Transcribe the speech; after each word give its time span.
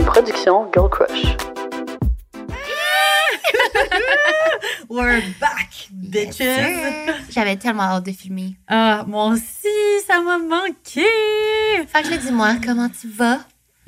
Une 0.00 0.06
production 0.06 0.66
Girl 0.72 0.88
Crush. 0.88 1.10
We're 4.88 5.20
back, 5.38 5.88
bitches! 5.92 6.40
J'avais 7.28 7.56
tellement 7.56 7.82
hâte 7.82 8.06
de 8.06 8.12
filmer. 8.12 8.56
Ah, 8.66 9.04
moi 9.06 9.26
aussi, 9.26 9.44
ça 10.06 10.22
m'a 10.22 10.38
manqué! 10.38 11.04
Fait 11.86 12.02
que 12.02 12.16
dis-moi, 12.16 12.54
comment 12.64 12.88
tu 12.88 13.08
vas? 13.08 13.40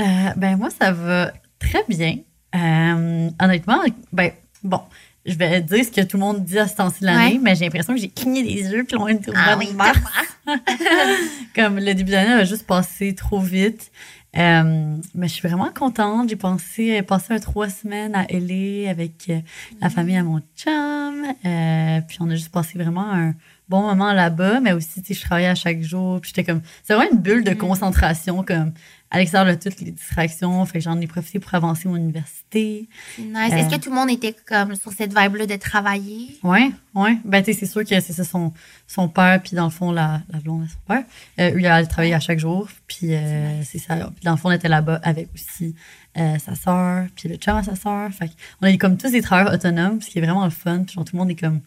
Euh, 0.02 0.04
ben, 0.36 0.56
moi, 0.58 0.68
ça 0.68 0.92
va 0.92 1.32
très 1.58 1.82
bien. 1.88 2.18
Euh, 2.54 3.30
honnêtement, 3.40 3.80
ben, 4.12 4.32
bon, 4.62 4.82
je 5.24 5.34
vais 5.34 5.62
dire 5.62 5.82
ce 5.82 5.90
que 5.90 6.02
tout 6.02 6.18
le 6.18 6.22
monde 6.24 6.44
dit 6.44 6.58
à 6.58 6.68
ce 6.68 6.76
temps-ci 6.76 7.00
de 7.00 7.06
l'année, 7.06 7.34
Ouais. 7.36 7.40
mais 7.42 7.54
j'ai 7.54 7.64
l'impression 7.64 7.94
que 7.94 8.00
j'ai 8.00 8.10
cligné 8.10 8.42
des 8.42 8.70
yeux 8.70 8.84
puis 8.84 8.96
au 8.96 9.06
Ah 9.34 9.54
de 9.54 9.58
oui, 9.58 9.72
mars. 9.72 9.98
Comme 11.56 11.78
le 11.78 11.94
début 11.94 12.10
d'année 12.12 12.32
a 12.34 12.44
juste 12.44 12.66
passé 12.66 13.14
trop 13.14 13.40
vite. 13.40 13.90
Euh, 14.38 14.96
mais 15.14 15.28
je 15.28 15.34
suis 15.34 15.46
vraiment 15.46 15.70
contente. 15.74 16.28
J'ai 16.28 16.36
pensé 16.36 17.02
passé 17.02 17.34
un 17.34 17.38
trois 17.38 17.68
semaines 17.68 18.14
à 18.14 18.24
LA 18.30 18.88
avec 18.90 19.26
euh, 19.28 19.40
la 19.80 19.90
famille 19.90 20.16
à 20.16 20.22
mon 20.22 20.40
chum. 20.56 21.24
Euh, 21.44 22.00
puis 22.08 22.18
on 22.20 22.30
a 22.30 22.34
juste 22.34 22.50
passé 22.50 22.78
vraiment 22.78 23.10
un 23.12 23.34
bon 23.68 23.82
moment 23.82 24.12
là-bas. 24.12 24.60
Mais 24.60 24.72
aussi, 24.72 25.02
tu 25.02 25.08
sais, 25.08 25.20
je 25.20 25.24
travaillais 25.26 25.48
à 25.48 25.54
chaque 25.54 25.82
jour. 25.82 26.20
Puis 26.20 26.32
j'étais 26.34 26.50
comme... 26.50 26.62
C'est 26.82 26.94
vraiment 26.94 27.12
une 27.12 27.20
bulle 27.20 27.44
de 27.44 27.52
concentration, 27.52 28.42
comme 28.42 28.72
à 29.14 29.18
l'extérieur 29.18 29.54
de 29.54 29.60
toutes 29.60 29.78
les 29.80 29.90
distractions. 29.92 30.64
Fait 30.66 30.78
que 30.78 30.84
j'en 30.84 30.98
ai 31.00 31.06
profité 31.06 31.38
pour 31.38 31.52
avancer 31.54 31.86
mon 31.86 31.96
université. 31.96 32.88
C'est 33.14 33.22
nice. 33.22 33.52
Est-ce 33.52 33.66
Euh. 33.66 33.76
que 33.76 33.82
tout 33.82 33.90
le 33.90 33.96
monde 33.96 34.10
était 34.10 34.34
comme 34.46 34.74
sur 34.74 34.90
cette 34.92 35.16
vibe-là 35.16 35.44
de 35.46 35.56
travailler? 35.56 36.38
Ouais, 36.42 36.70
ouais. 36.94 37.18
Ben, 37.24 37.42
tu 37.42 37.52
sais, 37.52 37.60
c'est 37.60 37.66
sûr 37.66 37.82
que 37.84 38.00
c'est 38.00 38.12
ça 38.12 38.24
son, 38.24 38.52
son 38.86 39.08
père, 39.08 39.40
puis 39.42 39.54
dans 39.54 39.64
le 39.66 39.70
fond, 39.70 39.92
la, 39.92 40.22
la 40.32 40.38
blonde 40.40 40.64
de 40.64 40.68
son 40.68 40.78
père. 40.88 41.04
Euh, 41.38 41.50
lui, 41.50 41.62
il 41.62 41.66
allait 41.66 41.86
travailler 41.86 42.14
à 42.14 42.20
chaque 42.20 42.38
jour, 42.38 42.68
puis 42.88 43.14
euh, 43.14 43.62
c'est 43.64 43.78
ça. 43.78 43.96
Puis 43.96 44.24
dans 44.24 44.32
le 44.32 44.36
fond, 44.38 44.48
on 44.48 44.52
était 44.52 44.68
là-bas 44.68 44.98
avec 45.02 45.28
aussi 45.34 45.74
euh, 46.16 46.38
sa 46.38 46.54
sœur, 46.54 47.06
puis 47.14 47.28
le 47.28 47.36
chum 47.36 47.56
à 47.56 47.62
sa 47.62 47.76
sœur. 47.76 48.10
Fait 48.12 48.30
a 48.62 48.70
eu 48.70 48.78
comme 48.78 48.96
tous 48.96 49.10
des 49.10 49.20
travailleurs 49.22 49.52
autonomes, 49.52 50.00
ce 50.00 50.08
qui 50.08 50.18
est 50.18 50.22
vraiment 50.22 50.44
le 50.44 50.50
fun. 50.50 50.84
Puis 50.84 50.94
genre, 50.94 51.04
tout 51.04 51.14
le 51.16 51.18
monde 51.20 51.30
est 51.30 51.36
comme, 51.38 51.60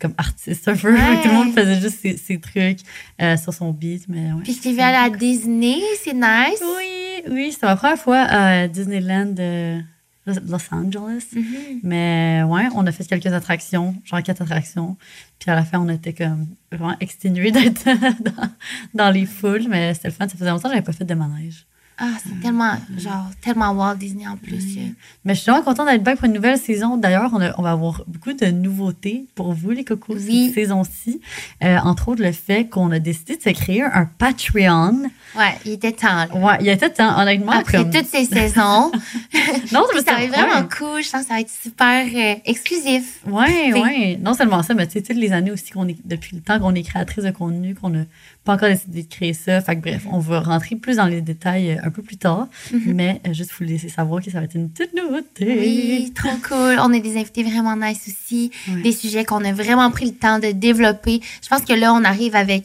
comme 0.00 0.14
artiste 0.18 0.68
un 0.68 0.76
peu. 0.76 0.92
Ouais. 0.92 1.00
tout 1.22 1.28
le 1.28 1.34
monde 1.34 1.52
faisait 1.52 1.80
juste 1.80 2.00
ses, 2.00 2.16
ses 2.16 2.40
trucs 2.40 2.80
euh, 3.20 3.36
sur 3.36 3.54
son 3.54 3.72
beat, 3.72 4.08
mais 4.08 4.32
ouais. 4.32 4.42
Puis 4.42 4.54
vu 4.54 4.80
aller 4.80 4.96
à 4.96 5.10
Disney, 5.10 5.76
c'est 6.02 6.14
nice. 6.14 6.62
Oui, 6.78 7.22
oui, 7.30 7.52
c'était 7.52 7.66
ma 7.66 7.76
première 7.76 7.98
fois 7.98 8.18
à 8.18 8.68
Disneyland 8.68 9.26
de 9.26 9.80
Los 10.26 10.72
Angeles. 10.72 11.26
Mhm. 11.34 11.80
Mais 11.82 12.42
ouais, 12.46 12.68
on 12.74 12.86
a 12.86 12.92
fait 12.92 13.04
quelques 13.04 13.26
attractions, 13.26 13.94
genre 14.04 14.22
quatre 14.22 14.42
attractions. 14.42 14.96
Puis 15.38 15.50
à 15.50 15.54
la 15.54 15.64
fin, 15.64 15.78
on 15.80 15.88
était 15.88 16.12
comme 16.12 16.46
vraiment 16.70 16.96
exténués 17.00 17.50
d'être 17.50 17.84
dans, 18.22 18.50
dans 18.94 19.10
les 19.10 19.26
foules. 19.26 19.66
Mais 19.68 19.94
c'était 19.94 20.08
le 20.08 20.14
fun. 20.14 20.28
Ça 20.28 20.36
faisait 20.36 20.50
longtemps 20.50 20.68
que 20.68 20.74
j'avais 20.74 20.84
pas 20.84 20.92
fait 20.92 21.04
de 21.04 21.14
manège. 21.14 21.66
Ah, 22.04 22.08
c'est 22.24 22.40
tellement, 22.40 22.72
genre, 22.98 23.30
tellement 23.40 23.70
Walt 23.70 23.94
Disney 23.94 24.26
en 24.26 24.36
plus. 24.36 24.76
euh. 24.76 24.80
Mais 25.24 25.36
je 25.36 25.40
suis 25.42 25.50
vraiment 25.52 25.64
contente 25.64 25.86
d'être 25.86 26.02
back 26.02 26.16
pour 26.16 26.24
une 26.26 26.32
nouvelle 26.32 26.58
saison. 26.58 26.96
D'ailleurs, 26.96 27.30
on, 27.32 27.40
a- 27.40 27.54
on 27.58 27.62
va 27.62 27.70
avoir 27.70 28.02
beaucoup 28.08 28.32
de 28.32 28.46
nouveautés 28.46 29.26
pour 29.36 29.52
vous, 29.52 29.70
les 29.70 29.84
cocos, 29.84 30.14
Oui. 30.16 30.46
cette 30.46 30.54
saison-ci. 30.54 31.20
Euh, 31.62 31.78
entre 31.84 32.08
autres, 32.08 32.22
le 32.24 32.32
fait 32.32 32.64
qu'on 32.68 32.90
a 32.90 32.98
décidé 32.98 33.36
de 33.36 33.42
se 33.42 33.50
créer 33.50 33.82
un 33.82 34.06
Patreon. 34.18 35.02
Ouais, 35.36 35.54
il 35.64 35.72
était 35.72 35.92
temps. 35.92 36.08
là. 36.08 36.28
Ouais, 36.34 36.58
il 36.60 36.68
a 36.70 36.76
tout 36.76 36.88
temps, 36.88 37.20
honnêtement. 37.20 37.52
Après 37.52 37.78
comme... 37.78 37.90
toutes 37.92 38.06
ces 38.08 38.24
saisons. 38.24 38.90
Non, 39.72 39.84
ça 40.04 40.12
va 40.14 40.24
être 40.24 40.30
vraiment 40.32 40.60
ouais. 40.62 40.68
cool. 40.76 41.02
Je 41.02 41.10
pense 41.10 41.22
que 41.22 41.28
ça 41.28 41.34
va 41.34 41.40
être 41.40 41.50
super 41.50 42.04
euh, 42.06 42.34
exclusif. 42.44 43.20
Ouais, 43.26 43.72
ouais. 43.72 44.18
Non 44.20 44.34
seulement 44.34 44.62
ça, 44.62 44.74
mais 44.74 44.86
tu 44.86 44.94
sais, 44.94 45.02
toutes 45.02 45.16
les 45.16 45.32
années 45.32 45.50
aussi 45.52 45.70
qu'on 45.70 45.86
est, 45.88 45.96
depuis 46.04 46.36
le 46.36 46.42
temps 46.42 46.58
qu'on 46.58 46.74
est 46.74 46.82
créatrice 46.82 47.24
de 47.24 47.30
contenu, 47.30 47.74
qu'on 47.74 47.90
n'a 47.90 48.04
pas 48.44 48.54
encore 48.54 48.68
décidé 48.68 49.02
de 49.02 49.08
créer 49.08 49.34
ça. 49.34 49.60
Fait 49.60 49.76
que 49.76 49.80
bref, 49.80 50.06
on 50.10 50.18
va 50.18 50.40
rentrer 50.40 50.76
plus 50.76 50.96
dans 50.96 51.06
les 51.06 51.20
détails 51.20 51.72
euh, 51.72 51.84
un 51.84 51.90
peu 51.90 52.02
plus 52.02 52.16
tard. 52.16 52.48
Mais 52.86 53.20
euh, 53.26 53.32
juste 53.32 53.52
vous 53.56 53.64
laisser 53.64 53.88
savoir 53.88 54.22
que 54.22 54.30
ça 54.30 54.38
va 54.38 54.44
être 54.44 54.56
une 54.56 54.70
toute 54.70 54.94
nouveauté. 54.94 55.58
Oui, 55.58 56.12
trop 56.14 56.36
cool. 56.48 56.78
On 56.80 56.92
a 56.92 56.98
des 56.98 57.16
invités 57.16 57.44
vraiment 57.44 57.76
nice 57.76 58.08
aussi. 58.08 58.50
Ouais. 58.68 58.82
Des 58.82 58.92
sujets 58.92 59.24
qu'on 59.24 59.44
a 59.44 59.52
vraiment 59.52 59.90
pris 59.90 60.06
le 60.06 60.14
temps 60.14 60.38
de 60.38 60.50
développer. 60.50 61.20
Je 61.42 61.48
pense 61.48 61.62
que 61.62 61.72
là, 61.72 61.94
on 61.94 62.02
arrive 62.04 62.34
avec 62.34 62.64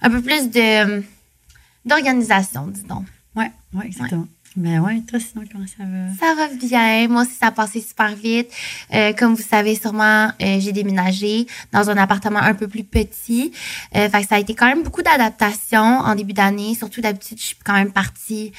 un 0.00 0.10
peu 0.10 0.22
plus 0.22 0.50
de 0.50 1.02
d'organisation, 1.84 2.66
dis 2.66 2.82
donc. 2.82 3.04
Ouais, 3.34 3.50
ouais, 3.74 3.90
Mais 4.56 4.78
ouais, 4.78 5.00
toi 5.08 5.18
sinon, 5.20 5.44
comment 5.50 5.66
ça 5.66 5.84
va? 5.84 6.14
Ça 6.18 6.34
va 6.34 6.48
bien. 6.54 7.08
Moi 7.08 7.22
aussi, 7.22 7.34
ça 7.34 7.46
a 7.46 7.50
passé 7.52 7.80
super 7.80 8.14
vite. 8.14 8.50
Euh, 8.92 9.12
comme 9.12 9.34
vous 9.34 9.42
savez 9.42 9.74
sûrement, 9.76 10.32
euh, 10.42 10.60
j'ai 10.60 10.72
déménagé 10.72 11.46
dans 11.72 11.88
un 11.88 11.96
appartement 11.96 12.40
un 12.40 12.54
peu 12.54 12.66
plus 12.66 12.84
petit. 12.84 13.52
Euh, 13.94 14.08
fait 14.08 14.22
que 14.22 14.28
ça 14.28 14.36
a 14.36 14.38
été 14.38 14.54
quand 14.54 14.66
même 14.66 14.82
beaucoup 14.82 15.02
d'adaptation 15.02 15.80
en 15.80 16.14
début 16.14 16.32
d'année. 16.32 16.74
Surtout 16.74 17.00
d'habitude, 17.00 17.38
je 17.38 17.44
suis 17.44 17.56
quand 17.64 17.74
même 17.74 17.92
partie 17.92 18.52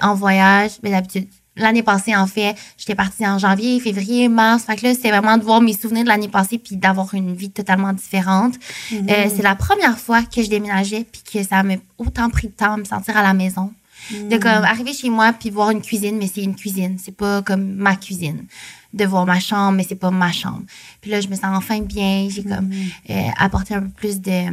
en 0.00 0.14
voyage. 0.14 0.72
Mais 0.82 0.90
d'habitude, 0.90 1.26
l'année 1.56 1.82
passée, 1.82 2.14
en 2.16 2.26
fait, 2.26 2.54
j'étais 2.78 2.94
partie 2.94 3.26
en 3.26 3.38
janvier, 3.38 3.80
février, 3.80 4.28
mars. 4.28 4.64
Fait 4.64 4.76
que 4.76 4.86
là, 4.86 4.94
c'est 4.94 5.10
vraiment 5.10 5.36
de 5.38 5.42
voir 5.42 5.60
mes 5.60 5.74
souvenirs 5.74 6.04
de 6.04 6.08
l'année 6.08 6.28
passée 6.28 6.58
puis 6.58 6.76
d'avoir 6.76 7.14
une 7.14 7.34
vie 7.34 7.50
totalement 7.50 7.92
différente. 7.92 8.54
Euh, 8.92 9.28
c'est 9.34 9.42
la 9.42 9.54
première 9.54 9.98
fois 9.98 10.22
que 10.22 10.42
je 10.42 10.48
déménageais 10.48 11.04
puis 11.10 11.22
que 11.22 11.46
ça 11.46 11.62
m'a 11.62 11.74
autant 11.98 12.30
pris 12.30 12.48
de 12.48 12.52
temps 12.52 12.74
à 12.74 12.76
me 12.76 12.84
sentir 12.84 13.16
à 13.16 13.22
la 13.22 13.34
maison. 13.34 13.72
De 14.10 14.36
comme 14.36 14.64
arriver 14.64 14.92
chez 14.92 15.10
moi 15.10 15.32
puis 15.32 15.50
voir 15.50 15.70
une 15.70 15.80
cuisine, 15.80 16.16
mais 16.18 16.26
c'est 16.26 16.42
une 16.42 16.56
cuisine. 16.56 16.96
C'est 16.98 17.16
pas 17.16 17.42
comme 17.42 17.74
ma 17.74 17.96
cuisine. 17.96 18.44
De 18.92 19.04
voir 19.04 19.24
ma 19.24 19.40
chambre, 19.40 19.72
mais 19.72 19.86
c'est 19.88 19.94
pas 19.94 20.10
ma 20.10 20.32
chambre. 20.32 20.62
Puis 21.00 21.10
là, 21.10 21.20
je 21.20 21.28
me 21.28 21.34
sens 21.34 21.56
enfin 21.56 21.80
bien. 21.80 22.28
J'ai 22.28 22.42
comme 22.42 22.70
euh, 23.10 23.28
apporté 23.38 23.74
un 23.74 23.82
peu 23.82 23.88
plus 23.88 24.20
de 24.20 24.50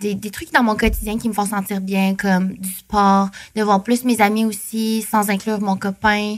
des, 0.00 0.14
des 0.14 0.30
trucs 0.30 0.52
dans 0.52 0.62
mon 0.62 0.74
quotidien 0.74 1.18
qui 1.18 1.28
me 1.28 1.34
font 1.34 1.46
sentir 1.46 1.80
bien, 1.80 2.14
comme 2.14 2.54
du 2.54 2.68
sport, 2.70 3.28
de 3.54 3.62
voir 3.62 3.82
plus 3.82 4.04
mes 4.04 4.20
amis 4.20 4.44
aussi, 4.44 5.02
sans 5.08 5.30
inclure 5.30 5.60
mon 5.60 5.76
copain. 5.76 6.36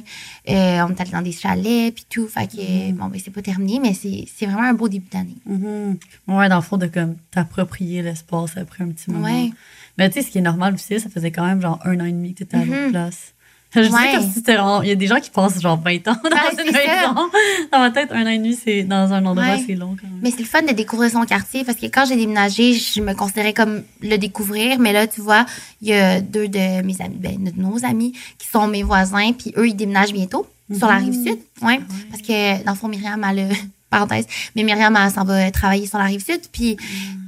Euh, 0.49 0.81
on 0.83 0.91
est 0.91 1.01
allé 1.01 1.11
dans 1.11 1.23
des 1.23 1.33
chalets 1.33 1.95
puis 1.95 2.05
tout. 2.11 2.27
Fait 2.27 2.47
que, 2.47 2.93
bon, 2.93 3.07
ben, 3.07 3.21
c'est 3.25 3.31
pas 3.31 3.43
terminé, 3.43 3.79
mais 3.81 3.95
c'est 3.95 4.27
c'est 4.35 4.47
vraiment 4.47 4.65
un 4.65 4.75
beau 4.75 4.89
début 4.89 5.09
d'année. 5.11 5.37
Mhm. 5.47 5.97
Ouais, 6.29 6.49
dans 6.49 6.57
le 6.57 6.63
fond, 6.63 6.77
de 6.77 6.87
comme 6.87 7.17
t'approprier 7.31 8.03
l'espace 8.03 8.57
après 8.57 8.85
un 8.85 8.89
petit 8.89 9.11
moment. 9.11 9.25
Ouais. 9.25 9.51
Mais 9.99 10.09
tu 10.11 10.15
sais, 10.21 10.27
ce 10.27 10.31
qui 10.33 10.39
est 10.39 10.43
normal 10.43 10.75
aussi, 10.75 10.99
ça 11.01 11.09
faisait 11.09 11.31
quand 11.31 11.45
même 11.47 11.61
genre 11.61 11.79
un 11.85 11.99
an 12.01 12.05
et 12.05 12.13
demi 12.13 12.33
que 12.35 12.39
t'étais 12.41 12.57
à 12.57 12.65
l'autre 12.65 12.87
Mhm. 12.87 12.91
place. 12.93 13.35
Je 13.75 13.81
Ouais. 13.81 13.87
sais 13.89 14.17
comme 14.19 14.27
si 14.27 14.33
c'était 14.35 14.57
Il 14.83 14.89
y 14.89 14.91
a 14.91 14.95
des 14.95 15.07
gens 15.07 15.19
qui 15.19 15.31
passent 15.31 15.59
genre 15.61 15.81
20 15.81 16.07
ans 16.07 16.17
dans 16.23 16.29
Ouais, 16.31 16.67
une 16.67 16.73
maison. 16.73 17.31
Dans 17.73 17.79
ma 17.79 17.91
tête, 17.91 18.11
un 18.13 18.27
an 18.27 18.29
et 18.29 18.37
demi, 18.37 18.55
c'est 18.63 18.83
dans 18.83 19.11
un 19.15 19.25
endroit, 19.25 19.47
Ouais. 19.47 19.65
c'est 19.67 19.75
long 19.77 19.97
quand 19.99 20.07
même. 20.09 20.19
Mais 20.23 20.31
c'est 20.31 20.41
le 20.41 20.45
fun 20.45 20.61
de 20.61 20.73
découvrir 20.73 21.11
son 21.11 21.25
quartier 21.25 21.65
parce 21.65 21.79
que 21.79 21.87
quand 21.87 22.05
j'ai 22.07 22.17
déménagé, 22.17 22.75
je 22.75 23.01
me 23.01 23.15
considérais 23.15 23.55
comme 23.55 23.83
le 24.03 24.17
découvrir. 24.19 24.79
Mais 24.79 24.93
là, 24.93 25.07
tu 25.07 25.23
vois, 25.23 25.47
il 25.81 25.89
y 25.89 25.95
a 25.95 26.21
deux 26.21 26.49
de 26.49 26.83
mes 26.83 27.01
amis, 27.01 27.17
ben, 27.19 27.43
de 27.43 27.53
nos 27.61 27.83
amis 27.85 28.13
qui 28.39 28.47
sont 28.47 28.67
mes 28.69 28.83
voisins, 28.83 29.33
puis 29.33 29.55
eux, 29.57 29.67
ils 29.69 29.75
déménagent 29.75 30.13
bientôt 30.13 30.47
sur 30.77 30.87
la 30.89 30.97
rive 30.97 31.15
sud. 31.15 31.39
Ouais. 31.63 31.81
Parce 32.11 32.21
que, 32.23 32.63
dans 32.65 32.73
le 32.73 32.77
fond, 32.79 32.89
Myriam 32.89 33.25
a 33.25 33.33
le. 33.33 33.45
Parenthèse. 33.91 34.27
Mais 34.57 34.63
Myriam, 34.65 34.97
elle 35.03 35.11
s'en 35.11 35.25
va 35.25 35.51
travailler 35.51 35.87
sur 35.87 35.99
la 35.99 36.05
rive 36.05 36.25
sud. 36.25 36.41
Puis 36.51 36.79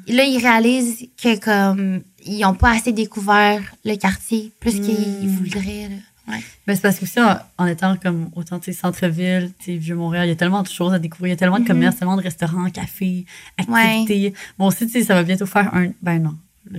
là, 0.09 0.25
ils 0.25 0.39
réalisent 0.39 1.07
que, 1.23 1.39
comme, 1.39 2.01
ils 2.25 2.41
n'ont 2.41 2.55
pas 2.55 2.73
assez 2.77 2.93
découvert 2.93 3.61
le 3.85 3.97
quartier 3.97 4.53
plus 4.61 4.81
qu'ils 4.81 5.29
voudraient. 5.29 5.89
là. 5.91 5.97
Ouais. 6.27 6.41
Mais 6.67 6.75
c'est 6.75 6.81
parce 6.81 6.99
que 6.99 7.05
aussi, 7.05 7.21
en, 7.21 7.37
en 7.59 7.67
étant 7.67 7.97
comme 7.99 8.31
autant, 8.35 8.59
centre-ville, 8.73 9.51
Vieux-Montréal, 9.67 10.27
il 10.27 10.31
y 10.31 10.33
a 10.33 10.37
tellement 10.37 10.63
de 10.63 10.69
choses 10.69 10.95
à 10.95 10.99
découvrir. 10.99 11.29
Il 11.29 11.33
y 11.33 11.35
a 11.35 11.37
tellement 11.37 11.59
de 11.59 11.67
commerces, 11.67 11.97
tellement 11.97 12.17
de 12.17 12.23
restaurants, 12.23 12.71
cafés, 12.71 13.27
activités. 13.59 14.33
Bon, 14.59 14.69
aussi, 14.69 14.89
ça 15.05 15.15
va 15.15 15.23
bientôt 15.23 15.45
faire 15.47 15.75
un. 15.75 15.89
Ben 16.03 16.23
non. 16.23 16.35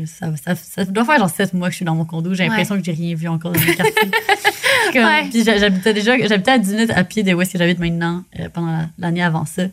Ça, 0.07 0.35
ça, 0.35 0.55
ça 0.55 0.83
doit 0.85 1.05
faire 1.05 1.19
genre 1.19 1.29
sept 1.29 1.53
mois 1.53 1.67
que 1.67 1.73
je 1.73 1.75
suis 1.77 1.85
dans 1.85 1.93
mon 1.93 2.05
condo. 2.05 2.33
J'ai 2.33 2.43
Ouais. 2.43 2.49
l'impression 2.49 2.75
que 2.75 2.83
j'ai 2.83 2.91
rien 2.93 3.13
vu 3.13 3.27
encore 3.27 3.51
dans 3.51 3.59
mon 3.59 3.73
quartier. 3.73 3.93
Comme- 4.93 5.03
Ouais. 5.03 5.29
Puis 5.29 5.43
j'ha- 5.43 5.59
j'habitais 5.59 5.93
déjà, 5.93 6.17
j'habitais 6.27 6.51
à 6.51 6.57
10 6.57 6.71
minutes 6.73 6.89
à 6.89 7.03
pied 7.03 7.21
de 7.21 7.31
où 7.35 7.41
est-ce 7.43 7.53
que 7.53 7.59
j'habite 7.59 7.77
maintenant 7.77 8.23
euh, 8.39 8.49
pendant 8.49 8.71
la- 8.71 8.89
l'année 8.97 9.21
avant 9.21 9.45
ça. 9.45 9.63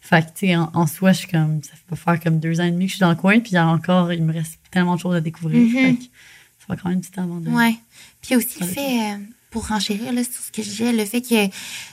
Fait 0.00 0.22
que, 0.22 0.26
tu 0.38 0.46
sais, 0.46 0.56
en, 0.56 0.70
en 0.74 0.86
soi, 0.86 1.10
je 1.10 1.18
suis 1.18 1.28
comme, 1.28 1.60
ça 1.64 1.72
pas 1.90 1.96
faire 1.96 2.20
comme 2.22 2.38
deux 2.38 2.60
ans 2.60 2.64
et 2.64 2.70
demi 2.70 2.84
que 2.86 2.90
je 2.92 2.96
suis 2.96 3.00
dans 3.00 3.10
le 3.10 3.16
coin, 3.16 3.40
puis 3.40 3.58
encore, 3.58 4.12
il 4.12 4.22
me 4.22 4.32
reste 4.32 4.57
tellement 4.70 4.96
de 4.96 5.00
choses 5.00 5.16
à 5.16 5.20
découvrir. 5.20 5.70
Fait 5.72 5.94
que 5.94 6.02
ça 6.02 6.66
va 6.68 6.76
quand 6.76 6.88
même 6.88 7.00
du 7.00 7.10
temps 7.10 7.22
avant 7.22 7.40
de. 7.40 7.50
Ouais. 7.50 7.76
Puis 8.22 8.36
aussi 8.36 8.60
le 8.60 8.66
fait, 8.66 9.00
euh, 9.00 9.16
pour 9.50 9.68
renchérir 9.68 10.12
là, 10.12 10.22
sur 10.24 10.42
ce 10.42 10.52
que 10.52 10.62
je 10.62 10.68
disais, 10.68 10.92
le 10.92 11.04
fait 11.04 11.22
que 11.22 11.48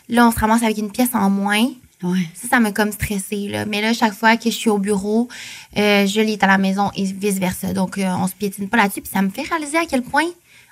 là, 0.09 0.27
on 0.27 0.31
se 0.31 0.39
ramasse 0.39 0.63
avec 0.63 0.77
une 0.77 0.91
pièce 0.91 1.13
en 1.13 1.29
moins. 1.29 1.67
Ouais. 2.03 2.27
Ça, 2.33 2.47
ça 2.50 2.59
m'a 2.59 2.71
comme 2.71 2.91
stressée. 2.91 3.47
Là. 3.47 3.65
Mais 3.65 3.81
là, 3.81 3.94
chaque 3.94 4.13
fois 4.13 4.38
que 4.38 4.50
je 4.50 4.55
suis 4.55 4.69
au 4.69 4.77
bureau, 4.77 5.29
euh, 5.77 6.05
Julie 6.05 6.33
est 6.33 6.44
à 6.44 6.47
la 6.47 6.57
maison 6.57 6.91
et 6.95 7.03
vice-versa. 7.03 7.73
Donc, 7.73 7.97
euh, 7.97 8.05
on 8.19 8.27
se 8.27 8.33
piétine 8.33 8.67
pas 8.67 8.77
là-dessus. 8.77 9.01
Puis 9.01 9.11
ça 9.11 9.21
me 9.21 9.29
fait 9.29 9.44
réaliser 9.44 9.77
à 9.77 9.85
quel 9.85 10.01
point 10.01 10.25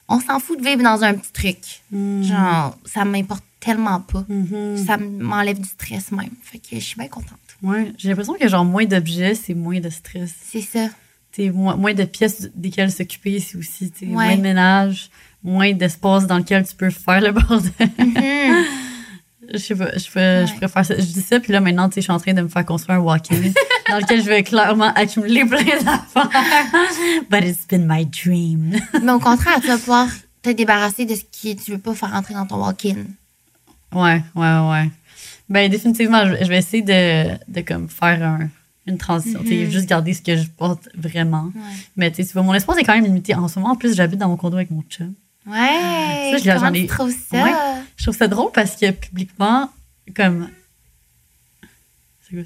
on 0.10 0.19
s'en 0.19 0.39
fout 0.39 0.60
de 0.60 0.66
vivre 0.66 0.83
dans 0.83 1.04
un 1.04 1.13
petit 1.13 1.31
truc. 1.31 1.81
Mhm. 1.92 2.24
Genre, 2.24 2.78
ça 2.86 3.06
m'importe 3.06 3.44
tellement 3.60 4.01
pas. 4.01 4.25
Mhm. 4.28 4.86
Ça 4.86 4.98
m'enlève 4.98 5.60
du 5.60 5.68
stress 5.68 6.12
même. 6.12 6.31
Fait 6.42 6.60
que 6.60 6.75
je 6.75 6.80
suis 6.83 6.98
bien 6.98 7.07
contente. 7.07 7.39
Ouais, 7.62 7.94
j'ai 7.98 8.10
l'impression 8.10 8.33
que 8.33 8.48
genre 8.48 8.66
moins 8.66 8.86
d'objets, 8.86 9.36
c'est 9.36 9.54
moins 9.54 9.80
de 9.80 9.89
stress. 9.89 10.33
C'est 10.51 10.62
ça. 10.62 10.89
T'sais, 11.33 11.50
moins, 11.50 11.75
moins 11.75 11.94
de 11.95 12.03
pièces 12.06 12.50
desquelles 12.56 12.91
s'occuper, 12.91 13.39
c'est 13.39 13.57
aussi 13.57 13.91
Ouais. 14.01 14.07
moins 14.07 14.35
de 14.38 14.41
ménage, 14.41 15.09
moins 15.44 15.74
d'espace 15.74 16.27
dans 16.27 16.38
lequel 16.38 16.65
tu 16.68 16.75
peux 16.75 16.89
faire 16.91 17.21
le 17.21 17.31
bordel. 17.39 17.71
Mhm. 17.97 18.65
je 19.51 19.57
sais 19.57 19.75
pas, 19.75 19.89
je, 19.97 20.06
peux, 20.12 20.45
je 20.45 20.51
Ouais. 20.51 20.57
préfère 20.57 20.85
ça. 20.85 20.95
Je 20.95 21.01
dis 21.01 21.21
ça, 21.21 21.39
puis 21.39 21.51
là 21.51 21.59
maintenant, 21.59 21.89
tu 21.89 21.95
sais, 21.95 22.01
je 22.01 22.06
suis 22.06 22.12
en 22.13 22.19
train 22.19 22.33
de 22.33 22.41
me 22.44 22.47
faire 22.47 22.63
construire 22.65 23.00
un 23.00 23.01
walk-in 23.01 23.41
dans 23.89 23.97
lequel 23.97 24.21
je 24.21 24.30
vais 24.30 24.44
clairement 24.44 24.94
accumuler 24.94 25.44
plein 25.45 25.63
d'affaires. 25.63 26.30
But 27.30 27.44
it's 27.44 27.65
been 27.68 27.85
my 27.88 28.06
dream. 28.06 28.80
Mais 29.03 29.12
au 29.12 29.19
contraire, 29.19 29.59
tu 29.59 29.68
vas 29.68 29.77
pouvoir 29.77 30.07
te 30.44 30.51
débarrasser 30.51 31.06
de 31.06 31.15
ce 31.15 31.21
que 31.24 31.59
tu 31.59 31.71
veux 31.71 31.77
pas 31.80 31.94
faire 31.95 32.12
rentrer 32.12 32.35
dans 32.35 32.45
ton 32.45 32.57
walk-in. 32.63 32.95
Ouais, 33.94 34.21
ouais, 34.35 34.69
ouais. 34.69 34.89
Ben, 35.50 35.69
définitivement, 35.69 36.25
je, 36.25 36.44
je 36.44 36.50
vais 36.50 36.57
essayer 36.59 36.83
de, 36.83 37.38
de 37.51 37.62
comme 37.62 37.89
faire 37.89 38.21
un- 38.24 38.50
une 38.85 38.97
transition. 38.97 39.41
Mhm. 39.65 39.71
juste 39.71 39.88
garder 39.88 40.13
ce 40.13 40.21
que 40.21 40.35
je 40.35 40.47
porte 40.47 40.89
vraiment. 40.95 41.51
Ouais. 41.56 41.62
Mais 41.95 42.12
tu 42.12 42.24
vois, 42.24 42.44
mon 42.44 42.53
espace 42.53 42.77
est 42.77 42.83
quand 42.83 42.94
même 42.95 43.06
limité. 43.06 43.33
En 43.35 43.47
ce 43.47 43.59
moment, 43.59 43.71
en 43.74 43.75
plus, 43.75 43.95
j'habite 43.95 44.19
dans 44.19 44.27
mon 44.30 44.38
condo 44.38 44.57
avec 44.57 44.71
mon 44.71 44.81
chum. 44.89 45.13
Ouais. 45.45 46.31
Ça, 46.31 46.38
je 46.38 46.44
ai- 46.74 46.88
ça? 47.12 47.44
Ouais. 47.44 47.51
Trouve 48.03 48.15
ça 48.18 48.27
drôle 48.27 48.51
parce 48.53 48.75
que 48.75 48.91
publiquement, 48.91 49.69
comme. 50.15 50.50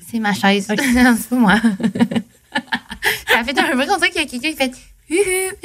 C'est 0.09 0.19
ma 0.19 0.33
chaise. 0.33 0.65
C'est 0.67 0.75
pas 1.29 1.35
moi. 1.35 1.55
ça 3.29 3.43
fait 3.43 3.57
un 3.57 3.75
bruit 3.75 3.87
comme 3.87 3.99
ça 3.99 4.07
qu'il 4.09 4.21
y 4.21 4.25
a 4.25 4.27
quelqu'un 4.27 4.49
qui 4.49 4.55
fait. 4.55 4.71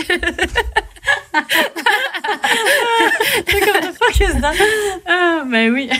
C'est 3.48 3.60
comme 3.60 3.80
that? 4.40 4.52
Ah, 5.06 5.42
ben 5.50 5.72
oui. 5.72 5.90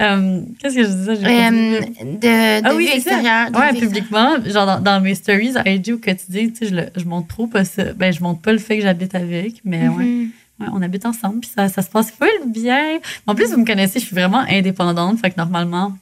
Euh, 0.00 0.42
Qu'est-ce 0.58 0.74
que 0.74 0.82
je 0.82 0.88
disais? 0.88 1.12
Euh, 1.12 1.80
de 1.80 2.20
de 2.20 2.66
Ah 2.66 2.74
oui, 2.74 2.88
extérieure. 2.92 3.50
de 3.50 3.56
Ouais, 3.58 3.72
publiquement, 3.72 4.36
genre 4.44 4.66
dans, 4.66 4.80
dans 4.80 5.00
mes 5.00 5.14
stories 5.14 5.56
à 5.56 5.68
IG 5.70 5.92
au 5.94 5.98
quotidien, 5.98 6.48
tu 6.48 6.56
sais, 6.56 6.66
je, 6.66 6.74
le- 6.74 6.90
je 6.96 7.04
montre 7.04 7.28
trop 7.28 7.46
pas 7.46 7.64
ça. 7.64 7.92
Ben, 7.94 8.12
je 8.12 8.20
montre 8.22 8.40
pas 8.42 8.52
le 8.52 8.58
fait 8.58 8.76
que 8.76 8.82
j'habite 8.82 9.14
avec, 9.14 9.62
mais 9.64 9.88
ouais. 9.88 10.04
Mhm. 10.04 10.30
Ouais, 10.58 10.66
on 10.72 10.80
habite 10.80 11.04
ensemble, 11.04 11.40
puis 11.40 11.50
ça, 11.54 11.68
ça 11.68 11.82
se 11.82 11.90
passe 11.90 12.10
full 12.10 12.28
bien. 12.50 12.98
En 13.26 13.34
plus, 13.34 13.50
vous 13.52 13.58
me 13.60 13.66
connaissez, 13.66 14.00
je 14.00 14.06
suis 14.06 14.14
vraiment 14.14 14.42
indépendante, 14.48 15.18
fait 15.20 15.30
que 15.30 15.36
normalement, 15.36 15.94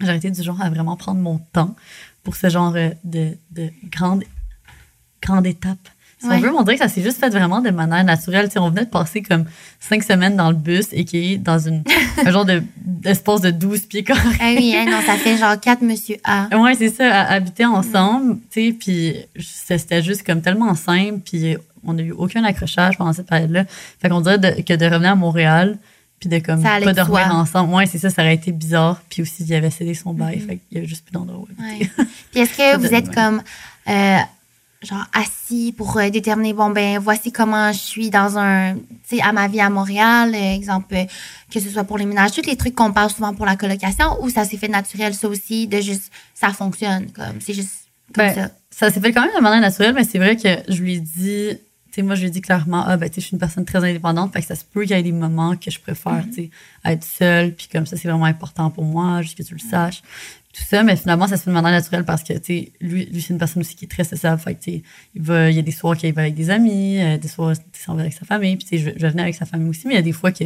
j'ai 0.00 0.08
arrêté 0.08 0.28
du 0.30 0.42
genre 0.42 0.60
à 0.60 0.70
vraiment 0.70 0.96
prendre 0.96 1.20
mon 1.20 1.38
temps 1.52 1.76
pour 2.24 2.34
ce 2.34 2.48
genre 2.48 2.74
euh, 2.74 2.90
de, 3.04 3.36
de 3.52 3.70
grande, 3.92 4.24
grande 5.22 5.46
étape. 5.46 5.78
Si 6.22 6.28
Ouais. 6.28 6.36
on 6.36 6.40
veut, 6.40 6.54
on 6.54 6.62
dirait 6.62 6.76
que 6.78 6.82
ça 6.84 6.88
s'est 6.88 7.02
juste 7.02 7.18
fait 7.18 7.30
vraiment 7.30 7.60
de 7.60 7.70
manière 7.70 8.04
naturelle. 8.04 8.48
On 8.56 8.70
venait 8.70 8.84
de 8.84 8.90
passer 8.90 9.22
comme 9.22 9.44
cinq 9.80 10.04
semaines 10.04 10.36
dans 10.36 10.50
le 10.50 10.56
bus 10.56 10.86
et 10.92 11.04
qui 11.04 11.32
est 11.32 11.36
dans 11.38 11.58
une, 11.58 11.82
un 12.24 12.30
genre 12.30 12.44
de, 12.44 12.62
d'espace 12.76 13.40
de 13.40 13.50
12 13.50 13.80
pieds 13.86 14.04
carrés. 14.04 14.20
Ah 14.40 14.52
oui, 14.56 14.72
hein, 14.76 14.84
non, 14.88 15.00
ça 15.04 15.14
fait 15.16 15.36
genre 15.36 15.58
4 15.58 15.82
monsieur 15.82 16.16
A. 16.24 16.48
Ouais, 16.56 16.74
c'est 16.76 16.90
ça, 16.90 17.04
à- 17.12 17.32
habiter 17.32 17.66
ensemble, 17.66 18.36
tu 18.52 18.68
sais, 18.68 18.72
puis 18.78 19.16
c'était 19.40 20.00
juste 20.02 20.22
comme 20.24 20.42
tellement 20.42 20.74
simple, 20.76 21.18
puis 21.24 21.56
on 21.84 21.94
n'a 21.94 22.02
eu 22.02 22.12
aucun 22.12 22.44
accrochage 22.44 22.96
pendant 22.96 23.12
cette 23.12 23.26
période-là. 23.26 23.64
Fait 24.00 24.08
qu'on 24.08 24.20
dirait 24.20 24.38
de- 24.38 24.62
que 24.62 24.74
de 24.74 24.84
revenir 24.86 25.10
à 25.10 25.16
Montréal, 25.16 25.76
puis 26.20 26.28
de 26.28 26.38
comme 26.38 26.62
pas 26.62 26.78
de 26.78 26.92
dormir 26.92 27.34
ensemble. 27.34 27.74
Ouais, 27.74 27.86
c'est 27.86 27.98
ça, 27.98 28.08
ça 28.10 28.22
aurait 28.22 28.34
été 28.36 28.52
bizarre. 28.52 29.02
Puis 29.10 29.22
aussi, 29.22 29.42
il 29.42 29.52
avait 29.56 29.70
cédé 29.70 29.92
son 29.94 30.14
bail, 30.14 30.36
Mhm. 30.38 30.46
fait 30.46 30.56
qu'il 30.58 30.76
y 30.76 30.78
avait 30.78 30.86
juste 30.86 31.04
plus 31.04 31.12
d'endroit 31.12 31.48
Ouais. 31.58 31.90
Puis 32.30 32.40
est-ce 32.42 32.56
que 32.56 32.76
vous 32.86 32.94
êtes 32.94 33.12
comme 33.12 33.42
euh, 33.88 34.18
genre 34.82 35.06
assis 35.12 35.72
pour 35.76 35.96
euh, 35.96 36.10
déterminer 36.10 36.52
bon 36.52 36.70
ben 36.70 36.98
voici 36.98 37.30
comment 37.30 37.72
je 37.72 37.78
suis 37.78 38.10
dans 38.10 38.38
un 38.38 38.74
tu 38.74 39.16
sais 39.16 39.22
à 39.22 39.32
ma 39.32 39.48
vie 39.48 39.60
à 39.60 39.70
Montréal, 39.70 40.34
euh, 40.34 40.54
exemple 40.54 40.94
euh, 40.94 41.04
que 41.52 41.60
ce 41.60 41.68
soit 41.68 41.84
pour 41.84 41.98
les 41.98 42.06
ménages, 42.06 42.32
tous 42.32 42.46
les 42.46 42.56
trucs 42.56 42.74
qu'on 42.74 42.92
parle 42.92 43.10
souvent 43.10 43.34
pour 43.34 43.46
la 43.46 43.56
colocation 43.56 44.22
ou 44.22 44.30
ça 44.30 44.44
s'est 44.44 44.56
fait 44.56 44.68
naturel 44.68 45.14
ça 45.14 45.28
aussi 45.28 45.66
de 45.66 45.80
juste 45.80 46.10
ça 46.34 46.50
fonctionne 46.50 47.10
comme 47.12 47.40
c'est 47.40 47.54
juste 47.54 47.82
comme 48.12 48.26
Ben, 48.26 48.34
ça. 48.34 48.50
Ça 48.70 48.90
s'est 48.90 49.00
fait 49.00 49.12
quand 49.12 49.22
même 49.22 49.36
de 49.36 49.42
manière 49.42 49.60
naturelle, 49.60 49.94
mais 49.94 50.04
c'est 50.04 50.18
vrai 50.18 50.36
que 50.36 50.48
je 50.68 50.82
lui 50.82 50.94
ai 50.94 51.00
dit, 51.00 51.50
tu 51.50 51.96
sais, 51.96 52.02
moi, 52.02 52.14
je 52.14 52.22
lui 52.22 52.28
ai 52.28 52.30
dit 52.30 52.40
clairement, 52.40 52.84
ah, 52.86 52.96
ben, 52.96 53.08
tu 53.08 53.16
sais, 53.16 53.20
je 53.20 53.26
suis 53.26 53.34
une 53.34 53.38
personne 53.38 53.64
très 53.64 53.78
indépendante, 53.78 54.32
fait 54.32 54.40
que 54.40 54.46
ça 54.46 54.54
se 54.54 54.64
peut 54.64 54.82
qu'il 54.82 54.96
y 54.96 54.98
ait 54.98 55.02
des 55.02 55.12
moments 55.12 55.56
que 55.56 55.70
je 55.70 55.78
préfère, 55.78 56.24
tu 56.28 56.34
sais, 56.34 56.50
être 56.84 57.04
seule, 57.04 57.52
puis 57.52 57.68
comme 57.70 57.84
ça, 57.84 57.96
c'est 57.96 58.08
vraiment 58.08 58.24
important 58.24 58.70
pour 58.70 58.84
moi, 58.84 59.20
juste 59.20 59.36
que 59.36 59.42
tu 59.42 59.54
le 59.54 59.60
saches. 59.60 60.02
Tout 60.52 60.62
ça, 60.68 60.82
mais 60.82 60.96
finalement, 60.96 61.26
ça 61.26 61.38
se 61.38 61.44
fait 61.44 61.50
de 61.50 61.54
manière 61.54 61.70
naturelle 61.70 62.04
parce 62.04 62.22
que, 62.22 62.34
tu 62.34 62.40
sais, 62.44 62.72
lui, 62.82 63.06
lui 63.06 63.22
c'est 63.22 63.32
une 63.32 63.38
personne 63.38 63.62
aussi 63.62 63.74
qui 63.74 63.86
est 63.86 63.88
très 63.88 64.04
sociable, 64.04 64.38
fait 64.38 64.54
que, 64.54 64.60
tu 64.62 64.70
il 65.14 65.22
il 65.48 65.56
y 65.56 65.58
a 65.58 65.62
des 65.62 65.70
soirs 65.70 65.96
qu'il 65.96 66.12
va 66.12 66.22
avec 66.22 66.34
des 66.34 66.50
amis, 66.50 67.00
euh, 67.00 67.16
des 67.16 67.28
soirs, 67.28 67.52
il 67.52 67.78
s'en 67.78 67.94
va 67.94 68.02
avec 68.02 68.12
sa 68.12 68.26
famille, 68.26 68.56
puis, 68.56 68.66
tu 68.66 68.78
sais, 68.78 68.94
je, 68.98 69.06
venais 69.06 69.22
avec 69.22 69.34
sa 69.34 69.46
famille 69.46 69.70
aussi, 69.70 69.86
mais 69.86 69.94
il 69.94 69.96
y 69.96 70.00
a 70.00 70.02
des 70.02 70.12
fois 70.12 70.30
que, 70.30 70.44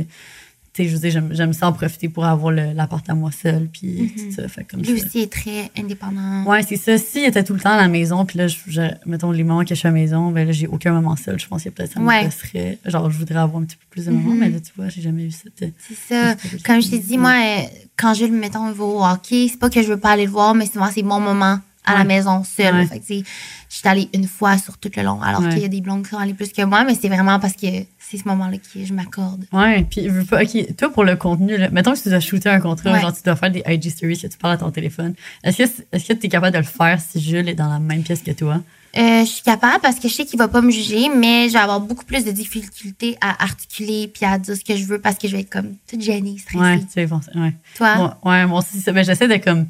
je 0.84 0.94
veux 0.96 0.98
dire, 0.98 1.22
j'aime, 1.30 1.52
ça 1.52 1.68
en 1.68 1.72
profiter 1.72 2.08
pour 2.08 2.24
avoir 2.24 2.52
le- 2.52 2.72
l'appart 2.74 3.08
à 3.08 3.14
moi 3.14 3.30
seule, 3.32 3.68
puis 3.72 4.12
Mhm. 4.16 4.24
tout 4.28 4.32
ça, 4.36 4.48
fait 4.48 4.64
comme 4.64 4.80
Lui 4.82 4.98
ça. 4.98 5.06
aussi 5.06 5.20
est 5.20 5.32
très 5.32 5.70
indépendant. 5.78 6.44
Ouais, 6.44 6.62
c'est 6.62 6.76
ça. 6.76 6.98
S'il 6.98 7.24
était 7.24 7.42
tout 7.44 7.54
le 7.54 7.60
temps 7.60 7.70
à 7.72 7.76
la 7.76 7.88
maison, 7.88 8.24
puis 8.26 8.38
là, 8.38 8.46
je, 8.48 8.56
je- 8.66 8.80
mettons, 9.06 9.30
les 9.30 9.44
moments 9.44 9.62
que 9.62 9.70
je 9.70 9.74
suis 9.74 9.88
à 9.88 9.90
la 9.90 9.94
maison, 9.94 10.30
ben 10.30 10.46
là, 10.46 10.52
j'ai 10.52 10.66
aucun 10.66 10.92
moment 10.92 11.16
seul. 11.16 11.38
Je 11.38 11.46
pense 11.46 11.62
qu'il 11.62 11.70
y 11.70 11.74
a 11.74 11.76
peut-être 11.76 11.92
ça 11.94 12.00
me 12.00 12.06
Ouais. 12.06 12.24
passerait. 12.24 12.78
Genre, 12.84 13.10
je 13.10 13.18
voudrais 13.18 13.38
avoir 13.38 13.62
un 13.62 13.64
petit 13.64 13.76
peu 13.76 13.84
plus 13.90 14.06
de 14.06 14.10
moments, 14.10 14.32
Mhm. 14.34 14.38
mais 14.40 14.50
là, 14.50 14.60
tu 14.60 14.72
vois, 14.76 14.88
j'ai 14.88 15.02
jamais 15.02 15.24
eu 15.24 15.30
cette. 15.30 15.72
C'est 15.88 15.94
ça. 16.14 16.34
cette- 16.38 16.62
Comme 16.62 16.82
je 16.82 16.90
t'ai 16.90 16.98
dit, 16.98 17.16
moi, 17.18 17.32
euh, 17.32 17.62
quand 17.96 18.14
Jules, 18.14 18.32
mettons, 18.32 18.70
va 18.70 18.84
au 18.84 19.04
hockey, 19.04 19.48
c'est 19.50 19.58
pas 19.58 19.70
que 19.70 19.82
je 19.82 19.88
veux 19.88 19.96
pas 19.96 20.10
aller 20.10 20.24
le 20.26 20.30
voir, 20.30 20.54
mais 20.54 20.66
souvent, 20.66 20.88
c'est 20.92 21.02
mon 21.02 21.20
moment 21.20 21.58
à 21.86 21.94
la 21.98 22.04
maison 22.04 22.42
seule. 22.44 22.74
Ouais. 22.74 22.86
Fait 22.86 22.98
que, 23.00 23.06
tu 23.06 23.18
sais, 23.20 23.24
je 23.70 23.76
suis 23.76 23.88
allée 23.88 24.08
une 24.14 24.26
fois 24.26 24.58
sur 24.58 24.76
tout 24.78 24.90
le 24.96 25.02
long, 25.02 25.20
alors 25.22 25.40
Ouais. 25.40 25.48
qu'il 25.50 25.58
y 25.60 25.64
a 25.64 25.68
des 25.68 25.80
blondes 25.80 26.02
qui 26.04 26.10
sont 26.10 26.18
allées 26.18 26.34
plus 26.34 26.50
que 26.52 26.62
moi, 26.62 26.84
mais 26.84 26.94
c'est 26.94 27.08
vraiment 27.08 27.38
parce 27.40 27.54
que 27.54 27.66
c'est 27.98 28.18
ce 28.18 28.28
moment-là 28.28 28.58
que 28.58 28.84
je 28.84 28.92
m'accorde. 28.92 29.44
Ouais, 29.52 29.84
puis 29.90 30.08
pas. 30.28 30.42
Ok, 30.42 30.76
toi, 30.76 30.90
pour 30.92 31.04
le 31.04 31.16
contenu, 31.16 31.56
là, 31.56 31.68
mettons 31.70 31.92
que 31.94 32.02
tu 32.02 32.08
dois 32.08 32.20
shooter 32.20 32.48
un 32.50 32.60
contrat, 32.60 32.98
genre, 33.00 33.12
tu 33.14 33.22
dois 33.22 33.36
faire 33.36 33.50
des 33.50 33.62
IG 33.66 33.90
stories, 33.90 34.18
que 34.18 34.26
tu 34.26 34.38
parles 34.38 34.54
à 34.54 34.58
ton 34.58 34.70
téléphone. 34.70 35.14
Est-ce 35.42 35.58
que 35.58 35.82
est-ce 35.92 36.04
que 36.06 36.12
tu 36.12 36.26
es 36.26 36.28
capable 36.28 36.52
de 36.52 36.58
le 36.58 36.64
faire 36.64 37.00
si 37.00 37.20
Jules 37.20 37.48
est 37.48 37.54
dans 37.54 37.68
la 37.70 37.78
même 37.78 38.02
pièce 38.02 38.22
que 38.22 38.30
toi? 38.32 38.60
Euh, 38.96 39.20
je 39.26 39.30
suis 39.30 39.42
capable 39.42 39.80
parce 39.82 39.96
que 39.98 40.08
je 40.08 40.14
sais 40.14 40.24
qu'il 40.24 40.38
va 40.38 40.48
pas 40.48 40.62
me 40.62 40.70
juger, 40.70 41.10
mais 41.14 41.48
je 41.48 41.52
vais 41.52 41.58
avoir 41.58 41.80
beaucoup 41.80 42.06
plus 42.06 42.24
de 42.24 42.30
difficultés 42.30 43.18
à 43.20 43.42
articuler 43.44 44.08
puis 44.08 44.24
à 44.24 44.38
dire 44.38 44.56
ce 44.56 44.64
que 44.64 44.74
je 44.74 44.84
veux 44.86 44.98
parce 44.98 45.16
que 45.18 45.28
je 45.28 45.36
vais 45.36 45.42
être 45.42 45.50
comme 45.50 45.74
toute 45.86 46.00
gênée, 46.00 46.38
stressée. 46.38 46.58
Ouais, 46.58 46.78
tu 46.80 46.86
sais, 46.94 47.04
bon, 47.06 47.20
ouais. 47.34 47.52
Toi? 47.76 47.94
Moi, 47.96 48.18
ouais, 48.24 48.46
moi 48.46 48.60
aussi, 48.60 48.80
ça. 48.80 48.92
Ben, 48.92 49.04
j'essaie 49.04 49.28
de 49.28 49.36
comme 49.36 49.66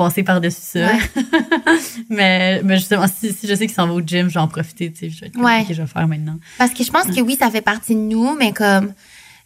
passer 0.00 0.22
par-dessus 0.22 0.60
ça. 0.62 0.86
Ouais. 0.86 0.98
mais, 2.08 2.62
mais 2.62 2.76
justement, 2.76 3.06
si, 3.06 3.32
si 3.32 3.46
je 3.46 3.54
sais 3.54 3.66
qu'il 3.66 3.74
s'en 3.74 3.86
va 3.86 3.92
au 3.92 4.00
gym, 4.00 4.28
je 4.28 4.34
vais 4.34 4.40
en 4.40 4.48
profiter, 4.48 4.90
tu 4.90 4.98
sais. 4.98 5.10
Je 5.10 5.20
vais 5.20 5.26
être 5.26 5.38
Ouais. 5.38 5.60
ok, 5.60 5.66
je 5.72 5.82
vais 5.82 5.88
faire 5.88 6.08
maintenant. 6.08 6.38
Parce 6.58 6.72
que 6.72 6.82
je 6.82 6.90
pense 6.90 7.04
que 7.04 7.20
oui, 7.20 7.36
ça 7.38 7.50
fait 7.50 7.60
partie 7.60 7.94
de 7.94 8.00
nous, 8.00 8.34
mais 8.34 8.52
comme 8.52 8.94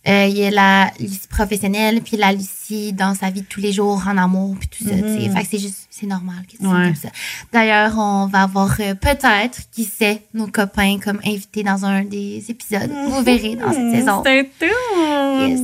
euh, 0.06 0.26
il 0.28 0.38
y 0.38 0.44
a 0.44 0.50
la 0.50 0.90
Lucie 1.00 1.26
professionnelle, 1.28 2.02
puis 2.02 2.16
la 2.16 2.32
Lucie 2.32 2.92
dans 2.92 3.14
sa 3.14 3.30
vie 3.30 3.40
de 3.40 3.46
tous 3.46 3.60
les 3.60 3.72
jours, 3.72 4.02
en 4.06 4.16
amour, 4.16 4.54
puis 4.60 4.68
tout 4.68 4.84
ça. 4.84 4.94
Fait 4.94 5.42
que 5.42 5.48
c'est 5.50 5.58
juste, 5.58 5.88
c'est 5.90 6.06
normal 6.06 6.36
que 6.46 6.56
tu 6.56 6.62
comme 6.62 6.94
ça. 6.94 7.08
D'ailleurs, 7.52 7.98
on 7.98 8.26
va 8.26 8.42
avoir 8.42 8.76
euh, 8.80 8.94
peut-être, 8.94 9.62
qui 9.72 9.84
sait, 9.84 10.22
nos 10.34 10.46
copains 10.46 10.98
comme 11.02 11.20
invités 11.24 11.64
dans 11.64 11.84
un 11.84 12.04
des 12.04 12.44
épisodes. 12.48 12.90
Vous 13.08 13.22
verrez 13.22 13.56
dans 13.56 13.72
cette 13.72 13.90
saison. 13.90 14.22
C'est 14.24 14.50
tout! 14.60 15.48
Yes. 15.48 15.62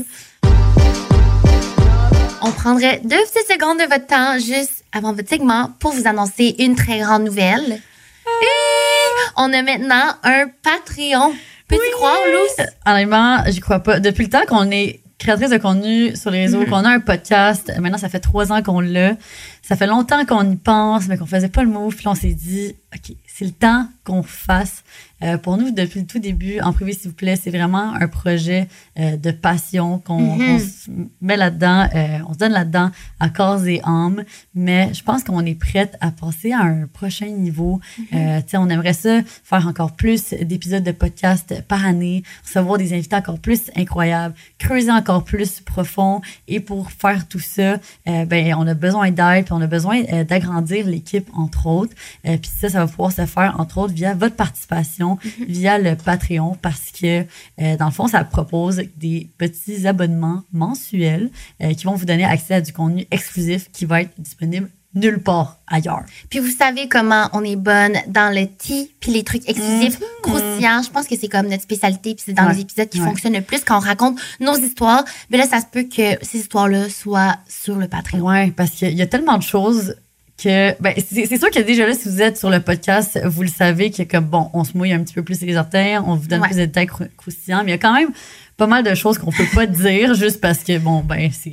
On 2.43 2.51
prendrait 2.53 3.01
deux 3.05 3.17
petites 3.17 3.51
secondes 3.53 3.79
de 3.79 3.85
votre 3.85 4.07
temps 4.07 4.39
juste 4.39 4.85
avant 4.93 5.13
votre 5.13 5.29
segment 5.29 5.71
pour 5.79 5.93
vous 5.93 6.07
annoncer 6.07 6.55
une 6.59 6.75
très 6.75 6.99
grande 7.01 7.25
nouvelle. 7.25 7.73
Et 8.43 8.47
on 9.37 9.53
a 9.53 9.63
maintenant 9.63 10.15
un 10.23 10.47
Patreon. 10.63 11.33
Peux-tu 11.69 11.91
croire, 11.97 12.17
Luce? 12.27 12.67
Honnêtement, 12.87 13.39
j'y 13.49 13.61
crois 13.61 13.81
pas. 13.81 14.01
Depuis 14.01 14.25
le 14.25 14.31
temps 14.31 14.45
qu'on 14.49 14.71
est 14.71 15.01
créatrice 15.19 15.51
de 15.51 15.59
contenu 15.59 16.17
sur 16.17 16.31
les 16.31 16.41
réseaux, 16.47 16.61
Mhm. 16.61 16.67
qu'on 16.71 16.85
a 16.85 16.89
un 16.91 17.01
podcast, 17.01 17.71
maintenant 17.79 17.99
ça 17.99 18.09
fait 18.09 18.21
trois 18.21 18.53
ans 18.53 18.63
qu'on 18.63 18.81
l'a. 18.81 19.13
Ça 19.63 19.77
fait 19.77 19.87
longtemps 19.87 20.25
qu'on 20.25 20.51
y 20.51 20.57
pense, 20.57 21.09
mais 21.09 21.19
qu'on 21.19 21.27
faisait 21.27 21.51
pas 21.51 21.63
le 21.63 21.69
move. 21.69 21.95
Puis 21.95 22.07
là, 22.07 22.13
on 22.13 22.15
s'est 22.15 22.33
dit, 22.33 22.75
OK, 22.95 23.15
c'est 23.27 23.45
le 23.45 23.51
temps 23.53 23.87
qu'on 24.11 24.23
fasse. 24.25 24.83
Euh, 25.23 25.37
pour 25.37 25.59
nous, 25.59 25.71
depuis 25.71 26.01
le 26.01 26.07
tout 26.07 26.19
début, 26.19 26.61
en 26.61 26.73
privé, 26.73 26.95
s'il 26.95 27.11
vous 27.11 27.17
plaît, 27.17 27.37
c'est 27.37 27.51
vraiment 27.51 27.93
un 27.95 28.09
projet 28.09 28.69
euh, 28.99 29.17
de 29.19 29.31
passion 29.31 29.99
qu'on 29.99 30.37
Mhm. 30.37 30.59
se 30.59 30.91
met 31.21 31.37
là-dedans, 31.37 31.89
euh, 31.95 32.19
on 32.27 32.33
se 32.33 32.39
donne 32.39 32.53
là-dedans 32.53 32.91
à 33.21 33.29
corps 33.29 33.65
et 33.67 33.81
âme. 33.85 34.25
Mais 34.55 34.93
je 34.95 35.03
pense 35.03 35.23
qu'on 35.23 35.45
est 35.45 35.55
prête 35.55 35.97
à 36.01 36.11
passer 36.11 36.53
à 36.53 36.61
un 36.63 36.87
prochain 36.87 37.27
niveau. 37.27 37.81
Sais, 38.11 38.57
on 38.57 38.69
aimerait 38.71 38.95
ça 38.95 39.21
faire 39.45 39.67
encore 39.69 39.93
plus 39.93 40.31
d'épisodes 40.43 40.83
de 40.83 40.93
podcast 40.93 41.55
par 41.69 41.85
année, 41.85 42.23
recevoir 42.45 42.79
des 42.79 42.95
invités 42.95 43.17
encore 43.17 43.39
plus 43.39 43.71
incroyables, 43.77 44.35
creuser 44.59 44.91
encore 44.91 45.25
plus 45.25 45.61
profond. 45.61 46.23
Et 46.49 46.61
pour 46.61 46.91
faire 46.91 47.29
tout 47.29 47.39
ça, 47.41 47.79
ben, 48.07 48.55
on 48.57 48.67
a 48.67 48.75
besoin 48.75 49.11
d'aide, 49.11 49.47
on 49.51 49.61
a 49.61 49.67
besoin 49.67 50.03
d'agrandir 50.25 50.87
l'équipe, 50.87 51.29
entre 51.35 51.67
autres. 51.67 51.95
Puis 52.25 52.51
ça, 52.61 52.71
ça 52.71 52.79
va 52.81 52.87
pouvoir 52.87 53.13
se 53.13 53.27
faire, 53.27 53.57
entre 53.59 53.79
autres, 53.79 53.93
via 54.01 54.15
votre 54.15 54.35
participation, 54.37 55.19
via 55.47 55.77
le 55.79 55.95
Patreon, 55.95 56.57
parce 56.63 56.91
que, 56.99 57.27
euh, 57.61 57.77
dans 57.77 57.85
le 57.85 57.91
fond, 57.91 58.09
ça 58.09 58.25
propose 58.25 58.81
des 58.97 59.29
petits 59.37 59.87
abonnements 59.87 60.43
mensuels 60.53 61.31
euh, 61.63 61.75
qui 61.75 61.85
vont 61.85 61.95
vous 61.97 62.07
donner 62.07 62.25
accès 62.25 62.55
à 62.55 62.61
du 62.63 62.73
contenu 62.73 63.07
exclusif 63.11 63.71
qui 63.73 63.85
va 63.85 64.01
être 64.03 64.19
disponible 64.19 64.71
nulle 64.95 65.21
part 65.23 65.61
ailleurs. 65.69 66.03
Puis 66.31 66.39
vous 66.41 66.51
savez 66.51 66.89
comment 66.89 67.29
on 67.35 67.45
est 67.45 67.55
bonne 67.57 67.93
dans 68.09 68.35
le 68.35 68.47
tea, 68.47 68.91
puis 69.01 69.13
les 69.13 69.23
trucs 69.23 69.47
exclusifs, 69.49 70.01
croustillants. 70.23 70.83
Je 70.83 70.91
pense 70.91 71.07
que 71.07 71.15
c'est 71.17 71.29
comme 71.29 71.47
notre 71.47 71.63
spécialité, 71.63 72.15
puis 72.15 72.25
c'est 72.27 72.33
dans 72.33 72.47
Ouais. 72.47 72.55
les 72.55 72.61
épisodes 72.63 72.89
qui 72.89 73.01
Ouais. 73.01 73.07
fonctionnent 73.07 73.35
le 73.35 73.43
plus 73.43 73.61
quand 73.65 73.77
on 73.77 73.81
raconte 73.81 74.19
nos 74.41 74.57
histoires. 74.57 75.05
Mais 75.31 75.37
là, 75.39 75.47
ça 75.47 75.61
se 75.61 75.67
peut 75.71 75.85
que 75.85 76.25
ces 76.25 76.39
histoires-là 76.39 76.89
soient 76.89 77.37
sur 77.49 77.77
le 77.77 77.87
Patreon. 77.87 78.21
Ouais, 78.27 78.51
parce 78.51 78.71
qu'il 78.71 78.95
y 78.97 79.03
a 79.03 79.07
tellement 79.07 79.37
de 79.39 79.43
choses 79.45 79.95
que 80.43 80.81
ben 80.83 80.95
c'est 80.97 81.39
sûr 81.39 81.51
que 81.51 81.61
déjà 81.61 81.87
là 81.87 81.95
si 81.95 82.09
vous 82.09 82.21
êtes 82.23 82.39
sur 82.39 82.51
le 82.51 82.61
podcast 82.61 83.19
vous 83.25 83.43
le 83.43 83.49
savez 83.49 83.91
que 83.91 84.03
comme 84.05 84.25
bon 84.25 84.51
on 84.55 84.65
se 84.65 84.77
mouille 84.77 84.93
un 84.93 85.03
petit 85.03 85.15
peu 85.15 85.23
plus 85.23 85.41
les 85.43 85.57
orteils 85.57 85.99
on 85.99 86.15
vous 86.15 86.27
donne 86.29 86.41
Ouais. 86.41 86.49
plus 86.49 86.57
de 86.57 86.65
détails 86.65 86.87
crou- 86.87 87.09
croustillants 87.17 87.59
mais 87.65 87.71
il 87.71 87.75
y 87.75 87.75
a 87.75 87.79
quand 87.79 87.93
même 87.95 88.11
pas 88.57 88.67
mal 88.67 88.83
de 88.85 88.95
choses 88.95 89.17
qu'on 89.19 89.31
peut 89.33 89.47
pas 89.55 89.67
dire 89.85 90.15
juste 90.15 90.41
parce 90.41 90.59
que 90.65 90.79
bon 90.79 91.01
ben 91.01 91.31
c'est 91.33 91.53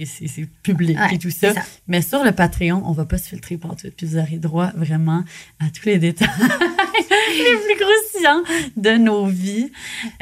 public 0.64 0.98
Ouais, 1.00 1.16
et 1.16 1.18
tout 1.20 1.30
ça. 1.32 1.54
mais 1.88 2.02
sur 2.02 2.24
le 2.24 2.32
Patreon 2.32 2.82
on 2.86 2.92
va 2.94 3.06
pas 3.06 3.18
se 3.18 3.30
filtrer 3.30 3.58
pour 3.58 3.76
tout 3.76 3.88
puis 3.96 4.06
vous 4.06 4.18
aurez 4.18 4.38
droit 4.38 4.72
vraiment 4.76 5.24
à 5.60 5.66
tous 5.74 5.86
les 5.86 5.98
détails 6.00 6.28
les 6.40 7.58
plus 7.76 7.86
croustillants 7.86 8.44
de 8.76 8.92
nos 8.98 9.26
vies. 9.28 9.72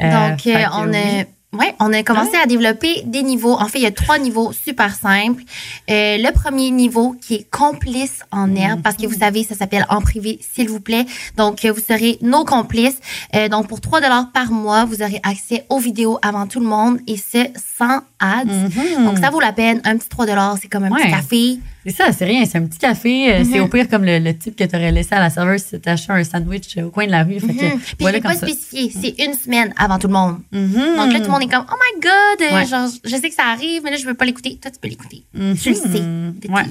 euh, 0.02 0.36
fait 0.38 0.52
que 0.64 0.76
on 0.76 0.88
oui. 0.90 0.96
a. 0.96 1.24
Ouais, 1.58 1.74
on 1.80 1.92
a 1.92 2.02
commencé 2.02 2.36
à 2.36 2.46
développer 2.46 3.02
des 3.04 3.22
niveaux. 3.22 3.54
En 3.54 3.66
fait, 3.66 3.78
il 3.78 3.84
y 3.84 3.86
a 3.86 3.90
trois 3.90 4.18
niveaux 4.18 4.52
super 4.52 4.94
simples. 4.94 5.42
Euh, 5.90 6.18
le 6.18 6.32
premier 6.32 6.70
niveau 6.70 7.14
qui 7.20 7.34
est 7.34 7.50
complice 7.50 8.20
en 8.30 8.54
herbe, 8.54 8.82
parce 8.82 8.96
que 8.96 9.06
vous 9.06 9.18
savez, 9.18 9.44
ça 9.44 9.54
s'appelle 9.54 9.86
en 9.88 10.00
privé, 10.00 10.38
s'il 10.54 10.68
vous 10.68 10.80
plaît. 10.80 11.06
Donc, 11.36 11.64
euh, 11.64 11.72
vous 11.72 11.80
serez 11.80 12.18
nos 12.22 12.44
complices. 12.44 12.98
Euh, 13.34 13.48
donc, 13.48 13.68
pour 13.68 13.80
3 13.80 14.00
dollars 14.00 14.30
par 14.32 14.50
mois, 14.50 14.84
vous 14.84 15.02
aurez 15.02 15.20
accès 15.22 15.64
aux 15.68 15.78
vidéos 15.78 16.18
avant 16.22 16.46
tout 16.46 16.60
le 16.60 16.66
monde 16.66 16.98
et 17.06 17.16
c'est 17.16 17.52
sans 17.78 18.00
ads. 18.20 18.44
Mhm. 18.44 19.04
Donc, 19.04 19.18
ça 19.18 19.30
vaut 19.30 19.40
la 19.40 19.52
peine. 19.52 19.80
Un 19.84 19.96
petit 19.96 20.08
3 20.08 20.26
dollars, 20.26 20.56
c'est 20.60 20.68
comme 20.68 20.84
un 20.84 20.90
petit 20.90 21.10
café. 21.10 21.58
C'est 21.86 21.92
ça, 21.94 22.10
c'est 22.12 22.24
rien, 22.24 22.44
c'est 22.44 22.58
un 22.58 22.66
petit 22.66 22.78
café. 22.78 23.32
euh, 23.32 23.44
C'est 23.44 23.58
Mhm. 23.58 23.64
au 23.64 23.68
pire 23.68 23.88
comme 23.88 24.04
le, 24.04 24.18
le 24.18 24.36
type 24.36 24.56
que 24.56 24.64
tu 24.64 24.74
aurais 24.74 24.90
laissé 24.90 25.14
à 25.14 25.20
la 25.20 25.30
serveuse 25.30 25.62
si 25.62 25.80
tu 25.80 25.88
acheté 25.88 26.12
un 26.12 26.24
sandwich 26.24 26.76
au 26.78 26.90
coin 26.90 27.06
de 27.06 27.12
la 27.12 27.22
rue. 27.22 27.38
Fait 27.38 27.54
que, 27.54 27.64
Mhm. 27.74 27.78
Puis, 27.78 27.96
voilà 28.00 28.18
je 28.18 28.22
comme 28.22 28.32
pas 28.32 28.38
ça. 28.38 28.46
spécifié. 28.48 28.90
C'est 29.16 29.24
une 29.24 29.34
semaine 29.34 29.72
avant 29.76 29.98
tout 29.98 30.08
le 30.08 30.14
monde. 30.14 30.40
Mhm. 30.50 30.72
Donc 30.96 31.12
là, 31.12 31.18
tout 31.20 31.26
le 31.26 31.30
monde 31.30 31.42
est 31.42 31.48
comme, 31.54 31.66
oh 31.70 31.74
my 31.74 32.00
god, 32.00 32.42
euh, 32.50 32.54
Ouais. 32.56 32.66
genre, 32.66 32.88
je 33.04 33.10
sais 33.16 33.28
que 33.28 33.34
ça 33.34 33.44
arrive, 33.46 33.82
mais 33.84 33.90
là, 33.92 33.96
je 33.98 34.04
veux 34.06 34.14
pas 34.14 34.24
l'écouter. 34.24 34.58
Toi, 34.60 34.70
tu 34.70 34.78
peux 34.80 34.88
l'écouter. 34.88 35.22
Mhm. 35.32 35.56
Tu 35.56 35.68
le 35.70 35.74
sais. 35.76 36.02
Ouais. 36.50 36.64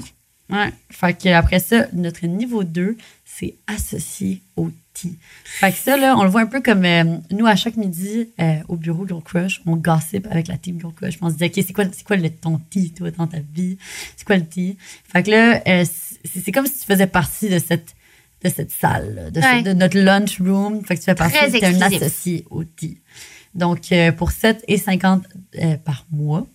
Ouais. 0.50 0.72
Fait 0.90 1.12
que 1.18 1.28
après 1.30 1.60
ça, 1.60 1.86
notre 1.92 2.26
niveau 2.26 2.62
2, 2.62 2.96
c'est 3.24 3.54
associé 3.66 4.42
au 4.56 4.70
Fait 5.44 5.72
que 5.72 5.78
ça, 5.78 5.96
là, 5.96 6.16
on 6.16 6.24
le 6.24 6.30
voit 6.30 6.40
un 6.40 6.46
peu 6.46 6.60
comme 6.60 6.84
euh, 6.84 7.04
nous, 7.30 7.46
à 7.46 7.56
chaque 7.56 7.76
midi, 7.76 8.28
euh, 8.40 8.56
au 8.68 8.76
bureau 8.76 9.06
Girl 9.06 9.22
Crush, 9.22 9.60
on 9.66 9.76
gossip 9.76 10.26
avec 10.30 10.48
la 10.48 10.56
team 10.58 10.78
Girl 10.80 10.92
Crush. 10.94 11.18
On 11.22 11.30
se 11.30 11.34
dit, 11.36 11.44
OK, 11.44 11.52
c'est 11.54 11.72
quoi, 11.72 11.84
c'est 11.92 12.04
quoi 12.04 12.16
le, 12.16 12.30
ton 12.30 12.58
tea, 12.70 12.92
toi, 12.92 13.10
dans 13.10 13.26
ta 13.26 13.38
vie? 13.54 13.78
C'est 14.16 14.26
quoi 14.26 14.36
le 14.36 14.46
tea? 14.46 14.76
Fait 15.12 15.22
que 15.22 15.30
là, 15.30 15.62
euh, 15.66 15.84
c'est 16.24 16.40
c'est 16.44 16.52
comme 16.52 16.66
si 16.66 16.78
tu 16.80 16.84
faisais 16.86 17.06
partie 17.06 17.48
de 17.48 17.58
cette 17.58 17.94
de 18.44 18.50
cette 18.50 18.70
salle, 18.70 19.14
là, 19.14 19.30
de, 19.30 19.40
ce- 19.40 19.46
Ouais. 19.46 19.62
de 19.62 19.72
notre 19.72 19.98
lunch 19.98 20.40
room. 20.40 20.84
Fait 20.84 20.94
que 20.94 21.00
tu 21.00 21.06
fais 21.06 21.14
partie, 21.14 21.36
Très 21.38 21.50
t'es 21.50 21.64
un 21.64 21.80
associé 21.82 22.44
au 22.50 22.64
tea. 22.64 22.98
Donc, 23.54 23.90
euh, 23.92 24.12
pour 24.12 24.30
7,50 24.30 25.22
euh, 25.62 25.76
par 25.78 26.04
mois, 26.10 26.46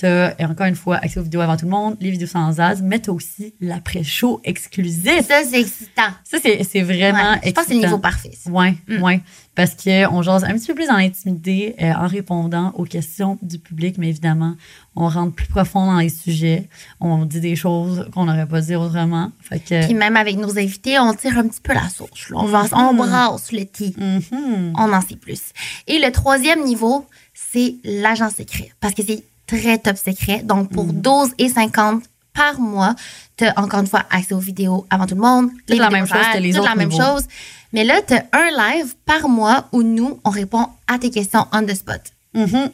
tu 0.00 0.06
as 0.06 0.34
encore 0.48 0.66
une 0.66 0.74
fois 0.74 0.96
accès 0.96 1.20
aux 1.20 1.22
vidéos 1.22 1.40
avant 1.42 1.56
tout 1.56 1.66
le 1.66 1.70
monde, 1.70 1.96
les 2.00 2.10
vidéos 2.10 2.26
sans 2.28 2.58
as, 2.60 2.80
mais 2.82 3.00
tu 3.00 3.10
aussi 3.10 3.54
l'après-show 3.60 4.40
exclusif. 4.44 5.26
Ça, 5.28 5.42
c'est 5.48 5.60
excitant. 5.60 6.10
Ça, 6.24 6.38
c'est 6.42 6.64
c'est 6.64 6.82
vraiment 6.82 7.32
Ouais, 7.32 7.40
je 7.44 7.50
pense 7.52 7.64
que 7.64 7.68
c'est 7.70 7.74
le 7.78 7.80
niveau 7.84 7.98
parfait. 7.98 8.30
Ouais, 8.46 8.74
Mm. 8.88 9.02
ouais. 9.02 9.20
Parce 9.54 9.74
qu'on 9.74 10.22
jase 10.22 10.44
un 10.44 10.54
petit 10.54 10.68
peu 10.68 10.74
plus 10.74 10.86
dans 10.86 10.96
l'intimité 10.96 11.74
euh, 11.82 11.92
en 11.92 12.06
répondant 12.06 12.72
aux 12.76 12.84
questions 12.84 13.36
du 13.42 13.58
public, 13.58 13.96
mais 13.98 14.08
évidemment, 14.08 14.54
on 14.96 15.08
rentre 15.08 15.34
plus 15.34 15.48
profond 15.48 15.84
dans 15.86 15.98
les 15.98 16.08
sujets. 16.08 16.68
On 17.00 17.24
dit 17.26 17.40
des 17.40 17.56
choses 17.56 18.08
qu'on 18.14 18.24
n'aurait 18.24 18.46
pas 18.46 18.60
dit 18.60 18.74
autrement. 18.76 19.30
Fait 19.40 19.58
que. 19.60 19.84
Puis 19.84 19.94
même 19.94 20.16
avec 20.16 20.36
nos 20.36 20.56
invités, 20.58 20.98
on 20.98 21.12
tire 21.14 21.36
un 21.36 21.46
petit 21.48 21.60
peu 21.60 21.74
la 21.74 21.80
là. 21.82 21.88
On, 22.34 22.44
va, 22.46 22.64
on 22.72 22.94
brasse 22.94 23.52
le 23.52 23.64
thé. 23.64 23.92
Mhm. 23.98 24.72
On 24.78 24.92
en 24.92 25.00
sait 25.02 25.16
plus. 25.16 25.40
Et 25.86 25.98
le 25.98 26.10
troisième 26.10 26.64
niveau, 26.64 27.06
c'est 27.34 27.74
l'agent 27.84 28.30
secret. 28.30 28.70
Parce 28.80 28.94
que 28.94 29.02
c'est 29.06 29.22
très 29.58 29.78
top 29.78 29.96
secret. 29.96 30.42
Donc, 30.42 30.70
pour 30.70 30.86
Mm. 30.86 30.92
12 31.00 31.30
et 31.38 31.48
50 31.48 32.04
par 32.32 32.60
mois, 32.60 32.94
tu 33.36 33.44
as 33.44 33.58
encore 33.58 33.80
une 33.80 33.86
fois 33.86 34.04
accès 34.10 34.34
aux 34.34 34.38
vidéos 34.38 34.86
avant 34.90 35.06
tout 35.06 35.14
le 35.16 35.20
monde. 35.20 35.50
Toute 35.66 35.78
la 35.78 35.90
même 35.90 36.06
chose 36.06 36.24
que 36.32 36.38
les 36.38 36.56
autres 36.58 36.68
la 36.68 36.76
même 36.76 36.88
niveaux. 36.88 37.02
chose. 37.02 37.24
Mais 37.72 37.84
là, 37.84 38.00
tu 38.06 38.14
as 38.14 38.24
un 38.32 38.50
live 38.74 38.94
par 39.04 39.28
mois 39.28 39.66
où 39.72 39.82
nous, 39.82 40.18
on 40.24 40.30
répond 40.30 40.66
à 40.86 40.98
tes 40.98 41.10
questions 41.10 41.46
on 41.52 41.62
the 41.64 41.74
spot. 41.74 42.00
Mhm. 42.34 42.70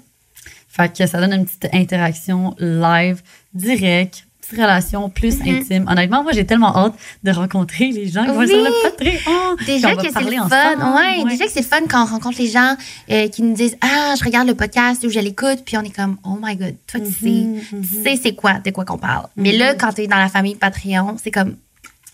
Fait 0.68 0.94
que 0.94 1.06
ça 1.06 1.20
donne 1.20 1.32
une 1.32 1.46
petite 1.46 1.68
interaction 1.72 2.54
live, 2.58 3.22
direct, 3.54 4.25
petite 4.48 4.60
relation 4.60 5.08
plus 5.10 5.38
Mhm. 5.40 5.48
intime. 5.56 5.84
Honnêtement, 5.88 6.22
moi, 6.22 6.32
j'ai 6.32 6.46
tellement 6.46 6.76
hâte 6.76 6.94
de 7.24 7.30
rencontrer 7.30 7.90
les 7.90 8.08
gens 8.08 8.24
qui 8.24 8.30
vont 8.30 8.38
Oui. 8.38 8.48
sur 8.48 8.56
le 8.58 8.70
Patreon. 8.82 9.56
Déjà 9.66 9.88
Puis 9.88 9.96
on 9.96 9.96
va 9.96 10.02
que 10.02 10.08
c'est 10.08 10.12
fun. 10.12 10.44
ensemble. 10.44 10.96
Ouais, 10.96 11.24
déjà 11.30 11.44
que 11.46 11.52
c'est 11.52 11.62
fun 11.62 11.80
quand 11.88 12.02
on 12.02 12.06
rencontre 12.06 12.38
les 12.38 12.48
gens 12.48 12.76
euh, 13.10 13.28
qui 13.28 13.42
nous 13.42 13.54
disent 13.54 13.76
Ah, 13.80 14.14
je 14.18 14.24
regarde 14.24 14.46
le 14.48 14.54
podcast 14.54 15.04
ou 15.04 15.10
je 15.10 15.18
l'écoute, 15.20 15.62
puis 15.64 15.76
on 15.76 15.82
est 15.82 15.94
comme 15.94 16.16
Oh 16.24 16.38
my 16.42 16.56
God, 16.56 16.74
toi, 16.86 17.00
tu 17.00 17.12
sais, 17.12 17.28
Mhm, 17.28 17.60
tu 17.82 18.02
sais 18.02 18.18
c'est 18.22 18.34
quoi, 18.34 18.54
de 18.64 18.70
quoi 18.70 18.84
qu'on 18.84 18.98
parle. 18.98 19.26
Mais 19.36 19.52
là, 19.56 19.74
quand 19.74 19.92
tu 19.92 20.02
es 20.02 20.06
dans 20.06 20.16
la 20.18 20.28
famille 20.28 20.54
Patreon, 20.54 21.16
c'est 21.22 21.30
comme 21.30 21.56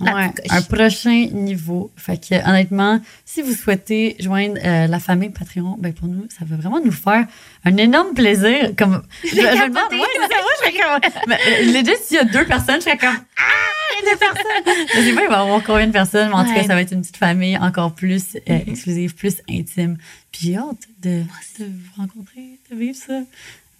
Ouais, 0.03 0.31
un 0.51 0.63
prochain 0.63 1.29
niveau. 1.33 1.91
Fait 1.97 2.19
que, 2.19 2.35
honnêtement, 2.49 3.01
si 3.25 3.43
vous 3.43 3.53
souhaitez 3.53 4.17
joindre 4.19 4.59
euh, 4.65 4.87
la 4.87 4.99
famille 4.99 5.31
Patreon, 5.31 5.77
ben 5.79 5.93
pour 5.93 6.09
nous, 6.09 6.27
ça 6.29 6.45
va 6.45 6.57
vraiment 6.57 6.81
nous 6.85 6.93
faire 6.93 7.27
un 7.65 7.77
énorme 7.77 8.15
plaisir. 8.15 8.73
Comme, 8.77 9.03
je, 9.25 9.31
je 9.31 9.37
me 9.37 9.69
demande, 9.69 9.93
ouais, 9.93 10.09
c'est 10.15 10.21
ça, 10.21 10.41
moi, 10.41 10.51
je 10.55 10.65
serais 10.65 10.73
comme, 10.73 11.11
mais, 11.29 11.39
euh, 11.47 11.73
legit, 11.73 11.97
s'il 12.05 12.17
y 12.17 12.21
a 12.21 12.25
deux 12.25 12.45
personnes, 12.45 12.77
je 12.77 12.85
serais 12.85 12.99
comme, 12.99 13.17
ah, 13.37 14.01
il 14.03 14.05
y 14.05 14.09
a 14.09 14.13
deux 14.13 14.19
personnes. 14.19 14.87
je 14.95 15.01
sais 15.01 15.15
pas, 15.15 15.23
il 15.23 15.29
va 15.29 15.39
y 15.39 15.41
avoir 15.41 15.63
combien 15.63 15.87
de 15.87 15.93
personnes, 15.93 16.29
mais 16.29 16.35
en 16.35 16.45
tout 16.45 16.55
cas, 16.55 16.63
ça 16.63 16.75
va 16.75 16.83
être 16.83 16.93
une 16.93 17.03
petite 17.03 17.17
famille 17.17 17.57
encore 17.59 17.95
plus 17.95 18.37
euh, 18.37 18.59
exclusive, 18.67 19.15
plus 19.15 19.37
intime. 19.49 19.97
Puis 20.33 20.49
j'ai 20.49 20.57
hâte 20.57 20.89
de, 21.03 21.23
de 21.59 21.65
vous 21.65 22.01
rencontrer, 22.03 22.59
de 22.71 22.77
vivre 22.77 22.97
ça. 22.97 23.21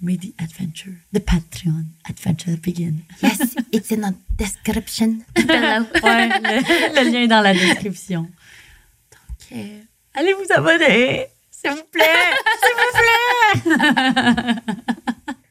May 0.05 0.17
the 0.17 0.35
adventure, 0.41 0.97
the 1.13 1.21
Patreon 1.21 1.85
adventure 2.09 2.57
begin. 2.57 3.05
Yes, 3.23 3.55
it's 3.71 3.93
in 3.93 4.01
the 4.01 4.15
description 4.37 5.25
below. 5.33 5.87
Ouais, 6.03 6.29
le, 6.29 7.05
le 7.05 7.11
lien 7.11 7.23
est 7.23 7.29
dans 7.29 7.41
la 7.41 7.53
description. 7.55 8.27
Ok. 9.31 9.57
Allez 10.15 10.33
vous 10.35 10.47
abonner, 10.51 11.29
s'il 11.53 11.71
vous 11.71 11.85
plaît, 11.93 12.35
s'il 12.63 12.75
vous 12.83 12.93
plaît. 13.63 14.55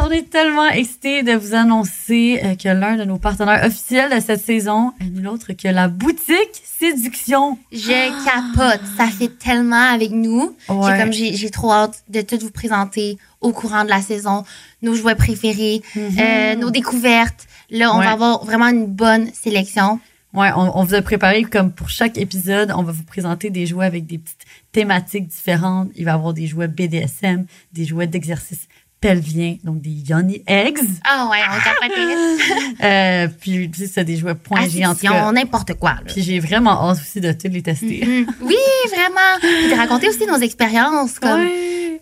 on 0.00 0.10
est 0.10 0.28
tellement 0.30 0.68
excités 0.68 1.22
de 1.22 1.32
vous 1.32 1.54
annoncer 1.54 2.40
euh, 2.44 2.54
que 2.54 2.68
l'un 2.68 2.96
de 2.96 3.04
nos 3.04 3.18
partenaires 3.18 3.64
officiels 3.64 4.14
de 4.14 4.20
cette 4.20 4.44
saison 4.44 4.92
est 5.00 5.04
nul 5.10 5.28
autre 5.28 5.52
que 5.52 5.68
la 5.68 5.88
boutique 5.88 6.62
Séduction. 6.64 7.58
Je 7.70 8.24
capote. 8.24 8.80
Ça 8.96 9.06
fait 9.06 9.28
tellement 9.38 9.90
avec 9.92 10.10
nous. 10.10 10.56
Ouais. 10.68 10.98
Comme 10.98 11.12
j'ai 11.12 11.50
trop 11.50 11.70
hâte 11.72 12.02
de 12.08 12.20
tout 12.22 12.38
vous 12.40 12.50
présenter 12.50 13.18
au 13.40 13.52
courant 13.52 13.84
de 13.84 13.90
la 13.90 14.00
saison, 14.02 14.44
nos 14.82 14.94
jouets 14.94 15.14
préférés, 15.14 15.82
euh, 15.96 16.56
nos 16.56 16.70
découvertes. 16.70 17.46
Là, 17.70 17.94
on 17.94 17.98
Ouais. 17.98 18.04
va 18.04 18.12
avoir 18.12 18.44
vraiment 18.44 18.68
une 18.68 18.86
bonne 18.86 19.28
sélection. 19.32 20.00
Ouais, 20.34 20.48
on, 20.56 20.78
on 20.78 20.84
vous 20.84 20.94
a 20.94 21.02
préparé 21.02 21.42
comme 21.44 21.70
pour 21.72 21.88
chaque 21.90 22.16
épisode, 22.18 22.72
on 22.74 22.82
va 22.82 22.90
vous 22.90 23.04
présenter 23.04 23.50
des 23.50 23.66
jouets 23.66 23.84
avec 23.86 24.06
des 24.06 24.16
petites 24.18 24.44
thématiques 24.72 25.28
différentes. 25.28 25.90
Il 25.94 26.04
va 26.06 26.12
y 26.12 26.14
avoir 26.14 26.32
des 26.32 26.46
jouets 26.46 26.68
BDSM, 26.68 27.44
des 27.74 27.84
jouets 27.84 28.06
d'exercice 28.06 28.66
pelvien, 29.02 29.56
donc 29.64 29.82
des 29.82 29.90
yoni 29.90 30.42
eggs. 30.46 30.78
Ah 31.04 31.28
ouais, 31.30 31.40
on 31.50 31.58
capote. 31.60 31.98
Euh, 32.82 33.28
puis 33.40 33.70
tu 33.70 33.80
sais, 33.80 33.86
c'est 33.86 34.04
des 34.04 34.16
jouets 34.16 34.34
point 34.34 34.66
G 34.68 34.84
en 34.84 34.94
tout 34.94 35.00
cas. 35.02 35.10
Ascension, 35.10 35.32
n'importe 35.32 35.74
quoi. 35.74 35.90
là. 35.90 36.00
Puis 36.06 36.22
j'ai 36.22 36.40
vraiment 36.40 36.88
hâte 36.90 36.98
aussi 36.98 37.20
de 37.20 37.30
tous 37.32 37.48
les 37.48 37.62
tester. 37.62 38.04
Mhm. 38.04 38.26
Oui, 38.40 38.56
vraiment. 38.90 39.38
Puis 39.40 39.70
de 39.70 39.76
raconter 39.76 40.08
aussi 40.08 40.26
nos 40.26 40.38
expériences. 40.38 41.18
Comme. 41.18 41.46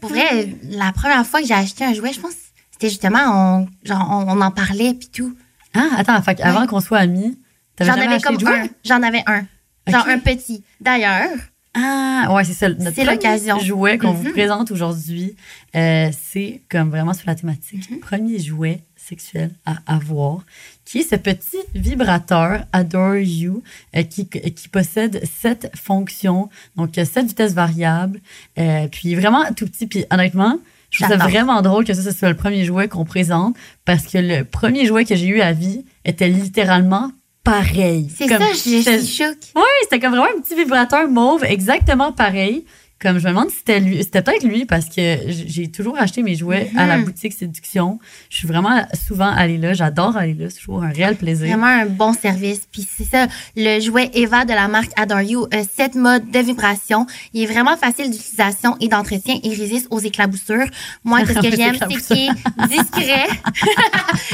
Pour 0.01 0.11
vrai, 0.11 0.49
la 0.71 0.93
première 0.93 1.27
fois 1.27 1.41
que 1.41 1.47
j'ai 1.47 1.55
acheté 1.55 1.85
un 1.85 1.93
jouet, 1.93 2.13
je 2.15 2.21
pense 2.21 2.31
que 2.33 2.39
c'était 2.73 2.89
justement, 2.89 3.19
on, 3.27 3.69
genre, 3.85 4.09
on, 4.11 4.39
on 4.39 4.41
en 4.41 4.51
parlait 4.51 4.95
puis 4.95 5.09
tout. 5.09 5.37
Ah, 5.75 5.89
attends, 5.99 6.23
fait 6.23 6.41
avant 6.41 6.67
qu'on 6.67 6.81
soit 6.81 6.99
amis, 6.99 7.39
t'avais 7.77 7.91
J'en 7.91 7.97
jamais 7.97 8.15
avais 8.15 8.23
comme 8.23 8.37
un. 8.47 8.67
J'en 8.85 9.03
avais 9.03 9.23
un. 9.27 9.45
Genre 9.87 10.09
un 10.09 10.19
petit. 10.19 10.63
D'ailleurs, 10.81 11.29
Ah, 11.75 12.29
ouais, 12.35 12.45
c'est 12.45 12.53
ça. 12.55 12.69
Notre 12.69 12.83
C'est 12.95 13.05
premier 13.05 13.13
l'occasion. 13.13 13.59
jouet 13.61 13.97
qu'on 13.99 14.13
vous 14.13 14.25
Mhm. 14.25 14.33
présente 14.33 14.71
aujourd'hui, 14.73 15.37
euh, 15.77 16.11
c'est 16.21 16.63
comme 16.69 16.91
vraiment 16.91 17.15
sur 17.15 17.27
la 17.29 17.35
thématique 17.37 17.89
Mhm. 17.91 18.01
premier 18.01 18.39
jouet 18.41 18.83
sexuel 18.97 19.51
à 19.67 19.77
avoir, 19.87 20.45
qui 20.85 20.99
est 20.99 21.09
ce 21.09 21.17
petit 21.17 21.57
vibrateur 21.75 22.65
Adore 22.73 23.17
You 23.17 23.63
euh, 23.97 24.03
qui, 24.03 24.27
qui 24.29 24.69
possède 24.69 25.21
sept 25.41 25.71
fonctions, 25.77 26.49
donc 26.77 26.99
euh, 26.99 27.05
sept 27.05 27.27
vitesses 27.27 27.55
variables, 27.55 28.21
euh, 28.59 28.89
puis 28.91 29.15
vraiment 29.15 29.45
tout 29.57 29.67
petit. 29.67 29.87
Puis 29.87 30.05
honnêtement, 30.11 30.59
je 30.91 31.05
trouve 31.05 31.17
ça 31.17 31.25
vraiment 31.25 31.63
drôle 31.63 31.85
que 31.85 31.95
ça, 31.95 32.03
ce 32.03 32.11
soit 32.17 32.29
le 32.31 32.37
premier 32.37 32.65
jouet 32.65 32.89
qu'on 32.89 33.05
présente 33.05 33.57
parce 33.85 34.07
que 34.07 34.19
le 34.19 34.45
premier 34.45 34.87
jouet 34.87 35.05
que 35.05 35.15
j'ai 35.15 35.27
eu 35.29 35.41
à 35.41 35.53
vie 35.53 35.85
était 36.05 36.29
littéralement 36.29 37.11
pareil. 37.51 38.09
c'est 38.17 38.29
ça, 38.29 38.39
suis 38.55 38.83
choc. 39.07 39.37
oui, 39.57 39.63
c'était 39.83 40.01
comme 40.01 40.13
vraiment 40.13 40.37
un 40.37 40.41
petit 40.41 40.55
vibrateur 40.55 41.09
mauve, 41.09 41.45
exactement 41.45 42.13
pareil. 42.13 42.65
Comme 43.01 43.19
je 43.19 43.25
me 43.25 43.31
demande 43.31 43.49
si 43.51 43.57
c'était 43.57 43.81
lui, 43.81 43.97
c'était 44.03 44.21
peut-être 44.21 44.43
lui 44.45 44.67
parce 44.67 44.85
que 44.87 45.17
j'ai 45.29 45.71
toujours 45.71 45.97
acheté 45.99 46.23
mes 46.23 46.35
jouets 46.35 46.71
à 46.77 46.87
la 46.87 46.99
Mhm. 46.99 47.05
boutique 47.07 47.33
Séduction. 47.33 47.99
Je 48.29 48.37
suis 48.37 48.47
vraiment 48.47 48.85
souvent 49.09 49.31
allée 49.31 49.57
là, 49.57 49.73
j'adore 49.73 50.19
aller 50.19 50.35
là, 50.35 50.51
c'est 50.51 50.59
toujours 50.59 50.83
un 50.83 50.91
réel 50.91 51.17
plaisir. 51.17 51.47
Vraiment 51.47 51.65
un 51.67 51.87
bon 51.87 52.13
service. 52.13 52.61
Puis 52.71 52.87
c'est 52.97 53.05
ça, 53.09 53.27
le 53.57 53.81
jouet 53.81 54.11
Eva 54.13 54.45
de 54.45 54.53
la 54.53 54.69
marque 54.69 54.91
Adore 54.97 55.23
You, 55.23 55.47
euh, 55.55 55.63
7 55.77 55.95
modes 55.95 56.31
de 56.31 56.39
vibration. 56.41 57.07
Il 57.33 57.43
est 57.43 57.47
vraiment 57.47 57.77
facile 57.79 58.11
d'utilisation 58.11 58.77
et 58.81 58.89
d'entretien 58.89 59.39
et 59.43 59.49
résiste 59.49 59.87
aux 59.91 60.01
éclaboussures. 60.01 60.67
Moi, 61.03 61.21
ce 61.27 61.33
que 61.33 61.57
j'aime, 61.57 61.77
c'est 61.79 62.15
qu'il 62.15 62.29
est 62.29 62.69
discret. 62.69 63.27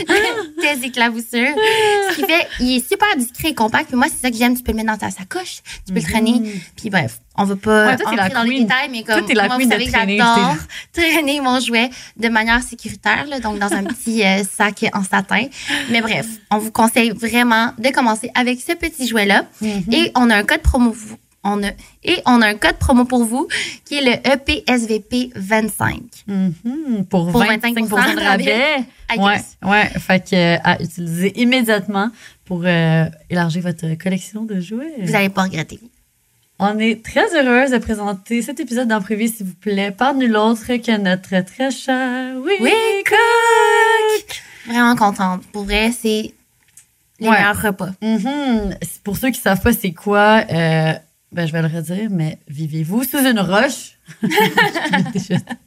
Tes 0.60 0.86
éclaboussures. 0.86 1.54
Ce 2.10 2.14
qui 2.16 2.22
fait, 2.24 2.46
il 2.60 2.76
est 2.76 2.88
super 2.88 3.08
discret 3.16 3.50
et 3.50 3.54
compact. 3.54 3.88
Puis 3.88 3.96
moi, 3.96 4.06
c'est 4.08 4.20
ça 4.20 4.30
que 4.30 4.36
j'aime. 4.36 4.56
Tu 4.56 4.62
peux 4.62 4.72
le 4.72 4.76
mettre 4.78 4.90
dans 4.90 4.98
ta 4.98 5.10
sacoche. 5.10 5.62
Tu 5.86 5.92
peux 5.92 6.00
le 6.00 6.04
traîner. 6.04 6.42
Puis 6.76 6.90
bref, 6.90 7.20
on 7.38 7.44
veut 7.44 7.56
pas 7.56 7.88
Ouais, 7.88 7.96
toi, 7.96 8.10
t'es 8.10 8.16
la 8.16 8.24
entrer 8.24 8.34
dans 8.34 8.42
les 8.42 8.60
détails, 8.60 8.88
mais 8.90 9.02
comme 9.02 9.24
Toi, 9.24 9.34
la 9.34 9.46
moi, 9.46 9.58
vous 9.58 9.68
savez 9.70 9.84
que 9.86 9.90
j'adore 9.90 10.56
traîner 10.92 11.40
mon 11.40 11.60
jouet 11.60 11.90
de 12.16 12.28
manière 12.28 12.62
sécuritaire, 12.62 13.26
là, 13.26 13.40
donc 13.40 13.58
dans 13.58 13.72
un 13.72 13.84
petit 13.92 14.24
euh, 14.24 14.42
sac 14.44 14.84
en 14.92 15.02
satin. 15.02 15.46
Mais 15.90 16.00
bref, 16.00 16.26
on 16.50 16.58
vous 16.58 16.70
conseille 16.70 17.10
vraiment 17.10 17.72
de 17.78 17.88
commencer 17.90 18.30
avec 18.34 18.60
ce 18.60 18.72
petit 18.72 19.06
jouet-là. 19.06 19.44
Mhm. 19.60 19.84
Et 19.92 20.12
on 20.14 20.30
a 20.30 20.36
un 20.36 20.44
code 20.44 20.62
promo. 20.62 20.94
On 21.48 21.62
a, 21.62 21.68
et 22.02 22.20
on 22.26 22.42
a 22.42 22.48
un 22.48 22.54
code 22.54 22.74
promo 22.76 23.04
pour 23.04 23.24
vous 23.24 23.46
qui 23.84 23.94
est 23.98 24.00
le 24.00 24.14
E 24.28 24.32
EPSVP 24.34 25.30
25. 25.36 26.00
Mhm, 26.26 27.04
Pour, 27.08 27.30
Pour 27.30 27.40
25, 27.44 27.72
25% 27.76 28.14
de 28.16 28.20
rabais. 28.20 28.84
Ouais, 29.16 29.40
ouais. 29.62 29.86
Fait 30.00 30.28
que, 30.28 30.34
euh, 30.34 30.58
à 30.64 30.82
utiliser 30.82 31.40
immédiatement 31.40 32.10
pour 32.44 32.62
euh, 32.64 33.04
élargir 33.30 33.62
votre 33.62 33.94
collection 33.94 34.42
de 34.44 34.58
jouets. 34.60 34.94
Vous 35.02 35.12
n'allez 35.12 35.28
pas 35.28 35.42
regretter. 35.44 35.78
On 36.58 36.78
est 36.78 37.04
très 37.04 37.34
heureuse 37.36 37.70
de 37.70 37.78
présenter 37.78 38.40
cet 38.40 38.60
épisode 38.60 38.88
d'Imprévu, 38.88 39.28
s'il 39.28 39.44
vous 39.46 39.54
plaît, 39.54 39.90
par 39.90 40.14
nul 40.14 40.34
autre 40.36 40.66
que 40.76 40.96
notre 40.96 41.40
très 41.44 41.70
cher 41.70 42.34
Oui, 42.42 42.54
Oui, 42.60 42.72
Cook! 43.06 44.42
Vraiment 44.66 44.96
contente. 44.96 45.42
Pour 45.52 45.64
vrai, 45.64 45.92
c'est 45.92 46.32
les 47.20 47.28
Ouais. 47.28 47.36
meilleurs 47.38 47.60
repas. 47.60 47.90
Mhm. 48.02 48.74
C'est 48.80 49.02
Pour 49.02 49.16
ceux 49.18 49.30
qui 49.30 49.40
savent 49.40 49.60
pas 49.60 49.72
c'est 49.74 49.92
quoi, 49.92 50.44
euh, 50.50 50.92
ben, 51.32 51.46
je 51.46 51.52
vais 51.52 51.60
le 51.62 51.68
redire, 51.68 52.08
mais 52.10 52.38
vivez-vous 52.48 53.04
sous 53.04 53.18
une 53.18 53.40
roche? 53.40 53.98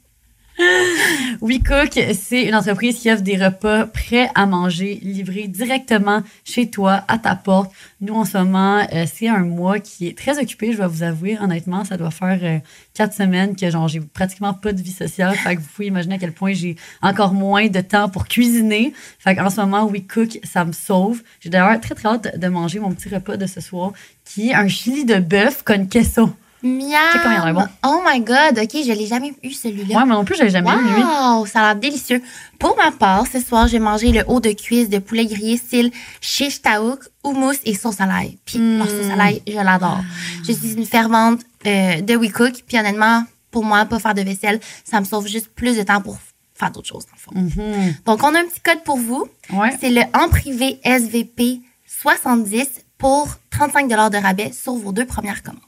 WeCook, 1.40 1.98
c'est 2.12 2.42
une 2.42 2.54
entreprise 2.54 2.98
qui 2.98 3.10
offre 3.10 3.22
des 3.22 3.36
repas 3.36 3.86
prêts 3.86 4.30
à 4.34 4.46
manger, 4.46 4.98
livrés 5.02 5.48
directement 5.48 6.22
chez 6.44 6.70
toi, 6.70 7.04
à 7.08 7.18
ta 7.18 7.34
porte. 7.34 7.72
Nous, 8.00 8.14
en 8.14 8.24
ce 8.24 8.38
moment, 8.38 8.86
euh, 8.92 9.06
c'est 9.12 9.28
un 9.28 9.40
mois 9.40 9.78
qui 9.78 10.06
est 10.06 10.16
très 10.16 10.38
occupé, 10.38 10.72
je 10.72 10.78
dois 10.78 10.88
vous 10.88 11.02
avouer. 11.02 11.38
Honnêtement, 11.40 11.84
ça 11.84 11.96
doit 11.96 12.10
faire 12.10 12.38
euh, 12.42 12.58
quatre 12.94 13.14
semaines 13.14 13.56
que 13.56 13.66
j'ai 13.88 14.00
pratiquement 14.00 14.54
pas 14.54 14.72
de 14.72 14.82
vie 14.82 14.92
sociale. 14.92 15.34
Fait 15.34 15.56
que 15.56 15.60
vous 15.60 15.68
pouvez 15.74 15.88
imaginer 15.88 16.16
à 16.16 16.18
quel 16.18 16.32
point 16.32 16.52
j'ai 16.52 16.76
encore 17.02 17.32
moins 17.32 17.68
de 17.68 17.80
temps 17.80 18.08
pour 18.08 18.26
cuisiner. 18.26 18.92
Fait 19.18 19.34
qu'en 19.34 19.50
ce 19.50 19.60
moment, 19.60 19.86
WeCook, 19.86 20.40
ça 20.44 20.64
me 20.64 20.72
sauve. 20.72 21.22
J'ai 21.40 21.50
d'ailleurs 21.50 21.80
très 21.80 21.94
très 21.94 22.08
hâte 22.08 22.38
de 22.38 22.48
manger 22.48 22.80
mon 22.80 22.92
petit 22.92 23.08
repas 23.08 23.36
de 23.36 23.46
ce 23.46 23.60
soir, 23.60 23.92
qui 24.24 24.50
est 24.50 24.54
un 24.54 24.68
chili 24.68 25.04
de 25.04 25.16
bœuf 25.16 25.62
con 25.62 25.86
queso. 25.86 26.30
Miam! 26.62 26.90
il 27.14 27.48
a 27.48 27.52
bon? 27.52 27.64
Oh 27.86 28.02
my 28.06 28.20
god, 28.20 28.58
ok, 28.62 28.70
je 28.86 28.92
l'ai 28.92 29.06
jamais 29.06 29.32
eu 29.42 29.50
celui-là. 29.52 29.94
Moi, 29.94 30.04
moi 30.04 30.16
non 30.16 30.24
plus, 30.24 30.36
j'avais 30.36 30.50
jamais 30.50 30.70
eu 30.70 30.94
lui. 30.94 31.02
Wow, 31.02 31.46
ça 31.46 31.60
a 31.60 31.62
l'air 31.72 31.76
délicieux. 31.76 32.22
Pour 32.58 32.76
ma 32.76 32.90
part, 32.92 33.26
ce 33.26 33.40
soir, 33.40 33.66
j'ai 33.68 33.78
mangé 33.78 34.12
le 34.12 34.22
haut 34.28 34.40
de 34.40 34.52
cuisse 34.52 34.88
de 34.90 34.98
poulet 34.98 35.26
grillé 35.26 35.56
style 35.56 35.90
shish 36.20 36.60
taouk, 36.62 37.00
houmous 37.24 37.54
et 37.64 37.74
sauce 37.74 38.00
à 38.00 38.06
l'ail. 38.06 38.38
Puis 38.44 38.58
Mm. 38.58 38.78
leur 38.78 38.88
sauce 38.88 39.10
à 39.10 39.16
l'ail, 39.16 39.42
je 39.46 39.54
l'adore. 39.54 40.00
Je 40.46 40.52
suis 40.52 40.74
une 40.74 40.84
fervente 40.86 41.40
euh, 41.66 42.00
de 42.00 42.14
WeCook. 42.16 42.64
Puis 42.66 42.78
honnêtement, 42.78 43.24
pour 43.50 43.64
moi, 43.64 43.84
pas 43.86 43.98
faire 43.98 44.14
de 44.14 44.22
vaisselle, 44.22 44.60
ça 44.84 45.00
me 45.00 45.04
sauve 45.06 45.26
juste 45.26 45.48
plus 45.48 45.76
de 45.76 45.82
temps 45.82 46.00
pour 46.02 46.18
faire 46.54 46.70
d'autres 46.70 46.88
choses, 46.88 47.06
dans 47.06 47.12
le 47.40 47.50
fond. 47.50 47.60
Mhm. 47.62 47.94
Donc, 48.04 48.22
on 48.22 48.34
a 48.34 48.38
un 48.38 48.44
petit 48.44 48.60
code 48.60 48.82
pour 48.84 48.98
vous. 48.98 49.26
Ouais. 49.52 49.70
C'est 49.80 49.90
le 49.90 50.02
en 50.12 50.28
privé 50.28 50.78
SVP 50.84 51.60
70 51.86 52.66
pour 52.98 53.28
35 53.50 53.88
de 53.88 54.22
rabais 54.22 54.52
sur 54.52 54.74
vos 54.74 54.92
deux 54.92 55.06
premières 55.06 55.42
commandes. 55.42 55.60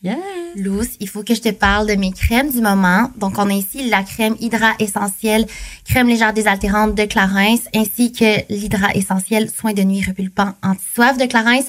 Yeah. 0.00 0.16
Luz, 0.54 0.90
il 1.00 1.08
faut 1.08 1.24
que 1.24 1.34
je 1.34 1.40
te 1.40 1.48
parle 1.48 1.88
de 1.88 1.94
mes 1.94 2.12
crèmes 2.12 2.50
du 2.50 2.60
moment. 2.60 3.10
Donc, 3.16 3.36
on 3.36 3.50
a 3.50 3.52
ici 3.52 3.88
la 3.88 4.04
crème 4.04 4.36
Hydra 4.38 4.74
Essentielle, 4.78 5.44
crème 5.84 6.06
légère 6.06 6.32
désaltérante 6.32 6.94
de 6.94 7.04
Clarins, 7.04 7.58
ainsi 7.74 8.12
que 8.12 8.40
l'Hydra 8.48 8.94
Essentielle 8.94 9.50
soin 9.50 9.72
de 9.72 9.82
nuit 9.82 10.04
repulpant 10.06 10.54
anti-soif 10.62 11.18
de 11.18 11.26
Clarins. 11.26 11.64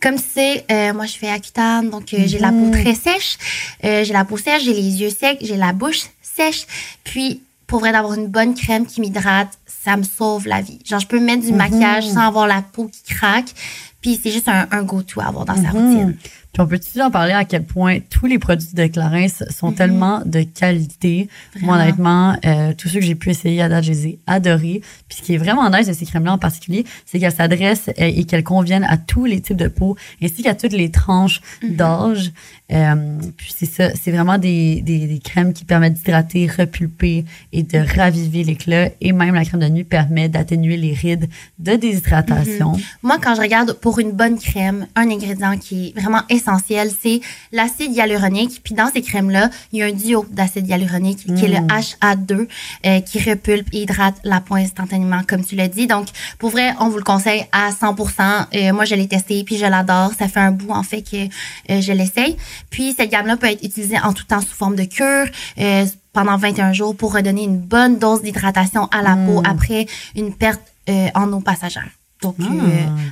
Comme 0.00 0.16
tu 0.16 0.24
sais, 0.34 0.64
euh, 0.70 0.94
moi, 0.94 1.04
je 1.04 1.12
fais 1.12 1.28
Accutane, 1.28 1.90
donc 1.90 2.14
euh, 2.14 2.22
j'ai 2.24 2.38
la 2.38 2.52
peau 2.52 2.70
très 2.70 2.94
sèche. 2.94 3.36
Euh, 3.84 4.02
j'ai 4.02 4.14
la 4.14 4.24
peau 4.24 4.38
sèche, 4.38 4.64
j'ai 4.64 4.74
les 4.74 5.02
yeux 5.02 5.10
secs, 5.10 5.38
j'ai 5.42 5.56
la 5.56 5.74
bouche 5.74 6.04
sèche. 6.22 6.66
Puis, 7.04 7.42
pour 7.66 7.80
vrai, 7.80 7.92
d'avoir 7.92 8.14
une 8.14 8.28
bonne 8.28 8.54
crème 8.54 8.86
qui 8.86 9.02
m'hydrate, 9.02 9.58
ça 9.66 9.98
me 9.98 10.04
sauve 10.04 10.46
la 10.46 10.62
vie. 10.62 10.78
Genre, 10.86 11.00
je 11.00 11.06
peux 11.06 11.20
mettre 11.20 11.44
du 11.44 11.52
maquillage 11.52 12.06
sans 12.08 12.26
avoir 12.26 12.46
la 12.46 12.62
peau 12.62 12.88
qui 12.88 13.14
craque. 13.14 13.52
Puis, 14.00 14.18
c'est 14.22 14.30
juste 14.30 14.48
un, 14.48 14.68
un 14.70 14.82
go-to 14.82 15.20
à 15.20 15.26
avoir 15.26 15.44
dans 15.44 15.56
sa 15.56 15.68
routine. 15.68 16.16
Puis 16.54 16.62
on 16.62 16.68
peut-tu 16.68 17.02
en 17.02 17.10
parler 17.10 17.32
à 17.32 17.44
quel 17.44 17.64
point 17.64 17.98
tous 17.98 18.26
les 18.26 18.38
produits 18.38 18.74
de 18.74 18.86
Clarins 18.86 19.26
sont 19.50 19.72
tellement 19.72 20.22
de 20.24 20.42
qualité? 20.42 21.28
Moi, 21.60 21.74
honnêtement, 21.74 22.36
euh, 22.46 22.72
tous 22.78 22.88
ceux 22.88 23.00
que 23.00 23.04
j'ai 23.04 23.16
pu 23.16 23.30
essayer 23.30 23.60
à 23.60 23.68
date, 23.68 23.82
je 23.82 23.90
les 23.90 24.06
ai 24.06 24.18
adorés. 24.28 24.80
Puis 25.08 25.18
ce 25.18 25.22
qui 25.22 25.34
est 25.34 25.36
vraiment 25.36 25.68
nice 25.68 25.88
de 25.88 25.92
ces 25.92 26.06
crèmes-là 26.06 26.34
en 26.34 26.38
particulier, 26.38 26.84
c'est 27.06 27.18
qu'elles 27.18 27.32
s'adressent 27.32 27.88
euh, 27.88 27.92
et 27.98 28.22
qu'elles 28.22 28.44
conviennent 28.44 28.84
à 28.84 28.96
tous 28.96 29.24
les 29.24 29.40
types 29.40 29.56
de 29.56 29.66
peau, 29.66 29.96
ainsi 30.22 30.44
qu'à 30.44 30.54
toutes 30.54 30.74
les 30.74 30.92
tranches 30.92 31.40
d'âge. 31.64 32.30
Euh, 32.72 33.18
puis 33.36 33.54
c'est 33.54 33.66
ça, 33.66 33.90
c'est 33.94 34.10
vraiment 34.10 34.38
des, 34.38 34.80
des, 34.80 35.06
des 35.06 35.18
crèmes 35.18 35.52
qui 35.52 35.66
permettent 35.66 35.94
d'hydrater, 35.94 36.46
repulper 36.46 37.26
et 37.52 37.62
de 37.62 37.78
raviver 37.78 38.42
l'éclat. 38.42 38.88
Et 39.02 39.12
même 39.12 39.34
la 39.34 39.44
crème 39.44 39.60
de 39.60 39.68
nuit 39.68 39.84
permet 39.84 40.30
d'atténuer 40.30 40.78
les 40.78 40.94
rides 40.94 41.28
de 41.58 41.76
déshydratation. 41.76 42.72
Moi, 43.02 43.18
quand 43.22 43.34
je 43.34 43.42
regarde 43.42 43.74
pour 43.74 43.98
une 43.98 44.12
bonne 44.12 44.38
crème, 44.38 44.86
un 44.96 45.10
ingrédient 45.10 45.58
qui 45.58 45.88
est 45.88 46.00
vraiment 46.00 46.22
essentiel, 46.30 46.90
c'est 47.02 47.20
l'acide 47.52 47.94
hyaluronique. 47.94 48.62
Puis 48.64 48.74
dans 48.74 48.90
ces 48.90 49.02
crèmes-là, 49.02 49.50
il 49.72 49.80
y 49.80 49.82
a 49.82 49.86
un 49.86 49.92
duo 49.92 50.24
d'acide 50.30 50.66
hyaluronique 50.66 51.26
qui 51.34 51.44
est 51.44 51.48
le 51.48 51.66
HA2 51.66 52.48
euh, 52.86 53.00
qui 53.00 53.18
repulpe 53.18 53.68
et 53.72 53.82
hydrate 53.82 54.14
la 54.24 54.40
peau 54.40 54.54
instantanément, 54.54 55.20
comme 55.28 55.44
tu 55.44 55.54
l'as 55.54 55.68
dit. 55.68 55.86
Donc, 55.86 56.06
pour 56.38 56.48
vrai, 56.48 56.74
on 56.80 56.88
vous 56.88 56.98
le 56.98 57.04
conseille 57.04 57.44
à 57.52 57.70
100%. 57.70 58.46
Euh, 58.54 58.72
moi, 58.72 58.86
je 58.86 58.94
l'ai 58.94 59.06
testé 59.06 59.44
puis 59.44 59.58
je 59.58 59.66
l'adore. 59.66 60.12
Ça 60.18 60.28
fait 60.28 60.40
un 60.40 60.52
bout, 60.52 60.72
en 60.72 60.82
fait, 60.82 61.02
que 61.02 61.24
euh, 61.70 61.80
je 61.82 61.92
l'essaye. 61.92 62.36
Puis 62.70 62.94
cette 62.96 63.10
gamme-là 63.10 63.36
peut 63.36 63.46
être 63.46 63.62
utilisée 63.62 63.98
en 63.98 64.12
tout 64.12 64.24
temps 64.24 64.40
sous 64.40 64.54
forme 64.54 64.76
de 64.76 64.84
cure. 64.84 65.26
euh, 65.58 65.84
pendant 66.14 66.36
21 66.38 66.72
jours 66.72 66.96
pour 66.96 67.12
redonner 67.12 67.42
une 67.42 67.58
bonne 67.58 67.98
dose 67.98 68.22
d'hydratation 68.22 68.84
à 68.92 69.02
la 69.02 69.16
peau 69.16 69.42
après 69.44 69.86
une 70.14 70.32
perte 70.32 70.62
euh, 70.88 71.08
en 71.14 71.30
eau 71.32 71.40
passagère. 71.40 71.88
Donc, 72.22 72.36
euh, 72.40 72.44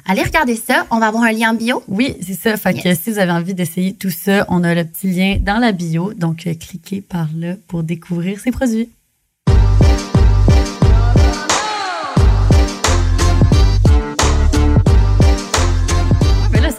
allez 0.07 0.23
regarder 0.23 0.57
ça. 0.57 0.87
On 0.91 0.99
va 0.99 1.09
avoir 1.09 1.25
un 1.25 1.33
lien 1.33 1.51
en 1.51 1.55
bio. 1.55 1.83
Oui, 1.87 2.17
c'est 2.23 2.33
ça. 2.33 2.57
Fait 2.57 2.73
que 2.73 2.95
si 2.95 3.11
vous 3.11 3.19
avez 3.19 3.33
envie 3.33 3.53
d'essayer 3.53 3.93
tout 3.93 4.11
ça, 4.11 4.47
on 4.49 4.65
a 4.65 4.75
le 4.75 4.85
petit 4.85 5.09
lien 5.09 5.37
dans 5.39 5.59
la 5.59 5.73
bio. 5.73 6.15
Donc, 6.15 6.47
euh, 6.47 6.55
cliquez 6.55 7.03
par 7.03 7.29
là 7.37 7.57
pour 7.69 7.83
découvrir 7.83 8.41
ces 8.41 8.53
produits. 8.53 8.89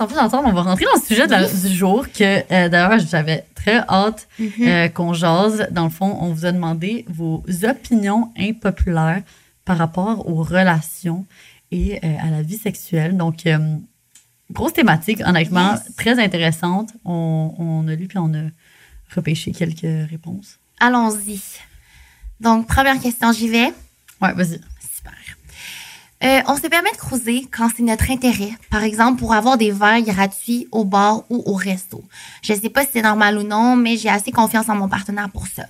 Sans 0.03 0.07
plus 0.07 0.17
attendre, 0.17 0.47
on 0.47 0.53
va 0.53 0.61
rentrer 0.63 0.83
dans 0.85 0.99
le 0.99 1.05
sujet 1.05 1.25
de 1.27 1.31
la- 1.31 1.47
du 1.47 1.73
jour 1.75 2.05
que, 2.11 2.23
euh, 2.51 2.67
d'ailleurs, 2.69 2.99
j'avais 2.99 3.45
très 3.55 3.77
hâte 3.87 4.27
euh, 4.61 4.89
qu'on 4.89 5.13
jase. 5.13 5.67
Dans 5.71 5.85
le 5.85 5.89
fond, 5.89 6.17
on 6.19 6.33
vous 6.33 6.45
a 6.45 6.51
demandé 6.51 7.05
vos 7.07 7.41
opinions 7.63 8.31
impopulaires 8.37 9.21
par 9.63 9.77
rapport 9.77 10.27
aux 10.29 10.43
relations 10.43 11.25
et 11.71 11.99
euh, 12.03 12.15
à 12.21 12.29
la 12.31 12.41
vie 12.41 12.57
sexuelle. 12.57 13.15
Donc, 13.15 13.47
grosse 14.51 14.73
thématique, 14.73 15.21
honnêtement, 15.25 15.71
Yes. 15.71 15.95
très 15.95 16.21
intéressante. 16.21 16.89
On, 17.05 17.53
on 17.57 17.87
a 17.87 17.95
lu 17.95 18.07
puis 18.07 18.17
on 18.17 18.33
a 18.33 18.43
repêché 19.15 19.51
quelques 19.51 20.09
réponses. 20.09 20.59
Allons-y. 20.79 21.39
Donc, 22.41 22.67
première 22.67 22.99
question, 22.99 23.31
j'y 23.31 23.47
vais. 23.47 23.71
Ouais, 24.21 24.33
vas-y. 24.33 24.59
Euh, 26.23 26.41
on 26.47 26.55
se 26.55 26.67
permet 26.67 26.91
de 26.91 26.97
cruiser 26.97 27.47
quand 27.51 27.69
c'est 27.75 27.83
notre 27.83 28.09
intérêt. 28.09 28.51
Par 28.69 28.83
exemple, 28.83 29.19
pour 29.19 29.33
avoir 29.33 29.57
des 29.57 29.71
verres 29.71 30.01
gratuits 30.03 30.67
au 30.71 30.85
bar 30.85 31.23
ou 31.29 31.43
au 31.45 31.53
resto. 31.53 32.01
Je 32.41 32.53
sais 32.53 32.69
pas 32.69 32.83
si 32.83 32.91
c'est 32.93 33.01
normal 33.01 33.37
ou 33.37 33.43
non, 33.43 33.75
mais 33.75 33.97
j'ai 33.97 34.09
assez 34.09 34.31
confiance 34.31 34.69
en 34.69 34.75
mon 34.75 34.87
partenaire 34.87 35.29
pour 35.29 35.47
ça. 35.47 35.63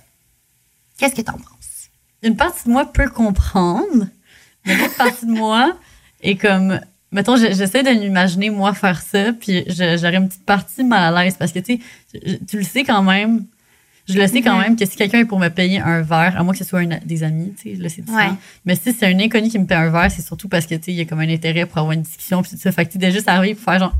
Qu'est-ce 0.98 1.14
que 1.14 1.22
t'en 1.22 1.32
penses? 1.32 1.90
Une 2.22 2.36
partie 2.36 2.64
de 2.66 2.70
moi 2.72 2.86
peut 2.86 3.08
comprendre, 3.08 4.06
mais 4.64 4.76
l'autre 4.76 4.96
partie 4.96 5.26
de 5.26 5.32
moi 5.32 5.76
est 6.22 6.36
comme. 6.36 6.80
Mettons, 7.10 7.36
je- 7.36 7.52
j'essaie 7.52 7.82
de 7.82 7.90
m'imaginer, 7.90 8.50
moi, 8.50 8.74
faire 8.74 9.00
ça, 9.02 9.32
puis 9.32 9.64
j'aurais 9.68 10.16
une 10.16 10.28
petite 10.28 10.44
partie 10.46 10.82
mal 10.84 11.14
à 11.16 11.24
l'aise 11.24 11.36
parce 11.38 11.52
que, 11.52 11.58
tu 11.60 11.80
sais, 12.12 12.40
tu 12.48 12.56
le 12.58 12.64
sais 12.64 12.82
quand 12.84 13.02
même. 13.02 13.44
Je 14.06 14.18
le 14.18 14.26
sais 14.26 14.42
quand 14.42 14.54
Mhm. 14.56 14.60
même 14.62 14.76
que 14.76 14.84
si 14.84 14.96
quelqu'un 14.96 15.20
est 15.20 15.24
pour 15.24 15.38
me 15.38 15.48
payer 15.48 15.80
un 15.80 16.02
verre, 16.02 16.34
à 16.38 16.42
moins 16.42 16.52
que 16.52 16.58
ce 16.58 16.64
soit 16.64 16.84
des 16.84 17.22
amis, 17.22 17.54
tu 17.60 17.70
sais, 17.74 17.82
là, 17.82 17.88
c'est 17.88 18.02
différent. 18.02 18.18
Ouais. 18.30 18.34
Mais 18.66 18.74
si 18.76 18.92
c'est 18.92 19.06
un 19.06 19.18
inconnu 19.18 19.48
qui 19.48 19.58
me 19.58 19.66
paye 19.66 19.78
un 19.78 19.88
verre, 19.90 20.10
c'est 20.10 20.20
surtout 20.22 20.48
parce 20.48 20.66
que, 20.66 20.74
tu 20.74 20.82
sais, 20.84 20.92
il 20.92 20.96
y 20.96 21.00
a 21.00 21.04
comme 21.06 21.20
un 21.20 21.28
intérêt 21.28 21.64
pour 21.66 21.78
avoir 21.78 21.92
une 21.92 22.02
discussion, 22.02 22.42
puis 22.42 22.50
tout 22.50 22.58
ça. 22.58 22.70
Fait 22.70 22.84
que, 22.84 22.92
tu 22.92 22.98
de 22.98 23.08
juste 23.10 23.28
arriver 23.28 23.54
pour 23.54 23.64
faire 23.64 23.78
genre, 23.78 23.94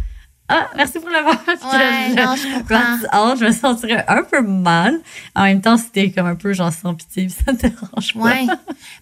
ah, 0.49 0.69
merci 0.77 0.99
pour 1.01 1.09
le 1.09 1.15
verre. 1.15 1.41
Ouais, 1.49 2.15
là, 2.15 2.27
non, 2.27 2.37
je 2.37 2.43
comprends. 2.55 2.65
Quand 2.69 2.99
tu 3.01 3.17
entres, 3.17 3.41
je 3.41 3.45
me 3.47 3.53
sentirais 3.53 4.05
un 4.07 4.23
peu 4.25 4.43
mal. 4.43 5.01
En 5.35 5.45
même 5.45 5.63
temps, 5.63 5.79
c'était 5.79 6.11
comme 6.11 6.27
un 6.27 6.37
peu 6.37 6.53
genre 6.53 6.71
sans 6.71 6.95
pitié, 6.95 7.31
ça 7.31 7.55
te 7.55 7.67
dérange 7.67 8.13
pas. 8.13 8.21
Ouais. 8.21 8.47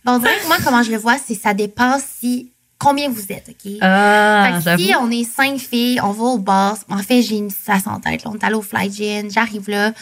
Bon, 0.04 0.12
on 0.12 0.18
dirait 0.20 0.38
que 0.40 0.46
moi, 0.46 0.58
comment 0.64 0.84
je 0.84 0.92
le 0.92 0.98
vois, 0.98 1.16
c'est 1.18 1.34
ça 1.34 1.52
dépend 1.52 1.98
si 1.98 2.52
combien 2.82 3.08
vous 3.10 3.22
êtes, 3.30 3.48
OK? 3.50 3.72
Ah, 3.80 4.58
Fait 4.62 4.76
que 4.76 4.82
si 4.82 4.92
on 5.00 5.10
est 5.10 5.24
cinq 5.24 5.58
filles, 5.58 6.00
on 6.02 6.10
va 6.12 6.24
au 6.24 6.38
bar. 6.38 6.76
En 6.90 6.98
fait, 6.98 7.22
j'ai 7.22 7.36
une 7.36 7.50
situation 7.50 7.92
en 7.92 8.00
tête. 8.00 8.24
là. 8.24 8.30
On 8.32 8.34
est 8.38 8.44
allé 8.44 8.54
au 8.54 8.62
Fly 8.62 8.90
Gin, 8.92 9.30
j'arrive 9.30 9.68
là. 9.70 9.92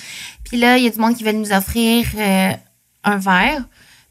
Puis 0.45 0.57
là, 0.59 0.79
il 0.79 0.85
y 0.85 0.87
a 0.87 0.91
du 0.91 0.99
monde 0.99 1.15
qui 1.17 1.23
veut 1.25 1.33
nous 1.33 1.53
offrir 1.53 2.07
euh, 2.17 2.53
un 3.05 3.17
verre. 3.19 3.63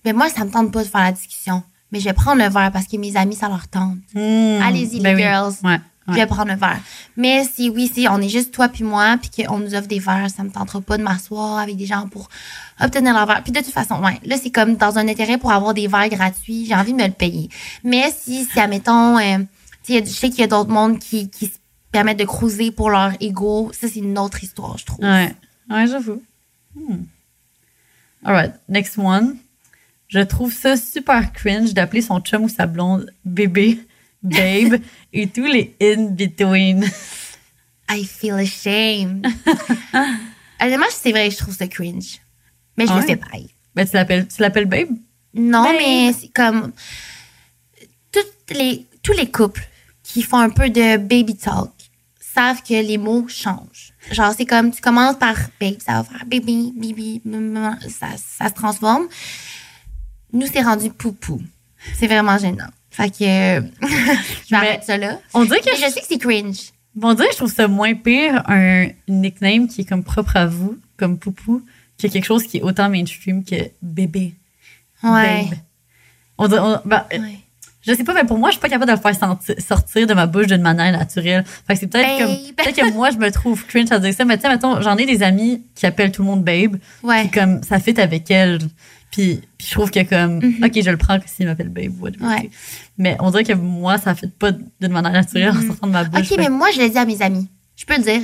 Mais 0.06 0.14
moi, 0.14 0.30
ça 0.30 0.46
me 0.46 0.52
tente 0.52 0.72
pas 0.72 0.84
de 0.84 0.88
faire 0.90 1.02
la 1.02 1.12
discussion. 1.12 1.64
Mais 1.92 2.00
je 2.00 2.06
vais 2.06 2.14
prendre 2.14 2.42
le 2.42 2.50
verre 2.50 2.72
parce 2.72 2.86
que 2.88 2.98
mes 2.98 3.18
amis, 3.18 3.36
ça 3.36 3.50
leur 3.50 3.68
tente. 3.68 3.98
Hmm, 4.14 4.62
Allez-y, 4.62 5.00
ben 5.02 5.16
les 5.18 5.24
oui. 5.24 5.30
girls. 5.30 5.54
Ouais, 5.64 5.80
je 6.10 6.16
vais 6.16 6.26
prendre 6.26 6.52
un 6.52 6.56
verre. 6.56 6.80
Mais 7.18 7.44
si 7.44 7.70
oui, 7.70 7.92
si 7.94 8.08
on 8.10 8.20
est 8.20 8.30
juste 8.30 8.52
toi 8.54 8.70
puis 8.70 8.84
moi, 8.84 9.18
puis 9.22 9.46
qu'on 9.46 9.60
nous 9.60 9.76
offre 9.76 9.88
des 9.88 10.00
verres, 10.00 10.30
ça 10.30 10.44
me 10.44 10.50
tentera 10.50 10.82
pas 10.82 10.98
de 10.98 11.04
m'asseoir 11.04 11.60
avec 11.60 11.76
des 11.76 11.86
gens 11.86 12.08
pour 12.08 12.30
obtenir 12.80 13.14
leur 13.14 13.26
verre. 13.26 13.44
Puis 13.44 13.52
de 13.52 13.60
toute 13.60 13.74
façon, 13.74 14.02
ouais, 14.04 14.20
là 14.24 14.38
c'est 14.42 14.52
comme 14.52 14.76
dans 14.76 14.98
un 14.98 15.08
intérêt 15.08 15.38
pour 15.38 15.52
avoir 15.52 15.74
des 15.74 15.88
verres 15.88 16.10
gratuits, 16.10 16.66
j'ai 16.66 16.76
envie 16.76 16.94
de 16.94 16.98
me 16.98 17.08
le 17.08 17.14
payer. 17.14 17.50
Mais 17.84 18.12
si, 18.16 18.46
si 18.46 18.60
admettons, 18.60 19.18
euh, 19.18 19.40
je 19.88 20.04
sais 20.06 20.30
qu'il 20.30 20.40
y 20.40 20.44
a 20.44 20.48
d'autres 20.48 20.72
mondes 20.72 21.00
qui, 21.00 21.30
qui 21.30 21.48
se 21.48 21.58
permettent 21.92 22.20
de 22.20 22.26
cruiser 22.26 22.72
pour 22.72 22.90
leur 22.90 23.14
ego, 23.20 23.72
ça 23.74 23.88
c'est 23.88 24.00
une 24.00 24.18
autre 24.18 24.44
histoire, 24.44 24.78
je 24.78 24.86
trouve. 24.86 25.04
Ouais, 25.04 25.34
ouais, 25.70 25.88
j'avoue. 25.88 26.22
Hmm. 26.76 27.04
Alright, 28.24 28.54
next 28.68 28.98
one. 28.98 29.38
Je 30.08 30.20
trouve 30.20 30.52
ça 30.52 30.76
super 30.76 31.32
cringe 31.34 31.74
d'appeler 31.74 32.02
son 32.02 32.20
chum 32.20 32.44
ou 32.44 32.50
sa 32.50 32.66
blonde 32.66 33.14
bébé, 33.26 33.80
babe 34.22 34.82
et 35.14 35.28
tous 35.28 35.46
les 35.46 35.76
in-between. 35.82 36.90
I 37.92 38.06
feel 38.06 38.34
ashamed. 38.36 39.26
Honnêtement, 40.62 40.86
c'est 40.92 41.12
vrai, 41.12 41.32
je 41.32 41.38
trouve 41.38 41.56
ça 41.56 41.68
cringe. 41.68 42.20
Mais 42.78 42.86
je 42.86 42.92
Ah 42.92 42.96
le 42.96 43.02
ouais? 43.02 43.08
fais 43.08 43.16
pareil. 43.18 43.50
Ben, 43.76 43.88
tu 43.88 43.94
l'appelles, 43.96 44.28
tu 44.28 44.42
l'appelles 44.42 44.66
babe? 44.66 44.90
Non, 45.34 45.64
Babe. 45.64 45.76
mais 45.80 46.14
c'est 46.14 46.30
comme 46.34 46.72
toutes 48.12 48.58
les, 48.58 48.86
tous 49.04 49.14
les 49.14 49.30
couples 49.30 49.64
qui 50.04 50.22
font 50.24 50.38
un 50.40 50.50
peu 50.50 50.70
de 50.70 50.98
baby 50.98 51.36
talk 51.38 51.72
savent 52.20 52.62
que 52.64 52.74
les 52.74 52.98
mots 52.98 53.28
changent. 53.28 53.94
Genre, 54.12 54.34
c'est 54.36 54.46
comme 54.46 54.72
tu 54.72 54.82
commences 54.82 55.18
par 55.18 55.36
babe, 55.60 55.76
ça 55.86 55.94
va 55.94 56.04
faire 56.04 56.26
baby, 56.26 57.22
maman, 57.26 57.76
ça, 57.88 58.08
ça 58.18 58.50
se 58.50 58.54
transforme. 58.54 59.08
Nous, 60.34 60.48
c'est 60.52 60.62
rendu 60.62 60.90
poupou. 60.90 61.42
C'est 61.98 62.08
vraiment 62.08 62.38
gênant. 62.38 62.70
Fait 63.00 63.10
que 63.10 63.16
je 63.88 64.50
vais 64.50 64.56
arrêter 64.56 64.86
ça 64.86 64.98
là. 64.98 65.20
On 65.34 65.46
dirait 65.46 65.60
que 65.62 65.66
Mais 65.72 65.76
je 65.88 65.92
sais 65.94 66.02
que 66.02 66.06
c'est 66.08 66.18
cringe. 66.18 66.72
Bon, 66.96 67.10
on 67.10 67.14
dirait 67.14 67.28
que 67.28 67.34
je 67.34 67.38
trouve 67.38 67.54
ça 67.54 67.68
moins 67.68 67.94
pire 67.94 68.44
un 68.48 68.88
nickname 69.08 69.68
qui 69.68 69.82
est 69.82 69.86
comme 69.86 70.04
propre 70.04 70.36
à 70.36 70.46
vous, 70.48 70.78
comme 70.98 71.18
Poupou, 71.18 71.62
que 72.02 72.08
quelque 72.08 72.26
chose 72.26 72.44
qui 72.46 72.58
est 72.58 72.62
autant 72.62 72.90
mainstream 72.90 73.44
que 73.44 73.56
bébé. 73.82 74.34
Ouais. 75.04 75.44
babe. 75.50 75.58
On 76.38 76.48
dirait- 76.48 76.62
on- 76.62 76.82
ben, 76.86 77.06
euh, 77.14 77.18
Ouais. 77.20 77.36
Je 77.82 77.94
sais 77.94 78.04
pas, 78.04 78.14
mais 78.14 78.26
pour 78.26 78.38
moi, 78.38 78.50
je 78.50 78.54
suis 78.56 78.62
pas 78.62 78.68
capable 78.68 78.92
de 78.92 78.98
le 78.98 79.02
faire 79.02 79.16
sortir 79.60 80.06
de 80.06 80.14
ma 80.14 80.26
bouche 80.28 80.48
d'une 80.48 80.62
manière 80.62 80.92
naturelle. 80.92 81.46
Fait 81.66 81.74
que 81.74 81.80
c'est 81.80 81.88
peut-être 81.88 82.20
comme. 82.20 82.54
Peut-être 82.58 82.76
que 82.76 82.92
moi, 82.94 83.10
je 83.10 83.18
me 83.18 83.32
trouve 83.32 83.66
cringe 83.66 83.90
à 83.92 84.00
dire 84.00 84.14
ça, 84.14 84.26
mais 84.26 84.36
tu 84.38 84.42
sais, 84.44 84.50
mettons, 84.50 84.82
j'en 84.82 84.98
ai 84.98 85.06
des 85.06 85.24
amis 85.24 85.64
qui 85.76 85.86
appellent 85.86 86.12
tout 86.12 86.22
le 86.22 86.28
monde 86.28 86.44
babe, 86.44 86.76
Ouais. 87.02 87.22
puis 87.22 87.32
comme 87.40 87.64
ça 87.64 87.80
fit 87.80 88.00
avec 88.00 88.30
elle. 88.30 88.60
Puis, 89.12 89.42
puis 89.58 89.68
je 89.68 89.72
trouve 89.74 89.90
que 89.92 90.04
comme, 90.08 90.38
Mhm. 90.38 90.64
ok, 90.64 90.82
je 90.84 90.90
le 90.92 90.98
prends 90.98 91.18
s'il 91.26 91.46
m'appelle 91.48 91.70
babe. 91.70 92.00
whatever, 92.02 92.26
Ouais. 92.26 92.50
Mais 92.98 93.18
on 93.20 93.32
dirait 93.32 93.44
que 93.44 93.54
moi, 93.54 93.98
ça 93.98 94.14
fit 94.16 94.28
pas 94.28 94.52
d'une 94.52 94.92
manière 94.92 95.12
naturelle 95.12 95.50
en 95.50 95.56
Mhm. 95.56 95.68
sortant 95.68 95.88
de 95.88 95.92
ma 95.94 96.04
bouche. 96.04 96.20
Ok, 96.22 96.28
Fait 96.28 96.38
mais 96.38 96.50
moi, 96.50 96.70
je 96.76 96.82
le 96.82 96.90
dis 96.90 96.98
à 96.98 97.06
mes 97.06 97.22
amis. 97.22 97.48
Je 97.76 97.86
peux 97.86 97.96
le 97.98 98.04
dire 98.04 98.22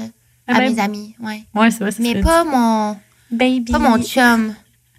Ah 0.47 0.57
à 0.57 0.59
ben, 0.59 0.73
mes 0.75 0.79
amis. 0.79 1.15
Ouais. 1.19 1.43
Ouais, 1.55 1.71
c'est 1.71 1.79
vrai, 1.79 1.91
ça 1.91 2.03
Mais 2.03 2.21
pas 2.21 2.43
mon. 2.43 2.97
Baby. 3.31 3.71
pas 3.71 3.79
mon 3.79 4.01
chum. 4.03 4.53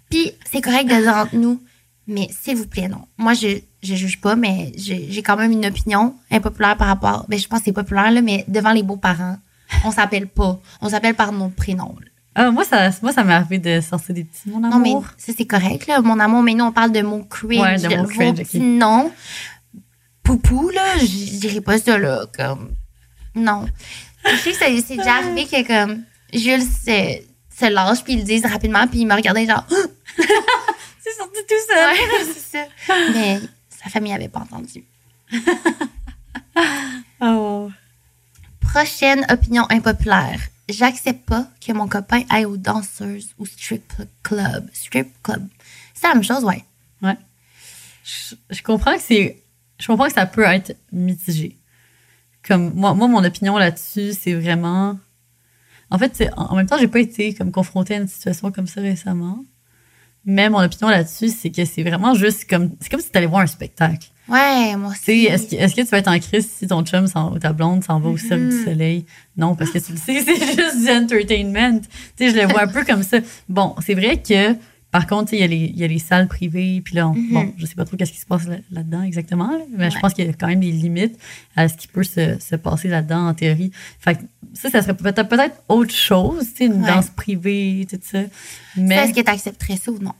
Puis 0.09 0.31
c'est 0.51 0.61
correct 0.61 0.89
de 0.89 1.01
dire 1.01 1.15
entre 1.15 1.35
nous, 1.35 1.61
mais 2.05 2.27
s'il 2.31 2.57
vous 2.57 2.67
plaît, 2.67 2.87
non. 2.89 3.05
Moi, 3.17 3.33
je 3.33 3.59
je 3.83 3.95
juge 3.95 4.19
pas, 4.19 4.35
mais 4.35 4.73
j'ai 4.75 5.07
j'ai 5.09 5.21
quand 5.23 5.37
même 5.37 5.51
une 5.51 5.65
opinion 5.65 6.15
impopulaire 6.31 6.75
par 6.75 6.87
rapport. 6.87 7.25
Ben, 7.29 7.39
je 7.39 7.47
pense 7.47 7.59
que 7.59 7.65
c'est 7.65 7.71
populaire, 7.73 8.11
là, 8.11 8.21
mais 8.21 8.43
devant 8.49 8.71
les 8.73 8.83
beaux-parents, 8.83 9.37
on 9.85 9.91
s'appelle 9.91 10.27
pas. 10.27 10.59
On 10.81 10.89
s'appelle 10.89 11.13
par 11.15 11.31
nos 11.31 11.47
prénoms. 11.49 11.95
là. 12.01 12.07
Ah, 12.39 12.51
moi, 12.51 12.63
ça, 12.63 12.91
moi, 13.01 13.11
ça 13.11 13.23
m'est 13.23 13.33
arrivé 13.33 13.57
de 13.57 13.81
sortir 13.81 14.13
des 14.13 14.23
petits 14.23 14.47
mon 14.47 14.59
Non, 14.59 14.77
mais 14.79 14.91
amour. 14.91 15.05
ça, 15.17 15.33
c'est 15.35 15.45
correct, 15.47 15.87
là, 15.87 16.01
mon 16.01 16.19
amour. 16.19 16.43
Mais 16.43 16.53
nous, 16.53 16.65
on 16.65 16.71
parle 16.71 16.91
de 16.91 17.01
mots 17.01 17.23
cringe. 17.23 17.59
Ouais, 17.59 17.77
de 17.79 17.95
mots 17.97 18.07
cringe, 18.07 18.37
petits 18.37 18.57
ok. 18.57 18.63
noms. 18.63 19.11
Poupou, 20.21 20.69
là, 20.69 20.97
je 20.99 21.39
dirais 21.39 21.61
pas 21.61 21.79
ça, 21.79 21.97
là, 21.97 22.25
comme... 22.37 22.73
Non. 23.33 23.65
Je 24.23 24.35
sais 24.37 24.51
que 24.51 24.57
ça- 24.57 24.65
c'est 24.85 24.97
déjà 24.97 25.15
arrivé 25.15 25.45
que, 25.45 25.65
comme, 25.65 26.03
Jules 26.31 26.61
se, 26.61 27.21
se 27.59 27.71
lâche, 27.71 28.03
puis 28.03 28.13
ils 28.13 28.19
le 28.19 28.25
disent 28.25 28.45
rapidement, 28.45 28.85
puis 28.87 28.99
il 28.99 29.07
me 29.07 29.15
regardait 29.15 29.45
genre... 29.47 29.65
C'est 30.99 31.13
sorti 31.17 31.39
tout 31.47 31.55
seul. 31.69 31.89
Ouais, 31.89 32.25
c'est 32.33 32.57
ça. 32.57 32.65
Mais 33.13 33.39
sa 33.83 33.89
famille 33.89 34.13
avait 34.13 34.27
pas 34.29 34.41
entendu. 34.41 34.83
Oh. 37.21 37.69
Prochaine 38.59 39.25
opinion 39.29 39.65
impopulaire. 39.69 40.39
J'accepte 40.69 41.25
pas 41.25 41.49
que 41.65 41.71
mon 41.71 41.87
copain 41.87 42.23
aille 42.29 42.45
aux 42.45 42.57
danseuses 42.57 43.33
ou 43.37 43.45
strip 43.45 43.93
club. 44.21 44.69
Strip 44.73 45.07
club. 45.23 45.47
C'est 45.93 46.07
la 46.07 46.13
même 46.13 46.23
chose, 46.23 46.43
ouais. 46.43 46.63
Ouais. 47.01 47.17
Je, 48.49 48.61
comprends 48.61 48.95
que 48.95 49.01
c'est. 49.01 49.43
Je 49.79 49.87
comprends 49.87 50.07
que 50.07 50.13
ça 50.13 50.25
peut 50.25 50.43
être 50.43 50.75
mitigé. 50.91 51.57
Comme 52.43 52.73
moi, 52.73 52.93
moi 52.93 53.07
mon 53.07 53.23
opinion 53.23 53.57
là-dessus, 53.57 54.13
c'est 54.13 54.33
vraiment. 54.33 54.99
En 55.89 55.97
fait, 55.97 56.29
en 56.35 56.55
même 56.55 56.67
temps, 56.67 56.77
j'ai 56.77 56.89
pas 56.89 56.99
été 56.99 57.33
comme 57.33 57.51
confrontée 57.51 57.95
à 57.95 57.97
une 57.97 58.07
situation 58.07 58.51
comme 58.51 58.67
ça 58.67 58.81
récemment. 58.81 59.45
Mais 60.25 60.49
mon 60.49 60.61
opinion 60.61 60.89
là-dessus, 60.89 61.29
c'est 61.29 61.49
que 61.49 61.63
c'est 61.63 61.83
vraiment 61.83 62.13
juste 62.13 62.49
comme. 62.49 62.75
C'est 62.81 62.89
comme 62.89 62.99
si 62.99 63.09
tu 63.09 63.17
allais 63.17 63.27
voir 63.27 63.41
un 63.41 63.47
spectacle. 63.47 64.09
Ouais, 64.29 64.75
moi 64.75 64.91
aussi. 64.91 65.25
est-ce 65.25 65.47
que, 65.47 65.55
est-ce 65.55 65.75
que 65.75 65.81
tu 65.81 65.87
vas 65.87 65.99
être 65.99 66.07
en 66.09 66.19
crise 66.19 66.49
si 66.49 66.67
ton 66.67 66.83
chum 66.83 67.05
ou 67.33 67.39
ta 67.39 67.53
blonde 67.53 67.83
s'en 67.83 67.99
va 67.99 68.09
au 68.09 68.17
Cirque 68.17 68.33
Mm-hmm. 68.41 68.49
du 68.49 68.63
Soleil? 68.65 69.05
Non, 69.37 69.55
parce 69.55 69.71
que 69.71 69.79
tu 69.79 69.91
le 69.93 69.97
sais, 69.97 70.21
c'est 70.25 70.35
juste 70.55 70.83
du 70.85 70.89
entertainment. 70.91 71.79
Tu 71.79 71.87
sais, 72.17 72.31
je 72.31 72.35
le 72.35 72.47
vois 72.51 72.63
un 72.63 72.67
peu 72.67 72.83
comme 72.83 73.03
ça. 73.03 73.19
Bon, 73.47 73.75
c'est 73.85 73.93
vrai 73.93 74.21
que, 74.21 74.53
par 74.91 75.05
contre, 75.07 75.33
il 75.33 75.39
y, 75.39 75.43
a 75.43 75.47
les- 75.47 75.71
il 75.73 75.77
y 75.77 75.83
a 75.83 75.87
les 75.87 75.99
salles 75.99 76.27
privées, 76.27 76.81
puis 76.83 76.95
là, 76.95 77.07
on- 77.09 77.13
Mhm. 77.13 77.33
bon, 77.33 77.53
je 77.57 77.65
sais 77.65 77.75
pas 77.75 77.85
trop 77.85 77.95
qu'est-ce 77.97 78.11
qui 78.13 78.19
se 78.19 78.25
passe 78.25 78.47
là- 78.47 78.57
là-dedans 78.71 79.03
exactement, 79.03 79.49
là, 79.51 79.59
mais 79.77 79.91
je 79.91 79.99
pense 79.99 80.13
qu'il 80.13 80.25
y 80.25 80.29
a 80.29 80.33
quand 80.33 80.47
même 80.47 80.59
des 80.61 80.71
limites 80.71 81.17
à 81.55 81.67
ce 81.69 81.75
qui 81.75 81.87
peut 81.87 82.03
se, 82.03 82.37
se 82.39 82.55
passer 82.55 82.87
là-dedans 82.89 83.27
en 83.27 83.33
théorie. 83.33 83.71
Fait 83.99 84.15
que 84.15 84.21
ça, 84.53 84.69
ça 84.69 84.81
serait 84.81 84.95
peut-être 84.95 85.27
peut-être 85.29 85.55
autre 85.69 85.93
chose, 85.93 86.47
tu 86.53 86.57
sais, 86.57 86.65
une 86.65 86.81
Ouais. 86.83 86.87
danse 86.87 87.09
privée, 87.11 87.85
tout 87.89 87.99
ça. 88.01 88.23
Ça, 88.23 88.29
Mais, 88.77 88.95
Est-ce 88.95 89.13
que 89.13 89.21
tu 89.21 89.31
accepterais 89.31 89.77
ça 89.77 89.91
ou 89.91 89.99
non? 89.99 90.13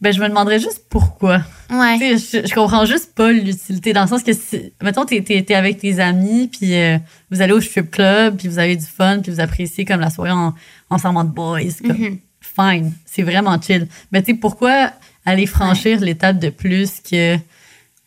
Ben, 0.00 0.12
je 0.12 0.20
me 0.20 0.28
demanderais 0.28 0.58
juste 0.58 0.84
pourquoi. 0.88 1.42
Ouais. 1.70 1.98
Tu 1.98 2.18
sais, 2.18 2.42
je, 2.42 2.48
je 2.48 2.54
comprends 2.54 2.84
juste 2.86 3.14
pas 3.14 3.30
l'utilité 3.32 3.92
dans 3.92 4.02
le 4.02 4.08
sens 4.08 4.22
que 4.22 4.32
si, 4.32 4.72
mettons 4.82 5.04
t'es 5.04 5.22
t'es 5.22 5.42
t'es 5.42 5.54
avec 5.54 5.78
tes 5.78 6.00
amis 6.00 6.48
puis 6.48 6.74
euh, 6.74 6.98
vous 7.30 7.40
allez 7.42 7.52
au 7.52 7.60
strip 7.60 7.90
club 7.90 8.36
puis 8.38 8.48
vous 8.48 8.58
avez 8.58 8.76
du 8.76 8.86
fun 8.86 9.20
puis 9.20 9.30
vous 9.32 9.40
appréciez 9.40 9.84
comme 9.84 10.00
la 10.00 10.10
soirée 10.10 10.30
en, 10.32 10.54
ensemble 10.88 11.18
en 11.18 11.24
boys 11.24 11.60
comme 11.86 11.96
Mhm. 11.98 12.18
fine 12.40 12.92
c'est 13.06 13.22
vraiment 13.22 13.60
chill 13.60 13.86
mais 14.10 14.22
tu 14.22 14.32
sais 14.32 14.38
pourquoi 14.38 14.90
aller 15.26 15.46
franchir 15.46 16.00
l'étape 16.00 16.38
de 16.38 16.48
plus 16.50 17.00
que 17.08 17.36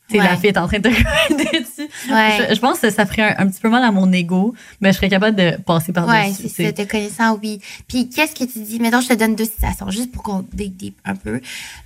tu 0.10 0.18
sais 0.18 0.24
la 0.24 0.32
Ouais. 0.32 0.38
fille 0.38 0.50
est 0.50 0.58
en 0.58 0.68
train 0.68 0.80
de 0.80 0.90
grinder 1.30 1.60
dessus 1.60 1.90
Ouais. 2.12 2.48
je, 2.50 2.56
je 2.56 2.60
pense 2.60 2.80
que 2.80 2.90
ça 2.90 3.06
ferait 3.06 3.22
un, 3.38 3.46
un 3.46 3.48
petit 3.50 3.62
peu 3.62 3.70
mal 3.70 3.84
à 3.84 3.92
mon 3.92 4.12
ego 4.12 4.54
mais 4.82 4.92
je 4.92 4.98
serais 4.98 5.10
capable 5.10 5.36
de 5.38 5.58
passer 5.62 5.94
par 5.94 6.08
Ouais, 6.08 6.30
dessus 6.30 6.50
c'est 6.50 6.66
ça, 6.66 6.72
te 6.74 6.90
connaissant, 6.90 7.38
oui. 7.42 7.62
Puis, 7.88 8.10
qu'est-ce 8.10 8.34
que 8.36 8.44
tu 8.52 8.60
dis? 8.60 8.80
Mettons, 8.80 9.02
je 9.02 9.08
te 9.10 9.14
donne 9.14 9.36
deux 9.36 9.46
situations, 9.46 9.90
juste 9.90 10.12
pour 10.12 10.24
qu'on 10.24 10.46
dig 10.54 10.76
deep 10.76 10.98
un 11.06 11.16
peu. 11.16 11.40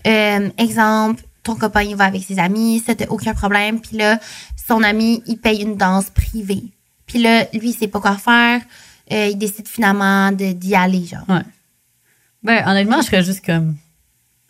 Euh, 0.08 0.49
exemple, 0.58 1.21
ton 1.43 1.56
copain, 1.56 1.84
il 1.84 1.95
va 1.95 2.06
avec 2.06 2.23
ses 2.23 2.39
amis, 2.39 2.84
ça, 2.86 2.95
t'as 2.95 3.06
aucun 3.08 3.34
problème. 3.34 3.80
Puis 3.80 3.95
là, 3.97 4.19
son 4.67 4.82
ami, 4.84 5.21
il 5.27 5.38
paye 5.38 5.62
une 5.62 5.77
danse 5.77 6.10
privée. 6.10 6.63
Puis 7.06 7.19
là, 7.19 7.45
lui, 7.53 7.69
il 7.69 7.73
sait 7.73 7.88
pas 7.88 7.99
quoi 8.01 8.17
faire. 8.17 8.62
Euh, 9.12 9.27
il 9.32 9.38
décide 9.38 9.67
finalement 9.67 10.32
d'y 10.34 10.75
aller, 10.75 11.06
genre. 11.06 11.23
ouais 11.30 11.43
ben 12.43 12.63
honnêtement 12.67 13.01
je 13.01 13.08
serais 13.08 13.23
juste 13.23 13.43
comme 13.45 13.75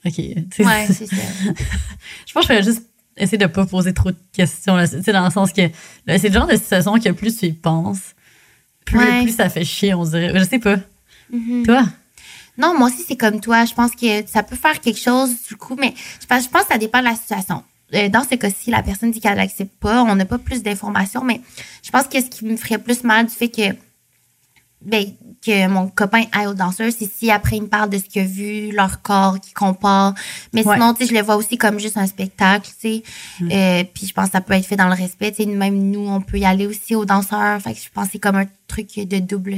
ok 0.05 0.17
Ouais, 0.17 0.87
c'est 0.87 1.05
ça. 1.07 1.15
Je 2.25 2.33
pense 2.33 2.45
que 2.47 2.53
je 2.53 2.59
ferais 2.59 2.63
juste 2.63 2.83
essayer 3.17 3.37
de 3.37 3.45
pas 3.47 3.65
poser 3.65 3.93
trop 3.93 4.11
de 4.11 4.17
questions. 4.33 4.75
Là. 4.75 4.87
Tu 4.87 5.01
sais, 5.03 5.11
dans 5.11 5.25
le 5.25 5.31
sens 5.31 5.51
que 5.51 5.61
c'est 6.07 6.27
le 6.29 6.33
genre 6.33 6.47
de 6.47 6.55
situation 6.55 6.93
que 6.99 7.09
plus 7.11 7.37
tu 7.37 7.45
y 7.47 7.53
penses, 7.53 8.13
plus, 8.85 8.99
Ouais. 8.99 9.23
plus 9.23 9.35
ça 9.35 9.49
fait 9.49 9.65
chier, 9.65 9.93
on 9.93 10.03
dirait. 10.03 10.31
Je 10.39 10.43
sais 10.43 10.59
pas. 10.59 10.77
Mhm. 11.31 11.65
Toi? 11.65 11.83
Non, 12.57 12.77
moi 12.77 12.87
aussi, 12.87 13.03
c'est 13.07 13.17
comme 13.17 13.39
toi. 13.39 13.65
Je 13.65 13.73
pense 13.73 13.91
que 13.91 14.25
ça 14.27 14.41
peut 14.43 14.55
faire 14.55 14.79
quelque 14.79 14.99
chose, 14.99 15.29
du 15.47 15.55
coup, 15.55 15.75
mais 15.79 15.93
je 16.21 16.25
pense, 16.25 16.45
je 16.45 16.49
pense 16.49 16.63
que 16.63 16.71
ça 16.73 16.77
dépend 16.77 16.99
de 16.99 17.05
la 17.05 17.15
situation. 17.15 17.63
Euh, 17.93 18.09
Dans 18.09 18.23
ce 18.23 18.35
cas-ci, 18.35 18.71
la 18.71 18.81
personne 18.83 19.11
dit 19.11 19.19
qu'elle 19.21 19.37
l'accepte 19.37 19.73
pas. 19.79 20.01
On 20.03 20.15
n'a 20.15 20.25
pas 20.25 20.37
plus 20.39 20.63
d'informations, 20.63 21.23
mais 21.23 21.39
je 21.83 21.91
pense 21.91 22.07
que 22.07 22.19
ce 22.19 22.25
qui 22.25 22.45
me 22.45 22.57
ferait 22.57 22.77
plus 22.79 23.03
mal 23.03 23.27
du 23.27 23.33
fait 23.33 23.49
que, 23.49 23.75
ben, 24.85 25.05
que 25.45 25.67
mon 25.67 25.87
copain 25.87 26.23
aille 26.31 26.47
aux 26.47 26.53
danseurs, 26.53 26.91
c'est 26.97 27.09
si 27.11 27.29
après 27.31 27.57
il 27.57 27.63
me 27.63 27.67
parle 27.67 27.89
de 27.89 27.97
ce 27.97 28.03
qu'il 28.03 28.21
a 28.21 28.25
vu, 28.25 28.71
leur 28.71 29.01
corps, 29.01 29.39
qu'il 29.39 29.53
compare. 29.53 30.13
Mais 30.53 30.65
Ouais. 30.65 30.75
sinon, 30.75 30.93
tu 30.93 31.03
sais, 31.05 31.09
je 31.13 31.17
le 31.17 31.23
vois 31.25 31.35
aussi 31.35 31.57
comme 31.57 31.79
juste 31.79 31.97
un 31.97 32.07
spectacle, 32.07 32.69
tu 32.79 33.01
sais. 33.01 33.03
Euh, 33.51 33.83
puis 33.93 34.07
je 34.07 34.13
pense 34.13 34.27
que 34.27 34.31
ça 34.33 34.41
peut 34.41 34.53
être 34.53 34.65
fait 34.65 34.75
dans 34.75 34.87
le 34.87 34.93
respect. 34.93 35.31
Tu 35.31 35.43
sais, 35.43 35.45
même 35.49 35.75
nous, 35.91 36.07
on 36.07 36.21
peut 36.21 36.37
y 36.37 36.45
aller 36.45 36.67
aussi 36.67 36.95
aux 36.95 37.05
danseurs. 37.05 37.59
Fait 37.61 37.73
que 37.73 37.79
je 37.79 37.89
pense 37.93 38.05
que 38.07 38.11
c'est 38.13 38.19
comme 38.19 38.35
un 38.35 38.45
truc 38.67 38.87
de 38.97 39.19
double. 39.19 39.55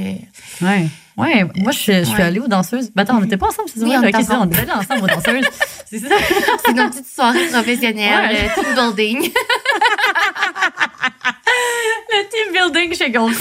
Ouais. 0.62 0.88
Ouais, 1.16 1.44
moi, 1.56 1.72
je, 1.72 1.78
suis- 1.78 1.92
allée 2.22 2.40
aux 2.40 2.48
danseuses. 2.48 2.90
Ben, 2.94 3.02
attends, 3.02 3.18
on 3.18 3.20
n'était 3.20 3.36
pas 3.36 3.48
ensemble, 3.48 3.68
c'est 3.68 3.80
Oui, 3.82 3.88
vrai? 3.88 3.96
on 3.98 4.02
Ok, 4.02 4.08
était 4.08 4.22
ça, 4.22 4.32
on 4.34 4.36
ensemble. 4.38 4.52
était 4.54 4.62
allés 4.62 4.72
ensemble 4.72 5.02
aux 5.02 5.06
danseuses. 5.06 5.44
c'est 5.86 5.98
ça. 5.98 6.14
C'est 6.64 6.72
nos 6.72 6.88
petites 6.88 7.06
soirées 7.08 7.46
professionnelles, 7.48 8.30
Ouais. 8.30 8.50
euh, 8.56 8.62
team 8.62 8.74
building. 8.96 9.32
Le 12.12 12.28
team 12.28 12.52
building 12.52 12.94
chez 12.96 13.10
Gold. 13.10 13.34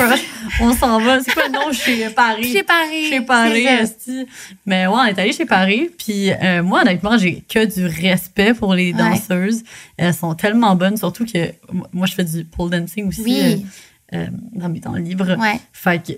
On 0.61 0.73
s'en 0.75 0.99
va. 1.01 1.19
C'est 1.21 1.33
quoi 1.33 1.47
le 1.47 1.53
nom 1.53 1.71
chez 1.71 2.09
Paris? 2.09 2.51
Chez 2.51 2.63
Paris. 2.63 3.09
chez 3.09 3.21
Paris, 3.21 3.65
esti. 3.65 4.25
Mais 4.65 4.85
ouais, 4.85 4.93
on 4.95 5.05
est 5.05 5.17
allé 5.17 5.31
chez 5.31 5.45
Paris. 5.45 5.89
Puis 5.97 6.31
euh, 6.31 6.61
moi, 6.61 6.81
honnêtement, 6.81 7.17
j'ai 7.17 7.41
que 7.49 7.65
du 7.65 7.85
respect 7.87 8.53
pour 8.53 8.73
les 8.75 8.93
Ouais. 8.93 8.97
danseuses. 8.99 9.63
Elles 9.97 10.13
sont 10.13 10.35
tellement 10.35 10.75
bonnes, 10.75 10.97
surtout 10.97 11.25
que 11.25 11.51
moi, 11.93 12.05
je 12.05 12.13
fais 12.13 12.23
du 12.23 12.45
pole 12.45 12.69
dancing 12.69 13.07
aussi. 13.07 13.21
Oui. 13.23 13.65
euh, 14.13 14.27
dans 14.53 14.69
mes 14.69 14.81
temps 14.81 14.93
libres. 14.93 15.35
Ouais. 15.39 15.59
Fait 15.73 16.01
que 16.03 16.13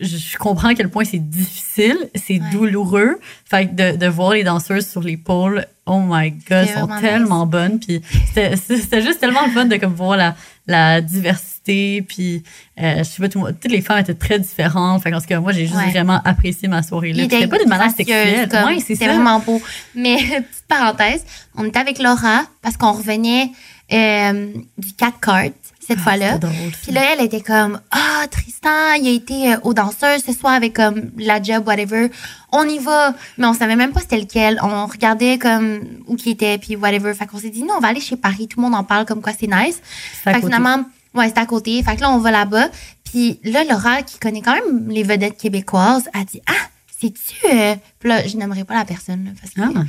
je, 0.00 0.36
comprends 0.38 0.68
à 0.68 0.74
quel 0.74 0.88
point 0.88 1.04
c'est 1.04 1.18
difficile, 1.18 1.96
c'est 2.16 2.40
Ouais. 2.40 2.50
douloureux. 2.52 3.18
Fait 3.44 3.66
que 3.68 3.74
de, 3.92 3.96
de 3.96 4.06
voir 4.06 4.32
les 4.32 4.42
danseuses 4.42 4.88
sur 4.88 5.02
l'épaule, 5.02 5.66
oh 5.86 6.00
my 6.04 6.30
god, 6.48 6.66
sont 6.68 6.88
tellement 7.00 7.46
bonnes. 7.46 7.78
Puis 7.78 8.00
c'était 8.26 8.56
c'était 8.56 9.02
juste 9.02 9.20
tellement 9.20 9.44
le 9.46 9.52
fun 9.52 9.66
de 9.66 9.76
comme 9.76 9.94
voir 9.94 10.16
la, 10.16 10.34
la 10.66 11.00
diversité. 11.00 12.02
Puis 12.02 12.42
euh, 12.80 12.98
je 12.98 13.02
sais 13.04 13.22
pas, 13.22 13.28
tout, 13.28 13.44
toutes 13.60 13.70
les 13.70 13.80
femmes 13.80 13.98
étaient 13.98 14.14
très 14.14 14.38
différentes. 14.38 15.02
Fait 15.02 15.10
qu'en 15.10 15.20
tout 15.20 15.26
cas, 15.26 15.40
moi, 15.40 15.52
j'ai 15.52 15.66
juste 15.66 15.76
Ouais. 15.78 15.90
vraiment 15.90 16.20
apprécié 16.24 16.68
ma 16.68 16.82
soirée-là. 16.82 17.22
C'était 17.24 17.46
pas 17.46 17.58
d'une 17.58 17.68
manière 17.68 17.90
sexuelle. 17.90 18.48
Ouais, 18.52 18.78
c'est 18.80 18.94
C'était 18.94 19.06
vraiment 19.06 19.38
beau. 19.40 19.60
Mais, 19.94 20.16
petite 20.18 20.64
parenthèse, 20.68 21.24
on 21.56 21.64
était 21.64 21.78
avec 21.78 21.98
Laura 21.98 22.42
parce 22.62 22.76
qu'on 22.76 22.92
revenait 22.92 23.50
euh, 23.92 24.52
du 24.78 24.92
4 24.94 25.20
cartes 25.20 25.52
cette 25.86 25.98
Ah, 26.00 26.02
fois-là. 26.02 26.38
Puis 26.82 26.92
là, 26.92 27.02
elle 27.12 27.24
était 27.24 27.40
comme 27.40 27.80
Ah, 27.90 28.26
Tristan, 28.30 28.92
il 29.00 29.08
a 29.08 29.10
été 29.10 29.52
euh, 29.52 29.56
aux 29.64 29.74
danseuses 29.74 30.22
ce 30.26 30.32
soir 30.32 30.52
avec 30.52 30.74
comme 30.74 31.10
la 31.16 31.42
job, 31.42 31.66
whatever. 31.66 32.10
On 32.52 32.64
y 32.68 32.78
va. 32.78 33.14
Mais 33.38 33.46
on 33.46 33.54
savait 33.54 33.76
même 33.76 33.92
pas 33.92 34.00
c'était 34.00 34.18
lequel. 34.20 34.58
On 34.62 34.86
regardait 34.86 35.38
comme 35.38 35.80
où 36.06 36.16
qui 36.16 36.30
était, 36.30 36.58
puis 36.58 36.76
whatever. 36.76 37.12
Fait 37.14 37.26
qu'on 37.26 37.38
s'est 37.38 37.50
dit, 37.50 37.62
non, 37.62 37.74
on 37.78 37.80
va 37.80 37.88
aller 37.88 38.00
chez 38.00 38.16
Paris. 38.16 38.48
Tout 38.48 38.60
le 38.60 38.66
monde 38.66 38.74
en 38.74 38.84
parle 38.84 39.04
comme 39.06 39.20
quoi 39.22 39.32
c'est 39.38 39.46
nice. 39.48 39.80
Fait 39.82 40.34
que 40.34 40.40
finalement, 40.40 40.84
ouais, 41.14 41.28
c'est 41.28 41.38
à 41.38 41.46
côté. 41.46 41.82
Fait 41.82 41.96
que 41.96 42.00
là, 42.02 42.10
on 42.10 42.18
va 42.18 42.30
là-bas. 42.30 42.68
Puis 43.04 43.40
là, 43.44 43.64
Laura, 43.64 44.02
qui 44.02 44.18
connaît 44.18 44.40
quand 44.42 44.54
même 44.54 44.88
les 44.88 45.02
vedettes 45.02 45.36
québécoises, 45.36 46.08
a 46.14 46.24
dit 46.24 46.40
Ah, 46.46 46.52
c'est-tu. 47.02 47.46
euh... 47.52 47.74
Puis 47.98 48.08
là, 48.08 48.26
je 48.26 48.36
n'aimerais 48.36 48.64
pas 48.64 48.74
la 48.74 48.84
personne, 48.84 49.24
là, 49.24 49.30
parce 49.40 49.52
que. 49.54 49.60
Ah. 49.60 49.84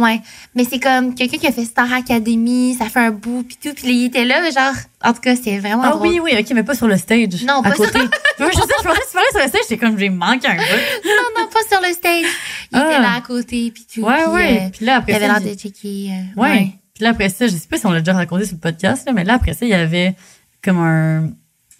Ouais. 0.00 0.20
Mais 0.54 0.64
c'est 0.64 0.80
comme 0.80 1.14
quelqu'un 1.14 1.38
qui 1.38 1.46
a 1.46 1.52
fait 1.52 1.64
Star 1.64 1.92
Academy, 1.92 2.74
ça 2.78 2.86
fait 2.86 3.00
un 3.00 3.10
bout, 3.10 3.42
puis 3.44 3.56
tout. 3.62 3.74
Puis 3.74 3.86
il 3.92 4.04
était 4.06 4.24
là, 4.24 4.48
genre. 4.50 4.74
En 5.04 5.12
tout 5.12 5.20
cas, 5.20 5.34
c'est 5.36 5.58
vraiment. 5.58 5.82
Ah 5.84 5.90
drôle. 5.90 6.08
oui, 6.08 6.20
oui, 6.22 6.32
ok, 6.38 6.50
mais 6.54 6.62
pas 6.62 6.74
sur 6.74 6.86
le 6.88 6.96
stage. 6.96 7.44
Non, 7.44 7.60
à 7.60 7.62
pas 7.70 7.74
sur- 7.74 7.84
côté. 7.90 7.98
Oui, 8.40 8.46
je 8.52 8.58
sais, 8.60 8.66
je 8.78 8.82
parlais, 8.82 9.00
je 9.06 9.12
parlais 9.12 9.28
sur 9.30 9.40
le 9.40 9.48
stage, 9.48 9.60
j'étais 9.68 9.78
comme, 9.78 9.98
j'ai 9.98 10.08
manqué 10.08 10.48
un 10.48 10.56
peu. 10.56 10.62
Non, 11.04 11.42
non, 11.42 11.48
pas 11.48 11.60
sur 11.70 11.80
le 11.86 11.92
stage. 11.94 12.24
Il 12.72 12.78
Ah. 12.78 12.86
était 12.88 12.98
là 13.00 13.14
à 13.16 13.20
côté, 13.20 13.70
puis 13.70 13.86
tout. 13.92 14.00
Ouais, 14.00 14.22
puis, 14.24 14.32
ouais. 14.32 14.62
euh, 14.62 14.68
Puis 14.76 14.84
là, 14.86 14.92
il 14.92 14.96
après 14.98 15.12
avait 15.14 15.26
ça, 15.28 15.38
l'air 15.40 15.52
de 15.54 15.58
checker. 15.58 16.10
euh, 16.10 16.40
Ouais. 16.40 16.70
Puis 16.94 17.04
là, 17.04 17.10
après 17.10 17.28
ça, 17.28 17.46
je 17.46 17.52
sais 17.52 17.68
pas 17.68 17.76
si 17.78 17.86
on 17.86 17.90
l'a 17.90 18.00
déjà 18.00 18.14
raconté 18.14 18.44
sur 18.46 18.54
le 18.54 18.60
podcast, 18.60 19.06
là, 19.06 19.12
mais 19.12 19.24
là, 19.24 19.34
après 19.34 19.52
ça, 19.54 19.64
il 19.66 19.70
y 19.70 19.74
avait 19.74 20.14
comme 20.64 20.78
un, 20.78 21.30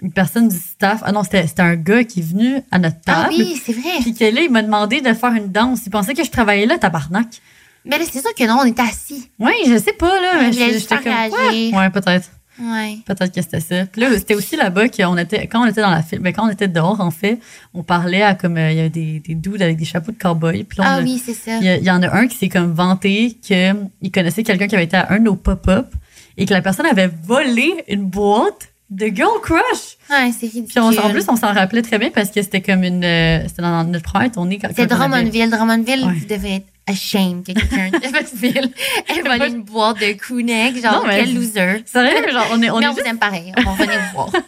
une 0.03 0.12
personne 0.12 0.49
du 0.49 0.57
staff. 0.59 1.01
Ah 1.05 1.12
non, 1.12 1.23
c'était 1.23 1.47
un 1.59 1.77
gars 1.77 2.05
qui 2.05 2.21
est 2.21 2.23
venu 2.25 2.57
à 2.71 2.79
notre 2.79 2.97
Ah 3.07 3.23
table. 3.25 3.35
oui, 3.38 3.61
c'est 3.65 3.73
vrai. 3.73 4.01
Puis 4.01 4.15
que 4.15 4.25
là, 4.25 4.41
il 4.43 4.51
m'a 4.51 4.62
demandé 4.62 5.01
de 5.01 5.12
faire 5.15 5.33
une 5.33 5.49
danse. 5.53 5.81
Il 5.87 5.91
pensait 5.91 6.15
que 6.15 6.25
je 6.25 6.31
travaillais 6.31 6.67
là, 6.67 6.77
tabarnak. 6.79 7.29
Mais 7.85 7.99
là, 7.99 8.05
c'est 8.11 8.21
sûr 8.21 8.35
que 8.35 8.45
non, 8.47 8.59
on 8.61 8.65
était 8.65 8.83
assis. 8.83 9.29
Ouais, 9.38 9.53
je 9.67 9.77
sais 9.79 9.93
pas, 9.93 10.21
là. 10.21 10.43
Il 10.49 10.53
je- 10.53 10.59
juste 10.73 10.81
j'étais 10.91 10.97
comme. 11.03 11.12
Ouais, 11.12 11.71
Ouais, 11.77 11.91
peut-être. 11.91 12.31
Ouais. 12.61 12.99
Peut-être 13.07 13.35
que 13.35 13.41
c'était 13.41 13.61
ça. 13.61 13.87
Puis 13.87 14.01
là, 14.03 14.09
c'était 14.15 14.35
aussi 14.35 14.57
là-bas 14.57 14.88
qu'on 14.88 15.17
était, 15.17 15.47
quand 15.47 15.62
on 15.62 15.67
était 15.67 15.81
dans 15.81 15.91
la 15.91 16.03
file, 16.03 16.19
ben, 16.19 16.33
quand 16.35 16.47
on 16.47 16.51
était 16.51 16.69
dehors, 16.69 17.01
en 17.01 17.11
fait, 17.11 17.38
on 17.73 17.83
parlait 17.83 18.23
à 18.23 18.35
comme, 18.35 18.59
euh, 18.59 18.71
il 18.71 18.77
y 18.77 18.81
avait 18.81 18.91
des, 18.91 19.21
des 19.21 19.35
dudes 19.35 19.62
avec 19.62 19.79
des 19.79 19.87
chapeaux 19.87 20.12
de 20.12 20.19
cowboy. 20.19 20.62
Puis 20.65 20.79
là, 20.79 20.85
Ah 20.87 20.95
a- 20.97 21.03
oui, 21.03 21.21
c'est 21.25 21.33
ça. 21.35 21.57
Il 21.59 21.65
y, 21.65 21.69
a- 21.71 21.77
il 21.79 21.83
y 21.85 21.91
en 21.91 22.03
a 22.03 22.15
un 22.15 22.27
qui 22.29 22.37
s'est 22.37 22.51
comme 22.51 22.73
vanté 22.73 23.38
qu'il 23.41 24.12
connaissait 24.12 24.43
quelqu'un 24.43 24.67
qui 24.69 24.75
avait 24.75 24.85
été 24.85 24.97
à 24.99 25.11
un 25.12 25.19
de 25.19 25.25
nos 25.25 25.35
pop-up 25.37 25.87
et 26.37 26.45
que 26.45 26.53
la 26.53 26.61
personne 26.61 26.87
avait 26.87 27.11
volé 27.25 27.73
une 27.88 28.05
boîte 28.05 28.69
de 28.92 29.07
Girl 29.07 29.40
Crush. 29.42 29.96
Ouais, 30.11 30.31
c'est 30.33 30.46
ridicule. 30.46 30.64
Puis 30.68 30.78
on, 30.78 30.88
en 30.88 31.11
plus, 31.11 31.24
on 31.28 31.37
s'en 31.37 31.52
rappelait 31.52 31.83
très 31.83 31.98
bien 31.98 32.11
parce 32.11 32.31
que 32.31 32.42
c'était 32.42 32.61
comme 32.61 32.85
une. 32.85 33.02
euh, 33.05 33.42
c'était 33.48 33.62
dans 33.62 33.85
notre 33.85 34.05
première 34.11 34.31
tournée. 34.31 34.59
avait- 34.83 34.87
Drummondville. 34.87 35.50
Drummondville, 35.50 36.05
Ouais. 36.05 36.12
devez 36.37 36.55
être 36.57 36.66
ashamed 36.87 37.45
que 37.47 37.53
quelqu'un 37.53 37.90
ville 38.35 38.71
ait 39.09 39.23
volé 39.23 39.49
une 39.51 39.62
boîte 39.62 39.99
de 39.99 40.12
Kounek. 40.27 40.83
Genre, 40.83 40.92
Non, 40.92 41.03
mais- 41.07 41.25
quel 41.25 41.35
loser. 41.35 41.83
Sérieux, 41.87 42.33
genre, 42.33 42.47
on 42.53 42.62
est, 42.62 42.71
on 42.71 42.79
mais 42.79 42.85
est 42.85 42.88
on 42.88 42.92
juste- 42.92 43.03
vous 43.03 43.09
aime 43.11 43.18
pareil. 43.18 43.53
On 43.59 43.73
va 43.73 43.85
venir 43.85 44.01
vous 44.01 44.12
voir. 44.14 44.31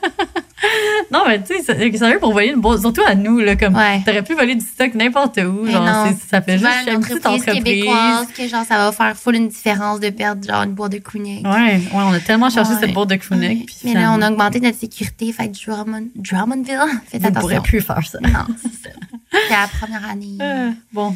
Non, 1.10 1.24
mais 1.26 1.42
tu 1.42 1.54
sais, 1.56 1.62
c'est- 1.62 1.96
sérieux, 1.98 2.18
pour 2.18 2.32
voler 2.32 2.48
une 2.48 2.60
boîte, 2.60 2.80
surtout 2.80 3.02
à 3.06 3.14
nous, 3.14 3.38
là, 3.38 3.54
comme. 3.54 3.76
Ouais. 3.76 4.00
T'aurais 4.04 4.22
pu 4.22 4.32
voler 4.34 4.54
du 4.54 4.64
stock 4.64 4.94
n'importe 4.94 5.36
où. 5.38 5.64
Mais 5.64 5.72
Genre, 5.72 5.84
non. 5.84 6.16
ça 6.30 6.40
fait 6.40 6.58
juste 6.58 6.70
une 6.90 7.00
petite 7.00 7.26
entreprise 7.26 7.44
québécoise 7.54 8.26
que 8.34 8.48
genre, 8.48 8.64
ça 8.64 8.78
va 8.78 8.90
faire 8.92 9.14
full 9.14 9.34
une 9.36 9.48
différence 9.48 10.00
de 10.00 10.08
perdre 10.08 10.42
genre 10.46 10.62
une 10.62 10.72
boîte 10.72 10.92
de 10.92 10.98
Kounek. 10.98 11.44
Ouais, 11.44 11.50
ouais, 11.52 11.82
on 11.92 12.12
a 12.14 12.18
tellement 12.20 12.48
cherché 12.48 12.72
Ouais. 12.72 12.80
cette 12.80 12.94
boîte 12.94 13.10
de. 13.10 13.14
Ouais. 13.14 13.62
puis 13.66 13.76
Mais 13.84 13.94
là, 13.94 14.12
on 14.16 14.22
a 14.22 14.30
augmenté 14.30 14.58
notre 14.60 14.78
sécurité. 14.78 15.32
Fait 15.32 15.48
que 15.50 15.64
Drummond, 15.66 16.08
Drummondville, 16.16 16.78
faites 17.08 17.20
Vous 17.22 17.28
ne 17.28 17.34
pourrez 17.34 17.54
attention. 17.56 17.62
plus 17.62 17.80
faire 17.82 18.02
ça. 18.06 18.18
Non, 18.22 18.46
c'est 18.62 18.88
ça. 18.88 18.94
C'est 19.32 19.50
la 19.50 19.68
première 19.80 20.08
année. 20.08 20.38
Euh, 20.40 20.70
bon, 20.92 21.14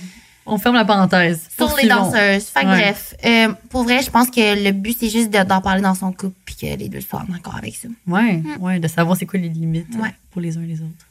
on 0.49 0.59
ferme 0.59 0.75
la 0.77 0.85
parenthèse. 0.85 1.49
Sur 1.57 1.75
les 1.77 1.89
danseuses. 1.89 2.45
Fait 2.45 2.63
que 2.63 2.67
Ouais. 2.67 2.81
bref, 2.81 3.15
euh, 3.25 3.53
pour 3.71 3.83
vrai, 3.85 4.03
je 4.03 4.11
pense 4.11 4.31
que 4.31 4.65
le 4.65 4.73
but, 4.73 4.97
c'est 4.99 5.09
juste 5.11 5.31
de- 5.31 5.43
d'en 5.45 5.61
parler 5.61 5.83
dans 5.83 5.95
son 5.95 6.13
couple 6.13 6.35
puis 6.45 6.57
que 6.57 6.67
les 6.77 6.89
deux 6.89 7.01
soient 7.01 7.25
en 7.29 7.35
accord 7.35 7.57
avec 7.57 7.77
ça. 7.77 7.89
Ouais, 8.07 8.43
ouais, 8.61 8.79
de 8.81 8.89
savoir 8.89 9.17
c'est 9.17 9.27
quoi 9.27 9.39
les 9.39 9.49
limites 9.49 9.95
Mm. 9.95 10.01
Ouais. 10.01 10.09
euh, 10.09 10.13
pour 10.31 10.41
les 10.41 10.57
uns 10.57 10.63
et 10.63 10.67
les 10.67 10.81
autres. 10.81 11.07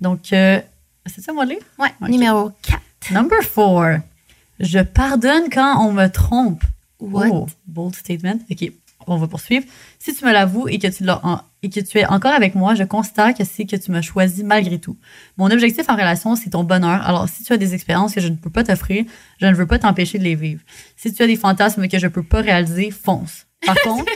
Donc, 0.00 0.32
euh, 0.32 0.60
c'est 1.06 1.20
ça, 1.20 1.32
moi? 1.32 1.44
Ouais, 1.46 1.56
Ok. 2.00 2.08
numéro 2.08 2.50
4. 2.62 2.80
Number 3.12 3.42
four. 3.42 3.84
Je 4.58 4.78
pardonne 4.80 5.44
quand 5.50 5.86
on 5.86 5.92
me 5.92 6.06
trompe. 6.08 6.62
What? 7.00 7.28
Oh, 7.30 7.46
bold 7.66 7.94
statement. 7.96 8.38
OK, 8.50 8.72
on 9.06 9.16
va 9.16 9.26
poursuivre. 9.26 9.64
Si 9.98 10.14
tu 10.14 10.24
me 10.24 10.32
l'avoues 10.32 10.68
et 10.68 10.78
que 10.78 10.86
tu 10.88 11.04
l'as 11.04 11.20
en- 11.24 11.40
et 11.62 11.70
que 11.70 11.80
tu 11.80 11.98
es 11.98 12.06
encore 12.06 12.32
avec 12.32 12.54
moi, 12.54 12.74
je 12.74 12.84
constate 12.84 13.36
que 13.36 13.44
c'est 13.44 13.66
que 13.66 13.76
tu 13.76 13.90
m'as 13.90 14.02
choisi 14.02 14.44
malgré 14.44 14.78
tout. 14.78 14.96
Mon 15.36 15.50
objectif 15.50 15.88
en 15.88 15.94
relation, 15.94 16.36
c'est 16.36 16.50
ton 16.50 16.64
bonheur. 16.64 17.06
Alors, 17.06 17.28
si 17.28 17.42
tu 17.42 17.52
as 17.52 17.56
des 17.56 17.74
expériences 17.74 18.14
que 18.14 18.20
je 18.20 18.28
ne 18.28 18.36
peux 18.36 18.50
pas 18.50 18.64
t'offrir, 18.64 19.04
je 19.40 19.46
ne 19.46 19.54
veux 19.54 19.66
pas 19.66 19.78
t'empêcher 19.78 20.18
de 20.18 20.24
les 20.24 20.34
vivre. 20.34 20.62
Si 20.96 21.12
tu 21.12 21.22
as 21.22 21.26
des 21.26 21.36
fantasmes 21.36 21.86
que 21.88 21.98
je 21.98 22.06
peux 22.06 22.22
pas 22.22 22.40
réaliser, 22.40 22.90
fonce. 22.90 23.46
Par 23.66 23.76
contre, 23.84 24.10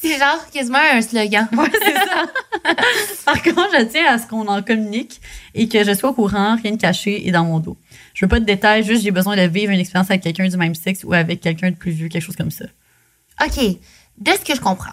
C'est 0.00 0.18
genre 0.18 0.44
quasiment 0.52 0.78
un 0.78 1.00
slogan. 1.00 1.48
Ouais, 1.56 1.70
c'est 1.72 1.94
ça. 1.94 2.26
Par 3.24 3.42
contre, 3.42 3.70
je 3.78 3.84
tiens 3.84 4.06
à 4.14 4.18
ce 4.18 4.26
qu'on 4.26 4.46
en 4.48 4.62
communique 4.62 5.20
et 5.54 5.68
que 5.68 5.84
je 5.84 5.94
sois 5.94 6.10
au 6.10 6.14
courant, 6.14 6.56
rien 6.60 6.72
de 6.72 6.80
caché 6.80 7.26
et 7.26 7.30
dans 7.30 7.44
mon 7.44 7.60
dos. 7.60 7.76
Je 8.14 8.24
veux 8.24 8.28
pas 8.28 8.40
de 8.40 8.44
détails, 8.44 8.82
juste 8.82 9.02
j'ai 9.02 9.10
besoin 9.12 9.36
de 9.36 9.42
vivre 9.42 9.72
une 9.72 9.78
expérience 9.78 10.10
avec 10.10 10.22
quelqu'un 10.22 10.48
du 10.48 10.56
même 10.56 10.74
sexe 10.74 11.04
ou 11.04 11.12
avec 11.12 11.40
quelqu'un 11.40 11.70
de 11.70 11.76
plus 11.76 11.92
vieux, 11.92 12.08
quelque 12.08 12.22
chose 12.24 12.36
comme 12.36 12.50
ça. 12.50 12.64
OK, 13.44 13.58
de 14.18 14.30
ce 14.32 14.44
que 14.44 14.54
je 14.54 14.60
comprends, 14.60 14.92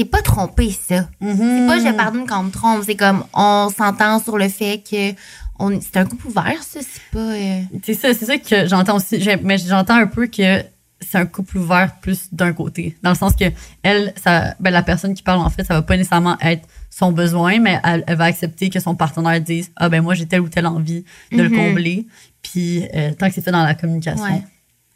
c'est 0.00 0.04
pas 0.10 0.22
tromper 0.22 0.70
ça. 0.70 1.08
C'est 1.20 1.66
pas 1.66 1.78
je 1.78 1.94
pardonne 1.96 2.26
quand 2.26 2.40
on 2.40 2.44
me 2.44 2.50
trompe. 2.50 2.82
C'est 2.84 2.96
comme 2.96 3.24
on 3.34 3.68
s'entend 3.76 4.18
sur 4.20 4.38
le 4.38 4.48
fait 4.48 4.82
que 4.88 5.12
on, 5.58 5.78
c'est 5.80 5.98
un 5.98 6.06
couple 6.06 6.28
ouvert, 6.28 6.62
ça. 6.62 6.80
C'est 6.80 7.02
pas. 7.12 7.18
euh, 7.18 7.60
C'est 7.84 7.94
ça, 7.94 8.14
c'est 8.14 8.24
ça 8.24 8.38
que 8.38 8.66
j'entends 8.66 8.96
aussi. 8.96 9.22
Mais 9.42 9.58
j'entends 9.58 9.96
un 9.96 10.06
peu 10.06 10.26
que 10.26 10.62
c'est 11.02 11.16
un 11.18 11.26
couple 11.26 11.58
ouvert 11.58 11.96
plus 12.00 12.28
d'un 12.32 12.52
côté. 12.52 12.96
Dans 13.02 13.10
le 13.10 13.16
sens 13.16 13.34
que 13.36 13.44
elle, 13.82 14.12
ça, 14.22 14.54
ben, 14.60 14.70
la 14.70 14.82
personne 14.82 15.14
qui 15.14 15.22
parle, 15.22 15.40
en 15.40 15.48
fait, 15.50 15.64
ça 15.64 15.74
va 15.74 15.82
pas 15.82 15.96
nécessairement 15.96 16.36
être 16.40 16.66
son 16.90 17.12
besoin, 17.12 17.58
mais 17.58 17.78
elle, 17.84 18.04
elle 18.06 18.16
va 18.16 18.24
accepter 18.24 18.68
que 18.70 18.80
son 18.80 18.94
partenaire 18.94 19.40
dise 19.40 19.70
Ah 19.76 19.88
ben 19.90 20.02
moi 20.02 20.14
j'ai 20.14 20.26
telle 20.26 20.40
ou 20.40 20.48
telle 20.48 20.66
envie 20.66 21.04
de 21.32 21.42
le 21.42 21.48
Mhm. 21.50 21.56
combler. 21.56 22.06
Puis 22.42 22.84
euh, 22.94 23.12
tant 23.12 23.28
que 23.28 23.34
c'est 23.34 23.42
fait 23.42 23.52
dans 23.52 23.64
la 23.64 23.74
communication. 23.74 24.24
Ouais. 24.24 24.42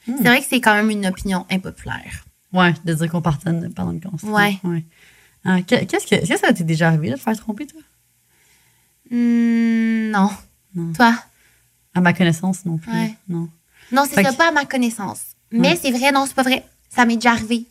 Hmm. 0.07 0.15
C'est 0.19 0.29
vrai 0.29 0.41
que 0.41 0.47
c'est 0.49 0.61
quand 0.61 0.75
même 0.75 0.91
une 0.91 1.07
opinion 1.07 1.45
impopulaire. 1.51 2.25
Ouais, 2.55 2.73
de 2.85 2.95
dire 2.95 3.11
qu'on 3.11 3.21
pardonne 3.21 3.71
pendant 3.75 3.93
le 3.93 4.01
constat. 4.01 4.27
Ouais. 4.65 4.85
Ah, 5.45 5.61
que- 5.61 5.85
qu'est-ce 5.85 6.07
que, 6.07 6.15
est-ce 6.15 6.33
que 6.33 6.39
ça 6.39 6.53
t'est 6.55 6.65
déjà 6.65 6.89
arrivé 6.89 7.11
de 7.11 7.17
te 7.17 7.21
faire 7.21 7.37
tromper, 7.37 7.67
toi? 7.67 7.81
Hmm, 9.11 10.11
non. 10.11 10.31
Non. 10.75 10.93
Toi? 10.93 11.15
À 11.95 12.01
ma 12.01 12.13
connaissance, 12.13 12.65
non 12.65 12.79
plus. 12.79 12.91
Ouais. 12.93 13.15
Non. 13.29 13.49
Non, 13.93 14.05
c'est 14.09 14.15
ça, 14.23 14.31
que- 14.33 14.37
pas 14.37 14.49
à 14.49 14.53
ma 14.53 14.65
connaissance. 14.65 15.21
Mais 15.51 15.77
c'est 15.77 15.91
vrai, 15.93 16.11
non, 16.11 16.25
c'est 16.27 16.35
pas 16.35 16.43
vrai. 16.43 16.65
Ça 16.89 17.05
m'est 17.05 17.17
déjà 17.17 17.33
arrivé. 17.33 17.67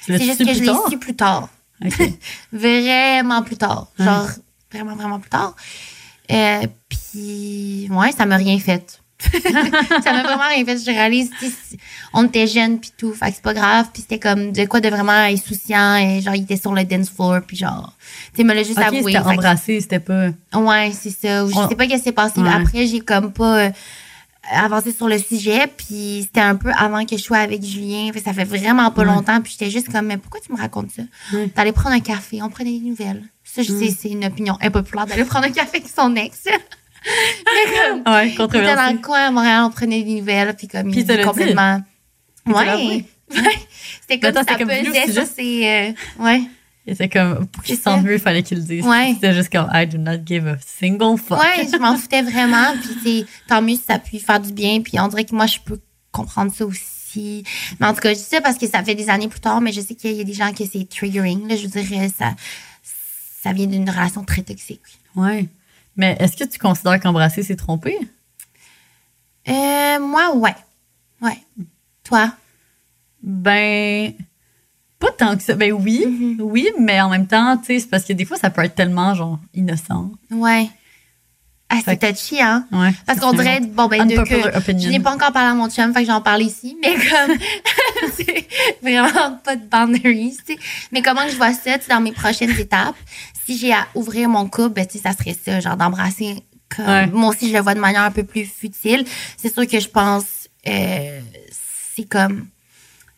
C'est 0.00 0.24
juste 0.24 0.38
que 0.44 0.54
je 0.54 0.60
l'ai 0.60 0.90
su 0.90 0.98
plus 0.98 1.14
tard. 1.14 1.48
Vraiment 2.52 3.42
plus 3.42 3.56
tard. 3.56 3.88
Genre, 3.98 4.28
vraiment, 4.72 4.94
vraiment 4.96 5.20
plus 5.20 5.30
tard. 5.30 5.54
Euh, 6.30 6.66
puis, 6.88 7.88
ouais, 7.90 8.12
ça 8.12 8.24
m'a 8.26 8.36
rien 8.36 8.58
fait. 8.58 9.00
Ça 9.22 10.12
m'a 10.12 10.22
vraiment 10.22 10.48
rien 10.48 10.64
fait. 10.64 10.78
Je 10.78 10.86
réalise, 10.90 11.30
on 12.12 12.24
était 12.26 12.46
jeunes 12.46 12.78
puis 12.80 12.90
tout, 12.96 13.12
fait 13.14 13.28
que 13.30 13.34
c'est 13.36 13.42
pas 13.42 13.54
grave. 13.54 13.86
Puis 13.92 14.02
c'était 14.02 14.18
comme 14.18 14.52
de 14.52 14.64
quoi 14.66 14.80
de 14.80 14.88
vraiment 14.88 15.12
insouciant. 15.12 15.96
Et 15.96 16.20
genre, 16.20 16.34
il 16.34 16.42
était 16.42 16.56
sur 16.56 16.72
le 16.72 16.84
dance 16.84 17.10
floor, 17.10 17.40
puis 17.46 17.56
genre, 17.56 17.94
tu 18.34 18.38
sais, 18.38 18.44
me 18.44 18.54
l'a 18.54 18.62
juste 18.62 18.78
OK, 18.78 18.84
avoué. 18.84 19.02
c'était 19.12 19.18
embrassé, 19.18 19.80
c'était 19.80 20.00
pas... 20.00 20.28
Ouais, 20.54 20.92
c'est 20.92 21.10
ça. 21.10 21.46
Je 21.46 21.54
On- 21.54 21.68
sais 21.68 21.76
pas 21.76 21.86
qu'est-ce 21.86 21.98
qui 21.98 22.04
s'est 22.08 22.12
passé. 22.12 22.40
Ouais. 22.40 22.48
Après, 22.52 22.86
j'ai 22.86 23.00
comme 23.00 23.32
pas 23.32 23.58
euh, 23.66 23.70
avancé 24.50 24.92
sur 24.92 25.08
le 25.08 25.18
sujet. 25.18 25.66
Puis 25.76 26.22
c'était 26.24 26.40
un 26.40 26.56
peu 26.56 26.70
avant 26.76 27.04
que 27.04 27.16
je 27.16 27.22
sois 27.22 27.38
avec 27.38 27.62
Julien. 27.64 28.10
Fait 28.12 28.20
ça 28.20 28.32
fait 28.32 28.44
vraiment 28.44 28.90
pas 28.90 29.02
Ouais. 29.02 29.08
longtemps. 29.08 29.40
Puis 29.40 29.52
j'étais 29.58 29.70
juste 29.70 29.90
comme, 29.90 30.06
mais 30.06 30.16
pourquoi 30.18 30.40
tu 30.40 30.52
me 30.52 30.58
racontes 30.58 30.90
ça? 30.90 31.02
Ouais. 31.32 31.48
T'allais 31.48 31.72
prendre 31.72 31.94
un 31.94 32.00
café, 32.00 32.42
on 32.42 32.50
prenait 32.50 32.78
des 32.78 32.88
nouvelles. 32.88 33.22
Ça, 33.44 33.62
je 33.62 33.72
sais, 33.72 33.94
c'est 33.96 34.08
une 34.08 34.24
opinion 34.24 34.56
impopulaire 34.62 35.04
d'aller 35.06 35.24
prendre 35.24 35.44
un 35.46 35.50
café 35.50 35.76
avec 35.78 35.88
son 35.94 36.14
ex. 36.16 36.44
Comme, 37.04 38.02
Ouais, 38.14 38.28
il 38.28 38.32
était 38.32 38.38
dans 38.38 38.46
controversé. 38.48 38.92
le 38.94 38.98
coin 39.00 39.26
à 39.26 39.30
Montréal, 39.30 39.62
on 39.66 39.70
prenait 39.70 40.02
des 40.02 40.14
nouvelles. 40.20 40.54
Puis 40.56 40.68
comme, 40.68 40.90
Puis 40.90 41.00
il 41.00 41.06
dit 41.06 41.22
complètement. 41.22 41.80
Il 42.46 42.52
Ouais. 42.52 43.06
C'était 44.00 44.18
comme 44.20 44.34
ça 44.34 44.44
pesait 44.44 45.12
sur 45.12 45.26
ses. 45.26 45.66
euh, 46.18 46.22
ouais. 46.22 46.42
Et 46.86 46.94
c'est 46.96 47.08
comme, 47.08 47.46
pour 47.46 47.62
qu'il 47.62 47.76
C'est 47.76 47.80
se 47.80 47.84
sente 47.84 48.02
ça. 48.02 48.06
mieux, 48.06 48.14
il 48.14 48.18
fallait 48.18 48.42
qu'il 48.42 48.58
le 48.58 48.64
dise. 48.64 48.84
Ouais. 48.84 49.12
C'était 49.14 49.32
juste 49.32 49.50
comme, 49.52 49.68
I 49.72 49.86
do 49.86 49.96
not 49.98 50.18
give 50.26 50.46
a 50.48 50.56
single 50.58 51.16
fuck. 51.16 51.40
Ouais, 51.40 51.66
je 51.72 51.76
m'en 51.78 51.96
foutais 51.96 52.22
vraiment. 52.22 52.72
Puis 52.82 52.90
c'est 53.04 53.26
tant 53.48 53.62
mieux 53.62 53.76
si 53.76 53.82
ça 53.86 53.98
peut 54.00 54.18
faire 54.18 54.40
du 54.40 54.52
bien. 54.52 54.80
Puis 54.80 54.98
on 54.98 55.06
dirait 55.08 55.24
que 55.24 55.34
moi, 55.34 55.46
je 55.46 55.58
peux 55.64 55.78
comprendre 56.10 56.52
ça 56.52 56.66
aussi. 56.66 57.44
Mais 57.78 57.86
en 57.86 57.94
tout 57.94 58.00
cas, 58.00 58.10
je 58.12 58.18
dis 58.18 58.24
ça 58.24 58.40
parce 58.40 58.58
que 58.58 58.66
ça 58.66 58.82
fait 58.82 58.96
des 58.96 59.08
années 59.08 59.28
plus 59.28 59.38
tard, 59.40 59.60
mais 59.60 59.70
je 59.72 59.80
sais 59.80 59.94
qu'il 59.94 60.12
y 60.12 60.20
a 60.20 60.24
des 60.24 60.32
gens 60.34 60.52
que 60.52 60.64
c'est 60.70 60.88
triggering. 60.88 61.46
Là, 61.48 61.54
je 61.56 61.62
veux 61.68 61.80
dire, 61.80 62.00
euh, 62.00 62.08
ça, 62.18 62.34
ça 63.42 63.52
vient 63.52 63.66
d'une 63.66 63.88
relation 63.88 64.24
très 64.24 64.42
toxique. 64.42 64.80
Ouais. 65.14 65.46
Mais 65.96 66.16
est-ce 66.20 66.36
que 66.36 66.44
tu 66.44 66.58
considères 66.58 66.98
qu'embrasser, 67.00 67.42
c'est 67.42 67.56
tromper? 67.56 67.98
Euh, 69.48 69.98
moi, 70.00 70.34
ouais. 70.36 70.54
Ouais. 71.20 71.38
Toi? 72.04 72.32
Ben, 73.22 74.12
pas 74.98 75.10
tant 75.12 75.36
que 75.36 75.42
ça. 75.42 75.54
Ben 75.54 75.72
oui, 75.72 76.04
Mhm. 76.06 76.36
oui, 76.40 76.68
mais 76.78 77.00
en 77.00 77.08
même 77.10 77.26
temps, 77.26 77.56
tu 77.58 77.66
sais, 77.66 77.78
c'est 77.80 77.88
parce 77.88 78.04
que 78.04 78.12
des 78.12 78.24
fois, 78.24 78.36
ça 78.36 78.50
peut 78.50 78.62
être 78.64 78.74
tellement, 78.74 79.14
genre, 79.14 79.38
innocent. 79.54 80.10
Ouais. 80.30 80.68
Ah, 81.74 81.78
c'est 81.84 81.98
touchy, 81.98 82.38
hein? 82.42 82.66
Ouais. 82.70 82.90
Parce 83.06 83.18
qu'on 83.18 83.32
dirait, 83.32 83.60
bon, 83.60 83.86
ben, 83.86 84.04
de 84.06 84.14
que 84.16 84.58
opinion. 84.58 84.82
je 84.82 84.88
n'ai 84.90 85.00
pas 85.00 85.14
encore 85.14 85.32
parlé 85.32 85.50
à 85.52 85.54
mon 85.54 85.70
chum, 85.70 85.92
fait 85.94 86.00
que 86.00 86.06
j'en 86.06 86.20
parle 86.20 86.42
ici, 86.42 86.76
mais 86.82 86.94
comme, 86.94 87.38
c'est 88.14 88.46
vraiment 88.82 89.38
pas 89.42 89.56
de 89.56 89.64
boundaries, 89.64 90.36
tu 90.46 90.52
sais. 90.52 90.58
Mais 90.92 91.00
comment 91.00 91.24
que 91.24 91.30
je 91.30 91.36
vois 91.36 91.54
ça, 91.54 91.78
dans 91.88 92.02
mes 92.02 92.12
prochaines 92.12 92.50
étapes, 92.58 92.94
si 93.46 93.58
j'ai 93.58 93.72
à 93.72 93.86
ouvrir 93.94 94.28
mon 94.28 94.48
couple, 94.48 94.74
ben, 94.74 94.86
tu 94.86 94.98
sais, 94.98 95.04
ça 95.04 95.12
serait 95.12 95.36
ça, 95.44 95.60
genre 95.60 95.76
d'embrasser 95.76 96.42
comme, 96.74 96.86
Ouais. 96.86 97.06
moi 97.08 97.30
aussi, 97.30 97.48
je 97.50 97.54
le 97.54 97.60
vois 97.60 97.74
de 97.74 97.80
manière 97.80 98.02
un 98.02 98.10
peu 98.10 98.24
plus 98.24 98.44
futile. 98.46 99.04
C'est 99.36 99.52
sûr 99.52 99.66
que 99.66 99.78
je 99.80 99.88
pense, 99.88 100.24
euh, 100.66 101.20
c'est 101.96 102.08
comme, 102.08 102.46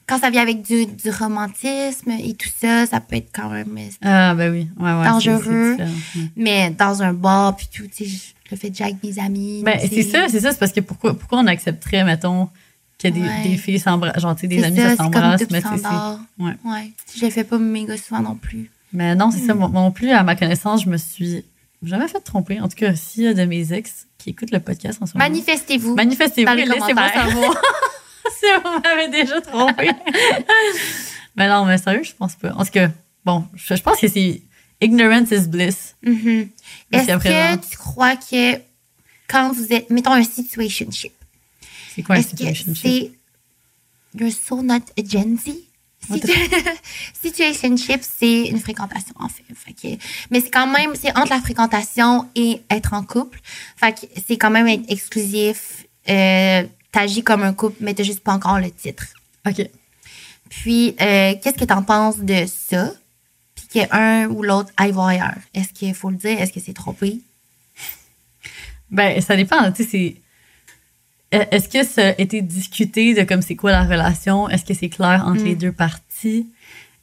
quand 0.06 0.18
ça 0.18 0.28
vient 0.30 0.42
avec 0.42 0.62
du, 0.62 0.86
du 0.86 1.10
romantisme 1.10 2.10
et 2.10 2.34
tout 2.34 2.48
ça, 2.60 2.86
ça 2.86 3.00
peut 3.00 3.16
être 3.16 3.30
quand 3.32 3.48
même, 3.50 3.76
euh, 3.78 3.88
Ah, 4.02 4.34
ben 4.34 4.50
oui. 4.52 4.68
Ouais, 4.78 4.92
ouais. 4.92 5.04
c'est- 5.04 5.10
Dangereux. 5.10 5.76
mais 6.36 6.70
dans 6.70 7.02
un 7.02 7.12
bar 7.12 7.56
puis 7.56 7.68
tout, 7.72 7.86
tu 7.86 8.04
sais, 8.04 8.10
je 8.10 8.50
le 8.50 8.56
fais 8.56 8.68
déjà 8.70 8.84
avec 8.86 9.02
mes 9.02 9.18
amis. 9.18 9.62
Ben, 9.64 9.78
c'est 9.80 10.02
ça, 10.02 10.26
c'est 10.28 10.40
ça. 10.40 10.52
C'est 10.52 10.58
parce 10.58 10.72
que 10.72 10.80
pourquoi, 10.80 11.14
pourquoi 11.18 11.38
on 11.38 11.46
accepterait, 11.46 12.04
mettons, 12.04 12.48
que 12.98 13.08
des, 13.08 13.20
Ouais. 13.20 13.42
des 13.48 13.56
filles 13.56 13.78
s'embrassent, 13.80 14.20
genre, 14.20 14.34
tu 14.34 14.42
sais, 14.42 14.46
des 14.48 14.62
amis, 14.64 14.76
ça, 14.78 14.96
s'embrassent, 14.96 15.42
mais 15.50 15.60
c'est- 15.60 16.42
ouais. 16.42 16.52
Ouais. 16.64 16.90
Je 17.16 17.24
le 17.24 17.30
fais 17.30 17.44
pas 17.44 17.58
méga 17.58 17.96
souvent 17.96 18.20
non 18.20 18.34
plus. 18.34 18.70
Mais 18.94 19.14
non, 19.16 19.30
c'est 19.30 19.44
ça. 19.44 19.54
Hmm. 19.54 19.58
Moi 19.58 19.68
non 19.68 19.90
plus, 19.90 20.10
à 20.10 20.22
ma 20.22 20.36
connaissance, 20.36 20.84
je 20.84 20.88
me 20.88 20.96
suis 20.96 21.44
jamais 21.82 22.08
fait 22.08 22.20
tromper. 22.20 22.60
En 22.60 22.68
tout 22.68 22.76
cas, 22.76 22.94
s'il 22.94 23.24
y 23.24 23.26
a 23.26 23.34
de 23.34 23.44
mes 23.44 23.72
ex 23.72 24.06
qui 24.16 24.30
écoutent 24.30 24.52
le 24.52 24.60
podcast 24.60 25.02
en 25.02 25.06
ce 25.06 25.14
moment. 25.14 25.28
Manifestez-vous. 25.28 25.94
Manifestez-vous 25.94 26.52
et 26.52 26.64
laissez-moi 26.64 27.08
savoir 27.12 27.52
si 28.38 28.46
vous 28.62 28.80
m'avez 28.82 29.08
déjà 29.08 29.40
trompé. 29.40 29.90
mais 31.36 31.48
non, 31.48 31.64
mais 31.66 31.76
sérieux, 31.76 32.04
je 32.04 32.14
pense 32.14 32.36
pas. 32.36 32.52
En 32.54 32.64
tout 32.64 32.70
cas, 32.70 32.90
bon, 33.24 33.44
je, 33.54 33.74
je 33.74 33.82
pense 33.82 34.00
que 34.00 34.08
c'est 34.08 34.40
ignorance 34.80 35.30
is 35.32 35.48
bliss. 35.48 35.96
Mhm. 36.02 36.48
Jusqu'à 36.92 37.16
Est-ce 37.16 37.58
que 37.62 37.68
tu 37.70 37.76
crois 37.76 38.16
que 38.16 38.60
quand 39.28 39.52
vous 39.52 39.72
êtes, 39.72 39.90
mettons 39.90 40.12
un 40.12 40.22
situationship, 40.22 41.12
C'est 41.94 42.02
quoi 42.02 42.16
un 42.16 42.22
situationship? 42.22 42.76
c'est 42.82 43.10
you're 44.18 44.32
so 44.32 44.62
not 44.62 44.82
a 44.96 45.04
Gen 45.04 45.36
Z? 45.36 45.50
Situationship, 47.22 48.00
c'est 48.18 48.46
une 48.46 48.60
fréquentation, 48.60 49.14
en 49.18 49.28
fait. 49.28 49.42
Fait 49.54 49.72
que- 49.72 50.02
mais 50.30 50.40
c'est 50.40 50.50
quand 50.50 50.66
même, 50.66 50.94
c'est 51.00 51.16
entre 51.16 51.30
la 51.30 51.40
fréquentation 51.40 52.28
et 52.34 52.60
être 52.70 52.92
en 52.94 53.02
couple. 53.02 53.40
Fait 53.76 53.92
que 53.94 54.06
c'est 54.26 54.36
quand 54.36 54.50
même 54.50 54.68
être 54.68 54.84
exclusif. 54.88 55.86
Euh, 56.08 56.64
T'agis 56.92 57.24
comme 57.24 57.42
un 57.42 57.52
couple, 57.52 57.78
mais 57.80 57.92
t'as 57.92 58.04
juste 58.04 58.20
pas 58.20 58.32
encore 58.34 58.60
le 58.60 58.70
titre. 58.70 59.04
OK. 59.48 59.68
Puis, 60.48 60.94
euh, 61.00 61.34
qu'est-ce 61.42 61.58
que 61.58 61.64
t'en 61.64 61.82
penses 61.82 62.18
de 62.18 62.44
ça? 62.46 62.92
Puis 63.56 63.66
qu'un 63.88 64.28
ou 64.28 64.44
l'autre 64.44 64.70
aille 64.76 64.92
voir 64.92 65.08
ailleurs. 65.08 65.34
Est-ce 65.54 65.70
qu'il 65.72 65.92
faut 65.92 66.10
le 66.10 66.16
dire? 66.16 66.40
Est-ce 66.40 66.52
que 66.52 66.60
c'est 66.60 66.72
trompé? 66.72 67.18
Ben, 68.90 69.20
ça 69.20 69.34
dépend. 69.34 69.72
Tu 69.72 69.82
sais, 69.82 69.88
c'est. 69.90 70.16
Est-ce 71.50 71.68
que 71.68 71.82
ça 71.84 72.08
a 72.08 72.14
été 72.20 72.40
discuté 72.42 73.14
de 73.14 73.22
comme 73.22 73.42
c'est 73.42 73.56
quoi 73.56 73.72
la 73.72 73.82
relation? 73.84 74.48
Est-ce 74.48 74.64
que 74.64 74.74
c'est 74.74 74.88
clair 74.88 75.24
entre 75.26 75.42
Mm. 75.42 75.46
les 75.46 75.54
deux 75.54 75.72
parties? 75.72 76.46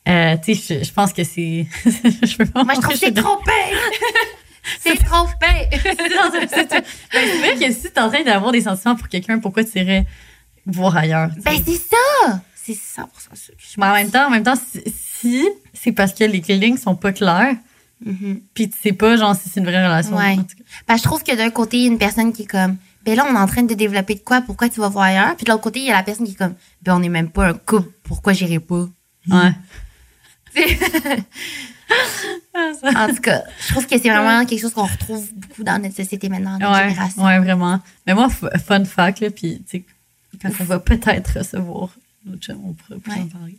Euh, 0.07 0.35
tu 0.43 0.55
sais, 0.55 0.79
je, 0.79 0.83
je 0.85 0.91
pense 0.93 1.13
que 1.13 1.23
c'est. 1.23 1.67
je 1.85 2.37
peux 2.37 2.45
pas 2.45 2.63
Moi, 2.63 2.73
je 2.75 2.81
trouve 2.81 2.93
que 2.93 2.99
c'est 3.05 3.13
trompé! 3.13 3.51
c'est 4.79 4.95
trompé! 5.03 5.47
C'est- 5.71 6.69
ben, 6.69 6.83
c'est 7.13 7.37
vrai 7.39 7.55
que 7.67 7.71
si 7.73 7.91
t'es 7.91 7.99
en 7.99 8.09
train 8.09 8.23
d'avoir 8.23 8.51
des 8.51 8.61
sentiments 8.61 8.95
pour 8.95 9.09
quelqu'un, 9.09 9.39
pourquoi 9.39 9.63
tu 9.63 9.77
irais 9.79 10.05
voir 10.65 10.97
ailleurs? 10.97 11.29
ben, 11.43 11.55
c'est 11.65 11.75
ça! 11.77 12.41
C'est 12.55 12.73
100% 12.73 12.77
ça 13.33 13.53
que 13.53 13.57
je 13.57 13.79
Mais 13.79 13.85
en 13.87 13.93
même 13.93 14.09
temps, 14.11 14.27
en 14.27 14.29
même 14.29 14.43
temps, 14.43 14.55
si, 14.55 14.81
si 15.19 15.47
c'est 15.73 15.91
parce 15.91 16.13
que 16.13 16.23
les 16.23 16.39
lignes 16.57 16.77
sont 16.77 16.95
pas 16.95 17.11
claires, 17.11 17.55
Mhm. 18.03 18.41
puis 18.55 18.67
tu 18.69 18.77
sais 18.81 18.93
pas, 18.93 19.15
genre, 19.17 19.35
si 19.35 19.47
c'est 19.49 19.59
une 19.59 19.65
vraie 19.67 19.83
relation. 19.85 20.15
Ouais. 20.15 20.31
en 20.33 20.37
tout 20.37 20.55
cas. 20.57 20.63
Ben, 20.87 20.97
je 20.97 21.03
trouve 21.03 21.23
que 21.23 21.35
d'un 21.35 21.51
côté, 21.51 21.77
il 21.77 21.83
y 21.83 21.85
a 21.85 21.91
une 21.91 21.99
personne 21.99 22.33
qui 22.33 22.43
est 22.43 22.47
comme, 22.47 22.77
ben 23.05 23.15
là, 23.15 23.25
on 23.29 23.33
est 23.35 23.39
en 23.39 23.47
train 23.47 23.63
de 23.63 23.73
développer 23.73 24.15
de 24.15 24.19
quoi? 24.19 24.41
Pourquoi 24.41 24.69
tu 24.69 24.79
vas 24.79 24.89
voir 24.89 25.05
ailleurs? 25.05 25.35
Puis 25.35 25.45
de 25.45 25.51
l'autre 25.51 25.63
côté, 25.63 25.79
il 25.79 25.85
y 25.87 25.91
a 25.91 25.95
la 25.95 26.03
personne 26.03 26.25
qui 26.25 26.33
est 26.33 26.35
comme, 26.35 26.55
ben 26.81 26.95
on 26.95 26.99
n'est 26.99 27.09
même 27.09 27.29
pas 27.29 27.47
un 27.47 27.53
couple. 27.53 27.89
Pourquoi 28.03 28.33
j'irai 28.33 28.59
pas? 28.59 28.87
Ouais. 29.29 29.51
en 32.55 33.07
tout 33.09 33.21
cas, 33.21 33.43
je 33.59 33.67
trouve 33.73 33.85
que 33.87 33.97
c'est 33.97 34.09
vraiment 34.09 34.45
quelque 34.45 34.59
chose 34.61 34.73
qu'on 34.73 34.85
retrouve 34.85 35.27
beaucoup 35.33 35.63
dans 35.63 35.81
notre 35.81 35.95
société 35.95 36.29
maintenant, 36.29 36.57
dans 36.57 36.69
notre 36.69 36.83
Ouais, 36.83 36.89
génération. 36.89 37.23
ouais, 37.23 37.39
vraiment. 37.39 37.79
Mais 38.05 38.13
moi, 38.13 38.29
fun 38.29 38.85
fact, 38.85 39.19
là, 39.19 39.29
puis 39.31 39.61
tu 39.69 39.79
sais, 39.79 39.85
quand 40.41 40.49
on 40.59 40.63
va 40.63 40.79
peut-être 40.79 41.37
recevoir 41.39 41.89
notre 42.25 42.41
chum, 42.41 42.59
on 42.65 42.73
pourra 42.73 42.99
plus 42.99 43.11
Ouais. 43.11 43.19
en 43.21 43.27
parler. 43.27 43.57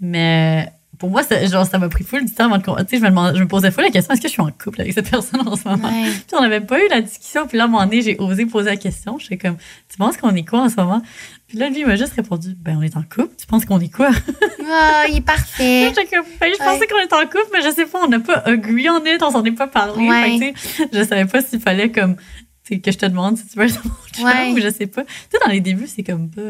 Mais 0.00 0.72
pour 0.98 1.10
moi, 1.10 1.22
ça, 1.22 1.44
genre, 1.46 1.66
ça 1.66 1.78
m'a 1.78 1.88
pris 1.88 2.04
full 2.04 2.24
du 2.24 2.32
temps 2.32 2.46
avant 2.52 2.58
de... 2.58 2.62
Tu 2.84 2.88
sais, 2.90 2.96
je 2.98 3.02
me, 3.02 3.08
demandais- 3.08 3.36
je 3.38 3.42
me 3.42 3.48
posais 3.48 3.70
full 3.70 3.84
la 3.84 3.90
question, 3.90 4.12
est-ce 4.14 4.20
que 4.22 4.28
je 4.28 4.32
suis 4.32 4.42
en 4.42 4.50
couple 4.50 4.80
avec 4.80 4.92
cette 4.92 5.10
personne 5.10 5.46
en 5.46 5.56
ce 5.56 5.68
moment? 5.68 5.88
Ouais. 5.88 6.10
Puis 6.10 6.36
on 6.36 6.40
n'avait 6.42 6.60
pas 6.60 6.78
eu 6.78 6.88
la 6.90 7.00
discussion. 7.00 7.46
Puis 7.46 7.58
là, 7.58 7.64
à 7.64 7.66
un 7.66 7.70
moment 7.70 7.84
donné, 7.84 8.02
j'ai 8.02 8.16
osé 8.18 8.46
poser 8.46 8.70
la 8.70 8.76
question. 8.76 9.18
J'étais 9.18 9.36
comme, 9.36 9.56
tu 9.88 9.96
penses 9.98 10.16
qu'on 10.16 10.34
est 10.34 10.44
quoi 10.44 10.60
en 10.60 10.68
ce 10.68 10.76
moment? 10.76 11.02
Puis 11.48 11.58
là, 11.58 11.68
lui, 11.68 11.80
il 11.80 11.86
m'a 11.86 11.96
juste 11.96 12.14
répondu, 12.14 12.54
ben, 12.58 12.76
on 12.78 12.82
est 12.82 12.96
en 12.96 13.02
couple. 13.02 13.34
Tu 13.38 13.46
penses 13.46 13.64
qu'on 13.64 13.80
est 13.80 13.92
quoi? 13.92 14.10
Ah, 14.68 15.04
il 15.08 15.18
est 15.18 15.20
parfait. 15.20 15.88
J'étais 15.96 16.06
comme, 16.16 16.24
ben, 16.40 16.52
je 16.52 16.58
Ouais. 16.58 16.66
pensais 16.72 16.86
qu'on 16.88 16.98
était 17.00 17.14
en 17.14 17.20
couple, 17.26 17.46
mais 17.52 17.62
je 17.62 17.70
sais 17.72 17.86
pas, 17.86 18.00
on 18.04 18.08
n'a 18.08 18.18
pas 18.18 18.42
agree 18.46 18.88
on 18.90 18.98
it, 19.06 19.22
on 19.22 19.30
s'en 19.30 19.44
est 19.44 19.52
pas 19.52 19.68
parlé. 19.68 20.08
Ouais. 20.08 20.38
Fait 20.40 20.52
que, 20.52 20.58
tu 20.58 20.68
sais, 20.68 20.88
je 20.92 21.02
savais 21.04 21.24
pas 21.26 21.40
s'il 21.40 21.60
fallait 21.60 21.92
comme, 21.92 22.16
tu 22.16 22.74
sais, 22.74 22.80
que 22.80 22.90
je 22.90 22.98
te 22.98 23.06
demande 23.06 23.38
si 23.38 23.46
tu 23.46 23.56
veux 23.58 23.66
être 23.66 23.80
mon 23.84 23.90
chum 24.12 24.24
Ouais. 24.24 24.50
ou 24.52 24.58
je 24.60 24.68
sais 24.70 24.88
pas. 24.88 25.04
Tu 25.04 25.08
sais, 25.30 25.38
dans 25.44 25.52
les 25.52 25.60
débuts, 25.60 25.86
c'est 25.86 26.02
comme 26.02 26.28
pas. 26.30 26.42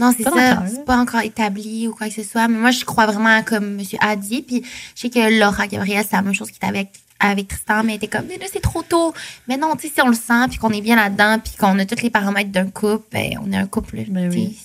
Non, 0.00 0.12
c'est 0.16 0.24
Pas 0.24 0.30
ça. 0.30 0.64
C'est 0.68 0.84
pas 0.84 0.96
encore 0.98 1.20
établi 1.20 1.86
ou 1.86 1.94
quoi 1.94 2.08
que 2.08 2.14
ce 2.14 2.22
soit. 2.24 2.48
Mais 2.48 2.58
moi, 2.58 2.70
je 2.70 2.84
crois 2.84 3.06
vraiment 3.06 3.42
comme 3.42 3.78
M. 3.78 3.84
a 4.00 4.16
dit. 4.16 4.42
Puis 4.42 4.62
je 4.96 5.00
sais 5.02 5.10
que 5.10 5.38
Laura 5.38 5.66
Gabriel, 5.68 6.04
c'est 6.08 6.16
la 6.16 6.22
même 6.22 6.34
chose 6.34 6.50
qui 6.50 6.56
était 6.56 6.66
avec, 6.66 6.88
avec 7.20 7.48
Tristan, 7.48 7.82
mais 7.84 7.92
elle 7.92 7.96
était 7.98 8.08
comme, 8.08 8.26
mais 8.26 8.38
là, 8.38 8.46
c'est 8.52 8.62
trop 8.62 8.82
tôt. 8.82 9.12
Mais 9.46 9.56
non, 9.58 9.76
tu 9.76 9.88
sais, 9.88 9.94
si 9.94 10.00
on 10.02 10.08
le 10.08 10.14
sent, 10.14 10.48
puis 10.48 10.58
qu'on 10.58 10.70
est 10.70 10.80
bien 10.80 10.96
là-dedans, 10.96 11.38
puis 11.38 11.52
qu'on 11.58 11.78
a 11.78 11.84
tous 11.84 12.02
les 12.02 12.10
paramètres 12.10 12.50
d'un 12.50 12.70
couple, 12.70 13.04
ben, 13.12 13.38
on 13.44 13.52
est 13.52 13.56
un 13.58 13.66
couple. 13.66 14.04
Ben 14.08 14.30
oui. 14.32 14.58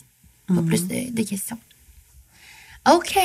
Pas 0.48 0.54
Mhm. 0.54 0.65
plus 0.65 0.88
de, 0.88 1.12
de 1.12 1.24
questions. 1.28 1.58
OK. 2.91 3.17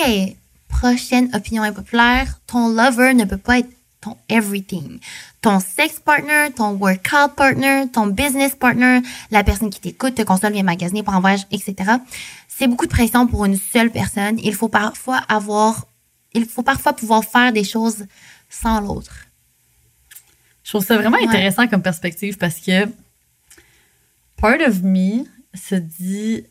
Prochaine 0.68 1.30
opinion 1.34 1.62
impopulaire. 1.62 2.38
Ton 2.46 2.68
lover 2.68 3.12
ne 3.14 3.24
peut 3.24 3.36
pas 3.36 3.58
être 3.58 3.68
ton 4.00 4.16
everything. 4.28 4.98
Ton 5.42 5.60
sex 5.60 6.00
partner, 6.00 6.48
ton 6.56 6.72
workout 6.72 7.34
partner, 7.36 7.84
ton 7.92 8.06
business 8.06 8.54
partner, 8.54 9.00
la 9.30 9.44
personne 9.44 9.70
qui 9.70 9.80
t'écoute, 9.80 10.14
te 10.14 10.22
console, 10.22 10.52
vient 10.52 10.62
magasiner 10.62 11.02
pour 11.02 11.14
un 11.14 11.20
voyage, 11.20 11.46
etc. 11.50 11.74
C'est 12.48 12.66
beaucoup 12.66 12.86
de 12.86 12.90
pression 12.90 13.26
pour 13.26 13.44
une 13.44 13.56
seule 13.58 13.90
personne. 13.90 14.38
Il 14.42 14.54
faut 14.54 14.68
parfois 14.68 15.18
avoir, 15.28 15.86
il 16.34 16.46
faut 16.46 16.62
parfois 16.62 16.92
pouvoir 16.94 17.24
faire 17.24 17.52
des 17.52 17.64
choses 17.64 18.06
sans 18.48 18.80
l'autre. 18.80 19.14
Je 20.64 20.70
trouve 20.70 20.84
ça 20.84 20.96
vraiment 20.96 21.16
Ouais. 21.18 21.26
intéressant 21.28 21.66
comme 21.68 21.82
perspective 21.82 22.36
parce 22.38 22.60
que 22.60 22.86
part 24.36 24.60
of 24.66 24.82
me 24.82 25.24
se 25.54 25.74
dit 25.74 26.44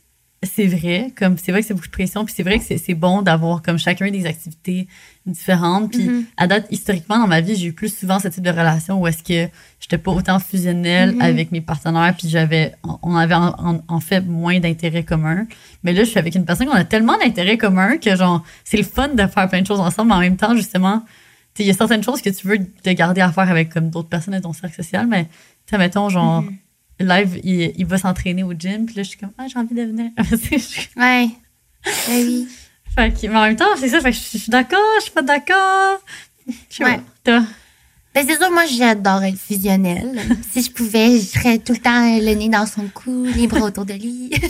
c'est 0.43 0.67
vrai, 0.67 1.11
comme 1.17 1.37
c'est 1.37 1.51
vrai 1.51 1.61
que 1.61 1.67
c'est 1.67 1.73
beaucoup 1.73 1.87
de 1.87 1.91
pression, 1.91 2.23
puis 2.23 2.33
c'est 2.35 2.43
vrai 2.43 2.59
que 2.59 2.63
c'est 2.65 2.93
bon 2.93 3.21
d'avoir 3.21 3.61
comme 3.61 3.77
chacun 3.77 4.09
des 4.09 4.25
activités 4.25 4.87
différentes. 5.25 5.91
Puis 5.91 6.07
Mhm. 6.07 6.25
à 6.37 6.47
date, 6.47 6.67
historiquement, 6.71 7.19
dans 7.19 7.27
ma 7.27 7.41
vie, 7.41 7.55
j'ai 7.55 7.67
eu 7.67 7.73
plus 7.73 7.93
souvent 7.93 8.19
ce 8.19 8.29
type 8.29 8.43
de 8.43 8.49
relation 8.49 9.01
où 9.01 9.07
est-ce 9.07 9.21
que 9.21 9.51
j'étais 9.79 9.97
pas 9.97 10.11
autant 10.11 10.39
fusionnelle 10.39 11.15
Mhm. 11.15 11.21
avec 11.21 11.51
mes 11.51 11.61
partenaires, 11.61 12.15
puis 12.17 12.29
j'avais, 12.29 12.73
on 13.03 13.15
avait 13.15 13.33
en, 13.35 13.47
en- 13.57 13.81
en 13.87 13.99
fait 13.99 14.21
moins 14.21 14.59
d'intérêts 14.59 15.03
communs. 15.03 15.45
Mais 15.83 15.91
là, 15.93 16.03
je 16.03 16.09
suis 16.09 16.19
avec 16.19 16.35
une 16.35 16.45
personne 16.45 16.67
qu'on 16.67 16.73
a 16.73 16.85
tellement 16.85 17.17
d'intérêts 17.17 17.57
communs 17.57 17.97
que 17.97 18.15
genre, 18.15 18.43
c'est 18.63 18.77
le 18.77 18.83
fun 18.83 19.09
de 19.09 19.27
faire 19.27 19.49
plein 19.49 19.61
de 19.61 19.67
choses 19.67 19.79
ensemble, 19.81 20.09
mais 20.09 20.15
en 20.15 20.19
même 20.21 20.37
temps, 20.37 20.55
justement, 20.55 21.03
il 21.57 21.65
y 21.65 21.69
a 21.69 21.73
certaines 21.73 22.03
choses 22.03 22.21
que 22.21 22.29
tu 22.29 22.47
veux 22.47 22.57
te 22.81 22.89
garder 22.91 23.19
à 23.19 23.31
faire 23.33 23.49
avec 23.51 23.69
comme 23.73 23.89
d'autres 23.89 24.07
personnes 24.07 24.35
de 24.35 24.39
ton 24.39 24.53
cercle 24.53 24.77
social, 24.81 25.05
mais 25.07 25.27
tu 25.67 25.77
mettons, 25.77 26.07
genre, 26.07 26.43
Mhm. 26.43 26.55
Live, 26.99 27.39
il, 27.43 27.73
il 27.77 27.85
va 27.85 27.97
s'entraîner 27.97 28.43
au 28.43 28.53
gym, 28.53 28.85
puis 28.85 28.95
là, 28.95 29.03
je 29.03 29.09
suis 29.09 29.17
comme, 29.19 29.31
ah, 29.37 29.45
j'ai 29.51 29.57
envie 29.59 29.73
de 29.75 29.83
venir. 29.83 30.11
Ouais. 30.97 31.29
Ben 32.07 32.27
oui. 32.27 32.47
fait 32.95 33.11
que, 33.11 33.27
mais 33.27 33.35
en 33.37 33.43
même 33.43 33.55
temps, 33.55 33.65
c'est 33.77 33.87
ça, 33.89 34.01
fait 34.01 34.11
que 34.11 34.17
je 34.17 34.37
suis 34.37 34.49
d'accord, 34.49 34.79
je 34.97 35.03
suis 35.03 35.11
pas 35.11 35.21
d'accord. 35.21 35.99
Je 36.69 36.75
sais 36.77 36.83
Ouais. 36.83 36.99
Toi? 37.23 37.43
Ben, 38.13 38.25
c'est 38.27 38.37
sûr, 38.37 38.49
moi, 38.51 38.65
j'adore 38.65 39.23
être 39.23 39.37
fusionnelle. 39.37 40.19
si 40.51 40.63
je 40.63 40.71
pouvais, 40.71 41.11
je 41.19 41.25
serais 41.25 41.59
tout 41.59 41.73
le 41.73 41.77
temps 41.77 42.17
le 42.19 42.33
nez 42.33 42.49
dans 42.49 42.65
son 42.65 42.87
cou, 42.91 43.25
les 43.35 43.45
bras 43.45 43.61
autour 43.61 43.85
de 43.85 43.93
lui. 43.93 44.29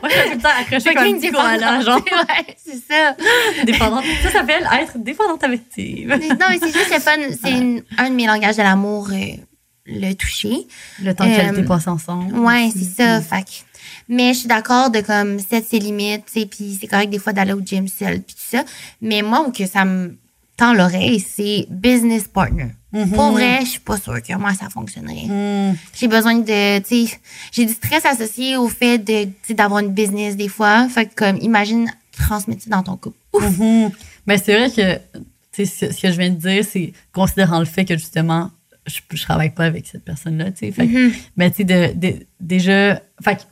Moi, 0.00 0.08
je 0.08 0.14
suis 0.20 0.30
tout 0.30 0.36
le 0.36 0.40
temps 0.42 0.48
accrochée 0.58 0.94
comme 0.94 1.02
un 1.02 1.06
Fucking 1.06 1.20
petit 1.20 1.30
koala, 1.32 1.80
genre, 1.82 1.98
Ouais, 2.02 2.56
c'est 2.56 2.82
ça. 2.90 3.14
dépendante. 3.66 4.04
Ça 4.22 4.30
s'appelle 4.30 4.66
être 4.80 4.96
dépendante 4.98 5.44
affective. 5.44 6.08
Non, 6.08 6.46
mais 6.48 6.58
c'est 6.60 6.72
juste 6.72 6.90
le 6.94 6.98
fun. 7.00 7.12
C'est 7.42 7.50
une- 7.52 7.82
un 7.98 8.08
de 8.08 8.14
mes 8.14 8.26
langages 8.26 8.56
de 8.56 8.62
l'amour, 8.62 9.10
euh, 9.12 9.36
le 9.86 10.12
toucher. 10.14 10.66
Le 11.02 11.14
temps 11.14 11.24
de 11.24 11.34
qualité 11.34 11.60
Euh, 11.62 11.66
passe 11.66 11.88
ensemble. 11.88 12.38
Ouais, 12.38 12.70
c'est 12.72 12.84
ça. 13.02 13.20
Fait 13.20 13.42
que- 13.42 13.50
mais 14.08 14.32
je 14.32 14.40
suis 14.40 14.48
d'accord 14.48 14.90
de 14.90 15.00
comme 15.00 15.38
set 15.40 15.66
ses 15.68 15.78
limites, 15.78 16.24
tu 16.32 16.40
sais, 16.40 16.46
puis 16.46 16.78
c'est 16.80 16.86
correct 16.86 17.10
des 17.10 17.18
fois 17.18 17.32
d'aller 17.32 17.52
au 17.52 17.60
gym 17.60 17.88
seul 17.88 18.20
puis 18.22 18.34
tout 18.34 18.56
ça. 18.56 18.64
Mais 19.00 19.22
moi 19.22 19.44
où 19.46 19.50
que 19.52 19.66
ça 19.66 19.84
me 19.84 20.16
tends 20.56 20.72
l'oreille, 20.74 21.18
c'est 21.20 21.66
business 21.70 22.28
partner. 22.28 22.68
Mhm. 22.92 23.10
Pour 23.10 23.32
vrai, 23.32 23.60
je 23.62 23.70
suis 23.70 23.80
pas 23.80 23.96
sûre 23.96 24.22
que 24.22 24.34
moi, 24.36 24.52
ça 24.54 24.68
fonctionnerait. 24.68 25.24
Hmm. 25.26 25.74
J'ai 25.94 26.08
besoin 26.08 26.34
de, 26.34 26.78
tu 26.80 27.06
sais, 27.06 27.18
j'ai 27.50 27.64
du 27.64 27.72
stress 27.72 28.04
associé 28.04 28.56
au 28.56 28.68
fait 28.68 28.98
de, 28.98 29.28
d'avoir 29.54 29.80
une 29.80 29.92
business 29.92 30.36
des 30.36 30.48
fois. 30.48 30.88
Fait 30.90 31.06
que, 31.06 31.14
comme, 31.14 31.38
imagine 31.40 31.90
transmettre 32.12 32.62
ça 32.64 32.70
dans 32.70 32.82
ton 32.82 32.96
couple. 32.98 33.16
Ouf! 33.32 33.58
Mhm. 33.58 33.90
Mais 34.26 34.36
c'est 34.38 34.54
vrai 34.56 34.70
que 34.70 34.96
tu 35.52 35.64
sais, 35.64 35.88
ce 35.88 35.92
ce 35.92 36.02
que 36.02 36.12
je 36.12 36.18
viens 36.18 36.30
de 36.30 36.36
dire, 36.36 36.64
c'est 36.70 36.92
considérant 37.14 37.58
le 37.58 37.64
fait 37.64 37.84
que 37.86 37.96
justement, 37.96 38.50
je, 38.86 39.00
je 39.12 39.22
travaille 39.22 39.50
pas 39.54 39.64
avec 39.64 39.86
cette 39.86 40.04
personne-là. 40.04 40.50
tu 40.52 40.58
sais. 40.66 40.72
Fait 40.72 40.86
Mhm. 40.86 41.12
Mais 41.36 41.50
tu 41.50 41.58
sais, 41.58 41.64
de, 41.64 41.92
de- 41.94 42.26
déjà, 42.40 43.00
fait 43.22 43.46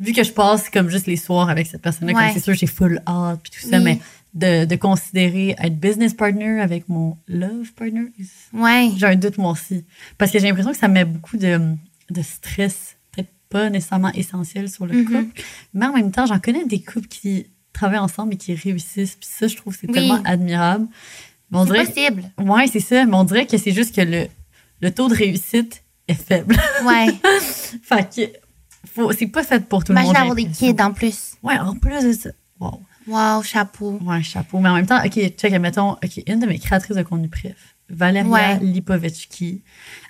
vu 0.00 0.12
que 0.12 0.22
je 0.22 0.32
passe 0.32 0.70
comme 0.70 0.88
juste 0.90 1.06
les 1.06 1.16
soirs 1.16 1.48
avec 1.50 1.66
cette 1.66 1.82
personne-là, 1.82 2.14
Ouais. 2.14 2.24
comme 2.26 2.34
c'est 2.34 2.40
sûr, 2.44 2.54
j'ai 2.54 2.66
full 2.66 3.02
hâte 3.06 3.40
puis 3.42 3.52
tout 3.60 3.68
ça, 3.68 3.78
Oui. 3.78 3.84
mais 3.84 4.00
de, 4.34 4.64
de 4.66 4.76
considérer 4.76 5.56
être 5.58 5.78
business 5.80 6.14
partner 6.14 6.60
avec 6.60 6.88
mon 6.88 7.16
love 7.26 7.72
partner, 7.74 8.06
Ouais. 8.52 8.90
j'ai 8.96 9.06
un 9.06 9.16
doute 9.16 9.38
moi 9.38 9.52
aussi. 9.52 9.84
Parce 10.16 10.30
que 10.30 10.38
j'ai 10.38 10.46
l'impression 10.46 10.70
que 10.72 10.78
ça 10.78 10.86
met 10.88 11.04
beaucoup 11.04 11.36
de, 11.36 11.60
de 12.10 12.22
stress, 12.22 12.96
peut-être 13.12 13.30
pas 13.48 13.70
nécessairement 13.70 14.12
essentiel 14.12 14.68
sur 14.68 14.86
le 14.86 14.94
Mhm. 15.02 15.04
couple, 15.06 15.42
mais 15.74 15.86
en 15.86 15.92
même 15.94 16.10
temps, 16.12 16.26
j'en 16.26 16.38
connais 16.38 16.64
des 16.66 16.80
couples 16.80 17.08
qui 17.08 17.46
travaillent 17.72 17.98
ensemble 17.98 18.34
et 18.34 18.36
qui 18.36 18.54
réussissent, 18.54 19.16
puis 19.16 19.28
ça, 19.30 19.46
je 19.48 19.56
trouve 19.56 19.74
que 19.74 19.80
c'est 19.80 19.86
Oui. 19.88 19.94
tellement 19.94 20.20
admirable. 20.24 20.86
C'est 21.52 21.84
possible. 21.86 22.22
ouais, 22.38 22.66
c'est 22.66 22.80
ça, 22.80 23.06
mais 23.06 23.14
on 23.14 23.24
dirait 23.24 23.46
que 23.46 23.56
c'est 23.56 23.72
juste 23.72 23.94
que 23.96 24.02
le, 24.02 24.26
le 24.80 24.90
taux 24.92 25.08
de 25.08 25.14
réussite 25.14 25.82
est 26.06 26.14
faible. 26.14 26.56
Ouais. 26.84 27.06
fait 27.82 28.08
que 28.14 28.22
faut, 28.94 29.12
c'est 29.12 29.26
pas 29.26 29.42
fait 29.44 29.60
pour 29.68 29.84
tout 29.84 29.92
le 29.92 29.98
Imagine 29.98 30.08
monde. 30.12 30.16
avoir 30.22 30.34
des 30.36 30.46
kids 30.46 30.80
en 30.80 30.92
plus. 30.92 31.34
Ouais, 31.42 31.58
en 31.58 31.74
plus 31.74 32.04
de 32.04 32.12
ça. 32.12 32.30
Wow. 32.60 32.80
Wow, 33.06 33.42
chapeau. 33.42 33.98
Ouais, 34.02 34.22
chapeau. 34.22 34.58
Mais 34.60 34.68
en 34.68 34.74
même 34.74 34.86
temps, 34.86 35.02
OK, 35.04 35.12
check, 35.36 35.52
mettons, 35.60 35.92
OK, 35.92 36.22
une 36.26 36.40
de 36.40 36.46
mes 36.46 36.58
créatrices 36.58 36.96
de 36.96 37.02
contenu 37.02 37.28
préf, 37.28 37.74
Valeria 37.88 38.30
Ouais. 38.30 38.58
Lipovetsky, 38.60 39.62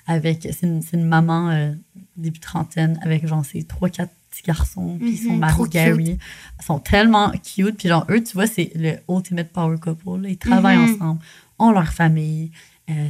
avec, 0.07 0.41
c'est 0.51 0.63
une, 0.67 0.81
c'est 0.81 0.97
une 0.97 1.05
maman 1.05 1.49
euh, 1.49 1.71
début 2.17 2.39
trentaine, 2.39 2.99
avec 3.03 3.25
genre 3.27 3.45
ses 3.45 3.63
trois, 3.63 3.89
quatre 3.89 4.11
petits 4.31 4.43
garçons, 4.43 4.97
puis 4.99 5.15
son 5.17 5.31
Mhm, 5.33 5.39
mari. 5.39 5.63
Gary. 5.69 6.17
Ils 6.59 6.65
sont 6.65 6.79
tellement 6.79 7.31
cute, 7.31 7.77
puis 7.77 7.87
genre, 7.87 8.05
eux, 8.09 8.21
tu 8.23 8.33
vois, 8.33 8.47
c'est 8.47 8.71
le 8.75 8.97
ultimate 9.09 9.49
power 9.51 9.77
couple, 9.77 10.21
là. 10.21 10.29
Ils 10.29 10.37
travaillent 10.37 10.77
Mhm. 10.77 10.95
ensemble, 10.95 11.21
ont 11.57 11.71
leur 11.71 11.91
famille, 11.93 12.51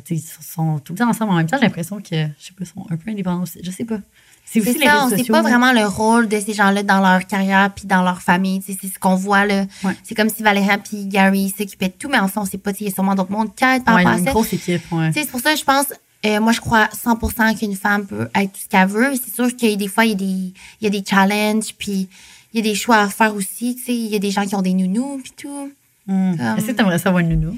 ils 0.10 0.22
sont 0.42 0.80
tout 0.80 0.94
le 0.94 1.00
temps 1.00 1.10
ensemble. 1.10 1.32
En 1.32 1.36
même 1.36 1.48
temps, 1.48 1.58
j'ai 1.58 1.66
l'impression 1.66 1.98
que, 1.98 2.10
je 2.12 2.46
sais 2.46 2.54
pas, 2.58 2.62
ils 2.62 2.66
sont 2.66 2.86
un 2.90 2.98
peu 2.98 3.10
indépendants 3.12 3.44
aussi. 3.44 3.60
Je 3.64 3.72
sais 3.72 3.86
pas. 3.86 3.98
C'est 4.46 4.62
aussi 4.62 4.74
C'est 4.74 4.80
les 4.80 4.86
ça, 4.88 5.06
on 5.06 5.10
sait 5.10 5.18
sociaux. 5.20 5.32
pas 5.34 5.44
vraiment 5.44 5.72
le 5.74 5.86
rôle 5.86 6.28
de 6.28 6.40
ces 6.40 6.54
gens-là 6.54 6.82
dans 6.82 7.00
leur 7.02 7.28
carrière 7.28 7.72
puis 7.72 7.86
dans 7.86 8.02
leur 8.02 8.22
famille. 8.22 8.62
Tu 8.64 8.76
C'est 8.82 8.88
ce 8.88 8.98
qu'on 8.98 9.14
voit 9.16 9.46
là. 9.46 9.66
Ouais. 9.84 9.96
C'est 10.04 10.16
comme 10.16 10.30
si 10.30 10.42
Valéria 10.42 10.80
puis 10.80 11.06
Gary 11.06 11.54
s'occupaient 11.56 11.90
de 11.90 11.94
tout, 11.94 12.10
mais 12.10 12.18
en 12.18 12.28
fait, 12.28 12.40
on 12.40 12.46
sait 12.46 12.58
pas. 12.58 12.74
tu 12.74 12.84
Il 12.84 12.88
y 12.88 12.92
a 12.92 12.94
sûrement 12.94 13.14
d'autres 13.14 13.32
mondes 13.32 13.54
qui 13.56 13.64
aident 13.64 13.86
par 13.86 13.96
Ouais, 13.98 14.04
une 14.06 14.26
ça. 14.26 14.32
grosse 14.32 14.52
équipe. 14.54 14.82
Tu 14.90 14.96
C'est 15.14 15.30
pour 15.30 15.40
ça 15.40 15.54
que 15.54 15.60
je 15.60 15.64
pense, 15.64 15.86
euh, 16.26 16.40
moi 16.42 16.52
je 16.52 16.62
crois 16.62 16.88
100% 16.88 17.54
qu'une 17.60 17.76
femme 17.76 18.08
peut 18.08 18.28
être 18.34 18.52
tout 18.52 18.60
ce 18.64 18.68
qu'elle 18.68 18.88
veut. 18.88 19.14
C'est 19.24 19.34
sûr 19.36 19.56
qu'il 19.56 19.70
y 19.70 19.74
a 19.74 19.76
des 19.76 19.88
fois, 19.88 20.06
il 20.06 20.10
y 20.10 20.14
a 20.14 20.16
des, 20.16 20.26
il 20.26 20.54
y 20.82 20.88
a 20.88 20.90
des 20.90 21.04
challenges, 21.08 21.76
puis 21.78 22.10
il 22.52 22.58
y 22.58 22.68
a 22.68 22.72
des 22.72 22.76
choix 22.76 22.98
à 22.98 23.10
faire 23.10 23.36
aussi. 23.36 23.76
tu 23.76 23.84
sais. 23.84 23.94
Il 23.94 24.08
y 24.08 24.16
a 24.16 24.20
des 24.20 24.32
gens 24.32 24.46
qui 24.48 24.56
ont 24.56 24.64
des 24.64 24.74
nounous, 24.74 25.20
puis 25.22 25.32
tout. 25.38 25.72
Hmm. 26.08 26.36
Comme- 26.38 26.58
Est-ce 26.58 26.66
que 26.66 26.72
t'aimerais 26.72 26.98
savoir 26.98 27.20
une 27.20 27.30
nounou? 27.40 27.56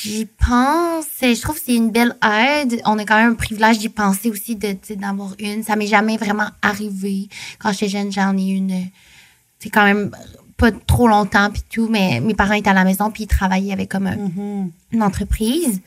J'y 0.00 0.26
pense. 0.26 1.04
Je 1.20 1.40
trouve 1.40 1.56
que 1.56 1.62
c'est 1.66 1.74
une 1.74 1.90
belle 1.90 2.16
aide. 2.24 2.80
On 2.86 2.98
a 2.98 3.04
quand 3.04 3.16
même 3.16 3.32
un 3.32 3.34
privilège 3.34 3.78
d'y 3.78 3.88
penser 3.90 4.30
aussi 4.30 4.56
de, 4.56 4.76
d'avoir 4.94 5.34
une. 5.38 5.62
Ça 5.62 5.76
m'est 5.76 5.86
jamais 5.86 6.16
vraiment 6.16 6.46
arrivé. 6.62 7.28
Quand 7.58 7.72
j'étais 7.72 7.88
jeune, 7.88 8.10
j'en 8.10 8.36
ai 8.38 8.48
une. 8.50 8.72
euh, 8.72 8.84
C'est 9.58 9.70
quand 9.70 9.84
même 9.84 10.10
pas 10.56 10.72
trop 10.72 11.08
longtemps 11.08 11.50
puis 11.50 11.62
tout, 11.70 11.88
mais 11.88 12.20
mes 12.20 12.34
parents 12.34 12.54
étaient 12.54 12.70
à 12.70 12.74
la 12.74 12.84
maison 12.84 13.10
puis 13.10 13.24
ils 13.24 13.26
travaillaient 13.28 13.72
avec 13.72 13.90
comme 13.90 14.06
un- 14.06 14.16
Mhm. 14.16 14.70
une 14.92 15.02
entreprise. 15.02 15.80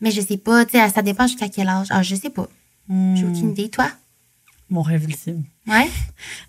Mais 0.00 0.10
je 0.10 0.20
sais 0.20 0.36
pas, 0.36 0.64
tu 0.64 0.72
sais, 0.72 0.88
ça 0.90 1.02
dépend 1.02 1.26
jusqu'à 1.26 1.48
quel 1.48 1.68
âge. 1.68 1.86
Ah, 1.90 2.02
je 2.02 2.14
sais 2.16 2.30
pas. 2.30 2.48
Hmm. 2.88 3.14
J'ai 3.16 3.24
aucune 3.24 3.50
idée. 3.50 3.68
Toi? 3.70 3.88
Mon 4.68 4.82
rêve 4.82 5.04
ultime. 5.04 5.44
Ouais? 5.66 5.88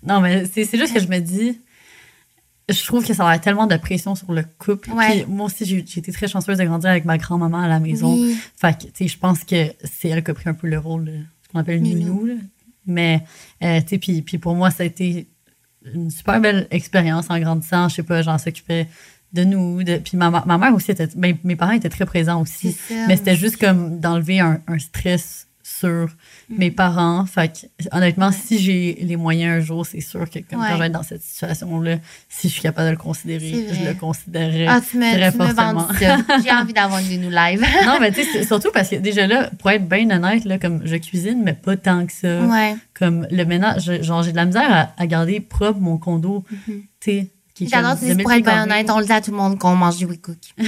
Non, 0.02 0.20
mais 0.20 0.44
c'est 0.52 0.64
c'est 0.64 0.78
juste 0.78 0.92
que 0.94 1.00
je 1.00 1.06
me 1.08 1.18
dis, 1.20 1.60
je 2.68 2.84
trouve 2.84 3.06
que 3.06 3.12
ça 3.12 3.28
a 3.28 3.38
tellement 3.38 3.66
de 3.66 3.76
pression 3.76 4.14
sur 4.14 4.32
le 4.32 4.44
couple. 4.58 4.90
Ouais. 4.92 5.22
Puis 5.22 5.24
moi 5.28 5.46
aussi, 5.46 5.64
j'ai 5.64 5.78
été 5.78 6.12
très 6.12 6.28
chanceuse 6.28 6.58
de 6.58 6.64
grandir 6.64 6.90
avec 6.90 7.04
ma 7.04 7.18
grand-maman 7.18 7.60
à 7.60 7.68
la 7.68 7.80
maison. 7.80 8.14
Oui. 8.14 8.36
Fait 8.56 8.76
que, 8.76 8.84
tu 8.84 8.90
sais, 8.94 9.08
je 9.08 9.18
pense 9.18 9.44
que 9.44 9.72
c'est 9.84 10.08
elle 10.08 10.24
qui 10.24 10.30
a 10.30 10.34
pris 10.34 10.48
un 10.48 10.54
peu 10.54 10.68
le 10.68 10.78
rôle 10.78 11.04
de 11.04 11.18
ce 11.42 11.48
qu'on 11.52 11.58
appelle 11.58 11.82
Nounou. 11.82 12.24
là. 12.24 12.34
Mais, 12.86 13.22
euh, 13.62 13.80
tu 13.80 13.88
sais, 13.88 13.98
puis, 13.98 14.22
puis 14.22 14.38
pour 14.38 14.54
moi, 14.54 14.70
ça 14.70 14.82
a 14.82 14.86
été 14.86 15.28
une 15.92 16.10
super 16.10 16.40
belle 16.40 16.66
expérience 16.70 17.26
en 17.28 17.38
grandissant. 17.38 17.88
Je 17.88 17.96
sais 17.96 18.02
pas, 18.02 18.22
j'en 18.22 18.38
s'occupais 18.38 18.88
de 19.32 19.44
nous. 19.44 19.82
De, 19.82 19.96
puis 19.96 20.16
ma, 20.16 20.30
ma 20.30 20.58
mère 20.58 20.74
aussi 20.74 20.90
était, 20.90 21.08
ben, 21.16 21.36
mes 21.44 21.56
parents 21.56 21.72
étaient 21.72 21.88
très 21.88 22.06
présents 22.06 22.40
aussi. 22.40 22.76
Mais 23.08 23.16
c'était 23.16 23.36
juste 23.36 23.58
comme 23.58 24.00
d'enlever 24.00 24.40
un, 24.40 24.60
un 24.66 24.78
stress 24.78 25.48
sur 25.66 26.08
Mm. 26.50 26.58
mes 26.58 26.70
parents. 26.70 27.24
Fait 27.24 27.48
que, 27.48 27.96
honnêtement, 27.96 28.30
si 28.30 28.58
j'ai 28.58 28.98
les 29.00 29.16
moyens 29.16 29.56
un 29.56 29.64
jour, 29.64 29.86
c'est 29.86 30.00
sûr 30.02 30.28
que 30.28 30.38
comme 30.40 30.60
Ouais. 30.60 30.66
quand 30.68 30.74
je 30.74 30.78
vais 30.78 30.86
être 30.86 30.92
dans 30.92 31.02
cette 31.02 31.22
situation-là, 31.22 31.96
si 32.28 32.48
je 32.48 32.52
suis 32.52 32.62
capable 32.62 32.88
de 32.88 32.90
le 32.92 32.98
considérer, 32.98 33.66
je 33.72 33.88
le 33.88 33.94
considérerais 33.94 34.66
Ah, 34.68 34.80
tu 34.80 34.98
me, 34.98 35.10
très 35.10 35.32
tu 35.32 35.38
ça. 35.98 36.18
J'ai 36.44 36.50
envie 36.52 36.72
d'avoir 36.74 37.00
une 37.00 37.08
nounou 37.20 37.30
live. 37.30 37.64
non, 37.86 37.96
mais 37.98 38.12
tu 38.12 38.22
sais, 38.24 38.44
surtout 38.44 38.70
parce 38.74 38.90
que 38.90 38.96
déjà 38.96 39.26
là, 39.26 39.50
pour 39.58 39.70
être 39.70 39.88
bien 39.88 40.10
honnête, 40.10 40.44
là, 40.44 40.58
comme 40.58 40.82
je 40.86 40.96
cuisine, 40.96 41.40
mais 41.42 41.54
pas 41.54 41.76
tant 41.78 42.04
que 42.04 42.12
ça. 42.12 42.44
ouais. 42.44 42.76
Comme 42.92 43.26
le 43.30 43.44
ménage, 43.44 43.90
genre 44.02 44.22
j'ai 44.22 44.32
de 44.32 44.36
la 44.36 44.44
misère 44.44 44.70
à, 44.70 44.92
à 45.02 45.06
garder 45.06 45.40
propre 45.40 45.80
mon 45.80 45.96
condo, 45.96 46.44
Mhm. 46.50 46.82
tu 47.00 47.10
sais. 47.10 47.30
J'adore, 47.60 47.94
1000 48.02 48.16
pour 48.18 48.32
être 48.32 48.44
bien 48.44 48.64
honnête, 48.64 48.90
on 48.90 48.98
le 48.98 49.04
dit 49.06 49.12
à 49.12 49.20
tout 49.20 49.30
le 49.30 49.36
monde 49.36 49.58
qu'on 49.58 49.76
mange 49.76 49.96
du 49.96 50.06
We 50.06 50.18
Cook. 50.20 50.36
ouais, 50.58 50.66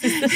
c'est 0.00 0.08
ça. 0.10 0.26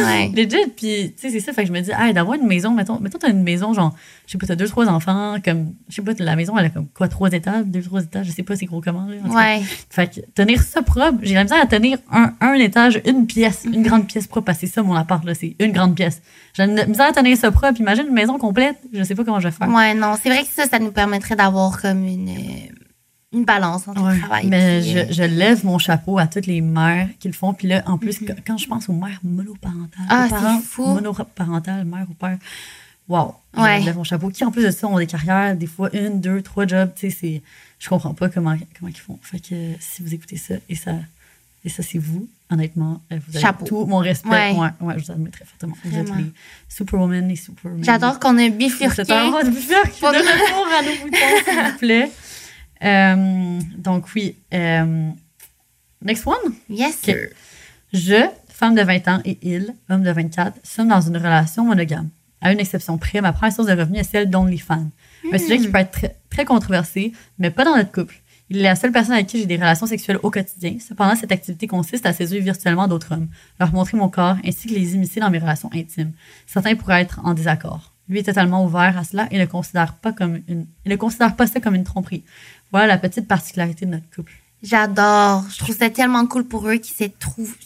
Ouais. 0.00 0.30
Legit, 0.34 0.70
puis 0.76 1.14
tu 1.16 1.22
sais, 1.22 1.30
c'est 1.30 1.40
ça. 1.40 1.52
Fait 1.52 1.62
que 1.62 1.68
je 1.68 1.72
me 1.72 1.80
dis, 1.80 1.90
hey, 1.96 2.12
d'avoir 2.12 2.36
une 2.38 2.46
maison, 2.46 2.72
mettons, 2.72 2.98
mettons, 2.98 3.18
t'as 3.18 3.30
une 3.30 3.42
maison, 3.42 3.72
genre, 3.72 3.94
je 4.26 4.32
sais 4.32 4.38
pas, 4.38 4.46
t'as 4.46 4.54
deux, 4.56 4.66
trois 4.68 4.86
enfants, 4.88 5.36
comme, 5.44 5.74
je 5.88 5.94
sais 5.96 6.02
pas, 6.02 6.12
la 6.18 6.34
maison, 6.36 6.56
elle 6.58 6.66
a 6.66 6.70
comme 6.70 6.88
quoi, 6.88 7.08
trois 7.08 7.30
étages, 7.30 7.64
deux, 7.66 7.82
trois 7.82 8.02
étages, 8.02 8.26
je 8.26 8.32
sais 8.32 8.42
pas, 8.42 8.56
c'est 8.56 8.66
gros 8.66 8.80
comment, 8.80 9.06
là. 9.06 9.16
Ouais. 9.32 9.62
Fait 9.90 10.08
que 10.12 10.20
tenir 10.34 10.60
ça 10.62 10.82
propre, 10.82 11.18
j'ai 11.22 11.34
la 11.34 11.44
misère 11.44 11.62
à 11.62 11.66
tenir 11.66 11.98
un, 12.10 12.32
un 12.40 12.54
étage, 12.54 13.00
une 13.06 13.26
pièce, 13.26 13.64
Mhm. 13.64 13.74
une 13.74 13.82
grande 13.82 14.06
pièce 14.06 14.26
propre, 14.26 14.46
parce 14.46 14.58
que 14.58 14.66
c'est 14.66 14.72
ça 14.72 14.82
mon 14.82 14.94
appart, 14.94 15.24
là, 15.24 15.34
c'est 15.34 15.54
une 15.60 15.72
grande 15.72 15.94
pièce. 15.94 16.20
J'ai 16.54 16.66
la 16.66 16.86
misère 16.86 17.06
à 17.06 17.12
tenir 17.12 17.36
ça 17.36 17.50
propre. 17.52 17.78
Imagine 17.80 18.06
une 18.08 18.14
maison 18.14 18.38
complète, 18.38 18.76
je 18.92 19.02
sais 19.04 19.14
pas 19.14 19.24
comment 19.24 19.40
je 19.40 19.48
vais 19.48 19.54
faire. 19.54 19.68
Ouais, 19.68 19.94
non, 19.94 20.14
c'est 20.22 20.30
vrai 20.30 20.42
que 20.42 20.48
ça, 20.52 20.66
ça 20.66 20.78
nous 20.78 20.90
permettrait 20.92 21.36
d'avoir 21.36 21.80
comme 21.80 22.04
une, 22.06 22.28
euh, 22.28 22.32
une 23.32 23.44
balance 23.44 23.88
entre 23.88 24.02
Ouais, 24.02 24.14
le 24.14 24.20
travail. 24.20 24.46
mais 24.46 24.80
puis, 24.82 24.98
euh, 24.98 25.04
je, 25.10 25.22
lève 25.22 25.64
mon 25.64 25.78
chapeau 25.78 26.18
à 26.18 26.26
toutes 26.26 26.46
les 26.46 26.60
mères 26.60 27.08
qui 27.18 27.28
le 27.28 27.34
font. 27.34 27.54
Puis 27.54 27.68
là, 27.68 27.82
en 27.86 27.96
plus, 27.98 28.18
quand- 28.18 28.34
quand 28.46 28.58
je 28.58 28.66
pense 28.66 28.88
aux 28.88 28.92
mères 28.92 29.20
monoparentales. 29.24 30.06
Ah, 30.10 30.28
c'est 30.30 30.64
fou. 30.66 30.86
monoparentales, 30.86 31.84
mère 31.84 32.06
ou 32.10 32.14
père, 32.14 32.36
wow, 33.08 33.34
Ouais. 33.56 33.80
je 33.80 33.86
lève 33.86 33.96
mon 33.96 34.04
chapeau. 34.04 34.28
Qui, 34.28 34.44
en 34.44 34.50
plus 34.50 34.64
de 34.64 34.70
ça, 34.70 34.86
ont 34.86 34.98
des 34.98 35.06
carrières, 35.06 35.56
des 35.56 35.66
fois 35.66 35.88
une, 35.96 36.20
deux, 36.20 36.42
trois 36.42 36.66
jobs. 36.66 36.90
Tu 36.94 37.10
sais, 37.10 37.16
c'est, 37.20 37.42
je 37.78 37.88
comprends 37.88 38.14
pas 38.14 38.28
comment, 38.28 38.54
comment 38.78 38.90
ils 38.90 38.96
font. 38.98 39.18
Fait 39.22 39.40
que 39.40 39.54
si 39.80 40.02
vous 40.02 40.12
écoutez 40.14 40.36
ça, 40.36 40.54
et 40.68 40.74
ça, 40.74 40.92
et 41.64 41.68
ça 41.68 41.82
c'est 41.82 41.98
vous, 41.98 42.28
honnêtement, 42.50 43.00
euh, 43.12 43.18
vous 43.26 43.36
avez 43.36 43.40
Chapeau. 43.46 43.64
tout 43.64 43.86
mon 43.86 43.98
respect. 43.98 44.28
Ouais. 44.28 44.52
Ouais, 44.52 44.68
ouais, 44.80 44.94
je 44.98 45.04
vous 45.06 45.10
admets 45.12 45.30
très 45.30 45.44
fortement. 45.46 45.74
Vous 45.84 45.96
êtes 45.98 46.08
les 46.16 46.32
superwomen 46.68 47.30
et 47.30 47.36
supermen. 47.36 47.82
J'adore 47.82 48.18
qu'on 48.20 48.36
ait 48.36 48.50
bifurqué. 48.50 49.04
mode 49.30 49.48
bifurque 49.50 49.92
Pour 50.00 50.10
de 50.10 50.16
retour 50.18 50.66
à 50.78 50.82
nos 50.82 51.02
boutons, 51.02 51.50
s'il 51.50 51.72
vous 51.72 51.78
plaît. 51.78 52.10
Euh, 52.82 53.60
donc, 53.76 54.06
oui. 54.14 54.36
euh, 54.54 55.10
next 56.02 56.26
one. 56.26 56.54
Yes. 56.68 57.00
Je, 57.92 58.26
femme 58.48 58.74
de 58.74 58.82
20 58.82 59.08
ans, 59.08 59.20
et 59.24 59.38
il, 59.42 59.74
homme 59.90 60.02
de 60.02 60.10
24, 60.10 60.58
sommes 60.62 60.88
dans 60.88 61.00
une 61.00 61.16
relation 61.16 61.64
monogame. 61.64 62.08
À 62.40 62.52
une 62.52 62.58
exception 62.58 62.98
près, 62.98 63.20
ma 63.20 63.32
première 63.32 63.54
source 63.54 63.68
de 63.68 63.74
revenus 63.74 64.00
est 64.00 64.10
celle 64.10 64.30
d'OnlyFans. 64.30 64.90
Un 65.32 65.38
sujet 65.38 65.58
qui 65.58 65.68
peut 65.68 65.78
être 65.78 65.92
très, 65.92 66.16
très 66.28 66.44
controversé, 66.44 67.12
mais 67.38 67.50
pas 67.50 67.64
dans 67.64 67.76
notre 67.76 67.92
couple. 67.92 68.16
Il 68.50 68.58
est 68.58 68.62
la 68.64 68.76
seule 68.76 68.92
personne 68.92 69.14
avec 69.14 69.28
qui 69.28 69.38
j'ai 69.38 69.46
des 69.46 69.56
relations 69.56 69.86
sexuelles 69.86 70.18
au 70.22 70.30
quotidien. 70.30 70.76
Cependant, 70.78 71.14
cette 71.14 71.32
activité 71.32 71.66
consiste 71.66 72.04
à 72.04 72.12
séduire 72.12 72.42
virtuellement 72.42 72.88
d'autres 72.88 73.12
hommes, 73.12 73.28
leur 73.58 73.72
montrer 73.72 73.96
mon 73.96 74.08
corps 74.08 74.36
ainsi 74.44 74.68
que 74.68 74.74
les 74.74 74.94
imiter 74.94 75.20
dans 75.20 75.30
mes 75.30 75.38
relations 75.38 75.70
intimes. 75.72 76.12
Certains 76.46 76.74
pourraient 76.74 77.00
être 77.00 77.20
en 77.24 77.32
désaccord. 77.32 77.94
Lui 78.08 78.18
est 78.18 78.24
totalement 78.24 78.64
ouvert 78.64 78.98
à 78.98 79.04
cela 79.04 79.26
et 79.30 79.38
ne 79.38 79.46
considère 79.46 79.94
pas 79.94 80.12
comme 80.12 80.40
une, 80.48 80.66
il 80.84 80.90
ne 80.90 80.96
considère 80.96 81.34
pas 81.34 81.46
ça 81.46 81.60
comme 81.60 81.74
une 81.74 81.84
tromperie. 81.84 82.24
Voilà 82.72 82.86
la 82.86 82.98
petite 82.98 83.28
particularité 83.28 83.86
de 83.86 83.90
notre 83.92 84.08
couple. 84.14 84.32
J'adore. 84.62 85.44
Je 85.52 85.58
trouve 85.58 85.76
ça 85.76 85.90
tellement 85.90 86.24
cool 86.26 86.44
pour 86.44 86.68
eux 86.68 86.76
qui 86.76 86.92
se, 86.92 87.04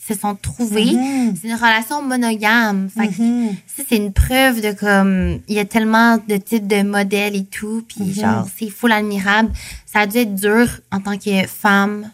se 0.08 0.18
sont 0.18 0.34
trouvés. 0.34 0.92
Mhm. 0.94 1.34
C'est 1.40 1.48
une 1.48 1.54
relation 1.54 2.02
monogame. 2.02 2.88
Fait 2.88 3.08
que 3.08 3.20
Mhm. 3.22 3.50
ça, 3.66 3.82
c'est 3.86 3.96
une 3.96 4.12
preuve 4.14 4.62
de 4.62 4.72
comme, 4.72 5.40
il 5.46 5.54
y 5.54 5.58
a 5.58 5.66
tellement 5.66 6.16
de 6.26 6.36
types 6.38 6.66
de 6.66 6.82
modèles 6.82 7.36
et 7.36 7.44
tout. 7.44 7.84
Puis 7.86 8.02
Mhm. 8.06 8.12
genre, 8.14 8.48
c'est 8.58 8.70
full 8.70 8.92
admirable. 8.92 9.50
Ça 9.84 10.00
a 10.00 10.06
dû 10.06 10.16
être 10.18 10.34
dur 10.34 10.68
en 10.90 11.00
tant 11.00 11.18
que 11.18 11.46
femme. 11.46 12.10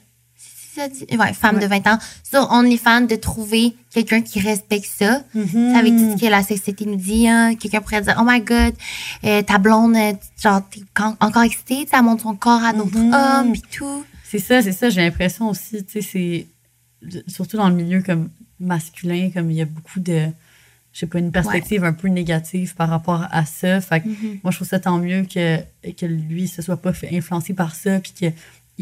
Dit? 0.88 1.06
Ouais, 1.16 1.32
femme 1.32 1.56
Ouais. 1.56 1.62
de 1.62 1.66
20 1.66 1.86
ans. 1.86 1.98
Sur 2.22 2.50
OnlyFans, 2.50 3.02
de 3.02 3.16
trouver 3.16 3.74
quelqu'un 3.92 4.20
qui 4.22 4.40
respecte 4.40 4.86
ça. 4.98 5.22
Mhm. 5.34 5.74
Avec 5.76 5.92
tout 5.96 6.16
ce 6.16 6.20
que 6.24 6.30
la 6.30 6.42
société 6.42 6.86
nous 6.86 6.96
dit, 6.96 7.28
hein, 7.28 7.54
quelqu'un 7.56 7.80
pourrait 7.80 8.02
dire, 8.02 8.16
oh 8.20 8.24
my 8.26 8.40
god, 8.40 8.74
euh, 9.24 9.42
ta 9.42 9.58
blonde, 9.58 9.96
euh, 9.96 10.12
genre, 10.42 10.62
t'es 10.70 10.80
encore 11.20 11.42
excitée, 11.42 11.86
ça 11.90 12.02
montre 12.02 12.22
son 12.22 12.34
corps 12.36 12.62
à 12.64 12.72
d'autres 12.72 12.98
Mhm. 12.98 13.14
hommes, 13.14 13.52
puis 13.52 13.62
tout. 13.70 14.04
C'est 14.24 14.38
ça, 14.38 14.62
c'est 14.62 14.72
ça. 14.72 14.88
J'ai 14.90 15.02
l'impression 15.02 15.48
aussi, 15.50 15.84
tu 15.84 16.00
sais, 16.00 16.46
c'est 17.02 17.22
surtout 17.26 17.56
dans 17.56 17.68
le 17.68 17.74
milieu 17.74 18.00
comme 18.02 18.30
masculin, 18.60 19.30
comme 19.34 19.50
il 19.50 19.56
y 19.56 19.62
a 19.62 19.66
beaucoup 19.66 20.00
de, 20.00 20.26
je 20.92 20.98
sais 21.00 21.06
pas, 21.06 21.18
une 21.18 21.32
perspective 21.32 21.84
un 21.84 21.92
peu 21.92 22.08
négative 22.08 22.74
par 22.74 22.88
rapport 22.88 23.26
à 23.30 23.44
ça. 23.44 23.80
Fait 23.80 24.00
que 24.00 24.08
Mhm. 24.08 24.38
moi, 24.42 24.50
je 24.52 24.56
trouve 24.56 24.68
ça 24.68 24.78
tant 24.78 24.98
mieux 24.98 25.24
que, 25.24 25.58
que 25.92 26.06
lui 26.06 26.48
se 26.48 26.62
soit 26.62 26.76
pas 26.80 26.92
fait 26.92 27.14
influencer 27.16 27.52
par 27.54 27.74
ça, 27.74 27.98
puis 28.00 28.12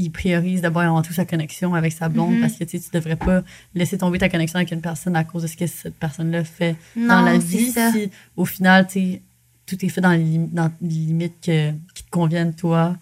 qu'il 0.03 0.13
priorise 0.13 0.61
d'abord 0.63 0.83
avant 0.83 1.03
tout 1.03 1.13
sa 1.13 1.25
connexion 1.25 1.75
avec 1.75 1.93
sa 1.93 2.09
blonde, 2.09 2.35
Mhm. 2.35 2.41
parce 2.41 2.55
que 2.55 2.65
tu 2.65 2.79
sais, 2.79 2.85
tu 2.85 2.91
devrais 2.97 3.17
pas 3.17 3.43
laisser 3.75 3.99
tomber 3.99 4.19
ta 4.19 4.29
connexion 4.29 4.57
avec 4.59 4.71
une 4.73 4.81
personne 4.81 5.17
à 5.17 5.25
cause 5.25 5.43
de 5.43 5.49
ce 5.49 5.57
que 5.57 5.67
cette 5.67 5.97
personne-là 5.97 6.45
fait 6.45 6.77
Non, 6.97 7.09
dans 7.09 7.23
la 7.23 7.39
vie. 7.39 7.71
ça. 7.73 7.93
Si 7.93 8.11
au 8.37 8.45
final, 8.45 8.87
tu 8.87 8.93
sais, 8.93 9.23
tout 9.67 9.85
est 9.85 9.89
fait 9.89 10.01
dans 10.01 10.11
les, 10.13 10.39
dans 10.39 10.71
les 10.83 10.89
limites 10.89 11.37
que, 11.45 11.71
qui 11.95 12.03
te 12.05 12.11
conviennent, 12.11 12.55
toi, 12.55 12.97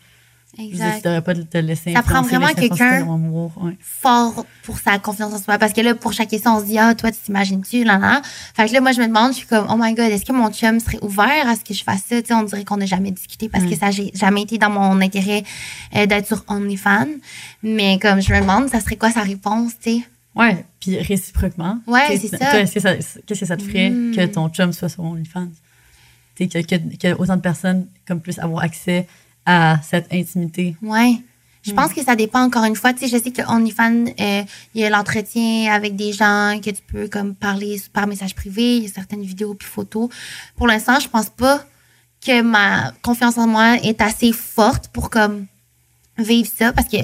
Exact. 0.58 1.04
devrais 1.04 1.22
pas 1.22 1.34
te 1.34 1.58
laisser 1.58 1.92
Ça 1.94 2.02
prend 2.02 2.22
vraiment 2.22 2.48
quelqu'un-. 2.48 3.02
Ouais. 3.06 3.76
fort 3.80 4.44
pour 4.64 4.78
sa 4.78 4.98
confiance 4.98 5.32
en 5.32 5.38
soi. 5.38 5.56
Parce 5.58 5.72
que 5.72 5.80
là, 5.80 5.94
pour 5.94 6.12
chaque 6.12 6.28
question, 6.28 6.56
on 6.56 6.60
se 6.60 6.66
dit, 6.66 6.78
ah, 6.78 6.94
toi, 6.94 7.10
tu 7.12 7.18
t'imagines-tu, 7.20 7.84
là, 7.84 7.98
là. 7.98 8.22
Fait 8.54 8.66
que 8.66 8.72
là, 8.72 8.80
moi, 8.80 8.92
je 8.92 9.00
me 9.00 9.06
demande, 9.06 9.32
je 9.32 9.38
suis 9.38 9.46
comme, 9.46 9.66
oh 9.70 9.76
my 9.78 9.94
god, 9.94 10.10
est-ce 10.10 10.24
que 10.24 10.32
mon 10.32 10.50
chum 10.52 10.80
serait 10.80 10.98
ouvert 11.02 11.48
à 11.48 11.54
ce 11.54 11.60
que 11.60 11.74
je 11.74 11.82
fasse 11.84 12.02
ça? 12.08 12.20
Tu 12.20 12.28
sais, 12.28 12.34
on 12.34 12.42
dirait 12.42 12.64
qu'on 12.64 12.76
n'a 12.78 12.86
jamais 12.86 13.10
discuté 13.12 13.48
parce 13.48 13.64
Mm. 13.64 13.70
que 13.70 13.76
ça 13.76 13.86
n'a 13.90 13.92
jamais 14.14 14.42
été 14.42 14.58
dans 14.58 14.70
mon 14.70 15.00
intérêt 15.00 15.44
euh, 15.94 16.06
d'être 16.06 16.26
sur 16.26 16.44
OnlyFans. 16.48 17.06
Mais 17.62 17.98
comme, 18.00 18.20
je 18.20 18.32
me 18.32 18.40
demande, 18.40 18.68
ça 18.68 18.80
serait 18.80 18.96
quoi 18.96 19.10
sa 19.10 19.22
réponse, 19.22 19.72
tu 19.80 19.90
sais? 19.98 20.02
Ouais, 20.34 20.64
puis 20.80 20.98
réciproquement. 20.98 21.78
Ouais, 21.86 22.18
c'est 22.20 22.28
ça. 22.28 22.38
Qu'est-ce 22.52 22.74
que 22.74 22.80
ça, 22.80 22.94
qu'est-ce 23.26 23.40
que 23.40 23.46
ça 23.46 23.56
te 23.56 23.62
ferait 23.62 23.90
Mm. 23.90 24.14
que 24.16 24.26
ton 24.26 24.48
chum 24.50 24.72
soit 24.72 24.88
sur 24.88 25.04
OnlyFans? 25.04 25.48
Tu 26.36 26.48
sais, 26.48 26.62
que, 26.62 26.76
que, 26.76 26.96
que 26.96 27.14
autant 27.20 27.36
de 27.36 27.40
personnes 27.40 27.86
comme 28.06 28.20
puissent 28.20 28.38
avoir 28.38 28.62
accès 28.64 29.06
à 29.50 29.80
cette 29.82 30.12
intimité. 30.12 30.76
Ouais. 30.82 31.14
Je 31.62 31.72
pense 31.72 31.92
que 31.92 32.02
ça 32.02 32.14
dépend 32.16 32.42
encore 32.42 32.64
une 32.64 32.76
fois. 32.76 32.92
Tu 32.94 33.00
sais, 33.00 33.08
je 33.08 33.22
sais 33.22 33.30
que 33.30 33.42
OnlyFans, 33.42 34.04
euh, 34.20 34.42
il 34.74 34.80
y 34.80 34.84
a 34.84 34.90
l'entretien 34.90 35.72
avec 35.72 35.96
des 35.96 36.12
gens 36.12 36.58
que 36.64 36.70
tu 36.70 36.82
peux 36.86 37.08
comme 37.08 37.34
parler 37.34 37.80
par 37.92 38.06
message 38.06 38.34
privé. 38.34 38.76
Il 38.76 38.82
y 38.84 38.86
a 38.86 38.88
certaines 38.92 39.22
vidéos 39.22 39.54
puis 39.54 39.66
photos. 39.68 40.08
Pour 40.56 40.66
l'instant, 40.66 40.98
je 41.00 41.08
pense 41.08 41.28
pas 41.30 41.64
que 42.24 42.42
ma 42.42 42.92
confiance 43.02 43.38
en 43.38 43.46
moi 43.46 43.76
est 43.82 44.00
assez 44.00 44.32
forte 44.32 44.88
pour 44.88 45.10
comme 45.10 45.46
vivre 46.18 46.48
ça 46.52 46.72
parce 46.72 46.88
que 46.88 46.96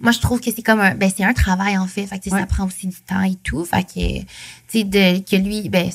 moi 0.00 0.12
je 0.12 0.20
trouve 0.20 0.40
que 0.40 0.50
c'est 0.54 0.62
comme 0.62 0.78
un 0.80 0.94
ben 0.94 1.10
c'est 1.14 1.24
un 1.24 1.32
travail 1.34 1.76
en 1.76 1.88
fait 1.88 2.06
fait 2.06 2.18
que 2.18 2.22
tu 2.24 2.30
sais, 2.30 2.34
Ouais. 2.36 2.42
ça 2.42 2.46
prend 2.46 2.66
aussi 2.66 2.86
du 2.86 2.96
temps 3.00 3.22
et 3.22 3.34
tout 3.42 3.64
fait 3.64 3.82
que 3.82 4.20
tu 4.20 4.26
sais 4.68 4.84
de 4.84 5.18
que 5.28 5.34
lui 5.34 5.68
ben 5.68 5.90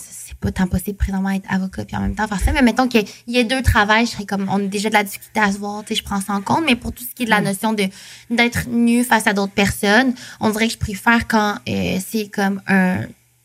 pas 0.46 0.52
tant 0.52 0.68
possible 0.68 0.98
présentement 0.98 1.30
être 1.32 1.52
avocat 1.52 1.86
puis 1.86 1.96
en 1.98 2.02
même 2.02 2.16
temps 2.16 2.28
faire 2.28 2.40
ça 2.40 2.52
mais 2.54 2.62
mettons 2.62 2.88
qu'il 2.88 3.06
y 3.28 3.38
ait 3.38 3.44
deux 3.44 3.62
travails 3.62 4.06
je 4.06 4.12
serais 4.12 4.26
comme 4.26 4.48
on 4.52 4.58
a 4.60 4.68
déjà 4.68 4.90
de 4.90 4.94
la 4.94 5.04
difficulté 5.04 5.40
à 5.40 5.52
se 5.52 5.58
voir 5.58 5.82
tu 5.84 5.90
sais 5.90 5.96
je 6.00 6.04
prends 6.04 6.22
ça 6.22 6.34
en 6.34 6.42
compte 6.42 6.64
mais 6.66 6.76
pour 6.76 6.92
tout 6.94 7.04
ce 7.04 7.14
qui 7.16 7.24
est 7.24 7.26
de 7.26 7.32
la 7.32 7.42
Mm. 7.42 7.46
notion 7.46 7.74
de 7.74 7.86
d'être 8.30 8.68
nu 8.70 9.04
face 9.04 9.28
à 9.28 9.34
d'autres 9.34 9.54
personnes 9.54 10.14
on 10.40 10.50
dirait 10.52 10.68
que 10.68 10.74
je 10.74 10.78
préfère 10.78 11.28
quand 11.28 11.56
euh, 11.68 11.98
c'est 12.06 12.28
comme 12.30 12.62
un 12.68 12.98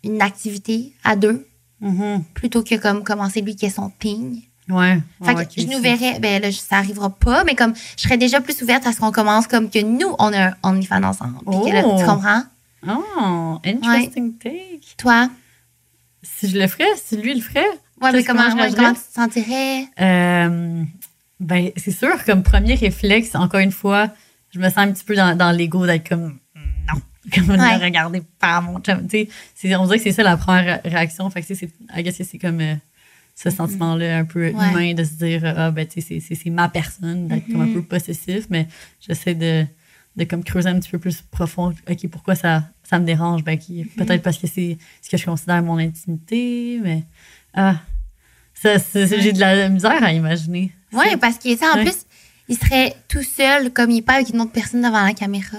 une 0.05 0.21
activité 0.23 0.93
à 1.05 1.17
deux 1.17 1.47
Mhm. 1.83 2.25
plutôt 2.35 2.63
que 2.63 2.75
comme 2.77 3.03
commencer 3.05 3.41
lui 3.41 3.57
qui 3.57 3.65
est 3.67 3.71
son 3.71 3.89
ping 3.91 4.43
Ouais. 4.69 5.01
fait 5.25 5.35
que 5.35 5.61
je 5.63 5.67
nous 5.67 5.81
verrais, 5.81 6.21
ben 6.21 6.41
là, 6.41 6.53
ça 6.53 6.77
arrivera 6.77 7.11
pas, 7.11 7.43
mais 7.43 7.57
comme 7.57 7.73
je 7.97 8.03
serais 8.03 8.19
déjà 8.19 8.41
plus 8.41 8.63
ouverte 8.63 8.87
à 8.87 8.93
ce 8.93 9.01
qu'on 9.01 9.11
commence 9.11 9.49
comme 9.49 9.69
que 9.69 9.81
nous, 9.83 10.15
on 10.21 10.33
a 10.33 10.49
un 10.51 10.55
OnlyFans 10.63 11.03
ensemble. 11.03 11.39
Puis 11.51 11.71
que 11.71 11.75
là, 11.75 11.83
Oh. 11.85 11.97
tu 11.99 12.05
comprends? 12.07 12.43
Oh, 12.87 13.59
interesting 13.65 14.35
take. 14.39 14.81
Toi? 14.97 15.29
Si 16.23 16.49
je 16.51 16.59
le 16.59 16.67
ferais, 16.67 16.85
si 16.97 17.17
lui 17.17 17.35
le 17.35 17.41
ferait, 17.41 17.65
Ouais, 18.01 18.13
mais 18.13 18.25
comment, 18.25 18.43
ouais, 18.45 18.49
comment 18.51 18.63
réagirais? 18.63 18.93
tu 18.95 19.01
te 19.01 19.15
sentirais? 19.15 19.85
Euh, 20.01 20.83
ben, 21.39 21.71
c'est 21.77 21.91
sûr, 21.91 22.25
comme 22.25 22.43
premier 22.43 22.75
réflexe, 22.75 23.35
encore 23.35 23.61
une 23.61 23.73
fois, 23.73 24.09
je 24.53 24.59
me 24.59 24.69
sens 24.69 24.79
un 24.79 24.93
petit 24.93 25.05
peu 25.05 25.15
dans, 25.15 25.37
dans 25.37 25.51
l'ego 25.53 25.87
d'être 25.87 26.09
comme 26.09 26.39
non, 26.57 27.01
comme 27.35 27.51
Ouais. 27.51 27.79
ne 27.79 27.83
regardez 27.83 28.23
pas 28.39 28.61
mon 28.61 28.81
chum. 28.81 29.07
Tu 29.07 29.19
sais, 29.25 29.29
c'est- 29.55 29.77
on 29.77 29.85
dirait 29.85 29.99
que 29.99 30.05
c'est 30.05 30.13
ça 30.13 30.23
la 30.23 30.37
première 30.37 30.83
ré- 30.83 30.91
réaction. 30.91 31.29
Fait 31.31 31.43
que 31.43 31.55
c'est, 31.55 31.71
c'est 32.25 32.39
comme 32.39 32.61
euh, 32.61 32.75
ce 33.35 33.51
sentiment-là 33.51 34.19
un 34.19 34.25
peu 34.25 34.49
Mm-hmm. 34.51 34.57
Ouais. 34.57 34.71
humain 34.71 34.95
de 34.95 35.05
se 35.05 35.13
dire, 35.15 35.43
ah, 35.57 35.71
ben, 35.71 35.87
tu 35.87 36.01
sais, 36.01 36.07
c'est, 36.07 36.21
c'est, 36.21 36.35
c'est 36.43 36.51
ma 36.51 36.69
personne, 36.69 37.29
d'être 37.29 37.47
comme 37.49 37.61
un 37.63 37.67
Mhm. 37.67 37.75
peu 37.75 37.83
possessif, 37.83 38.47
mais 38.51 38.67
j'essaie 39.07 39.35
de, 39.35 39.65
de 40.17 40.25
comme 40.25 40.43
creuser 40.45 40.69
un 40.69 40.79
petit 40.81 40.91
peu 40.91 40.99
plus 40.99 41.23
profond. 41.23 41.73
OK, 41.89 42.09
pourquoi 42.11 42.35
ça, 42.35 42.65
ça 42.91 42.99
me 42.99 43.07
dérange? 43.07 43.43
Ben, 43.45 43.57
qui- 43.59 43.85
Mm-hmm. 43.85 43.95
peut-être 43.97 44.23
parce 44.23 44.37
que 44.39 44.47
c'est 44.47 44.77
ce 45.01 45.09
que 45.09 45.17
je 45.17 45.25
considère 45.25 45.63
mon 45.63 45.79
intimité, 45.79 46.79
mais, 46.83 47.05
ah, 47.55 47.77
ça, 48.55 48.77
j'ai 48.95 49.33
de 49.33 49.41
la 49.41 49.69
misère 49.69 50.03
à 50.05 50.13
imaginer. 50.13 50.73
Ouais, 50.93 51.17
parce 51.17 51.37
que, 51.39 51.45
tu 51.45 51.57
sais, 51.57 51.67
en 51.69 51.77
Ouais. 51.77 51.85
plus, 51.85 52.05
il 52.49 52.59
serait 52.59 52.95
tout 53.09 53.23
seul, 53.23 53.73
comme 53.73 53.91
il 53.91 53.99
est 53.99 54.03
pas 54.03 54.15
avec 54.15 54.29
une 54.31 54.41
autre 54.41 54.53
personne 54.53 54.83
devant 54.83 55.03
la 55.05 55.15
caméra. 55.15 55.59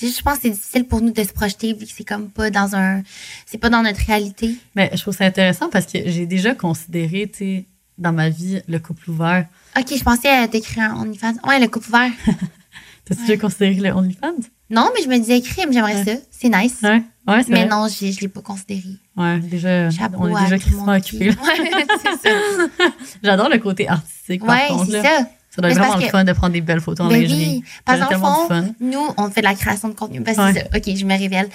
Juste, 0.00 0.18
je 0.18 0.22
pense 0.22 0.36
que 0.36 0.42
c'est 0.42 0.50
difficile 0.50 0.84
pour 0.84 1.00
nous 1.02 1.10
de 1.10 1.24
se 1.24 1.32
projeter, 1.32 1.72
vu 1.74 1.84
que 1.84 1.92
c'est 1.92 2.04
comme 2.04 2.30
pas 2.30 2.50
dans 2.50 2.76
un. 2.76 3.02
C'est 3.44 3.58
pas 3.58 3.68
dans 3.68 3.82
notre 3.82 3.98
réalité. 4.06 4.54
Mais 4.76 4.88
je 4.94 5.00
trouve 5.02 5.16
ça 5.16 5.24
intéressant 5.24 5.68
parce 5.68 5.86
que 5.86 5.98
j'ai 6.08 6.24
déjà 6.26 6.54
considéré, 6.54 7.28
tu 7.28 7.38
sais, 7.38 7.64
dans 7.98 8.12
ma 8.12 8.28
vie, 8.28 8.62
le 8.68 8.78
couple 8.78 9.10
ouvert. 9.10 9.46
Ok, 9.76 9.86
je 9.98 10.04
pensais 10.04 10.28
à 10.28 10.46
t'écrire 10.46 10.92
un 10.92 11.00
OnlyFans. 11.02 11.34
Ouais, 11.44 11.58
le 11.58 11.66
couple 11.66 11.88
ouvert. 11.88 12.12
T'as-tu 13.04 13.22
Ouais. 13.22 13.26
déjà 13.26 13.40
considéré 13.40 13.74
le 13.74 13.90
OnlyFans? 13.90 14.36
Non, 14.70 14.90
mais 14.94 15.02
je 15.02 15.08
me 15.08 15.16
disais 15.18 15.40
crime, 15.40 15.72
j'aimerais 15.72 16.04
ça. 16.04 16.12
C'est 16.30 16.48
nice. 16.50 16.76
Ouais, 16.82 17.02
ouais, 17.26 17.42
Mais 17.48 17.60
vrai. 17.60 17.66
non, 17.68 17.88
je 17.88 18.10
je 18.12 18.20
l'ai 18.20 18.28
pas 18.28 18.42
considéré. 18.42 18.82
Ouais, 19.16 19.38
déjà, 19.38 19.90
Chapeau 19.90 20.18
on 20.20 20.36
est 20.36 20.42
déjà 20.44 20.58
crissement 20.58 20.98
ça. 22.22 22.30
J'adore 23.22 23.48
le 23.48 23.58
côté 23.58 23.88
artistique, 23.88 24.44
par 24.44 24.56
Ouais, 24.56 24.68
contre. 24.68 24.90
c'est 24.90 25.02
ça. 25.02 25.18
Ça 25.50 25.62
doit 25.62 25.70
être 25.70 25.78
vraiment 25.78 25.92
parce 25.94 26.04
le 26.04 26.10
fun 26.10 26.24
de 26.24 26.32
prendre 26.34 26.52
des 26.52 26.60
belles 26.60 26.80
photos 26.80 27.06
en 27.06 27.08
Ben 27.08 27.22
lingerie. 27.22 27.38
oui. 27.48 27.64
Parce 27.84 28.00
qu'en 28.00 28.18
fond, 28.20 28.48
fun. 28.48 28.66
nous, 28.80 29.00
on 29.16 29.30
fait 29.30 29.40
de 29.40 29.46
la 29.46 29.54
création 29.54 29.88
de 29.88 29.94
contenu. 29.94 30.20
Ben, 30.20 30.38
Ouais. 30.38 30.52
c'est 30.52 30.60
ça. 30.60 30.66
OK, 30.76 30.96
je 30.96 31.04
me 31.04 31.18
révèle. 31.18 31.48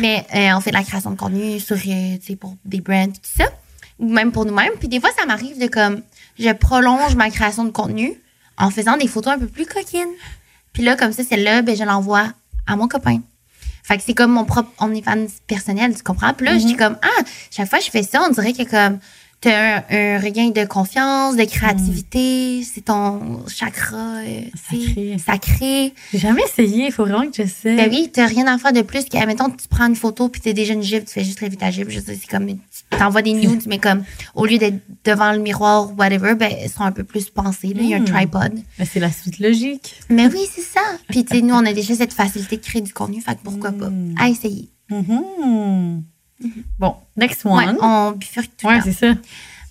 Mais 0.00 0.24
euh, 0.34 0.56
on 0.56 0.60
fait 0.60 0.70
de 0.70 0.76
la 0.76 0.84
création 0.84 1.10
de 1.10 1.16
contenu 1.16 1.58
sur, 1.60 1.76
euh, 1.76 2.36
pour 2.40 2.54
des 2.64 2.80
brands, 2.80 3.06
tout 3.08 3.18
ça. 3.36 3.44
Ou 3.98 4.08
même 4.10 4.30
pour 4.32 4.46
nous-mêmes. 4.46 4.72
Puis 4.78 4.88
des 4.88 5.00
fois, 5.00 5.10
ça 5.18 5.26
m'arrive 5.26 5.58
de 5.60 5.66
comme, 5.66 6.00
je 6.38 6.50
prolonge 6.52 7.16
ma 7.16 7.28
création 7.30 7.64
de 7.64 7.70
contenu 7.70 8.14
en 8.56 8.70
faisant 8.70 8.96
des 8.96 9.08
photos 9.08 9.34
un 9.34 9.38
peu 9.38 9.46
plus 9.48 9.66
coquines. 9.66 10.14
Puis 10.72 10.82
là, 10.84 10.96
comme 10.96 11.12
ça, 11.12 11.24
celle-là, 11.24 11.60
ben, 11.62 11.76
je 11.76 11.84
l'envoie 11.84 12.28
à 12.70 12.76
mon 12.76 12.88
copain. 12.88 13.20
Fait 13.82 13.96
que 13.96 14.02
c'est 14.04 14.14
comme 14.14 14.32
mon 14.32 14.44
propre 14.44 14.70
OnlyFans 14.78 15.26
personnel, 15.46 15.94
tu 15.96 16.02
comprends? 16.02 16.32
Puis 16.34 16.46
là, 16.46 16.58
je 16.58 16.64
dis 16.66 16.76
comme, 16.76 16.96
ah, 17.02 17.22
chaque 17.50 17.68
fois 17.68 17.78
que 17.78 17.84
je 17.84 17.90
fais 17.90 18.02
ça, 18.02 18.22
on 18.28 18.30
dirait 18.30 18.52
que 18.52 18.62
comme, 18.62 18.98
t'as 19.40 19.78
un, 19.78 19.82
un 19.90 20.20
regain 20.20 20.50
de 20.50 20.64
confiance, 20.66 21.34
de 21.34 21.44
créativité, 21.44 22.62
c'est 22.62 22.82
ton 22.84 23.44
chakra 23.48 23.96
euh, 24.18 24.42
sais, 24.70 24.76
Sacré. 24.78 25.16
sacré. 25.18 25.94
J'ai 26.12 26.18
jamais 26.18 26.42
essayé, 26.42 26.86
il 26.86 26.92
faut 26.92 27.04
vraiment 27.06 27.28
que 27.28 27.36
j'essaie. 27.36 27.74
Ben 27.74 27.88
oui, 27.90 28.10
t'as 28.12 28.26
rien 28.26 28.46
à 28.46 28.58
faire 28.58 28.72
de 28.72 28.82
plus 28.82 29.04
que, 29.06 29.26
mettons, 29.26 29.48
tu 29.48 29.66
prends 29.68 29.86
une 29.86 29.96
photo 29.96 30.28
puis 30.28 30.40
t'as 30.42 30.52
déjà 30.52 30.74
une 30.74 30.82
gifle, 30.82 31.06
tu 31.06 31.12
fais 31.14 31.24
juste 31.24 31.40
lever 31.40 31.56
ta 31.56 31.70
gifle. 31.70 31.90
Je 31.90 32.00
sais, 32.00 32.14
c'est 32.20 32.28
comme, 32.30 32.46
tu 32.46 32.56
t'envoies 32.98 33.22
des 33.22 33.32
nudes, 33.34 33.62
mais 33.66 33.78
comme, 33.78 34.04
au 34.34 34.46
lieu 34.46 34.58
d'être 34.58 34.80
devant 35.04 35.32
le 35.32 35.38
miroir 35.38 35.90
ou 35.90 35.94
whatever, 35.96 36.34
ben, 36.34 36.50
ils 36.62 36.68
sont 36.68 36.82
un 36.82 36.92
peu 36.92 37.04
plus 37.04 37.30
pensés, 37.30 37.68
là. 37.74 37.80
Il 37.82 37.88
y 37.88 37.94
a 37.94 37.96
un 37.96 38.00
Mm. 38.00 38.04
tripod. 38.04 38.52
Mais 38.78 38.84
c'est 38.84 39.00
la 39.00 39.10
suite 39.12 39.38
logique. 39.38 40.00
Mais 40.08 40.26
oui, 40.26 40.46
c'est 40.52 40.60
ça. 40.62 40.80
Puis, 41.08 41.24
tu 41.24 41.36
sais, 41.36 41.42
nous, 41.42 41.54
on 41.54 41.64
a 41.64 41.72
déjà 41.72 41.94
cette 41.94 42.12
facilité 42.12 42.56
de 42.56 42.62
créer 42.62 42.82
du 42.82 42.92
contenu, 42.92 43.20
fait 43.20 43.34
que 43.36 43.40
pourquoi 43.44 43.72
pas? 43.72 43.88
Mm. 43.90 44.14
À 44.18 44.28
essayer. 44.28 44.68
Mhm. 44.90 46.02
Bon, 46.78 46.94
next 47.16 47.44
Ouais, 47.44 47.68
one. 47.68 47.76
on 47.82 48.12
bifurque 48.12 48.50
tout 48.56 48.66
Ouais, 48.66 48.80
c'est 48.82 48.92
ça. 48.92 49.12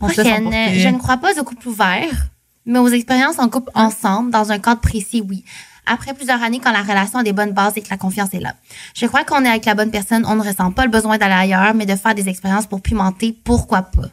On 0.02 0.08
Prochaine, 0.08 0.50
je 0.78 0.88
ne 0.88 0.98
crois 0.98 1.18
pas 1.18 1.38
au 1.40 1.44
couple 1.44 1.68
ouvert, 1.68 2.28
mais 2.66 2.80
aux 2.80 2.88
expériences 2.88 3.40
en 3.40 3.50
couple 3.50 3.72
ensemble, 3.76 4.32
dans 4.32 4.52
un 4.52 4.60
cadre 4.60 4.80
précis, 4.80 5.22
oui. 5.28 5.44
Après 5.92 6.14
plusieurs 6.14 6.42
années, 6.44 6.60
quand 6.60 6.72
la 6.72 6.84
relation 6.84 7.20
a 7.20 7.24
des 7.24 7.34
bonnes 7.34 7.52
bases 7.54 7.74
et 7.78 7.82
que 7.82 7.90
la 7.90 7.98
confiance 7.98 8.34
est 8.34 8.40
là. 8.40 8.54
Je 8.96 9.06
crois 9.08 9.24
qu'on 9.26 9.44
est 9.44 9.50
avec 9.50 9.66
la 9.66 9.76
bonne 9.76 9.92
personne, 9.92 10.24
on 10.26 10.36
ne 10.36 10.42
ressent 10.44 10.72
pas 10.72 10.86
le 10.86 10.92
besoin 10.92 11.18
d'aller 11.18 11.34
ailleurs, 11.34 11.74
mais 11.74 11.86
de 11.86 11.96
faire 11.96 12.14
des 12.16 12.30
expériences 12.30 12.68
pour 12.68 12.82
pimenter, 12.82 13.34
pourquoi 13.44 13.82
pas? 13.84 14.10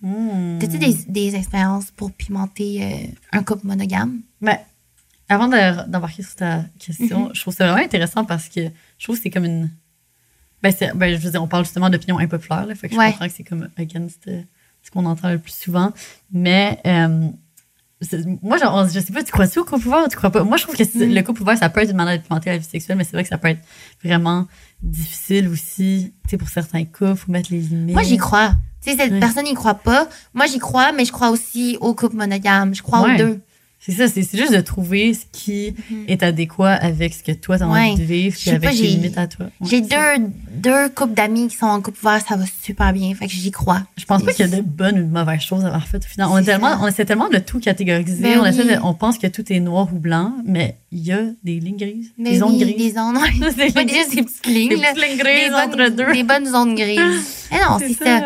Hmm. 0.00 0.58
T'as-tu 0.60 0.78
des, 0.78 0.94
des 1.08 1.34
expériences 1.36 1.90
pour 1.90 2.12
pimenter 2.12 2.82
euh, 2.82 3.06
un 3.38 3.42
couple 3.42 3.66
monogame? 3.66 4.20
Mais 4.40 4.64
avant 5.28 5.48
de- 5.48 5.88
d'embarquer 5.90 6.22
sur 6.22 6.36
ta 6.36 6.62
question, 6.78 7.28
Mm-hmm. 7.28 7.34
je 7.34 7.40
trouve 7.40 7.54
ça 7.54 7.66
vraiment 7.70 7.84
intéressant 7.84 8.24
parce 8.24 8.48
que 8.48 8.60
je 8.98 9.04
trouve 9.04 9.16
que 9.16 9.22
c'est 9.24 9.30
comme 9.30 9.44
une. 9.44 9.70
Ben, 10.62 10.72
ben, 10.94 11.14
je 11.16 11.20
veux 11.24 11.30
dire, 11.30 11.42
on 11.42 11.46
parle 11.48 11.64
justement 11.64 11.90
d'opinion 11.90 12.18
impopulaire, 12.18 12.66
là, 12.66 12.74
fait 12.74 12.88
que 12.88 12.94
je 12.94 12.98
Ouais. 12.98 13.10
comprends 13.10 13.26
que 13.26 13.32
c'est 13.32 13.44
comme 13.44 13.68
against 13.76 14.26
euh, 14.28 14.42
ce 14.82 14.90
qu'on 14.90 15.04
entend 15.06 15.30
le 15.30 15.38
plus 15.38 15.52
souvent. 15.54 15.92
Mais 16.32 16.80
euh, 16.86 17.28
moi, 18.42 18.58
genre, 18.58 18.86
je 18.88 19.00
sais 19.00 19.12
pas, 19.12 19.22
tu 19.24 19.32
crois-tu 19.32 19.58
au 19.58 19.64
couple 19.64 19.88
ouvert 19.88 20.04
ou 20.04 20.08
tu 20.08 20.16
crois 20.16 20.30
pas? 20.30 20.44
Moi, 20.44 20.56
je 20.56 20.62
trouve 20.62 20.76
que 20.76 20.82
Mm. 20.82 21.12
le 21.14 21.22
couple 21.22 21.42
ouvert, 21.42 21.58
ça 21.58 21.68
peut 21.68 21.80
être 21.80 21.90
une 21.90 21.96
manière 21.96 22.16
de 22.18 22.22
pimenter 22.22 22.50
la 22.50 22.58
vie 22.58 22.64
sexuelle, 22.64 22.96
mais 22.96 23.04
c'est 23.04 23.12
vrai 23.12 23.22
que 23.24 23.28
ça 23.28 23.38
peut 23.38 23.48
être 23.48 23.60
vraiment 24.04 24.46
difficile 24.82 25.48
aussi. 25.48 26.12
Tu 26.24 26.30
sais, 26.30 26.36
pour 26.38 26.48
certains 26.48 26.84
couples, 26.84 27.16
faut 27.16 27.32
mettre 27.32 27.50
les 27.52 27.60
limites. 27.60 27.94
Moi, 27.94 28.02
j'y 28.04 28.16
crois. 28.16 28.52
Tu 28.82 28.92
sais, 28.92 28.96
cette 28.96 29.12
Ouais. 29.12 29.20
personne 29.20 29.44
n'y 29.44 29.54
croit 29.54 29.74
pas. 29.74 30.08
Moi, 30.34 30.46
j'y 30.46 30.58
crois, 30.60 30.92
mais 30.92 31.04
je 31.04 31.12
crois 31.12 31.30
aussi 31.30 31.76
au 31.80 31.94
couple 31.94 32.16
monogame. 32.16 32.74
Je 32.74 32.82
crois 32.82 33.02
Ouais. 33.02 33.14
aux 33.14 33.18
deux. 33.18 33.40
C'est 33.80 33.92
ça, 33.92 34.08
c'est 34.08 34.22
juste 34.36 34.52
de 34.52 34.60
trouver 34.60 35.14
ce 35.14 35.20
qui 35.32 35.72
Mhm. 35.90 36.04
est 36.08 36.22
adéquat 36.22 36.72
avec 36.72 37.14
ce 37.14 37.22
que 37.22 37.32
toi, 37.32 37.58
t'as 37.58 37.66
Ouais. 37.66 37.90
envie 37.92 38.00
de 38.00 38.04
vivre, 38.04 38.36
puis 38.38 38.50
avec 38.50 38.70
tes 38.70 38.82
limites 38.82 39.16
à 39.16 39.26
toi. 39.28 39.46
Ouais, 39.60 39.68
J'ai 39.70 39.80
deux, 39.80 39.96
deux 40.52 40.88
couples 40.90 41.14
d'amis 41.14 41.48
qui 41.48 41.56
sont 41.56 41.66
en 41.66 41.80
couple 41.80 41.98
ouvert, 42.04 42.20
ça 42.28 42.36
va 42.36 42.44
super 42.62 42.92
bien. 42.92 43.14
Fait 43.14 43.26
que 43.26 43.32
j'y 43.32 43.50
crois. 43.52 43.82
Je 43.96 44.04
pense 44.04 44.22
pas 44.24 44.32
qu'il 44.32 44.46
y 44.46 44.52
a 44.52 44.56
de 44.56 44.60
bonnes 44.62 44.98
ou 44.98 45.02
de 45.04 45.10
mauvaises 45.12 45.40
choses 45.40 45.64
à 45.64 45.68
avoir 45.68 45.86
faites 45.86 46.04
au 46.04 46.08
final. 46.08 46.26
On, 46.28 46.34
C'est 46.36 46.42
est 46.42 46.44
tellement, 46.46 46.70
ça. 46.70 46.78
on 46.82 46.86
essaie 46.88 47.04
tellement 47.04 47.28
de 47.30 47.38
tout 47.38 47.60
catégoriser. 47.60 48.20
Ben 48.22 48.40
on, 48.40 48.44
essaie 48.44 48.62
oui. 48.64 48.74
de- 48.74 48.80
on 48.82 48.94
pense 48.94 49.16
que 49.16 49.28
tout 49.28 49.50
est 49.50 49.60
noir 49.60 49.88
ou 49.94 49.98
blanc, 49.98 50.34
mais 50.44 50.76
il 50.90 50.98
y 51.06 51.12
a 51.12 51.20
des 51.44 51.60
lignes 51.60 51.76
grises. 51.78 52.10
Mais 52.18 52.32
des 52.32 52.38
zones 52.38 52.58
grises. 52.58 52.76
Des 52.76 52.90
zones, 52.92 53.16
ouais. 53.40 53.52
C'est 53.56 53.72
Pas 53.72 53.86
juste 53.86 54.14
des 54.14 54.22
petites 54.24 54.46
lignes, 54.46 54.68
des 54.70 54.76
petites 54.76 54.96
lignes 55.08 55.18
grises 55.18 55.48
Des 55.50 55.54
entre 55.54 55.76
bonnes, 55.76 55.94
deux. 55.96 56.12
des 56.12 56.24
bonnes 56.24 56.46
zones 56.46 56.74
grises. 56.74 57.46
Eh 57.52 57.54
non, 57.54 57.78
c'est 57.78 57.94
ça. 57.94 58.22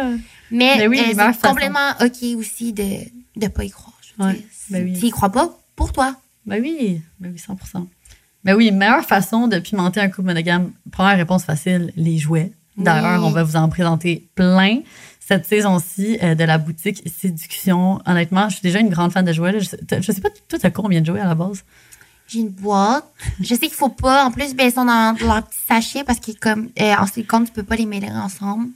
Mais, 0.51 0.79
Ben 0.79 0.89
oui, 0.91 0.99
euh, 1.01 1.15
c'est 1.33 1.47
complètement 1.49 1.91
OK 2.01 2.37
aussi 2.39 2.73
de 2.73 2.83
ne 3.37 3.49
pas 3.49 3.65
y 3.65 3.71
croire. 3.71 3.92
Ouais, 4.19 4.45
ben 4.71 4.85
oui. 4.85 4.99
Tu 4.99 5.07
y 5.07 5.11
crois 5.11 5.31
pas, 5.31 5.51
pour 5.77 5.93
toi. 5.93 6.15
Ben 6.47 6.61
oui, 6.61 7.01
ben 7.21 7.33
oui, 7.33 7.39
100% 7.41 7.87
Ben 8.45 8.55
oui, 8.57 8.71
meilleure 8.73 9.05
façon 9.05 9.49
de 9.49 9.59
pimenter 9.59 10.01
un 10.01 10.09
couple 10.09 10.29
monogame, 10.29 10.73
première 10.91 11.17
réponse 11.17 11.45
facile, 11.45 11.93
les 11.97 12.19
jouets. 12.19 12.53
D'ailleurs, 12.77 13.21
Oui. 13.21 13.27
on 13.29 13.31
va 13.31 13.43
vous 13.45 13.57
en 13.57 13.69
présenter 13.69 14.29
plein 14.35 14.81
cette 15.21 15.47
saison-ci 15.47 16.19
euh, 16.23 16.35
de 16.35 16.43
la 16.45 16.59
boutique 16.59 17.03
Séduction. 17.21 18.01
Honnêtement, 18.07 18.49
je 18.49 18.55
suis 18.57 18.63
déjà 18.63 18.81
une 18.81 18.89
grande 18.89 19.13
fan 19.13 19.25
de 19.25 19.33
jouets. 19.33 19.53
là. 19.53 19.59
Je, 19.61 20.01
je 20.01 20.13
sais 20.13 20.21
pas, 20.21 20.31
toi, 20.49 20.59
t'as 20.59 20.71
combien 20.71 21.01
de 21.01 21.07
jouets 21.07 21.21
à 21.21 21.27
la 21.27 21.35
base? 21.35 21.65
J'ai 22.29 22.41
une 22.41 22.49
boîte. 22.49 23.05
Je 23.41 23.49
sais 23.55 23.59
qu'il 23.67 23.73
faut 23.75 23.89
pas. 23.91 24.25
En 24.25 24.31
plus, 24.31 24.55
ben, 24.55 24.67
ils 24.67 24.73
sont 24.73 24.85
dans 24.87 25.15
leur 25.21 25.43
petit 25.47 25.59
sachet 25.69 26.03
parce 26.03 26.19
que 26.19 26.33
comme 26.33 26.71
euh, 26.81 26.95
en 26.99 27.07
silicone, 27.07 27.45
tu 27.45 27.53
peux 27.53 27.63
pas 27.63 27.77
les 27.77 27.85
mêler 27.87 28.09
ensemble. 28.11 28.69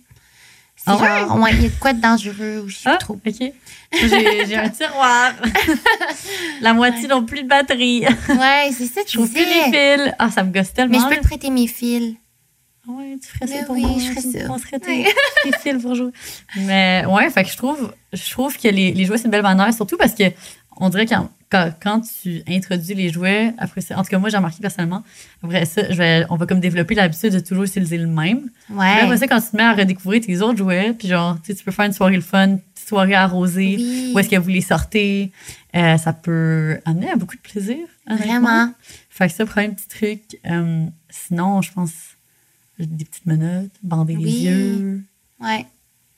Ah 0.87 0.97
genre, 1.27 1.39
ouais, 1.41 1.51
il 1.55 1.63
y 1.63 1.67
a 1.67 1.69
de 1.69 1.75
quoi 1.81 1.93
de 1.93 2.01
dangereux 2.01 2.63
ou 2.65 2.69
je 2.69 2.77
sais 2.77 2.83
Ah, 2.91 2.97
trop. 2.97 3.15
OK. 3.15 3.53
J'ai 3.93 4.57
un 4.57 4.69
tiroir. 4.71 5.33
la 6.61 6.73
moitié 6.75 7.09
non 7.09 7.25
plus 7.25 7.43
de 7.43 7.49
batterie. 7.49 8.05
Ouais, 8.29 8.71
c'est 8.73 8.87
ça, 8.87 9.01
Je 9.07 9.15
trouve 9.15 9.31
plus 9.31 9.45
les 9.45 9.65
fils. 9.73 10.15
Ah, 10.19 10.31
ça 10.31 10.43
me 10.45 10.53
gosse 10.53 10.73
tellement. 10.73 10.97
Mais 10.99 11.03
je 11.05 11.09
peux 11.17 11.21
te 11.23 11.27
prêter 11.27 11.51
mes 11.51 11.67
fils. 11.67 12.15
Ah 12.89 12.93
Ouais, 12.93 13.17
tu 13.21 13.29
ferais 13.29 13.47
Mais 13.51 13.59
ça 13.61 13.65
pour 13.67 13.75
oui, 13.75 13.83
moi. 13.83 13.95
je 13.99 14.21
ferais 14.21 14.21
ça. 14.71 14.79
tes, 14.79 15.05
tes 15.51 15.59
fils 15.59 15.83
pour 15.83 15.95
jouer. 15.97 16.13
Mais 16.57 17.05
ouais, 17.09 17.29
fait 17.31 17.43
que 17.43 17.51
je 17.51 17.57
trouve, 17.57 17.93
je 18.13 18.31
trouve 18.31 18.57
que 18.57 18.69
les, 18.69 18.93
les 18.93 19.05
jouets, 19.05 19.19
c'est 19.19 19.25
une 19.25 19.33
belle 19.33 19.43
manière, 19.43 19.75
surtout 19.75 19.97
parce 19.97 20.15
que 20.15 20.23
on 20.79 20.89
dirait 20.89 21.07
que 21.07 21.15
quand, 21.51 21.71
quand 21.81 22.01
tu 22.01 22.43
introduis 22.49 22.95
les 22.95 23.09
jouets, 23.11 23.53
après 23.59 23.81
ça, 23.81 23.97
en 23.99 24.03
tout 24.03 24.09
cas, 24.11 24.19
moi, 24.19 24.29
j'ai 24.31 24.37
remarqué 24.37 24.59
personnellement, 24.61 25.03
après 25.43 25.65
ça, 25.65 25.91
je 25.91 25.97
vais, 25.97 26.25
on 26.29 26.37
va 26.37 26.47
comme 26.47 26.59
développer 26.61 26.95
l'habitude 26.95 27.33
de 27.33 27.39
toujours 27.41 27.65
utiliser 27.65 27.99
le 27.99 28.07
même. 28.09 28.51
Ouais. 28.71 29.01
après 29.03 29.17
ça, 29.19 29.29
quand 29.29 29.41
tu 29.41 29.51
te 29.51 29.57
mets 29.57 29.63
à 29.63 29.73
redécouvrir 29.75 30.21
tes 30.23 30.41
autres 30.41 30.59
jouets, 30.59 30.93
puis 30.93 31.09
genre, 31.09 31.37
tu 31.43 31.53
sais, 31.53 31.55
tu 31.59 31.65
peux 31.65 31.71
faire 31.71 31.85
une 31.87 31.93
soirée 31.93 32.17
le 32.17 32.21
fun, 32.23 32.57
petite 32.75 32.89
soirée 32.89 33.15
arrosée, 33.15 33.77
Oui. 33.79 34.13
où 34.15 34.19
est-ce 34.19 34.29
que 34.29 34.37
vous 34.37 34.49
les 34.49 34.61
sortez, 34.61 35.31
euh, 35.77 35.97
ça 35.99 36.13
peut 36.13 36.79
amener 36.85 37.11
à 37.11 37.17
beaucoup 37.17 37.37
de 37.37 37.41
plaisir. 37.43 37.79
Vraiment. 38.09 38.73
Fait 39.11 39.29
que 39.29 39.35
ça, 39.35 39.47
premier 39.47 39.69
petit 39.69 39.89
truc. 39.89 40.21
Euh, 40.47 40.87
sinon, 41.11 41.63
je 41.63 41.73
pense 41.73 41.93
des 42.79 43.05
petites 43.05 43.25
menottes, 43.27 43.71
bander 43.83 44.17
les 44.17 44.31
yeux. 44.45 45.03
Ouais. 45.41 45.65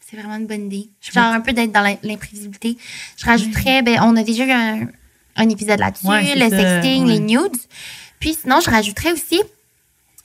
C'est 0.01 0.17
vraiment 0.17 0.37
une 0.37 0.47
bonne 0.47 0.67
idée. 0.73 0.89
Je 1.03 1.13
Genre 1.13 1.25
un 1.33 1.41
peu 1.43 1.53
d'être 1.53 1.71
dans 1.71 1.83
l'im- 1.83 1.99
l'imprévisibilité. 2.03 2.79
Je 3.19 3.27
rajouterais, 3.27 3.83
ben, 3.83 3.99
on 4.03 4.17
a 4.17 4.23
déjà 4.23 4.47
eu 4.47 4.51
un, 4.51 4.89
un 5.39 5.49
épisode 5.49 5.79
là-dessus, 5.81 6.07
Ouais, 6.07 6.35
le 6.35 6.51
ça, 6.51 6.57
sexting, 6.81 7.05
ouais. 7.07 7.13
les 7.15 7.21
nudes. 7.21 7.57
Puis 8.21 8.37
sinon, 8.43 8.61
je 8.61 8.71
rajouterais 8.71 9.13
aussi, 9.13 9.41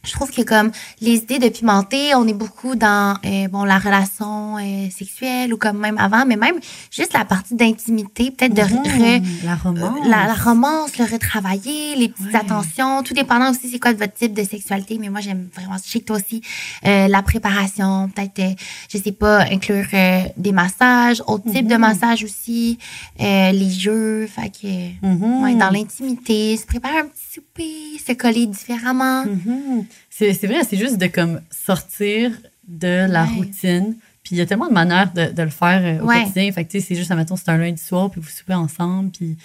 je 0.05 0.11
trouve 0.11 0.31
que 0.31 0.41
comme 0.41 0.69
les 0.99 1.15
idées 1.15 1.39
de 1.39 1.47
pimenter, 1.47 2.13
on 2.15 2.27
est 2.27 2.33
beaucoup 2.33 2.75
dans 2.75 3.15
euh, 3.25 3.47
bon 3.47 3.63
la 3.63 3.77
relation 3.79 4.57
euh, 4.57 4.89
sexuelle 4.89 5.53
ou 5.53 5.57
comme 5.57 5.77
même 5.77 5.97
avant, 5.97 6.25
mais 6.25 6.35
même 6.35 6.55
juste 6.91 7.13
la 7.13 7.23
partie 7.23 7.55
d'intimité, 7.55 8.29
peut-être 8.31 8.53
de 8.53 8.61
re- 8.61 8.83
re- 8.83 9.21
Mhm, 9.21 9.25
la 9.45 9.55
romance. 9.55 9.99
la, 10.05 10.27
la 10.27 10.33
romance, 10.33 10.97
le 10.97 11.05
retravailler, 11.05 11.95
les 11.95 12.09
petites 12.09 12.25
Ouais. 12.33 12.35
attentions, 12.35 13.01
tout 13.03 13.13
dépendant 13.13 13.51
aussi 13.51 13.69
c'est 13.69 13.79
quoi 13.79 13.93
de 13.93 13.97
votre 13.99 14.13
type 14.13 14.33
de 14.33 14.43
sexualité. 14.43 14.97
Mais 14.99 15.07
moi, 15.09 15.21
j'aime 15.21 15.47
vraiment, 15.55 15.77
je 15.83 15.89
sais 15.89 15.99
que 16.01 16.05
toi 16.05 16.17
aussi, 16.17 16.41
euh, 16.85 17.07
la 17.07 17.21
préparation, 17.21 18.09
peut-être, 18.13 18.39
euh, 18.39 18.53
je 18.91 18.97
sais 18.97 19.11
pas, 19.13 19.43
inclure 19.51 19.85
euh, 19.93 20.19
des 20.35 20.51
massages, 20.51 21.23
autres 21.27 21.49
types 21.49 21.67
de 21.67 21.75
Mhm. 21.75 21.79
massages 21.81 22.23
aussi, 22.25 22.77
euh, 23.21 23.51
les 23.51 23.69
jeux, 23.69 24.27
fait 24.27 24.49
que, 24.49 25.05
Mhm. 25.07 25.43
ouais, 25.43 25.55
dans 25.55 25.69
l'intimité, 25.69 26.57
se 26.57 26.65
préparer 26.65 26.99
un 26.99 27.05
petit 27.07 27.32
souper, 27.33 27.97
se 28.05 28.13
coller 28.13 28.45
différemment. 28.47 29.25
Mhm. 29.25 29.85
C'est 30.09 30.33
c'est 30.33 30.47
vrai, 30.47 30.61
c'est 30.69 30.77
juste 30.77 30.97
de 30.97 31.07
comme 31.07 31.41
sortir 31.49 32.31
de 32.67 33.07
la 33.09 33.23
Ouais. 33.23 33.29
routine. 33.37 33.95
Puis 34.23 34.35
il 34.35 34.37
y 34.37 34.41
a 34.41 34.45
tellement 34.45 34.67
de 34.69 34.73
manières 34.73 35.11
de, 35.11 35.25
de 35.31 35.41
le 35.43 35.49
faire 35.49 35.81
euh, 35.83 36.01
au 36.03 36.07
Ouais. 36.07 36.21
quotidien. 36.21 36.51
Fait 36.51 36.63
que 36.63 36.71
tu 36.71 36.79
sais, 36.79 36.87
c'est 36.87 36.95
juste, 36.95 37.11
admettons, 37.11 37.35
c'est 37.35 37.49
un 37.49 37.57
lundi 37.57 37.81
soir, 37.81 38.09
puis 38.09 38.21
vous 38.21 38.29
soupez 38.29 38.53
ensemble, 38.53 39.11
puis 39.11 39.35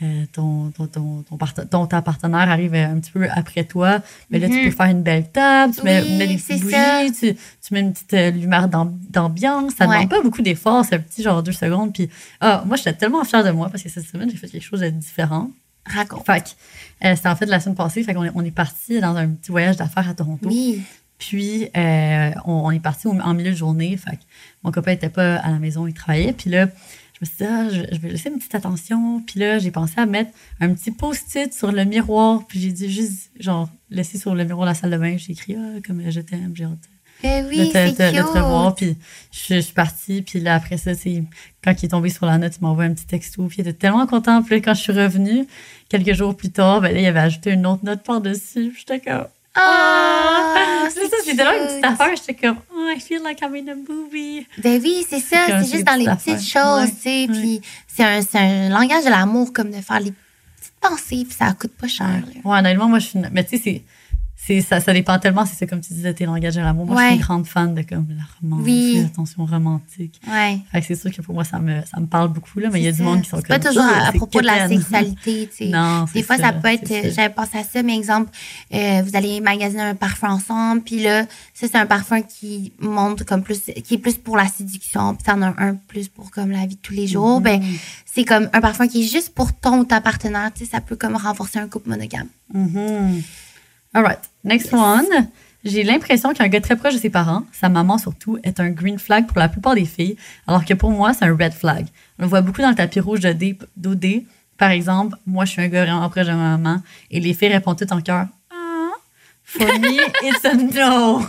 euh, 0.00 0.24
ton, 0.32 0.70
ton, 0.70 0.86
ton, 0.86 1.22
ton, 1.70 1.86
ta 1.86 2.00
partenaire 2.02 2.50
arrive 2.50 2.74
euh, 2.74 2.92
un 2.92 2.98
petit 2.98 3.10
peu 3.12 3.28
après 3.30 3.64
toi. 3.64 4.00
Mais 4.30 4.38
là, 4.38 4.48
tu 4.48 4.54
Mhm. 4.54 4.64
peux 4.64 4.70
faire 4.70 4.86
une 4.86 5.02
belle 5.02 5.30
table, 5.30 5.74
tu 5.74 5.82
mets, 5.84 6.02
Oui, 6.02 6.16
mets 6.16 6.26
des 6.28 6.36
petites 6.38 6.62
bougies, 6.62 7.12
tu, 7.12 7.34
tu 7.34 7.74
mets 7.74 7.80
une 7.80 7.92
petite 7.92 8.14
euh, 8.14 8.30
lumière 8.30 8.68
d'am- 8.68 8.98
d'ambiance. 9.10 9.74
Ça 9.76 9.84
ne 9.84 9.90
Ouais. 9.90 9.96
demande 9.96 10.10
pas 10.10 10.22
beaucoup 10.22 10.42
d'efforts, 10.42 10.84
c'est 10.86 10.94
un 10.96 10.98
petit 11.00 11.22
genre 11.22 11.42
deux 11.42 11.52
secondes. 11.52 11.92
Puis 11.92 12.08
ah, 12.40 12.64
moi, 12.66 12.76
j'étais 12.78 12.94
tellement 12.94 13.22
fière 13.24 13.44
de 13.44 13.50
moi 13.50 13.68
parce 13.68 13.82
que 13.82 13.90
cette 13.90 14.06
semaine, 14.08 14.30
j'ai 14.30 14.38
fait 14.38 14.48
quelque 14.48 14.64
chose 14.64 14.80
de 14.80 14.88
différent. 14.88 15.50
Raconte. 15.84 16.26
Fait 16.26 16.42
que, 16.42 17.06
euh, 17.06 17.16
c'était 17.16 17.28
en 17.28 17.36
fait 17.36 17.46
la 17.46 17.60
semaine 17.60 17.76
passée. 17.76 18.02
Fait 18.02 18.14
qu'on 18.14 18.24
est, 18.24 18.32
on 18.34 18.44
est 18.44 18.50
parti 18.50 19.00
dans 19.00 19.16
un 19.16 19.28
petit 19.28 19.50
voyage 19.50 19.76
d'affaires 19.76 20.08
à 20.08 20.14
Toronto. 20.14 20.48
Oui. 20.48 20.82
Puis, 21.18 21.68
euh, 21.76 22.30
on, 22.46 22.52
on 22.52 22.70
est 22.70 22.80
parti 22.80 23.06
en 23.06 23.34
milieu 23.34 23.50
de 23.50 23.56
journée. 23.56 23.96
Fait 23.96 24.16
que 24.16 24.22
mon 24.62 24.72
copain 24.72 24.92
était 24.92 25.08
pas 25.08 25.36
à 25.36 25.50
la 25.50 25.58
maison, 25.58 25.86
il 25.86 25.94
travaillait. 25.94 26.32
Puis 26.32 26.50
là, 26.50 26.66
je 27.14 27.20
me 27.20 27.26
suis 27.26 27.36
dit, 27.36 27.44
ah, 27.44 27.68
je, 27.70 27.94
je 27.94 28.00
vais 28.00 28.08
laisser 28.10 28.28
une 28.28 28.38
petite 28.38 28.54
attention. 28.54 29.20
Puis 29.20 29.38
là, 29.38 29.58
j'ai 29.58 29.70
pensé 29.70 29.94
à 29.98 30.06
mettre 30.06 30.30
un 30.60 30.72
petit 30.74 30.90
post-it 30.90 31.52
sur 31.52 31.70
le 31.70 31.84
miroir. 31.84 32.44
Puis 32.48 32.60
j'ai 32.60 32.72
dit 32.72 32.90
juste, 32.90 33.30
genre, 33.38 33.68
laisser 33.90 34.18
sur 34.18 34.34
le 34.34 34.44
miroir 34.44 34.66
de 34.66 34.70
la 34.70 34.74
salle 34.74 34.90
de 34.90 34.98
bain. 34.98 35.16
J'ai 35.16 35.32
écrit, 35.32 35.56
ah, 35.56 35.80
comme 35.86 36.02
je 36.10 36.20
t'aime, 36.20 36.52
j'ai 36.54 36.64
hâte 36.64 36.88
Ben 37.22 37.44
de, 37.44 37.48
oui, 37.48 37.68
te, 37.68 37.72
c'est 37.72 37.90
de 38.12 38.16
te 38.18 38.38
revoir. 38.38 38.74
Puis 38.74 38.96
je, 39.30 39.54
je 39.54 39.60
suis 39.60 39.72
partie. 39.74 40.22
Puis 40.22 40.40
là, 40.40 40.54
après 40.56 40.76
ça, 40.76 40.94
c'est 40.94 41.22
quand 41.62 41.72
il 41.80 41.86
est 41.86 41.88
tombé 41.88 42.08
sur 42.10 42.26
la 42.26 42.38
note, 42.38 42.54
il 42.58 42.62
m'a 42.62 42.68
envoyé 42.70 42.90
un 42.90 42.94
petit 42.94 43.06
texto. 43.06 43.42
Puis 43.44 43.56
il 43.58 43.60
était 43.62 43.72
tellement 43.72 44.06
content. 44.06 44.42
Puis 44.42 44.56
là, 44.56 44.60
quand 44.60 44.74
je 44.74 44.80
suis 44.82 44.92
revenue, 44.92 45.46
quelques 45.88 46.14
jours 46.14 46.36
plus 46.36 46.50
tard, 46.50 46.80
ben 46.80 46.92
là, 46.94 47.00
il 47.00 47.06
avait 47.06 47.20
ajouté 47.20 47.50
une 47.52 47.66
autre 47.66 47.84
note 47.84 48.02
par-dessus. 48.02 48.70
Puis 48.74 48.84
j'étais 48.86 49.00
comme, 49.00 49.26
Ah, 49.54 50.88
c'est 50.92 51.08
ça, 51.08 51.16
c'était 51.24 51.44
là 51.44 51.56
une 51.56 51.66
petite 51.66 51.84
affaire. 51.84 52.14
J'étais 52.16 52.34
comme, 52.34 52.56
oh, 52.74 52.88
I 52.94 53.00
feel 53.00 53.20
like 53.22 53.40
I'm 53.42 53.54
in 53.54 53.68
a 53.70 53.74
movie. 53.74 54.46
Ben 54.58 54.80
oui, 54.82 55.04
c'est 55.08 55.20
ça. 55.20 55.44
C'est 55.46 55.64
ces 55.64 55.72
juste 55.72 55.84
dans 55.86 55.94
les 55.94 56.06
petites 56.06 56.28
affaires. 56.28 56.40
choses, 56.64 56.88
Ouais, 56.88 56.90
tu 56.90 57.00
sais. 57.02 57.26
Puis 57.40 57.60
c'est 57.86 58.04
un, 58.04 58.22
c'est 58.22 58.38
un 58.38 58.68
langage 58.70 59.04
de 59.04 59.10
l'amour, 59.10 59.52
comme 59.52 59.70
de 59.70 59.80
faire 59.80 60.00
les 60.00 60.12
petites 60.12 60.74
pensées, 60.80 61.24
puis 61.24 61.34
ça 61.38 61.52
coûte 61.52 61.72
pas 61.72 61.88
cher. 61.88 62.06
là. 62.08 62.40
Ouais, 62.50 62.58
honnêtement, 62.58 62.88
moi, 62.88 62.98
je 62.98 63.06
suis. 63.08 63.18
Mais 63.32 63.44
tu 63.44 63.56
sais, 63.56 63.62
c'est... 63.64 63.82
C'est, 64.44 64.60
ça, 64.60 64.80
ça 64.80 64.92
dépend 64.92 65.16
tellement, 65.20 65.46
c'est 65.46 65.54
ça, 65.54 65.66
comme 65.68 65.80
tu 65.80 65.92
disais, 65.94 66.12
tes 66.14 66.26
langages 66.26 66.56
de 66.56 66.60
l'amour. 66.60 66.84
Moi, 66.84 67.00
je 67.00 67.06
suis 67.06 67.14
une 67.14 67.20
grande 67.22 67.46
fan 67.46 67.74
de 67.76 67.82
comme 67.82 68.08
la 68.10 68.24
romance, 68.40 68.64
Oui. 68.64 69.00
l'attention 69.00 69.46
romantique. 69.46 70.20
Ouais. 70.28 70.58
Fait 70.72 70.80
que 70.80 70.86
c'est 70.88 70.96
sûr 70.96 71.12
que 71.12 71.22
pour 71.22 71.34
moi, 71.34 71.44
ça 71.44 71.60
me, 71.60 71.80
ça 71.86 72.00
me 72.00 72.06
parle 72.06 72.32
beaucoup, 72.32 72.58
là, 72.58 72.68
mais 72.72 72.80
il 72.80 72.84
y 72.84 72.88
a 72.88 72.90
C'est 72.90 72.96
du 72.98 73.04
ça. 73.04 73.04
monde 73.04 73.22
qui 73.22 73.28
sont 73.28 73.36
C'est 73.36 73.46
comme 73.46 73.58
pas 73.60 73.68
toujours 73.68 73.84
Oh, 73.86 73.92
à, 73.94 74.08
à 74.08 74.10
c'est 74.12 74.18
propos 74.18 74.40
de 74.40 74.46
la 74.46 74.66
sexualité, 74.66 75.48
tu 75.48 75.56
sais. 75.56 75.68
Non, 75.70 76.04
Des 76.06 76.10
c'est 76.12 76.22
fois, 76.26 76.38
ça, 76.38 76.52
peut 76.52 76.68
être, 76.68 76.88
c'est 76.88 77.02
ça. 77.02 77.08
j'avais 77.22 77.32
pensé 77.34 77.58
à 77.58 77.62
ça, 77.62 77.84
mais 77.84 77.96
exemple, 77.96 78.30
euh, 78.74 79.02
vous 79.06 79.14
allez 79.16 79.40
magasiner 79.40 79.82
un 79.82 79.94
parfum 79.94 80.30
ensemble, 80.30 80.82
puis 80.82 81.00
là, 81.00 81.22
ça, 81.54 81.68
c'est 81.68 81.76
un 81.76 81.86
parfum 81.86 82.22
qui 82.22 82.72
montre 82.80 83.24
comme 83.24 83.44
plus, 83.44 83.60
qui 83.84 83.94
est 83.94 83.98
plus 83.98 84.14
pour 84.16 84.36
la 84.36 84.48
séduction, 84.48 85.14
puis 85.14 85.22
t'en 85.22 85.40
as 85.42 85.54
un 85.58 85.74
plus 85.76 86.08
pour 86.08 86.32
comme 86.32 86.50
la 86.50 86.66
vie 86.66 86.74
de 86.74 86.80
tous 86.82 86.94
les 86.94 87.06
jours. 87.06 87.38
Mhm. 87.38 87.44
Ben, 87.44 87.62
c'est 88.06 88.24
comme 88.24 88.48
un 88.52 88.60
parfum 88.60 88.88
qui 88.88 89.04
est 89.04 89.08
juste 89.08 89.34
pour 89.36 89.52
ton 89.52 89.78
ou 89.78 89.84
ta 89.84 90.00
partenaire, 90.00 90.50
tu 90.52 90.64
sais, 90.64 90.70
ça 90.72 90.80
peut 90.80 90.96
comme 90.96 91.14
renforcer 91.14 91.60
un 91.60 91.68
couple 91.68 91.90
monogame. 91.90 92.26
Mhm. 92.52 93.22
All 93.94 94.02
right. 94.02 94.20
Next 94.42 94.72
one. 94.72 95.28
J'ai 95.64 95.84
l'impression 95.84 96.32
qu'un 96.32 96.48
gars 96.48 96.60
très 96.60 96.76
proche 96.76 96.94
de 96.94 96.98
ses 96.98 97.10
parents, 97.10 97.44
sa 97.52 97.68
maman 97.68 97.96
surtout, 97.96 98.36
est 98.42 98.58
un 98.58 98.70
green 98.70 98.98
flag 98.98 99.26
pour 99.26 99.38
la 99.38 99.48
plupart 99.48 99.76
des 99.76 99.84
filles, 99.84 100.16
alors 100.48 100.64
que 100.64 100.74
pour 100.74 100.90
moi, 100.90 101.14
c'est 101.14 101.24
un 101.24 101.36
red 101.36 101.52
flag. 101.52 101.86
On 102.18 102.22
le 102.22 102.28
voit 102.28 102.40
beaucoup 102.40 102.62
dans 102.62 102.70
le 102.70 102.74
tapis 102.74 102.98
rouge 102.98 103.20
d'OD. 103.20 104.24
Par 104.58 104.70
exemple, 104.70 105.16
moi, 105.24 105.44
je 105.44 105.52
suis 105.52 105.62
un 105.62 105.68
gars 105.68 105.84
vraiment 105.84 106.08
proche 106.08 106.26
de 106.26 106.32
ma 106.32 106.56
maman 106.56 106.82
et 107.10 107.20
les 107.20 107.32
filles 107.32 107.52
répondent 107.52 107.78
toutes 107.78 107.92
en 107.92 108.00
cœur. 108.00 108.26
Ah. 108.50 108.90
For 109.44 109.66
me, 109.78 110.00
it's 110.24 110.44
a 110.44 110.54
no. 110.54 111.20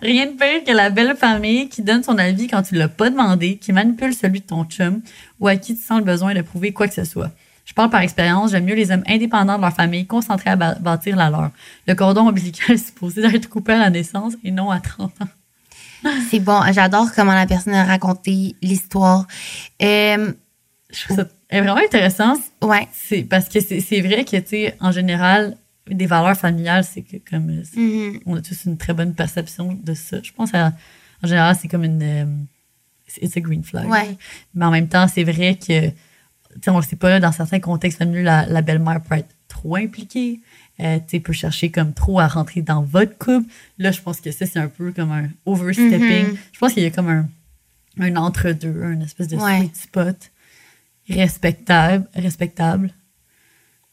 Rien 0.00 0.26
de 0.26 0.32
pire 0.32 0.64
que 0.64 0.72
la 0.72 0.88
belle 0.88 1.16
famille 1.16 1.68
qui 1.68 1.82
donne 1.82 2.02
son 2.02 2.16
avis 2.16 2.46
quand 2.46 2.62
tu 2.62 2.76
l'as 2.76 2.88
pas 2.88 3.10
demandé, 3.10 3.56
qui 3.56 3.72
manipule 3.72 4.14
celui 4.14 4.40
de 4.40 4.46
ton 4.46 4.64
chum 4.64 5.02
ou 5.40 5.48
à 5.48 5.56
qui 5.56 5.76
tu 5.76 5.82
sens 5.82 5.98
le 5.98 6.04
besoin 6.04 6.32
de 6.32 6.40
prouver 6.40 6.72
quoi 6.72 6.88
que 6.88 6.94
ce 6.94 7.04
soit. 7.04 7.32
Je 7.64 7.72
parle 7.72 7.90
par 7.90 8.00
expérience, 8.02 8.50
j'aime 8.50 8.64
mieux 8.64 8.74
les 8.74 8.90
hommes 8.90 9.04
indépendants 9.08 9.56
de 9.56 9.62
leur 9.62 9.72
famille, 9.74 10.06
concentrés 10.06 10.50
à 10.50 10.56
bâtir 10.56 11.16
la 11.16 11.30
leur. 11.30 11.50
Le 11.86 11.94
cordon 11.94 12.28
ombilical 12.28 12.72
est 12.76 12.78
supposé 12.86 13.22
d'être 13.28 13.48
coupé 13.48 13.72
à 13.72 13.78
la 13.78 13.90
naissance 13.90 14.34
et 14.44 14.50
non 14.50 14.70
à 14.70 14.80
30 14.80 15.12
ans. 15.22 15.28
C'est 16.30 16.40
bon, 16.40 16.60
j'adore 16.72 17.10
comment 17.14 17.32
la 17.32 17.46
personne 17.46 17.72
a 17.72 17.84
raconté 17.84 18.54
l'histoire. 18.60 19.26
Euh, 19.82 20.32
Je 20.90 21.04
trouve 21.04 21.16
ça 21.16 21.24
est 21.48 21.60
vraiment 21.60 21.76
intéressant. 21.80 22.34
ouais. 22.62 22.86
C'est 22.92 23.22
parce 23.22 23.48
que 23.48 23.60
c'est 23.60 24.00
vrai 24.00 24.24
que, 24.24 24.36
tu 24.38 24.48
sais, 24.48 24.76
en 24.80 24.90
général, 24.92 25.56
des 25.88 26.06
valeurs 26.06 26.36
familiales, 26.36 26.84
c'est 26.84 27.02
que 27.02 27.16
comme 27.30 27.48
euh, 27.50 27.62
Mhm. 27.80 28.20
on 28.26 28.36
a 28.36 28.42
tous 28.42 28.64
une 28.66 28.76
très 28.76 28.92
bonne 28.92 29.14
perception 29.14 29.78
de 29.82 29.94
ça. 29.94 30.16
Je 30.22 30.32
pense 30.32 30.52
à, 30.54 30.72
en 31.22 31.26
général, 31.26 31.56
c'est 31.60 31.68
comme 31.68 31.84
une 31.84 32.02
euh, 32.02 32.24
it's 33.22 33.36
a 33.36 33.40
green 33.40 33.62
flag. 33.62 33.88
Ouais. 33.88 34.16
Mais 34.54 34.64
en 34.66 34.70
même 34.70 34.88
temps, 34.88 35.06
c'est 35.08 35.24
vrai 35.24 35.56
que 35.56 35.90
on 36.66 36.76
le 36.78 36.82
sait 36.84 36.96
pas, 36.96 37.20
dans 37.20 37.32
certains 37.32 37.60
contextes 37.60 37.98
familiaux, 37.98 38.22
la, 38.22 38.46
la 38.46 38.62
belle-mère 38.62 39.00
peut 39.02 39.16
être 39.16 39.34
trop 39.48 39.76
impliquée. 39.76 40.40
Euh, 40.80 40.98
tu 41.06 41.20
peut 41.20 41.32
chercher 41.32 41.70
comme 41.70 41.92
trop 41.92 42.18
à 42.18 42.26
rentrer 42.26 42.60
dans 42.62 42.82
votre 42.82 43.16
couple. 43.16 43.48
Là, 43.78 43.92
je 43.92 44.00
pense 44.00 44.20
que 44.20 44.32
ça, 44.32 44.44
c'est 44.46 44.58
un 44.58 44.68
peu 44.68 44.90
comme 44.92 45.12
un 45.12 45.28
overstepping. 45.46 46.28
Mhm. 46.32 46.36
Je 46.52 46.58
pense 46.58 46.72
qu'il 46.72 46.82
y 46.82 46.86
a 46.86 46.90
comme 46.90 47.08
un, 47.08 47.28
un 48.00 48.16
entre-deux, 48.16 48.82
un 48.82 49.00
espèce 49.00 49.28
de 49.28 49.36
Ouais. 49.36 49.58
sweet 49.60 49.76
spot 49.76 50.16
respectable. 51.08 52.06
respectable. 52.14 52.90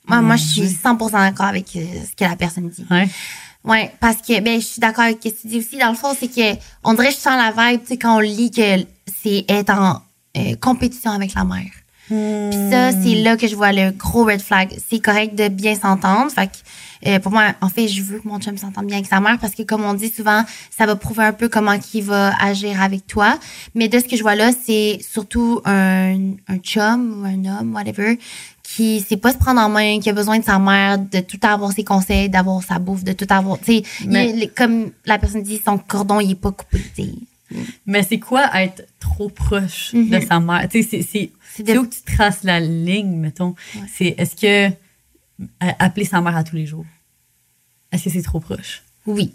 Moi, 0.07 0.21
moi, 0.21 0.35
je 0.35 0.43
suis 0.43 0.61
100% 0.63 1.11
d'accord 1.11 1.45
avec 1.47 1.75
euh, 1.75 1.85
ce 2.09 2.15
que 2.15 2.23
la 2.23 2.35
personne 2.35 2.69
dit. 2.69 2.85
Ouais. 2.89 3.07
Ouais, 3.63 3.91
parce 3.99 4.17
que 4.17 4.39
ben 4.41 4.59
je 4.59 4.65
suis 4.65 4.79
d'accord 4.79 5.03
avec 5.03 5.19
ce 5.23 5.29
que 5.29 5.41
tu 5.41 5.47
dis 5.47 5.59
aussi. 5.59 5.77
Dans 5.77 5.89
le 5.91 5.95
fond, 5.95 6.15
c'est 6.19 6.27
que 6.27 6.59
on 6.83 6.95
dirait 6.95 7.09
que 7.09 7.13
je 7.13 7.19
sens 7.19 7.37
la 7.37 7.51
vibe, 7.71 7.81
tu 7.81 7.87
sais, 7.89 7.97
quand 7.97 8.15
on 8.17 8.19
lit 8.19 8.49
que 8.49 8.61
c'est 9.21 9.45
être 9.47 9.69
en 9.69 10.01
euh, 10.37 10.55
compétition 10.59 11.11
avec 11.11 11.35
la 11.35 11.43
mère. 11.43 11.69
Puis 12.11 12.59
ça, 12.69 12.91
c'est 12.91 13.15
là 13.15 13.37
que 13.37 13.47
je 13.47 13.55
vois 13.55 13.71
le 13.71 13.91
gros 13.91 14.25
red 14.25 14.41
flag. 14.41 14.77
C'est 14.89 14.99
correct 14.99 15.33
de 15.33 15.47
bien 15.47 15.75
s'entendre. 15.75 16.29
Fait 16.29 16.47
que, 16.47 17.09
euh, 17.09 17.19
pour 17.19 17.31
moi, 17.31 17.53
en 17.61 17.69
fait, 17.69 17.87
je 17.87 18.03
veux 18.03 18.19
que 18.19 18.27
mon 18.27 18.37
chum 18.37 18.57
s'entende 18.57 18.87
bien 18.87 18.97
avec 18.97 19.07
sa 19.07 19.21
mère 19.21 19.37
parce 19.39 19.55
que, 19.55 19.63
comme 19.63 19.85
on 19.85 19.93
dit 19.93 20.09
souvent, 20.09 20.43
ça 20.77 20.85
va 20.85 20.97
prouver 20.97 21.23
un 21.23 21.31
peu 21.31 21.47
comment 21.47 21.77
il 21.93 22.03
va 22.03 22.33
agir 22.43 22.81
avec 22.81 23.07
toi. 23.07 23.39
Mais 23.75 23.87
de 23.87 23.97
ce 23.97 24.03
que 24.03 24.17
je 24.17 24.23
vois 24.23 24.35
là, 24.35 24.51
c'est 24.51 24.99
surtout 25.01 25.61
un, 25.63 26.33
un 26.49 26.57
chum 26.57 27.21
ou 27.21 27.25
un 27.25 27.45
homme, 27.45 27.73
whatever, 27.73 28.19
qui 28.61 28.99
sait 28.99 29.15
pas 29.15 29.31
se 29.31 29.37
prendre 29.37 29.61
en 29.61 29.69
main, 29.69 30.01
qui 30.01 30.09
a 30.09 30.13
besoin 30.13 30.39
de 30.39 30.43
sa 30.43 30.59
mère, 30.59 30.99
de 30.99 31.21
tout 31.21 31.39
avoir 31.43 31.71
ses 31.71 31.85
conseils, 31.85 32.27
d'avoir 32.27 32.61
sa 32.61 32.77
bouffe, 32.77 33.05
de 33.05 33.13
tout 33.13 33.27
avoir, 33.29 33.57
tu 33.57 33.83
sais, 33.83 34.51
comme 34.57 34.91
la 35.05 35.17
personne 35.17 35.43
dit, 35.43 35.61
son 35.63 35.77
cordon, 35.77 36.19
il 36.19 36.31
est 36.31 36.35
pas 36.35 36.51
coupé. 36.51 36.81
Mais 37.85 38.03
c'est 38.03 38.19
quoi 38.19 38.49
être 38.61 38.83
trop 38.99 39.29
proche 39.29 39.93
Mhm. 39.93 40.09
de 40.09 40.19
sa 40.25 40.39
mère? 40.39 40.67
Tu 40.69 40.83
sais, 40.83 41.01
c'est- 41.01 41.31
de- 41.63 41.77
où 41.77 41.85
que 41.85 41.93
tu 41.95 42.01
traces 42.15 42.43
la 42.43 42.59
ligne, 42.59 43.15
mettons. 43.17 43.55
Ouais. 43.75 43.81
C'est 43.93 44.15
est-ce 44.17 44.35
que 44.35 44.73
appeler 45.79 46.05
sa 46.05 46.21
mère 46.21 46.35
à 46.37 46.43
tous 46.43 46.55
les 46.55 46.65
jours, 46.65 46.85
est-ce 47.91 48.05
que 48.05 48.09
c'est 48.09 48.21
trop 48.21 48.39
proche? 48.39 48.83
Oui. 49.05 49.33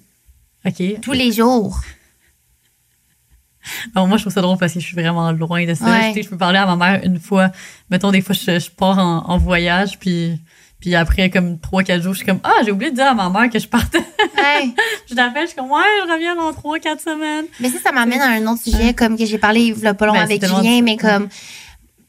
OK. 0.64 1.00
Tous 1.02 1.12
les 1.12 1.32
jours. 1.32 1.80
Bon, 3.94 4.06
moi, 4.06 4.16
je 4.16 4.22
trouve 4.22 4.32
ça 4.32 4.42
drôle 4.42 4.58
parce 4.58 4.72
que 4.74 4.78
je 4.80 4.86
suis 4.86 4.94
vraiment 4.94 5.32
loin 5.32 5.66
de 5.66 5.74
ça. 5.74 5.86
Ouais. 5.86 6.12
Sais, 6.14 6.22
je 6.22 6.28
peux 6.28 6.36
parler 6.36 6.58
à 6.58 6.66
ma 6.66 6.76
mère 6.76 7.04
une 7.04 7.18
fois. 7.18 7.50
Mettons, 7.90 8.12
des 8.12 8.20
fois, 8.20 8.34
je, 8.34 8.60
je 8.60 8.70
pars 8.70 8.96
en, 8.98 9.28
en 9.28 9.38
voyage, 9.38 9.98
puis, 9.98 10.38
puis 10.80 10.94
après, 10.94 11.30
comme 11.30 11.58
trois, 11.58 11.82
quatre 11.82 12.02
jours, 12.02 12.12
je 12.12 12.18
suis 12.18 12.26
comme, 12.26 12.40
ah, 12.44 12.62
j'ai 12.64 12.70
oublié 12.70 12.90
de 12.90 12.96
dire 12.96 13.06
à 13.06 13.14
ma 13.14 13.30
mère 13.30 13.50
que 13.50 13.58
je 13.58 13.66
partais. 13.66 13.98
Ouais. 13.98 14.68
je 15.10 15.14
l'appelle, 15.14 15.42
je 15.42 15.48
suis 15.48 15.56
comme, 15.56 15.70
ouais, 15.70 15.80
je 16.06 16.12
reviens 16.12 16.36
dans 16.36 16.52
trois, 16.52 16.78
quatre 16.78 17.00
semaines. 17.00 17.46
Mais 17.60 17.70
ça, 17.70 17.78
ça 17.82 17.92
m'amène 17.92 18.20
à 18.20 18.30
un 18.30 18.46
autre 18.46 18.62
sujet, 18.62 18.92
comme 18.92 19.16
que 19.16 19.24
j'ai 19.24 19.38
parlé 19.38 19.62
il 19.62 19.94
pas 19.94 20.06
long 20.06 20.12
Ben, 20.12 20.20
avec 20.22 20.44
Julien, 20.44 20.82
mais 20.82 20.96
comme. 20.96 21.28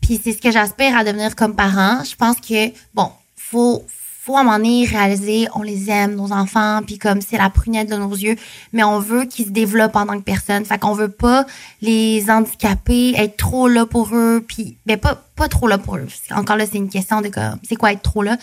Puis 0.02 0.20
c'est 0.24 0.34
ce 0.34 0.42
que 0.42 0.52
j'aspire 0.52 0.96
à 0.96 1.04
devenir 1.04 1.36
comme 1.36 1.56
parent. 1.56 2.04
Je 2.04 2.16
pense 2.16 2.38
que, 2.40 2.72
bon, 2.94 3.12
faut, 3.36 3.84
faut 4.28 4.36
à 4.36 4.42
un 4.42 4.44
moment 4.44 4.58
donné 4.58 4.86
réaliser, 4.86 5.48
on 5.56 5.62
les 5.62 5.90
aime, 5.90 6.16
nos 6.16 6.34
enfants, 6.34 6.82
puis 6.86 6.98
comme 6.98 7.22
c'est 7.22 7.38
la 7.38 7.50
prunette 7.50 7.90
de 7.90 7.96
nos 7.96 8.12
yeux, 8.12 8.36
mais 8.74 8.84
on 8.84 9.00
veut 9.00 9.24
qu'ils 9.24 9.46
se 9.46 9.52
développent 9.52 9.96
en 9.96 10.06
tant 10.06 10.18
que 10.18 10.24
personne. 10.24 10.66
Fait 10.66 10.78
qu'on 10.78 10.92
veut 10.92 11.08
pas 11.08 11.46
les 11.82 12.30
handicaper, 12.30 13.14
être 13.16 13.38
trop 13.38 13.70
là 13.70 13.86
pour 13.86 14.14
eux, 14.14 14.44
puis, 14.46 14.76
ben 14.86 14.98
pas, 14.98 15.16
pas 15.38 15.48
trop 15.48 15.66
là 15.70 15.78
pour 15.78 15.96
eux. 15.96 16.08
Qu'encore 16.28 16.58
là, 16.58 16.66
c'est 16.70 16.78
une 16.78 16.90
question 16.90 17.22
de 17.22 17.30
comme, 17.30 17.58
c'est 17.64 17.78
quoi 17.78 17.94
être 17.94 18.02
trop 18.02 18.22
là? 18.22 18.36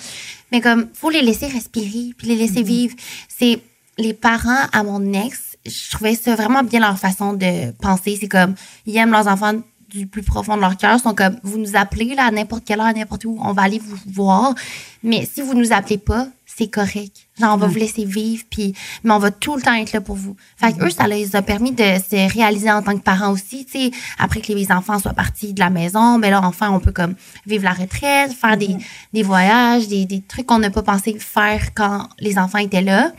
Mais 0.52 0.62
comme, 0.62 0.88
faut 0.94 1.10
les 1.10 1.20
laisser 1.20 1.48
respirer, 1.48 2.14
puis 2.16 2.28
les 2.28 2.36
laisser 2.36 2.62
vivre. 2.62 2.96
C'est 3.28 3.60
les 3.98 4.14
parents 4.14 4.66
à 4.72 4.84
mon 4.84 5.12
ex, 5.12 5.58
je 5.66 5.90
trouvais 5.90 6.14
ça 6.14 6.34
vraiment 6.34 6.62
bien 6.62 6.80
leur 6.80 6.98
façon 6.98 7.34
de 7.34 7.72
penser. 7.72 8.16
C'est 8.18 8.28
comme, 8.28 8.54
ils 8.86 8.96
aiment 8.96 9.12
leurs 9.12 9.28
enfants 9.28 9.52
du 9.94 10.06
plus 10.06 10.22
profond 10.22 10.56
de 10.56 10.60
leur 10.60 10.76
cœur. 10.76 10.98
Sont 10.98 11.14
comme, 11.14 11.38
vous 11.42 11.58
nous 11.58 11.76
appelez 11.76 12.14
là, 12.14 12.26
à 12.26 12.30
n'importe 12.30 12.64
quelle 12.64 12.80
heure, 12.80 12.86
à 12.86 12.92
n'importe 12.92 13.24
où, 13.24 13.38
on 13.40 13.52
va 13.52 13.62
aller 13.62 13.78
vous 13.78 13.96
voir. 14.06 14.54
Mais 15.02 15.28
si 15.32 15.40
vous 15.40 15.54
nous 15.54 15.72
appelez 15.72 15.98
pas, 15.98 16.26
c'est 16.46 16.68
correct. 16.68 17.26
Genre, 17.40 17.54
on 17.54 17.56
va 17.56 17.66
vous 17.66 17.78
laisser 17.78 18.04
vivre, 18.04 18.44
puis, 18.48 18.74
mais 19.02 19.12
on 19.12 19.18
va 19.18 19.30
tout 19.30 19.56
le 19.56 19.62
temps 19.62 19.74
être 19.74 19.92
là 19.92 20.00
pour 20.00 20.16
vous. 20.16 20.36
Fait 20.56 20.72
que 20.72 20.84
eux, 20.84 20.90
ça 20.90 21.06
les 21.08 21.34
a 21.34 21.42
permis 21.42 21.72
de 21.72 21.82
se 21.82 22.32
réaliser 22.32 22.70
en 22.70 22.82
tant 22.82 22.96
que 22.96 23.02
parents 23.02 23.32
aussi, 23.32 23.64
tu 23.64 23.72
sais. 23.72 23.90
Après 24.18 24.40
que 24.40 24.52
les 24.52 24.70
enfants 24.70 24.98
soient 24.98 25.14
partis 25.14 25.52
de 25.52 25.60
la 25.60 25.70
maison, 25.70 26.18
ben 26.18 26.30
là, 26.30 26.40
enfin, 26.44 26.70
on 26.70 26.80
peut 26.80 26.92
comme 26.92 27.14
vivre 27.46 27.64
la 27.64 27.72
retraite, 27.72 28.32
faire 28.32 28.56
des, 28.56 28.76
des 29.12 29.22
voyages, 29.22 29.88
des, 29.88 30.06
des 30.06 30.20
trucs 30.20 30.46
qu'on 30.46 30.58
n'a 30.58 30.70
pas 30.70 30.82
pensé 30.82 31.16
faire 31.18 31.74
quand 31.74 32.08
les 32.20 32.38
enfants 32.38 32.58
étaient 32.58 32.82
là. 32.82 33.12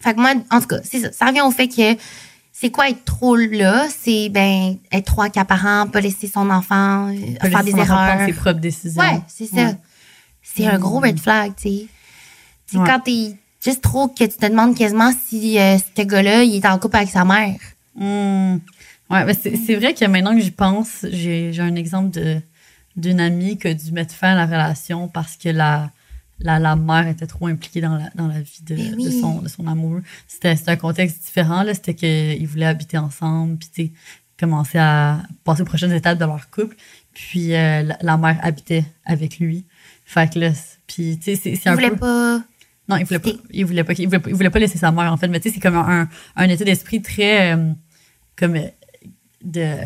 Fait 0.00 0.14
que 0.14 0.20
moi, 0.20 0.32
en 0.50 0.60
tout 0.60 0.66
cas, 0.66 0.80
c'est 0.84 1.00
ça. 1.00 1.12
Ça 1.12 1.26
revient 1.26 1.42
au 1.42 1.50
fait 1.50 1.68
que 1.68 1.96
c'est 2.64 2.70
quoi 2.70 2.88
être 2.88 3.04
trop 3.04 3.36
là? 3.36 3.86
C'est 3.90 4.30
ben 4.30 4.76
être 4.90 5.04
trop 5.04 5.20
accaparant, 5.20 5.86
pas 5.86 6.00
laisser 6.00 6.28
son 6.28 6.48
enfant 6.48 7.08
euh, 7.08 7.36
Pas 7.38 7.50
faire 7.50 7.64
des 7.64 7.72
son 7.72 7.80
enfant 7.80 7.94
prendre 7.94 8.12
erreurs. 8.12 8.26
ses 8.26 8.32
propres 8.32 8.60
décisions. 8.60 9.02
Ouais, 9.02 9.20
c'est 9.28 9.46
ça. 9.46 9.56
Ouais. 9.56 9.76
C'est 10.42 10.66
un 10.66 10.78
gros 10.78 10.98
red 10.98 11.18
flag, 11.20 11.52
tu 11.56 11.62
sais. 11.68 11.86
C'est 12.66 12.78
Ouais. 12.78 12.86
quand 12.86 13.00
t'es 13.00 13.36
juste 13.62 13.82
trop 13.82 14.08
que 14.08 14.24
tu 14.24 14.28
te 14.30 14.46
demandes 14.46 14.74
quasiment 14.74 15.12
si 15.26 15.58
euh, 15.58 15.76
ce 15.76 16.02
gars-là, 16.02 16.42
il 16.42 16.56
est 16.56 16.66
en 16.66 16.78
couple 16.78 16.96
avec 16.96 17.10
sa 17.10 17.26
mère. 17.26 17.56
Hmm. 17.96 18.56
Ouais, 19.10 19.24
mais 19.26 19.34
c'est 19.34 19.74
vrai 19.76 19.92
que 19.92 20.04
maintenant 20.06 20.34
que 20.34 20.40
j'y 20.40 20.50
pense, 20.50 21.04
j'ai 21.10 21.52
j'ai 21.52 21.62
un 21.62 21.74
exemple 21.76 22.10
de 22.12 22.40
d'une 22.96 23.20
amie 23.20 23.58
qui 23.58 23.68
a 23.68 23.74
dû 23.74 23.92
mettre 23.92 24.14
fin 24.14 24.32
à 24.32 24.34
la 24.34 24.46
relation 24.46 25.08
parce 25.08 25.36
que 25.36 25.50
la, 25.50 25.90
la, 26.40 26.58
la 26.58 26.76
mère 26.76 27.06
était 27.08 27.26
trop 27.26 27.46
impliquée 27.46 27.80
dans 27.80 27.96
la, 27.96 28.10
dans 28.14 28.26
la 28.26 28.40
vie 28.40 28.62
de, 28.62 29.10
son, 29.10 29.40
de 29.40 29.48
son 29.48 29.66
amoureux. 29.66 30.02
C'était 30.26 30.56
un 30.66 30.76
contexte 30.76 31.22
différent. 31.24 31.64
C'était 31.72 31.94
qu'ils 31.94 32.46
voulaient 32.46 32.66
habiter 32.66 32.98
ensemble, 32.98 33.58
puis 33.58 33.92
commencer 34.38 34.78
à 34.78 35.22
passer 35.44 35.62
aux 35.62 35.66
prochaines 35.66 35.92
étapes 35.92 36.18
de 36.18 36.24
leur 36.24 36.50
couple. 36.50 36.76
Puis 37.12 37.54
euh, 37.54 37.82
la, 37.82 37.96
la 38.00 38.16
mère 38.16 38.38
habitait 38.42 38.84
avec 39.04 39.38
lui. 39.38 39.64
Fait 40.04 40.32
que 40.32 40.38
là, 40.38 40.50
puis 40.86 41.18
tu 41.18 41.36
sais, 41.36 41.56
c'est 41.56 41.68
un 41.68 41.74
voulait 41.74 41.90
peu... 41.90 41.96
pas. 41.96 42.42
Non, 42.88 42.96
il 42.96 43.04
voulait 43.04 43.20
pas. 43.20 43.30
Il 43.50 43.64
voulait 43.64 43.84
pas. 43.84 43.92
Il 43.96 44.06
voulait 44.06 44.18
pas, 44.18 44.28
il 44.28 44.34
voulait 44.34 44.50
pas 44.50 44.58
laisser 44.58 44.76
sa 44.78 44.90
mère 44.90 45.12
en 45.12 45.16
fait. 45.16 45.28
Mais 45.28 45.40
tu 45.40 45.48
sais, 45.48 45.54
c'est 45.54 45.60
comme 45.60 45.76
un, 45.76 46.08
un 46.36 46.48
état 46.48 46.64
d'esprit 46.64 47.00
très 47.00 47.54
euh, 47.54 47.72
comme 48.36 48.56
euh, 48.56 48.68
de 49.42 49.76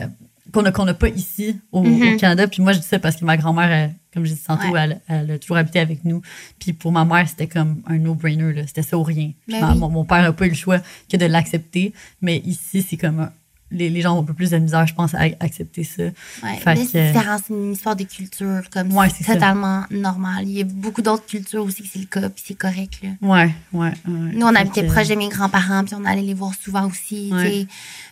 qu'on 0.50 0.62
n'a 0.62 0.94
pas 0.94 1.08
ici 1.08 1.60
au, 1.70 1.84
au 1.84 2.16
Canada. 2.16 2.48
Puis 2.48 2.62
moi, 2.62 2.72
je 2.72 2.78
dis 2.78 2.86
ça 2.86 2.98
parce 2.98 3.16
que 3.16 3.24
ma 3.24 3.36
grand-mère, 3.36 3.90
comme 4.12 4.24
je 4.24 4.32
dis 4.34 4.40
tantôt, 4.42 4.68
Ouais. 4.72 4.80
elle, 4.80 5.00
elle 5.08 5.30
a 5.32 5.38
toujours 5.38 5.56
habité 5.58 5.78
avec 5.80 6.04
nous. 6.04 6.22
Puis 6.58 6.72
pour 6.72 6.92
ma 6.92 7.04
mère, 7.04 7.28
c'était 7.28 7.46
comme 7.46 7.82
un 7.86 7.98
no-brainer. 7.98 8.64
C'était 8.66 8.82
ça 8.82 8.96
ou 8.98 9.02
rien. 9.02 9.32
Ben 9.48 9.72
oui. 9.72 9.78
mon, 9.78 9.88
mon 9.90 10.04
père 10.04 10.22
n'a 10.22 10.32
pas 10.32 10.46
eu 10.46 10.50
le 10.50 10.54
choix 10.54 10.78
que 11.10 11.16
de 11.16 11.26
l'accepter. 11.26 11.92
Mais 12.22 12.38
ici, 12.38 12.82
c'est 12.82 12.96
comme 12.96 13.20
un- 13.20 13.32
les, 13.70 13.90
les 13.90 14.00
gens 14.00 14.16
ont 14.16 14.20
un 14.20 14.24
peu 14.24 14.32
plus 14.34 14.50
de 14.50 14.58
misère, 14.58 14.86
je 14.86 14.94
pense, 14.94 15.14
à 15.14 15.20
accepter 15.40 15.84
ça. 15.84 16.02
Ouais, 16.04 16.56
Fait 16.62 16.74
mais 16.74 16.84
que- 16.84 16.90
c'est 16.90 17.06
différent, 17.12 17.36
c'est 17.46 17.52
une 17.54 17.72
histoire 17.72 17.96
de 17.96 18.04
culture, 18.04 18.62
comme 18.72 18.96
Ouais, 18.96 19.08
c'est 19.10 19.18
c'est 19.18 19.24
ça. 19.24 19.34
totalement 19.34 19.84
normal. 19.90 20.44
Il 20.44 20.52
y 20.58 20.60
a 20.60 20.64
beaucoup 20.64 21.02
d'autres 21.02 21.26
cultures 21.26 21.64
aussi 21.64 21.82
que 21.82 21.88
c'est 21.92 21.98
le 21.98 22.06
cas, 22.06 22.28
puis 22.30 22.42
c'est 22.46 22.54
correct, 22.54 23.00
là. 23.02 23.10
Ouais, 23.20 23.50
ouais. 23.72 23.88
ouais. 23.88 23.92
Nous, 24.06 24.46
on 24.46 24.54
habitait 24.54 24.82
que- 24.86 24.92
proche 24.92 25.08
de 25.08 25.14
mes 25.14 25.28
grands-parents, 25.28 25.84
puis 25.84 25.94
on 25.94 26.04
allait 26.04 26.22
les 26.22 26.34
voir 26.34 26.52
souvent 26.62 26.86
aussi. 26.86 27.30
Ouais. 27.32 27.66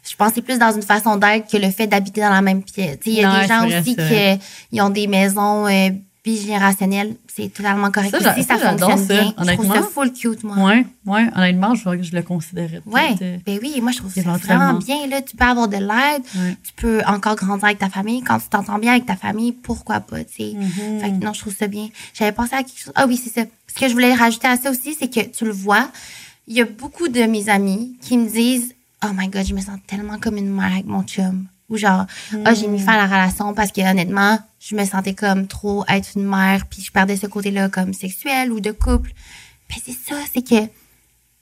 Je 0.09 0.15
pense 0.17 0.29
que 0.31 0.35
c'est 0.37 0.43
plus 0.43 0.59
dans 0.59 0.73
une 0.75 0.83
façon 0.83 1.17
d'être 1.17 1.51
que 1.51 1.57
le 1.57 1.71
fait 1.71 1.87
d'habiter 1.87 2.21
dans 2.21 2.31
la 2.31 2.43
même 2.43 2.63
pièce. 2.63 2.99
Il 3.07 3.15
y 3.15 3.25
a 3.25 3.41
des 3.43 3.49
gens 3.49 3.67
aussi 3.67 3.97
qui 4.71 4.81
ont 4.81 4.91
des 4.91 5.07
maisons 5.07 5.67
euh, 5.67 5.91
bigénérationnelles. 6.27 7.15
C'est 7.33 7.49
totalement 7.53 7.91
correct 7.93 8.11
Ça, 8.11 8.33
aussi, 8.33 8.43
ça, 8.43 8.59
fonctionne 8.59 8.99
ça, 8.99 9.15
bien. 9.15 9.33
Je 9.39 9.53
trouve 9.53 9.73
ça 9.73 9.83
full 9.83 10.13
cute, 10.13 10.43
moi. 10.43 10.57
Ouais. 11.07 11.27
Honnêtement, 11.37 11.75
je, 11.77 12.03
je 12.03 12.15
le 12.17 12.23
considérais. 12.23 12.83
Ouais, 12.85 13.09
peut-être, 13.15 13.23
euh, 13.23 13.39
ben 13.47 13.59
oui, 13.63 13.81
moi 13.81 13.93
je 13.93 13.99
trouve 13.99 14.13
ça 14.13 14.23
vraiment 14.23 14.75
bien. 14.75 15.07
Là. 15.07 15.23
Tu 15.23 15.37
peux 15.37 15.45
avoir 15.45 15.69
de 15.69 15.77
l'aide, 15.77 16.23
Ouais. 16.35 16.57
tu 16.65 16.73
peux 16.75 17.01
encore 17.07 17.37
grandir 17.37 17.67
avec 17.67 17.79
ta 17.79 17.89
famille. 17.89 18.23
Quand 18.23 18.39
tu 18.41 18.49
t'entends 18.49 18.79
bien 18.79 18.93
avec 18.93 19.07
ta 19.07 19.15
famille, 19.17 19.53
pourquoi 19.53 20.01
pas, 20.01 20.25
tu 20.25 20.35
sais. 20.37 20.53
Mhm. 20.57 21.01
Fait 21.01 21.11
que 21.11 21.25
non, 21.25 21.33
je 21.33 21.41
trouve 21.41 21.57
ça 21.57 21.69
bien. 21.69 21.89
J'avais 22.13 22.33
pensé 22.33 22.55
à 22.55 22.63
quelque 22.65 22.81
chose. 22.81 22.93
Ah 22.97 23.07
oui, 23.07 23.17
c'est 23.23 23.31
ça. 23.31 23.47
Ce 23.69 23.75
que 23.81 23.89
je 23.89 23.93
voulais 23.93 24.13
rajouter 24.15 24.49
à 24.49 24.57
ça 24.57 24.71
aussi, 24.71 24.97
c'est 24.99 25.09
que 25.09 25.21
tu 25.21 25.45
le 25.45 25.53
vois, 25.53 25.89
il 26.49 26.57
y 26.57 26.61
a 26.61 26.65
beaucoup 26.65 27.07
de 27.09 27.23
mes 27.23 27.49
amis 27.49 27.97
qui 28.01 28.19
me 28.19 28.29
disent 28.29 28.75
Oh 29.05 29.09
my 29.15 29.29
god, 29.29 29.47
je 29.47 29.55
me 29.55 29.61
sens 29.61 29.79
tellement 29.87 30.19
comme 30.19 30.37
une 30.39 30.53
mère 30.53 30.73
avec 30.73 30.87
mon 30.87 31.03
chum. 31.05 31.47
Ou 31.69 31.77
genre, 31.77 32.07
ah, 32.45 32.55
j'ai 32.55 32.69
mis 32.69 32.79
fin 32.79 32.93
à 32.93 32.97
la 32.97 33.07
relation 33.07 33.53
parce 33.53 33.73
que 33.73 33.81
honnêtement, 33.81 34.39
je 34.61 34.77
me 34.77 34.85
sentais 34.85 35.15
comme 35.15 35.49
trop 35.49 35.85
être 35.89 36.11
une 36.15 36.25
mère, 36.25 36.67
puis 36.67 36.81
je 36.81 36.93
perdais 36.93 37.17
ce 37.17 37.27
côté-là 37.27 37.69
comme 37.69 37.93
sexuel 37.93 38.53
ou 38.53 38.61
de 38.61 38.71
couple. 38.71 39.13
Ben 39.69 39.77
c'est 39.85 39.93
ça, 39.93 40.15
c'est 40.33 40.47
que 40.47 40.71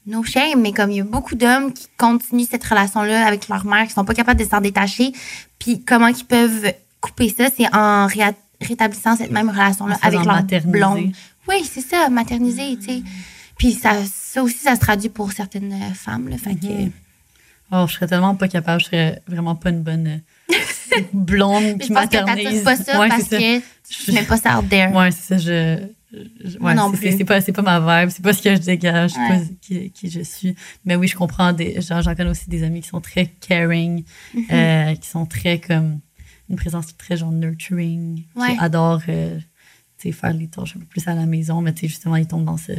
no 0.07 0.23
shame, 0.23 0.61
mais 0.61 0.73
comme 0.73 0.91
il 0.91 0.97
y 0.97 1.01
a 1.01 1.05
beaucoup 1.05 1.35
d'hommes 1.35 1.73
qui 1.73 1.89
continuent 1.99 2.47
cette 2.51 2.65
relation-là 2.65 3.27
avec 3.27 3.49
leur 3.49 3.67
mère, 3.67 3.87
qui 3.87 3.93
sont 3.93 4.05
pas 4.05 4.15
capables 4.15 4.41
de 4.41 4.49
s'en 4.49 4.61
détacher, 4.61 5.13
puis 5.59 5.83
comment 5.83 6.09
ils 6.09 6.25
peuvent 6.25 6.73
couper 7.01 7.29
ça, 7.29 7.49
c'est 7.55 7.75
en 7.75 8.07
rétablissant 8.61 9.17
cette 9.17 9.31
même 9.31 9.51
relation-là 9.51 9.99
avec 10.01 10.25
leur 10.25 10.37
materniser. 10.37 10.71
blonde. 10.71 11.13
Oui, 11.49 11.69
c'est 11.71 11.83
ça, 11.83 12.09
materniser, 12.09 12.79
tu 12.79 12.87
sais. 12.87 13.03
Puis 13.59 13.73
ça, 13.73 13.93
ça 14.11 14.43
aussi, 14.43 14.57
ça 14.57 14.75
se 14.75 14.81
traduit 14.81 15.11
pour 15.11 15.33
certaines 15.33 15.93
femmes, 15.95 16.29
là, 16.29 16.39
fait 16.39 16.55
que... 16.55 16.91
Oh, 17.77 17.87
je 17.89 17.95
serais 17.95 18.07
tellement 18.07 18.35
pas 18.37 18.49
capable. 18.49 18.81
Je 18.81 18.87
serais 18.87 19.23
vraiment 19.27 19.55
pas 19.57 19.71
une 19.71 19.83
bonne 19.83 20.07
euh, 20.51 20.55
blonde 21.13 21.79
qui 21.81 21.89
je 21.89 21.93
pense 21.95 22.07
que 22.09 22.17
maternise. 22.25 22.63
pas 22.63 22.77
ça 22.77 23.01
Ouais, 23.01 23.09
parce 23.09 23.23
c'est 23.25 23.29
ça. 23.31 23.39
que 23.61 23.65
tu 24.05 24.13
mets 24.13 24.23
pas 24.25 24.37
ça 24.37 24.59
out 24.61 24.69
there. 24.69 24.93
Ouais, 24.95 25.11
c'est 25.11 25.35
ça. 25.35 25.39
Je, 25.39 25.87
je- 26.45 26.59
ouais, 26.59 26.75
non 26.75 26.91
c'est- 26.93 26.99
plus. 26.99 27.11
c'est 27.11 27.17
c'est 27.19 27.25
pas, 27.25 27.41
c'est 27.41 27.53
pas 27.53 27.63
ma 27.63 28.03
vibe. 28.03 28.11
C'est 28.11 28.23
pas 28.23 28.33
ce 28.33 28.43
que 28.43 28.55
je 28.55 28.61
dégage. 28.61 29.11
C'est 29.11 29.19
Ouais. 29.21 29.29
pas 29.39 29.45
qui, 29.61 29.91
qui 29.91 30.11
je 30.11 30.21
suis. 30.21 30.55
Mais 30.85 30.95
oui, 30.97 31.09
je 31.09 31.17
comprends. 31.17 31.53
Des, 31.53 31.81
genre, 31.81 32.03
j'en 32.03 32.15
connais 32.15 32.31
aussi 32.31 32.49
des 32.49 32.63
amis 32.63 32.81
qui 32.83 32.89
sont 32.89 33.01
très 33.01 33.27
caring, 33.27 34.05
Mhm. 34.35 34.45
euh, 34.53 34.95
qui 34.95 35.09
sont 35.09 35.27
très 35.27 35.59
comme. 35.59 36.01
une 36.51 36.57
présence 36.57 36.95
très 36.99 37.17
genre 37.17 37.33
nurturing, 37.33 38.23
qui 38.23 38.59
adore 38.61 39.01
euh, 39.09 39.41
faire 40.13 40.35
les 40.35 40.47
tâches 40.49 40.77
un 40.77 40.81
peu 40.81 40.85
plus 40.85 41.09
à 41.09 41.15
la 41.15 41.25
maison, 41.25 41.63
mais 41.63 41.73
justement, 41.83 42.17
ils 42.17 42.27
tombent 42.27 42.45
dans 42.45 42.59
ce 42.59 42.73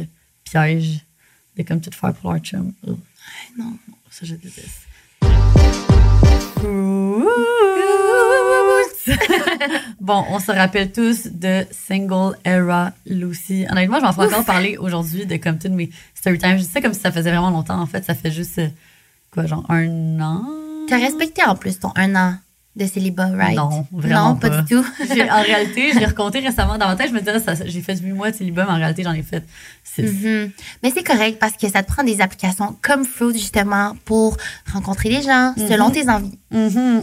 piège 0.44 1.00
de 1.56 1.64
comme 1.64 1.80
tout 1.80 1.90
faire 1.90 2.14
pour 2.14 2.32
leur 2.32 2.40
chum. 2.40 2.72
Non. 3.58 3.76
Ça, 4.10 4.24
je 4.24 4.34
déteste. 4.34 4.86
bon, 10.00 10.24
on 10.30 10.40
se 10.40 10.50
rappelle 10.50 10.90
tous 10.90 11.26
de 11.26 11.64
Single 11.70 12.36
Era 12.44 12.92
Lucy. 13.06 13.66
Honnêtement, 13.70 13.98
je 13.98 14.04
m'en 14.04 14.12
fais 14.12 14.22
encore 14.22 14.44
parler 14.44 14.76
aujourd'hui 14.76 15.26
de 15.26 15.36
comme 15.36 15.58
toutes 15.58 15.72
mes 15.72 15.90
story. 16.14 16.38
Je 16.58 16.62
ça 16.62 16.80
comme 16.80 16.94
si 16.94 17.00
ça 17.00 17.12
faisait 17.12 17.30
vraiment 17.30 17.50
longtemps. 17.50 17.80
En 17.80 17.86
fait, 17.86 18.04
ça 18.04 18.14
fait 18.14 18.30
juste, 18.30 18.58
euh, 18.58 18.68
quoi, 19.30 19.46
genre 19.46 19.64
un 19.68 20.20
an? 20.20 20.44
T'as 20.88 20.98
respecté 20.98 21.42
en 21.44 21.56
plus 21.56 21.78
ton 21.78 21.92
un 21.96 22.14
an 22.14 22.36
de 22.76 22.86
célibat, 22.86 23.28
right? 23.34 23.56
Non, 23.56 23.86
vraiment 23.90 24.30
Non, 24.30 24.36
pas, 24.36 24.50
pas. 24.50 24.62
du 24.62 24.74
tout. 24.74 24.84
En 25.30 25.42
réalité, 25.42 25.92
je 25.94 25.98
l'ai 25.98 26.06
recompté 26.06 26.40
récemment 26.40 26.76
dans 26.76 26.86
ma 26.88 26.96
tête. 26.96 27.08
Je 27.08 27.14
me 27.14 27.20
disais, 27.20 27.64
j'ai 27.66 27.80
fait 27.80 27.96
8 27.98 28.12
mois 28.12 28.30
de 28.30 28.36
célibat, 28.36 28.66
mais 28.66 28.72
en 28.72 28.76
réalité, 28.76 29.02
j'en 29.02 29.12
ai 29.12 29.22
fait 29.22 29.42
6. 29.82 30.02
Mhm. 30.02 30.50
Mais 30.82 30.90
c'est 30.94 31.02
correct 31.02 31.38
parce 31.40 31.54
que 31.56 31.68
ça 31.68 31.82
te 31.82 31.90
prend 31.90 32.04
des 32.04 32.20
applications 32.20 32.76
comme 32.82 33.04
Fruit, 33.04 33.32
justement, 33.38 33.96
pour 34.04 34.36
rencontrer 34.72 35.08
des 35.08 35.22
gens 35.22 35.54
selon 35.56 35.90
tes 35.90 36.08
envies. 36.08 36.38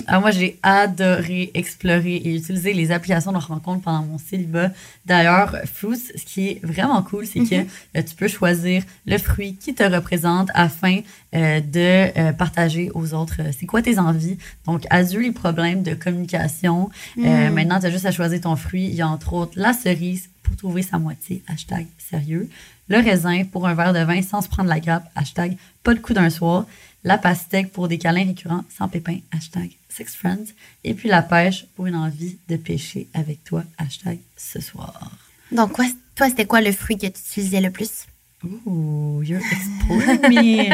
Ah, 0.08 0.20
moi, 0.20 0.32
j'ai 0.32 0.60
adoré 0.64 1.52
explorer 1.54 2.16
et 2.16 2.36
utiliser 2.36 2.74
les 2.74 2.92
applications 2.92 3.32
de 3.32 3.38
rencontre 3.38 3.82
pendant 3.82 4.04
mon 4.04 4.18
célibat. 4.18 4.70
D'ailleurs, 5.06 5.56
Fruits, 5.74 5.98
ce 6.16 6.24
qui 6.24 6.50
est 6.50 6.60
vraiment 6.64 7.02
cool, 7.02 7.26
c'est 7.26 7.40
que 7.42 7.56
euh, 7.98 8.02
tu 8.08 8.16
peux 8.16 8.28
choisir 8.28 8.84
le 9.06 9.18
fruit 9.18 9.56
qui 9.56 9.74
te 9.74 9.84
représente 9.84 10.50
afin 10.54 11.00
euh, 11.34 11.60
de 11.62 12.18
euh, 12.18 12.34
partager 12.34 12.92
aux 12.94 13.14
autres 13.14 13.42
euh, 13.42 13.52
c'est 13.58 13.66
quoi 13.66 13.82
tes 13.82 14.00
envies? 14.00 14.38
Donc, 14.66 14.86
adieu 14.90 15.22
les 15.22 15.32
problèmes 15.32 15.84
de 15.84 15.94
communication? 15.94 16.90
Euh, 17.18 17.50
maintenant, 17.50 17.80
tu 17.80 17.86
as 17.88 17.92
juste 17.92 18.06
à 18.06 18.12
choisir 18.12 18.42
ton 18.42 18.56
fruit. 18.56 18.86
Il 18.86 18.96
y 18.96 19.02
a 19.02 19.08
entre 19.08 19.34
autres 19.34 19.54
la 19.56 19.74
cerise 19.74 20.30
pour 20.44 20.56
trouver 20.56 20.82
sa 20.82 21.00
moitié, 21.00 21.42
hashtag 21.48 21.88
sérieux. 21.98 22.50
Le 22.90 22.98
raisin 22.98 23.46
pour 23.46 23.68
un 23.68 23.74
verre 23.74 23.94
de 23.94 24.00
vin 24.00 24.22
sans 24.22 24.42
se 24.42 24.50
prendre 24.50 24.70
la 24.70 24.80
grappe, 24.80 25.10
hashtag 25.16 25.58
pas 25.84 25.94
de 25.94 26.00
coup 26.00 26.14
d'un 26.14 26.30
soir. 26.30 26.66
La 27.06 27.18
pastèque 27.18 27.72
pour 27.72 27.88
des 27.88 27.98
câlins 27.98 28.26
récurrents 28.26 28.64
sans 28.70 28.88
pépin, 28.88 29.18
hashtag 29.32 29.72
sex 29.90 30.16
friends. 30.16 30.54
Et 30.84 30.94
puis 30.94 31.10
la 31.10 31.22
pêche 31.22 31.66
pour 31.76 31.86
une 31.86 31.96
envie 31.96 32.38
de 32.48 32.56
pêcher 32.56 33.08
avec 33.14 33.44
toi, 33.44 33.64
hashtag 33.78 34.20
ce 34.38 34.62
soir. 34.62 35.12
Donc, 35.52 35.74
quoi, 35.74 35.86
toi, 36.16 36.30
c'était 36.30 36.46
quoi 36.46 36.62
le 36.62 36.72
fruit 36.72 36.98
que 36.98 37.08
tu 37.08 37.20
utilisais 37.20 37.62
le 37.62 37.72
plus? 37.72 38.06
Ooh, 38.46 39.22
you're 39.24 39.40
exposing 39.52 40.22
me. 40.30 40.70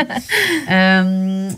Euh, 0.71 1.51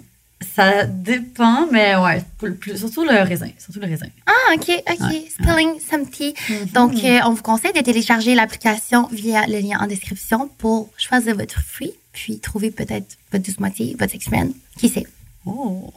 ça 0.55 0.85
dépend, 0.85 1.67
mais 1.71 1.95
ouais, 1.95 2.23
le 2.41 2.55
plus- 2.55 2.77
surtout 2.77 3.03
le 3.03 3.21
raisin. 3.23 3.49
Surtout 3.57 3.79
le 3.79 3.87
raisin. 3.87 4.07
Ah, 4.25 4.53
OK, 4.55 4.69
OK. 4.89 4.99
Ouais. 5.09 5.25
Spilling 5.29 5.79
some 5.79 6.07
tea. 6.09 6.33
Donc, 6.73 6.93
euh, 7.03 7.19
on 7.25 7.31
vous 7.33 7.43
conseille 7.43 7.73
de 7.73 7.79
télécharger 7.81 8.35
l'application 8.35 9.07
via 9.11 9.45
le 9.47 9.59
lien 9.59 9.79
en 9.79 9.87
description 9.87 10.49
pour 10.57 10.89
choisir 10.97 11.35
votre 11.35 11.61
fruit, 11.61 11.93
puis 12.11 12.39
trouver 12.39 12.71
peut-être 12.71 13.17
votre 13.31 13.45
douce 13.45 13.59
moitié, 13.59 13.95
votre 13.99 14.17
friend. 14.21 14.51
Qui 14.77 14.89
sait? 14.89 15.05
Oh. 15.45 15.93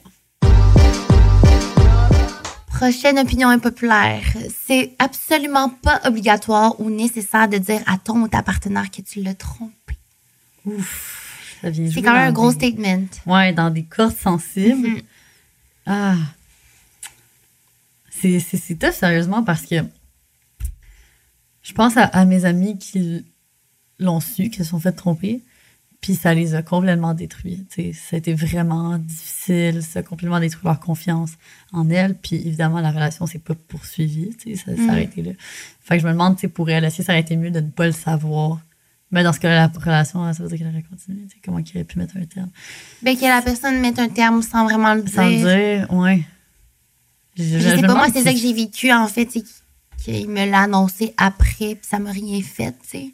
Prochaine 2.69 3.19
opinion 3.19 3.49
impopulaire. 3.49 4.23
C'est 4.67 4.93
absolument 4.99 5.71
pas 5.71 6.01
obligatoire 6.05 6.79
ou 6.81 6.91
nécessaire 6.91 7.49
de 7.49 7.57
dire 7.57 7.81
à 7.87 7.97
ton 7.99 8.21
ou 8.23 8.29
ta 8.29 8.43
partenaire 8.43 8.91
que 8.91 9.01
tu 9.01 9.23
l'as 9.23 9.35
trompé. 9.35 9.73
Ouf. 10.65 11.59
Ça 11.61 11.71
vient 11.71 11.91
C'est 11.91 12.03
quand 12.03 12.13
même 12.13 12.29
un 12.29 12.33
gros 12.33 12.53
des- 12.53 12.59
statement. 12.71 13.07
Ouais, 13.27 13.53
dans 13.53 13.71
des 13.71 13.85
cordes 13.85 14.17
sensibles. 14.17 14.89
Mhm. 14.89 15.01
Ah. 15.87 16.17
C'est, 18.11 18.79
tough, 18.79 18.93
sérieusement, 18.93 19.43
parce 19.43 19.63
que 19.67 19.77
je 21.63 21.73
pense 21.75 21.97
à, 21.99 22.05
à 22.05 22.25
mes 22.25 22.45
amis 22.47 22.79
qui 22.79 23.25
l'ont 23.99 24.21
su, 24.21 24.49
qui 24.49 24.59
se 24.59 24.65
sont 24.65 24.81
fait 24.81 24.93
tromper, 24.93 25.43
puis 26.01 26.15
ça 26.15 26.33
les 26.33 26.55
a 26.55 26.63
complètement 26.63 27.13
détruits. 27.13 27.67
Ça 27.93 28.17
a 28.17 28.19
été 28.19 28.33
vraiment 28.33 28.97
difficile, 28.99 29.83
ça 29.83 29.99
a 30.01 30.03
complètement 30.03 30.41
détruit 30.41 30.65
leur 30.65 30.81
confiance 30.81 31.33
en 31.73 31.91
elles, 31.91 32.15
puis 32.17 32.37
évidemment, 32.37 32.81
la 32.81 32.93
relation 32.93 33.27
s'est 33.27 33.39
pas 33.39 33.55
poursuivie, 33.55 34.35
ça 34.57 34.65
s'est 34.75 34.81
Mhm. 34.81 34.91
arrêté 34.91 35.21
là. 35.23 35.33
Fait 35.83 35.97
que 35.97 36.03
je 36.03 36.07
me 36.07 36.13
demande, 36.13 36.41
pour 36.55 36.71
elle, 36.71 36.85
que 36.85 37.03
ça 37.03 37.13
aurait 37.13 37.21
été 37.21 37.37
mieux 37.37 37.51
de 37.51 37.61
ne 37.61 37.71
pas 37.71 37.87
le 37.87 37.93
savoir? 37.93 38.61
Mais 39.15 39.23
dans 39.23 39.33
ce 39.33 39.39
cas-là, 39.41 39.71
la 39.73 39.81
relation, 39.81 40.33
ça 40.33 40.43
veut 40.43 40.49
dire 40.49 40.59
qu'elle 40.59 40.67
aurait 40.69 40.83
continué, 40.83 41.27
comment 41.45 41.63
qu'il 41.63 41.77
aurait 41.77 41.85
pu 41.85 41.99
mettre 41.99 42.17
un 42.17 42.25
terme? 42.27 42.51
Ben, 43.01 43.17
que 43.17 43.23
la 43.25 43.41
personne 43.43 43.79
mette 43.81 43.99
un 44.01 44.09
terme 44.09 44.43
sans 44.43 44.65
vraiment 44.65 44.93
le 44.95 45.03
dire. 45.03 45.15
Sans 45.15 45.31
dire, 45.31 45.87
ouais. 45.93 46.23
Je, 47.37 47.45
Je 47.45 47.69
sais 47.77 47.81
pas, 47.83 47.95
moi, 47.95 48.09
c'est 48.13 48.23
ça 48.25 48.33
que 48.33 48.39
j'ai 48.39 48.53
vécu, 48.53 48.93
en 48.93 49.07
fait, 49.09 49.27
qu'il 50.03 50.29
me 50.29 50.45
l'a 50.51 50.63
annoncé 50.63 51.15
après, 51.17 51.77
puis 51.77 51.79
ça 51.89 51.99
m'a 52.01 52.11
rien 52.11 52.41
fait, 52.43 52.75
tu 52.91 53.13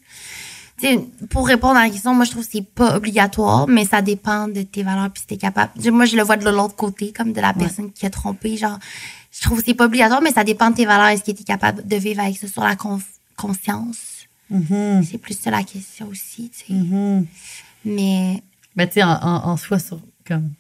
sais. 0.82 0.98
Pour 1.28 1.46
répondre 1.46 1.76
à 1.76 1.84
la 1.84 1.90
question, 1.90 2.14
moi, 2.14 2.24
je 2.24 2.30
trouve 2.30 2.44
que 2.46 2.51
c'est 2.53 2.62
pas 2.66 2.96
obligatoire, 2.96 3.68
mais 3.68 3.84
ça 3.84 4.01
dépend 4.01 4.48
de 4.48 4.62
tes 4.62 4.82
valeurs, 4.82 5.11
puis 5.11 5.20
si 5.20 5.26
t'es 5.26 5.36
capable. 5.36 5.72
Moi, 5.90 6.07
je 6.07 6.16
le 6.16 6.22
vois 6.22 6.38
de 6.38 6.48
l'autre 6.48 6.74
côté, 6.74 7.12
comme 7.12 7.34
de 7.34 7.40
la 7.42 7.53
personne 7.53 7.92
qui 7.92 8.07
a 8.07 8.11
trompé, 8.11 8.57
genre, 8.57 8.78
je 9.30 9.42
trouve 9.42 9.59
que 9.59 9.64
c'est 9.66 9.74
pas 9.74 9.84
obligatoire, 9.84 10.22
mais 10.22 10.32
ça 10.32 10.44
dépend 10.44 10.70
de 10.70 10.76
tes 10.76 10.86
valeurs, 10.86 11.09
est-ce 11.09 11.22
que 11.24 11.32
t'es 11.32 11.44
capable 11.44 11.86
de 11.86 11.96
vivre 11.96 12.20
avec 12.22 12.38
ça 12.38 12.48
sur 12.48 12.62
la 12.64 12.74
conf- 12.76 13.03
conscience. 13.36 14.19
Mhm, 14.51 15.05
C'est 15.05 15.18
plus 15.18 15.38
ça 15.38 15.51
la 15.51 15.62
question 15.62 16.09
aussi, 16.09 16.51
tu 16.51 16.66
sais. 16.66 16.72
mhm. 16.72 17.26
Mais, 17.84 18.42
Mais 18.76 18.86
tu 18.88 18.94
sais, 18.94 19.03
en, 19.03 19.11
en, 19.12 19.48
en 19.51 19.57
soi, 19.57 19.78
sur, 19.78 20.01
comme, 20.26 20.51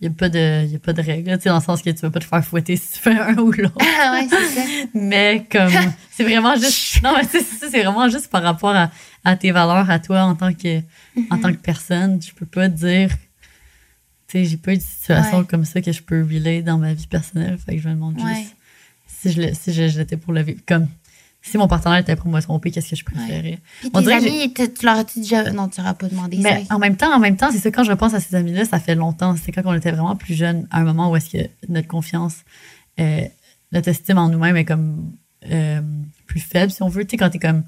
il 0.00 0.08
n'y 0.08 0.14
a, 0.14 0.16
pas 0.16 0.28
de- 0.28 0.66
y 0.66 0.76
a 0.76 0.78
pas 0.78 0.92
de 0.92 1.02
règle, 1.02 1.36
tu 1.36 1.42
sais, 1.42 1.48
dans 1.48 1.56
le 1.58 1.62
sens 1.62 1.82
que 1.82 1.90
tu 1.90 2.00
vas 2.00 2.10
pas 2.10 2.20
te 2.20 2.24
faire 2.24 2.44
fouetter 2.44 2.76
si 2.76 2.92
tu 2.94 2.98
fais 3.00 3.18
un 3.18 3.36
ou 3.38 3.50
l'autre. 3.52 3.76
ah 3.80 4.12
ouais, 4.12 4.28
c'est 4.28 4.54
ça. 4.60 4.66
Mais 4.94 5.44
comme, 5.50 5.72
c'est 6.10 6.24
vraiment 6.24 6.54
juste, 6.56 7.02
non, 7.02 7.14
mais 7.16 7.24
c'est 7.30 7.42
c'est 7.42 7.68
vraiment 7.82 8.08
juste 8.08 8.28
par 8.28 8.42
rapport 8.42 8.74
à, 8.74 8.90
à 9.24 9.36
tes 9.36 9.50
valeurs, 9.50 9.90
à 9.90 9.98
toi 9.98 10.22
en 10.22 10.34
tant 10.34 10.52
que, 10.54 10.80
en 11.30 11.38
tant 11.38 11.52
que 11.52 11.58
personne. 11.58 12.20
Je 12.22 12.32
peux 12.32 12.46
pas 12.46 12.68
dire, 12.68 13.10
tu 14.28 14.38
sais, 14.38 14.44
j'ai 14.44 14.56
pas 14.56 14.72
eu 14.72 14.76
de 14.78 14.82
situation 14.82 15.38
Ouais. 15.40 15.46
comme 15.46 15.64
ça 15.64 15.80
que 15.80 15.90
je 15.92 16.02
peux 16.02 16.22
relayer 16.22 16.62
dans 16.62 16.78
ma 16.78 16.92
vie 16.94 17.06
personnelle. 17.06 17.58
Fait 17.58 17.76
que 17.76 17.82
je 17.82 17.88
me 17.88 17.94
demande 17.94 18.20
Ouais. 18.20 18.34
juste 18.34 18.54
si 19.06 19.32
je, 19.32 19.42
le- 19.42 19.54
si 19.54 19.72
je, 19.72 19.88
je 19.88 19.98
l'étais 19.98 20.16
pour 20.16 20.32
le 20.32 20.42
vivre. 20.42 20.60
Comme, 20.66 20.86
si 21.42 21.56
mon 21.56 21.68
partenaire 21.68 21.98
était 21.98 22.16
pour 22.16 22.28
me 22.28 22.40
tromper, 22.40 22.70
qu'est-ce 22.70 22.90
que 22.90 22.96
je 22.96 23.04
préférais? 23.04 23.58
Puis 23.80 23.90
On 23.94 24.02
tes 24.02 24.12
amis, 24.12 24.52
tu 24.54 24.84
leur 24.84 24.98
as-tu 24.98 25.20
déjà. 25.20 25.50
Non, 25.52 25.68
tu 25.68 25.80
leur 25.80 25.90
as 25.90 25.94
pas 25.94 26.08
demandé 26.08 26.38
Mais 26.38 26.64
ça. 26.64 26.74
en 26.74 26.78
même 26.78 26.96
temps, 26.96 27.14
en 27.14 27.18
même 27.20 27.36
temps, 27.36 27.50
c'est 27.50 27.58
ça, 27.58 27.70
quand 27.70 27.84
je 27.84 27.90
repense 27.90 28.14
à 28.14 28.20
ces 28.20 28.34
amis-là, 28.34 28.64
ça 28.64 28.78
fait 28.78 28.94
longtemps. 28.94 29.34
C'est 29.42 29.52
quand 29.52 29.62
on 29.64 29.74
était 29.74 29.92
vraiment 29.92 30.16
plus 30.16 30.34
jeunes, 30.34 30.66
à 30.70 30.80
un 30.80 30.84
moment 30.84 31.10
où 31.10 31.16
est-ce 31.16 31.30
que 31.30 31.48
notre 31.68 31.88
confiance, 31.88 32.36
euh, 33.00 33.22
notre 33.72 33.88
estime 33.88 34.18
en 34.18 34.28
nous-mêmes 34.28 34.56
est 34.56 34.64
comme 34.64 35.12
euh, 35.50 35.80
plus 36.26 36.40
faible, 36.40 36.72
si 36.72 36.82
on 36.82 36.88
veut. 36.88 37.04
Tu 37.04 37.12
sais, 37.12 37.16
quand 37.16 37.30
t'es 37.30 37.38
comme 37.38 37.62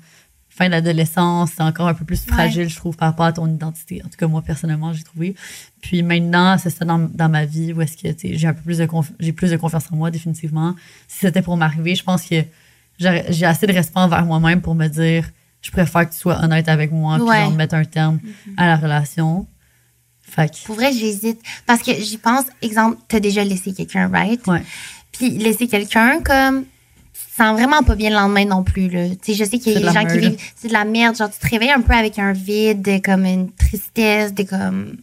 fin 0.49 0.69
d'adolescence, 0.69 1.53
c'est 1.57 1.63
encore 1.63 1.89
un 1.89 1.95
peu 1.95 2.05
plus 2.05 2.23
fragile, 2.27 2.69
je 2.69 2.77
trouve, 2.77 2.97
par 2.97 3.09
rapport 3.09 3.27
à 3.27 3.33
ton 3.33 3.47
identité. 3.47 4.03
En 4.05 4.09
tout 4.09 4.17
cas, 4.19 4.27
moi, 4.27 4.43
personnellement, 4.43 4.93
j'ai 4.93 5.05
trouvé. 5.05 5.37
Puis 5.81 6.03
maintenant, 6.03 6.59
c'est 6.59 6.71
ça 6.71 6.85
dans, 6.85 6.99
dans 6.99 7.29
ma 7.29 7.47
vie 7.47 7.73
où 7.73 7.81
est-ce 7.81 7.97
que, 7.97 8.09
j'ai 8.37 8.47
un 8.47 8.53
peu 8.53 8.63
plus 8.63 8.79
de 8.79 8.89
j'ai 9.21 9.33
plus 9.33 9.53
de 9.53 9.57
confiance 9.57 9.85
en 9.93 9.97
moi, 9.97 10.11
définitivement. 10.11 10.75
Si 11.07 11.21
c'était 11.21 11.41
pour 11.41 11.57
m'arriver, 11.57 11.95
je 11.95 12.03
pense 12.03 12.27
que 12.27 12.45
j'ai 13.01 13.45
assez 13.47 13.67
de 13.67 13.73
respect 13.73 13.99
envers 13.99 14.25
moi-même 14.25 14.61
pour 14.61 14.75
me 14.75 14.87
dire, 14.89 15.29
je 15.63 15.71
préfère 15.71 16.09
que 16.09 16.15
tu 16.15 16.21
sois 16.21 16.43
honnête 16.43 16.69
avec 16.69 16.93
moi, 16.93 17.17
puis 17.17 17.25
Ouais. 17.29 17.41
genre 17.41 17.53
mettre 17.53 17.75
un 17.75 17.85
terme 17.85 18.21
à 18.57 18.67
la 18.67 18.77
relation. 18.77 19.47
Fait 20.23 20.49
que, 20.51 20.65
Pour 20.65 20.77
vrai, 20.77 20.93
j'hésite. 20.93 21.41
Parce 21.67 21.83
que 21.83 21.93
j'y 21.95 22.17
pense, 22.19 22.45
exemple, 22.63 22.99
t'as 23.09 23.19
déjà 23.21 23.43
laissé 23.43 23.73
quelqu'un, 23.73 24.09
right? 24.09 24.47
ouais. 24.47 24.63
Puis 25.13 25.31
laisser 25.31 25.67
quelqu'un 25.67 26.21
comme. 26.23 26.65
Tu 27.13 27.21
te 27.37 27.43
sens 27.43 27.53
vraiment 27.59 27.83
pas 27.83 27.97
bien 27.97 28.11
le 28.11 28.17
lendemain 28.17 28.45
non 28.45 28.63
plus, 28.63 28.89
là. 28.89 29.09
Tu 29.11 29.17
sais, 29.23 29.35
je 29.35 29.45
sais 29.51 29.59
qu'il 29.59 29.73
y 29.73 29.77
a 29.77 29.81
des 29.81 29.93
gens 29.93 30.05
qui 30.07 30.19
vivent. 30.19 30.39
C'est 30.55 30.69
de 30.69 30.73
la 30.73 30.85
merde. 30.85 31.17
Genre, 31.17 31.31
tu 31.31 31.39
te 31.39 31.49
réveilles 31.49 31.71
un 31.73 31.81
peu 31.81 31.93
avec 31.95 32.19
un 32.19 32.33
vide, 32.33 32.81
de- 32.83 32.99
comme 32.99 33.25
une 33.25 33.51
tristesse, 33.53 34.33
de 34.35 34.45
comme. 34.45 34.97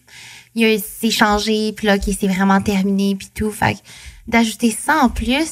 Il 0.56 0.62
y 0.68 0.74
a- 0.76 0.80
C'est 0.80 1.12
changé, 1.12 1.74
puis 1.74 1.88
là, 1.88 1.95
OK, 1.95 2.04
c'est 2.20 2.28
vraiment 2.28 2.62
terminé, 2.62 3.16
puis 3.16 3.28
tout. 3.34 3.52
Fait 3.52 3.74
que 3.76 3.80
d'ajouter 4.28 4.72
ça 4.72 4.98
en 5.04 5.10
plus, 5.10 5.48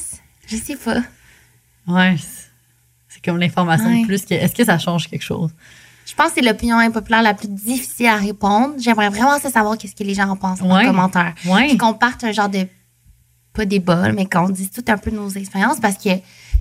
je 0.47 0.55
sais 0.55 0.75
pas. 0.77 1.01
Ouais. 1.87 2.15
c'est- 2.17 3.23
comme 3.23 3.37
l'information 3.39 3.87
Ouais. 3.87 4.01
de 4.01 4.05
plus 4.05 4.23
que, 4.25 4.33
est-ce 4.35 4.53
que 4.53 4.63
ça 4.63 4.77
change 4.77 5.07
quelque 5.07 5.23
chose? 5.23 5.49
Je 6.05 6.13
pense 6.13 6.27
que 6.27 6.33
c'est 6.35 6.41
l'opinion 6.41 6.77
impopulaire 6.77 7.23
la 7.23 7.33
plus 7.33 7.47
difficile 7.47 8.05
à 8.07 8.17
répondre. 8.17 8.75
J'aimerais 8.77 9.09
vraiment 9.09 9.39
savoir 9.39 9.77
qu'est-ce 9.77 9.95
que 9.95 10.03
les 10.03 10.13
gens 10.13 10.29
en 10.29 10.35
pensent 10.35 10.61
en 10.61 10.75
Ouais. 10.75 10.85
commentaire. 10.85 11.33
Ouais. 11.45 11.67
Puis 11.69 11.77
qu'on 11.77 11.93
parte 11.95 12.23
un 12.23 12.31
genre 12.31 12.49
de 12.49 12.67
pas 13.53 13.65
débat, 13.65 14.11
mais 14.11 14.25
qu'on 14.27 14.49
dise 14.49 14.69
tout 14.69 14.83
un 14.87 14.97
peu 14.97 15.09
nos 15.09 15.29
expériences 15.29 15.79
parce 15.79 15.97
que 15.97 16.09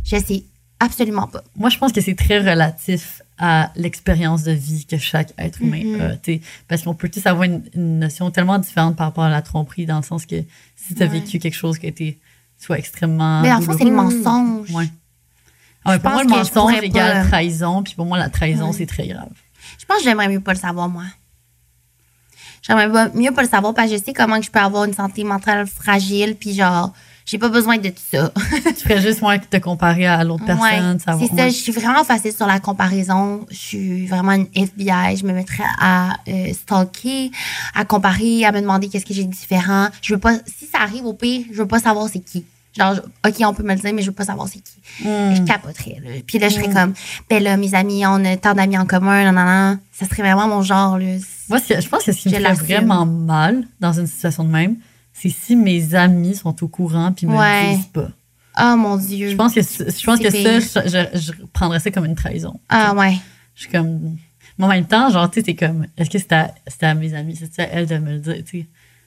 je 0.04 0.16
sais 0.16 0.44
absolument 0.80 1.26
pas. 1.26 1.42
Moi, 1.56 1.68
je 1.68 1.76
pense 1.76 1.92
que 1.92 2.00
c'est 2.00 2.14
très 2.14 2.38
relatif 2.38 3.20
à 3.36 3.70
l'expérience 3.76 4.44
de 4.44 4.52
vie 4.52 4.86
que 4.86 4.96
chaque 4.96 5.32
être 5.36 5.60
humain 5.60 5.82
Mhm. 5.84 6.00
a. 6.00 6.38
Parce 6.68 6.82
qu'on 6.82 6.94
peut 6.94 7.08
tous 7.10 7.26
avoir 7.26 7.42
une, 7.44 7.62
une 7.74 7.98
notion 7.98 8.30
tellement 8.30 8.58
différente 8.58 8.96
par 8.96 9.08
rapport 9.08 9.24
à 9.24 9.28
la 9.30 9.42
tromperie, 9.42 9.84
dans 9.86 9.96
le 9.98 10.02
sens 10.04 10.24
que 10.24 10.36
si 10.76 10.94
tu 10.94 11.02
as 11.02 11.06
Ouais. 11.06 11.18
vécu 11.20 11.38
quelque 11.40 11.56
chose 11.56 11.78
qui 11.78 11.86
a 11.86 11.88
été 11.90 12.18
soit 12.58 12.78
extrêmement. 12.78 13.42
Mais 13.42 13.52
en 13.52 13.60
fait, 13.60 13.72
c'est 13.76 13.84
le 13.84 13.90
mensonge. 13.90 14.70
Ouais. 15.86 15.90
Ah 15.90 15.90
ouais, 15.92 15.98
pour 15.98 16.10
moi, 16.12 16.22
le 16.24 16.28
mensonge 16.28 16.82
égale 16.82 17.22
pas. 17.22 17.28
trahison, 17.28 17.82
puis 17.82 17.94
pour 17.94 18.06
moi, 18.06 18.18
la 18.18 18.28
trahison, 18.30 18.68
Ouais. 18.68 18.74
c'est 18.76 18.86
très 18.86 19.06
grave. 19.06 19.28
Je 19.78 19.84
pense 19.84 19.98
que 19.98 20.04
j'aimerais 20.04 20.28
mieux 20.28 20.40
pas 20.40 20.52
le 20.54 20.58
savoir, 20.58 20.88
moi. 20.88 21.04
J'aimerais 22.62 23.10
mieux 23.14 23.32
pas 23.32 23.42
le 23.42 23.48
savoir 23.48 23.74
parce 23.74 23.90
que 23.90 23.98
je 23.98 24.02
sais 24.02 24.12
comment 24.14 24.38
que 24.40 24.46
je 24.46 24.50
peux 24.50 24.58
avoir 24.60 24.84
une 24.84 24.94
santé 24.94 25.22
mentale 25.24 25.66
fragile, 25.66 26.34
puis 26.34 26.54
genre, 26.54 26.94
j'ai 27.26 27.36
pas 27.36 27.50
besoin 27.50 27.76
de 27.76 27.88
tout 27.90 28.02
ça. 28.10 28.32
tu 28.64 28.74
ferais 28.74 29.02
juste 29.02 29.20
moins 29.20 29.38
que 29.38 29.44
te 29.46 29.58
comparer 29.58 30.06
à 30.06 30.24
l'autre 30.24 30.46
personne. 30.46 30.62
Ouais, 31.06 31.16
c'est 31.28 31.36
ça, 31.36 31.48
je 31.48 31.54
suis 31.54 31.72
vraiment 31.72 32.04
facile 32.04 32.32
sur 32.32 32.46
la 32.46 32.60
comparaison. 32.60 33.46
Je 33.50 33.56
suis 33.56 34.06
vraiment 34.06 34.32
une 34.32 34.46
FBI. 34.54 35.16
Je 35.16 35.24
me 35.26 35.32
mettrais 35.32 35.64
à 35.78 36.16
euh, 36.28 36.52
stalker, 36.54 37.30
à 37.74 37.84
comparer, 37.84 38.46
à 38.46 38.52
me 38.52 38.60
demander 38.62 38.88
qu'est-ce 38.88 39.04
que 39.06 39.12
j'ai 39.14 39.24
de 39.24 39.30
différent. 39.30 39.88
Je 40.00 40.14
veux 40.14 40.20
pas, 40.20 40.34
si 40.46 40.66
ça 40.66 40.78
arrive 40.80 41.04
au 41.04 41.12
pire, 41.14 41.44
je 41.52 41.58
veux 41.58 41.68
pas 41.68 41.80
savoir 41.80 42.08
c'est 42.10 42.20
qui. 42.20 42.46
Genre, 42.76 42.96
OK, 43.26 43.34
on 43.40 43.54
peut 43.54 43.62
me 43.62 43.72
le 43.74 43.80
dire, 43.80 43.94
mais 43.94 44.02
je 44.02 44.08
veux 44.08 44.14
pas 44.14 44.24
savoir 44.24 44.48
c'est 44.48 44.58
qui. 44.60 44.78
Hmm. 45.04 45.34
Je 45.36 45.42
capoterais. 45.44 45.98
Là. 46.02 46.10
Puis 46.26 46.38
là, 46.38 46.48
je 46.48 46.54
serais 46.54 46.72
comme, 46.72 46.92
ben 47.30 47.42
là, 47.42 47.56
mes 47.56 47.72
amis, 47.74 48.04
on 48.04 48.24
a 48.24 48.36
tant 48.36 48.54
d'amis 48.54 48.76
en 48.78 48.84
commun, 48.86 49.24
non, 49.30 49.32
non, 49.32 49.44
non. 49.44 49.78
Ça 49.92 50.06
serait 50.06 50.22
vraiment 50.22 50.48
mon 50.48 50.62
genre. 50.62 50.98
Là. 50.98 51.06
Moi, 51.48 51.58
je 51.68 51.88
pense 51.88 52.02
que 52.02 52.10
ce 52.12 52.18
qui 52.28 52.30
me 52.34 52.38
l'assume. 52.40 52.64
vraiment 52.66 53.06
mal 53.06 53.64
dans 53.78 53.92
une 53.92 54.08
situation 54.08 54.42
de 54.44 54.50
même, 54.50 54.76
c'est 55.12 55.28
si 55.30 55.54
mes 55.54 55.94
amis 55.94 56.34
sont 56.34 56.64
au 56.64 56.68
courant 56.68 57.12
puis 57.12 57.26
me 57.26 57.36
Ouais. 57.36 57.70
le 57.70 57.76
disent 57.76 57.86
pas. 57.86 58.08
Oh 58.60 58.76
mon 58.76 58.96
Dieu. 58.96 59.30
Je 59.30 59.36
pense 59.36 59.54
que, 59.54 59.60
je 59.62 60.04
pense 60.04 60.18
C'est 60.18 60.24
que 60.24 60.32
pire. 60.32 60.62
ça, 60.62 60.82
je, 60.84 61.18
je- 61.18 61.20
je 61.20 61.32
prendrais 61.52 61.78
ça 61.80 61.90
comme 61.92 62.04
une 62.06 62.14
trahison. 62.16 62.58
Ah 62.68 62.92
ouais. 62.94 63.16
Je 63.54 63.62
suis 63.62 63.70
comme. 63.70 64.16
Mais 64.58 64.64
en 64.64 64.68
même 64.68 64.86
temps, 64.86 65.10
genre, 65.10 65.28
tu 65.30 65.40
sais, 65.40 65.44
t'es 65.44 65.54
comme, 65.54 65.86
est-ce 65.96 66.10
que 66.10 66.18
c'était 66.18 66.34
à, 66.36 66.54
à 66.82 66.94
mes 66.94 67.14
amis? 67.14 67.36
C'est 67.36 67.62
à 67.62 67.68
elle 67.72 67.86
de 67.86 67.98
me 67.98 68.12
le 68.12 68.18
dire, 68.18 68.36
tu 68.44 68.60
sais? 68.60 68.66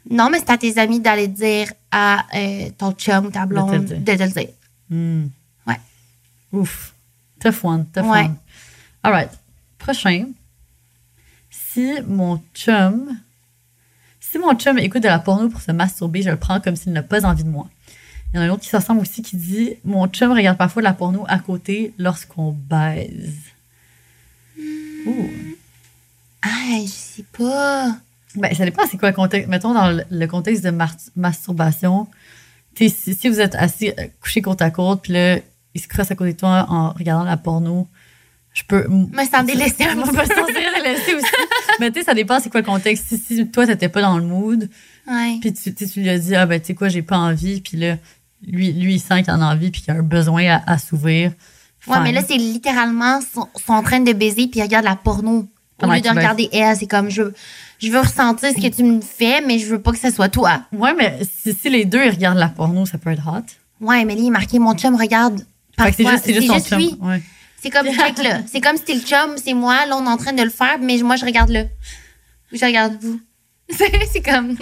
Non, 0.10 0.30
mais 0.30 0.40
c'est 0.40 0.50
à 0.50 0.58
tes 0.58 0.78
amis 0.78 1.00
d'aller 1.00 1.28
dire 1.28 1.72
à 1.92 2.26
euh, 2.36 2.70
ton 2.78 2.92
chum 2.94 3.32
ta 3.32 3.46
blonde 3.46 3.86
de 3.86 4.16
te 4.16 4.24
le 4.24 4.30
dire. 4.30 4.50
Hmm. 4.90 5.28
Ouais. 5.66 5.80
Ouf. 6.54 6.94
Tough 7.40 7.64
one, 7.64 7.86
tough 7.94 8.06
Ouais. 8.06 8.26
one. 8.26 8.36
All 9.04 9.12
right. 9.14 9.30
Prochain. 9.78 10.28
Si 11.50 11.94
mon 12.08 12.42
chum. 12.54 13.18
Si 14.20 14.38
mon 14.40 14.56
chum 14.56 14.78
écoute 14.80 15.04
de 15.04 15.08
la 15.08 15.20
porno 15.20 15.50
pour 15.50 15.62
se 15.62 15.72
masturber, 15.72 16.22
je 16.22 16.30
le 16.30 16.38
prends 16.38 16.60
comme 16.60 16.76
s'il 16.76 16.92
n'a 16.94 17.04
pas 17.04 17.26
envie 17.26 17.44
de 17.44 17.50
moi. 17.50 17.70
Il 18.34 18.38
y 18.38 18.40
en 18.40 18.44
a 18.44 18.46
un 18.46 18.50
autre 18.50 18.64
qui 18.64 18.70
s'assemble 18.70 19.02
aussi 19.02 19.22
qui 19.22 19.38
dit 19.38 19.76
Mon 19.86 20.08
chum 20.08 20.32
regarde 20.32 20.58
parfois 20.58 20.82
de 20.82 20.86
la 20.88 20.94
porno 20.94 21.24
à 21.28 21.40
côté 21.40 21.94
lorsqu'on 21.98 22.52
baise. 22.52 23.36
Ouh. 25.06 25.30
Ah, 26.42 26.80
je 26.82 26.88
sais 26.88 27.26
pas. 27.38 27.98
Ben, 28.38 28.54
ça 28.54 28.66
dépend 28.66 28.84
c'est 28.90 28.98
quoi 28.98 29.10
le 29.10 29.16
contexte. 29.16 29.50
Mettons 29.50 29.74
dans 29.74 30.00
le, 30.10 30.28
contexte 30.28 30.64
de 30.64 30.72
masturbation. 31.16 32.08
Si, 32.76 32.90
si 32.90 33.30
vous 33.30 33.40
êtes 33.40 33.56
assis, 33.56 33.90
euh, 33.90 34.08
couché 34.22 34.42
côte 34.42 34.62
à 34.62 34.70
côte, 34.70 35.02
puis 35.02 35.14
là, 35.14 35.38
il 35.74 35.82
se 35.82 35.88
crosse 35.88 36.12
à 36.12 36.16
côté 36.16 36.34
de 36.34 36.38
toi 36.38 36.66
en 36.70 36.92
regardant 36.92 37.24
la 37.24 37.38
porno, 37.38 37.88
je 38.54 38.64
peux. 38.68 38.88
Me 38.88 39.24
sens 39.32 39.46
délaissée 39.46 39.86
un 39.86 39.98
On 39.98 40.06
peu. 40.06 40.12
peut 40.14 40.26
se 40.26 40.34
sentir 40.36 40.56
laisser 40.84 41.16
aussi. 41.16 41.26
Mais 41.80 41.92
tu 41.92 42.00
sais, 42.00 42.06
ça 42.06 42.14
dépend 42.14 42.40
c'est 42.40 42.50
quoi 42.50 42.62
le 42.62 42.66
contexte. 42.66 43.06
Si, 43.08 43.18
si 43.18 43.48
toi, 43.48 43.66
t'étais 43.66 43.90
pas 43.90 44.02
dans 44.02 44.18
le 44.18 44.24
mood, 44.24 44.70
Ouais. 45.08 45.38
puis 45.42 45.54
tu, 45.54 45.74
tu 45.74 46.02
lui 46.02 46.10
as 46.10 46.20
dit, 46.20 46.36
ah 46.36 46.46
ben, 46.46 46.60
tu 46.60 46.68
sais 46.68 46.74
quoi, 46.76 46.90
j'ai 46.90 47.02
pas 47.02 47.18
envie, 47.18 47.62
puis 47.62 47.78
là, 47.78 47.98
lui, 48.46 48.74
lui, 48.74 48.96
il 48.96 49.00
sent 49.00 49.24
qu'il 49.24 49.32
en 49.34 49.42
a 49.42 49.46
envie, 49.54 49.72
puis 49.72 49.82
qu'il 49.82 49.94
a 49.94 49.98
un 49.98 50.04
besoin 50.04 50.46
à, 50.58 50.72
à 50.72 50.78
s'ouvrir. 50.78 51.32
Ouais, 51.88 51.94
Fine. 51.96 52.04
mais 52.04 52.12
là, 52.12 52.22
c'est 52.28 52.38
littéralement, 52.38 53.22
sont, 53.22 53.48
sont 53.56 53.74
en 53.74 53.82
train 53.84 54.02
de 54.02 54.12
baiser 54.14 54.48
puis 54.48 54.60
ils 54.60 54.64
regardent 54.64 54.86
la 54.86 54.96
porno. 54.98 55.48
Au 55.82 55.86
lieu 55.86 55.98
de 55.98 56.02
baisent. 56.02 56.12
regarder 56.12 56.50
elle, 56.52 56.76
c'est 56.76 56.88
comme, 56.88 57.10
je, 57.10 57.22
je 57.80 57.92
veux 57.92 58.00
ressentir 58.00 58.50
ce 58.50 58.56
que 58.56 58.74
tu 58.74 58.84
me 58.84 59.02
fais, 59.02 59.42
mais 59.42 59.60
je 59.60 59.68
veux 59.68 59.82
pas 59.82 59.92
que 59.92 60.00
ce 60.00 60.10
soit 60.10 60.30
toi. 60.30 60.62
Ouais, 60.72 60.94
mais 60.94 61.20
si, 61.40 61.54
si 61.54 61.70
les 61.70 61.86
deux, 61.86 62.04
ils 62.04 62.12
regardent 62.12 62.40
la 62.40 62.50
porno, 62.50 62.86
ça 62.86 62.98
peut 62.98 63.12
être 63.12 63.28
hot. 63.28 63.46
Ouais, 63.80 64.04
mais 64.06 64.16
là, 64.16 64.22
il 64.22 64.28
est 64.28 64.32
marqué, 64.32 64.60
mon 64.60 64.74
chum 64.76 64.96
regarde. 64.96 65.46
C'est 65.78 65.98
juste, 65.98 66.24
c'est 66.26 66.34
juste 66.34 66.48
son 66.48 66.60
chum. 66.60 66.80
lui. 66.80 66.96
Ouais. 67.00 67.22
C'est 67.62 67.70
comme, 67.70 67.88
check 67.88 68.18
là. 68.24 68.42
C'est 68.52 68.62
comme 68.62 68.78
si 68.78 68.84
t'es 68.84 68.96
le 68.96 69.02
chum, 69.02 69.36
c'est 69.38 69.54
moi, 69.54 69.86
là, 69.86 69.98
on 69.98 70.06
est 70.06 70.10
en 70.10 70.18
train 70.18 70.34
de 70.34 70.42
le 70.44 70.50
faire, 70.50 70.80
mais 70.80 70.98
moi, 71.04 71.16
je 71.16 71.26
regarde 71.26 71.50
là. 71.50 71.64
Ou 72.52 72.58
je 72.58 72.66
regarde 72.66 72.98
vous. 73.02 73.20
C'est 73.70 74.22
comme. 74.22 74.56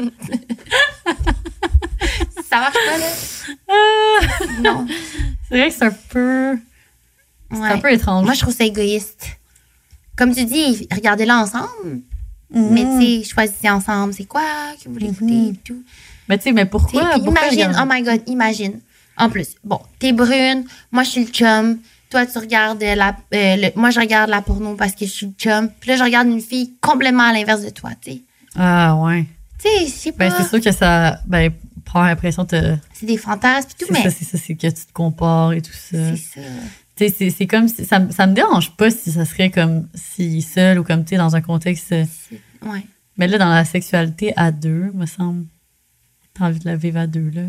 ça 2.50 2.58
marche 2.58 2.74
pas, 2.74 2.98
là? 2.98 3.06
Ah! 3.70 4.20
Non. 4.62 4.88
C'est 5.48 5.60
vrai 5.60 5.70
que 5.70 5.76
c'est 5.76 5.86
un 5.86 5.96
peu. 6.10 6.58
C'est 7.52 7.62
un 7.62 7.78
peu 7.78 7.92
étrange. 7.92 8.26
Moi, 8.26 8.34
je 8.34 8.40
trouve 8.40 8.56
ça 8.56 8.64
égoïste. 8.64 9.38
Comme 10.18 10.34
tu 10.34 10.46
dis, 10.46 10.88
regardez-la 10.92 11.38
ensemble. 11.38 12.02
Mhm. 12.52 12.70
Mais 12.72 12.84
tu 12.84 13.24
sais, 13.24 13.30
choisissez 13.34 13.70
ensemble. 13.70 14.14
C'est 14.14 14.26
quoi 14.26 14.42
que 14.82 14.88
vous 14.88 14.94
voulez 14.94 15.08
écouter 15.08 15.48
et 15.50 15.54
tout. 15.64 15.84
Mais 16.30 16.38
tu 16.38 16.44
sais, 16.46 16.52
mais 16.52 16.66
pourquoi? 16.66 17.02
imagine, 17.18 17.68
regarder? 17.68 17.80
oh 17.82 17.86
my 17.94 18.02
god, 18.04 18.22
imagine. 18.28 18.80
En 19.18 19.30
plus, 19.30 19.56
bon, 19.64 19.80
t'es 20.00 20.12
brune, 20.12 20.66
moi 20.92 21.04
je 21.04 21.10
suis 21.10 21.26
le 21.26 21.32
chum. 21.32 21.80
Toi, 22.10 22.26
tu 22.26 22.38
regardes 22.38 22.82
la. 22.84 23.16
euh, 23.34 23.56
le- 23.58 23.72
moi, 23.80 23.90
je 23.90 24.00
regarde 24.00 24.30
la 24.30 24.42
porno 24.42 24.76
parce 24.76 24.94
que 24.94 25.06
je 25.06 25.12
suis 25.12 25.26
le 25.26 25.34
chum. 25.38 25.70
Puis 25.80 25.90
là, 25.90 25.98
je 25.98 26.04
regarde 26.04 26.28
une 26.28 26.40
fille 26.42 26.74
complètement 26.80 27.24
à 27.24 27.34
l'inverse 27.34 27.62
de 27.64 27.70
toi, 27.72 27.90
tu 28.00 28.12
sais. 28.12 28.22
Ah, 28.56 28.96
ouais. 28.96 29.26
Tu 29.60 29.68
sais, 29.70 29.86
je 29.88 29.92
sais 29.92 30.12
pas. 30.12 30.30
Ben, 30.30 30.34
c'est 30.38 30.48
sûr 30.48 30.62
que 30.62 30.72
ça. 30.72 31.20
Ben, 31.26 31.52
l'impression 31.94 32.44
de. 32.44 32.78
c'est 32.94 33.06
des 33.06 33.18
fantasmes 33.18 33.70
et 33.72 33.86
tout, 33.86 33.92
mais 33.94 34.10
c'est 34.10 34.26
ça, 34.26 34.38
c'est 34.38 34.56
que 34.56 34.68
tu 34.68 34.74
te 34.86 34.94
compares 34.94 35.54
et 35.54 35.62
tout 35.62 35.72
ça. 35.72 36.16
c'est 36.16 36.18
ça. 36.18 36.42
Tu 36.98 37.10
sais, 37.10 37.30
c'est- 37.30 37.48
comme 37.48 37.68
si. 37.68 37.84
Ça, 37.86 38.00
me- 38.00 38.12
ça 38.12 38.26
me 38.26 38.34
dérange 38.34 38.72
pas 38.78 38.90
si 38.90 39.12
ça 39.12 39.26
serait 39.26 39.50
comme 39.52 39.88
est 40.18 40.40
seul 40.42 40.80
ou 40.80 40.84
comme, 40.84 41.04
tu 41.04 41.10
sais, 41.12 41.18
dans 41.18 41.36
un 41.36 41.42
contexte. 41.42 41.92
euh, 41.92 42.06
Ouais. 42.66 42.86
Mais 43.18 43.28
là, 43.28 43.38
dans 43.38 43.50
la 43.50 43.66
sexualité 43.66 44.34
à 44.38 44.52
deux, 44.52 44.92
me 44.94 45.06
semble. 45.06 45.46
T'as 46.34 46.46
envie 46.48 46.60
de 46.60 46.66
la 46.66 46.76
vivre 46.76 47.00
à 47.00 47.08
deux, 47.08 47.30
là. 47.34 47.44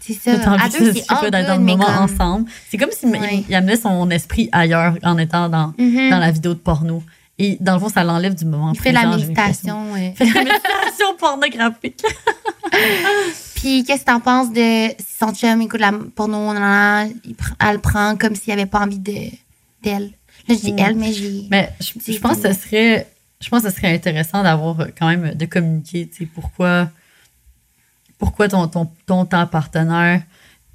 C'est 0.00 0.14
ça. 0.14 0.36
T'as 0.38 0.52
envie 0.52 0.62
À 0.64 0.68
de- 0.68 0.78
deux, 0.78 0.92
je 0.92 0.98
c'est 0.98 1.06
pas, 1.06 1.30
d'être 1.30 1.46
dans 1.46 1.56
le 1.58 1.62
moment 1.64 1.84
comme... 1.84 1.96
ensemble. 1.96 2.50
C'est 2.68 2.76
comme 2.76 2.90
s'il 2.90 3.08
Ouais. 3.10 3.18
il- 3.38 3.44
il 3.48 3.54
amenait 3.54 3.76
son 3.76 4.08
esprit 4.10 4.48
ailleurs 4.52 4.96
en 5.04 5.16
étant 5.18 5.48
dans, 5.48 5.74
Mhm. 5.78 6.10
dans 6.10 6.18
la 6.18 6.30
vidéo 6.32 6.54
de 6.54 6.58
porno. 6.58 7.02
Et 7.38 7.56
dans 7.60 7.74
le 7.74 7.80
fond, 7.80 7.88
ça 7.88 8.04
l'enlève 8.04 8.34
du 8.34 8.44
moment 8.44 8.72
Il 8.72 8.80
fait 8.80 8.92
la 8.92 9.06
méditation. 9.06 9.92
ouais. 9.92 10.12
Fait 10.16 10.24
la 10.26 10.44
méditation 10.44 11.16
pornographique. 11.18 12.02
Puis, 13.62 13.84
qu'est-ce 13.84 14.00
que 14.00 14.06
t'en 14.06 14.18
penses 14.18 14.52
de 14.52 14.88
si 14.98 15.16
son 15.20 15.32
chum 15.32 15.62
écoute 15.62 15.78
la 15.78 15.92
porno, 16.16 16.52
elle 16.52 17.12
le 17.72 17.78
prend 17.78 18.16
comme 18.16 18.34
s'il 18.34 18.52
avait 18.52 18.66
pas 18.66 18.80
envie 18.80 18.98
de 18.98 19.30
d'elle. 19.84 20.10
Là, 20.48 20.54
je 20.56 20.60
dis 20.60 20.72
Mm. 20.72 20.78
elle, 20.80 20.96
mais 20.96 21.12
j'ai. 21.12 21.46
Mais 21.48 21.72
je, 21.80 22.12
je 22.12 22.18
pense 22.18 22.38
que 22.38 22.52
ce 22.52 22.60
serait, 22.60 23.06
je 23.40 23.48
pense 23.48 23.62
que 23.62 23.70
ce 23.70 23.76
serait 23.76 23.94
intéressant 23.94 24.42
d'avoir 24.42 24.80
euh, 24.80 24.86
quand 24.98 25.06
même 25.06 25.34
de 25.34 25.46
communiquer, 25.46 26.08
tu 26.08 26.24
sais, 26.24 26.26
pourquoi, 26.26 26.90
pourquoi 28.18 28.48
ton, 28.48 28.66
ton, 28.66 28.90
ton, 29.06 29.26
ton 29.26 29.46
partenaire, 29.46 30.22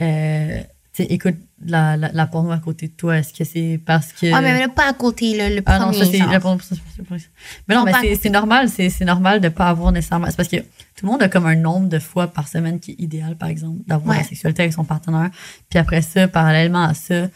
euh, 0.02 0.62
écoute 0.98 1.36
la, 1.66 1.98
la, 1.98 2.12
la 2.12 2.28
porno 2.28 2.52
à 2.52 2.60
côté 2.60 2.88
de 2.88 2.94
toi. 2.94 3.18
Est-ce 3.18 3.34
que 3.34 3.44
c'est 3.44 3.80
parce 3.86 4.14
que. 4.14 4.28
Ouais, 4.32 4.42
mais 4.42 4.60
là, 4.60 4.68
pas 4.70 4.88
à 4.90 4.94
côté, 4.94 5.36
là, 5.36 5.50
le 5.50 5.62
Ah 5.66 5.80
non, 5.80 5.86
premier. 5.88 5.98
ça, 6.00 6.06
c'est- 6.06 6.12
c'est- 6.18 6.78
c'est- 7.18 7.30
Mais 7.68 7.76
non, 7.76 7.86
Non, 7.86 7.92
mais 8.02 8.16
c'est 8.16 8.30
normal, 8.30 8.70
c'est 8.70 9.06
normal 9.06 9.42
de 9.42 9.50
pas 9.50 9.68
avoir 9.70 9.92
nécessairement. 9.92 10.28
C'est 10.30 10.38
parce 10.38 10.50
que 10.50 10.58
tout 10.58 11.06
le 11.06 11.08
monde 11.08 11.24
a 11.24 11.30
comme 11.30 11.46
un 11.46 11.56
nombre 11.56 11.88
de 11.90 12.00
fois 12.00 12.28
par 12.28 12.48
semaine 12.48 12.80
qui 12.80 12.92
est 12.92 13.00
idéal, 13.00 13.36
par 13.36 13.50
exemple, 13.50 13.80
d'avoir 13.88 14.16
Ouais. 14.16 14.22
la 14.24 14.28
sexualité 14.28 14.62
avec 14.64 14.74
son 14.74 14.84
partenaire. 14.84 15.30
Puis 15.70 15.80
après 15.80 16.02
ça, 16.02 16.28
parallèlement 16.28 16.84
à 16.84 16.94
ça, 16.94 17.28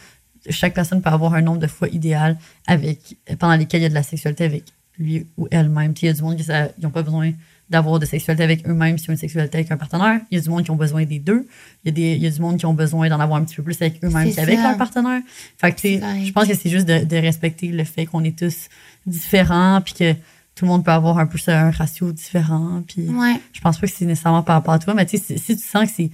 chaque 0.49 0.73
personne 0.73 1.01
peut 1.01 1.09
avoir 1.09 1.33
un 1.35 1.41
nombre 1.41 1.59
de 1.59 1.67
fois 1.67 1.87
idéal 1.89 2.37
avec 2.67 3.17
pendant 3.39 3.55
lesquelles 3.55 3.81
il 3.81 3.83
y 3.83 3.87
a 3.87 3.89
de 3.89 3.93
la 3.93 4.03
sexualité 4.03 4.45
avec 4.45 4.63
lui 4.97 5.27
ou 5.37 5.47
elle-même. 5.51 5.93
Puis 5.93 6.03
il 6.03 6.07
y 6.07 6.09
a 6.09 6.13
du 6.13 6.21
monde 6.21 6.37
qui 6.37 6.45
n'ont 6.81 6.89
pas 6.91 7.01
besoin 7.03 7.31
d'avoir 7.71 7.99
de 7.99 8.05
sexualité 8.05 8.43
avec 8.43 8.67
eux-mêmes 8.67 8.97
s'ils 8.99 9.09
ont 9.09 9.13
une 9.13 9.19
sexualité 9.19 9.57
avec 9.59 9.71
un 9.71 9.77
partenaire. 9.77 10.19
Il 10.29 10.37
y 10.37 10.39
a 10.39 10.43
du 10.43 10.49
monde 10.49 10.63
qui 10.63 10.69
ont 10.71 10.75
besoin 10.75 11.05
des 11.05 11.19
deux. 11.19 11.47
Il 11.83 11.87
y 11.87 11.89
a, 11.89 11.91
des, 11.93 12.15
il 12.17 12.21
y 12.21 12.27
a 12.27 12.29
du 12.29 12.39
monde 12.39 12.57
qui 12.57 12.65
ont 12.67 12.73
besoin 12.73 13.09
d'en 13.09 13.19
avoir 13.19 13.39
un 13.39 13.43
petit 13.45 13.55
peu 13.55 13.63
plus 13.63 13.81
avec 13.81 14.03
eux-mêmes 14.03 14.33
qu'avec 14.35 14.59
leur 14.59 14.77
partenaire. 14.77 15.21
Fait 15.57 15.71
que, 15.71 15.87
je 15.87 16.31
pense 16.31 16.47
que 16.47 16.53
c'est 16.55 16.69
juste 16.69 16.87
de, 16.87 17.03
de 17.03 17.15
respecter 17.17 17.67
le 17.69 17.83
fait 17.83 18.05
qu'on 18.05 18.23
est 18.23 18.37
tous 18.37 18.67
différents, 19.07 19.81
puis 19.83 19.93
que 19.93 20.13
tout 20.53 20.65
le 20.65 20.67
monde 20.67 20.83
peut 20.85 20.91
avoir 20.91 21.17
un 21.17 21.25
peu 21.25 21.39
un 21.47 21.71
ratio 21.71 22.11
différent. 22.11 22.83
Puis 22.87 23.07
Ouais. 23.09 23.39
je 23.53 23.61
pense 23.61 23.77
pas 23.79 23.87
que 23.87 23.93
c'est 23.93 24.05
nécessairement 24.05 24.43
par 24.43 24.55
rapport 24.55 24.73
à 24.73 24.79
toi, 24.79 24.93
mais 24.93 25.07
si, 25.07 25.17
si 25.17 25.55
tu 25.57 25.63
sens 25.63 25.85
que 25.89 25.95
c'est 25.95 26.11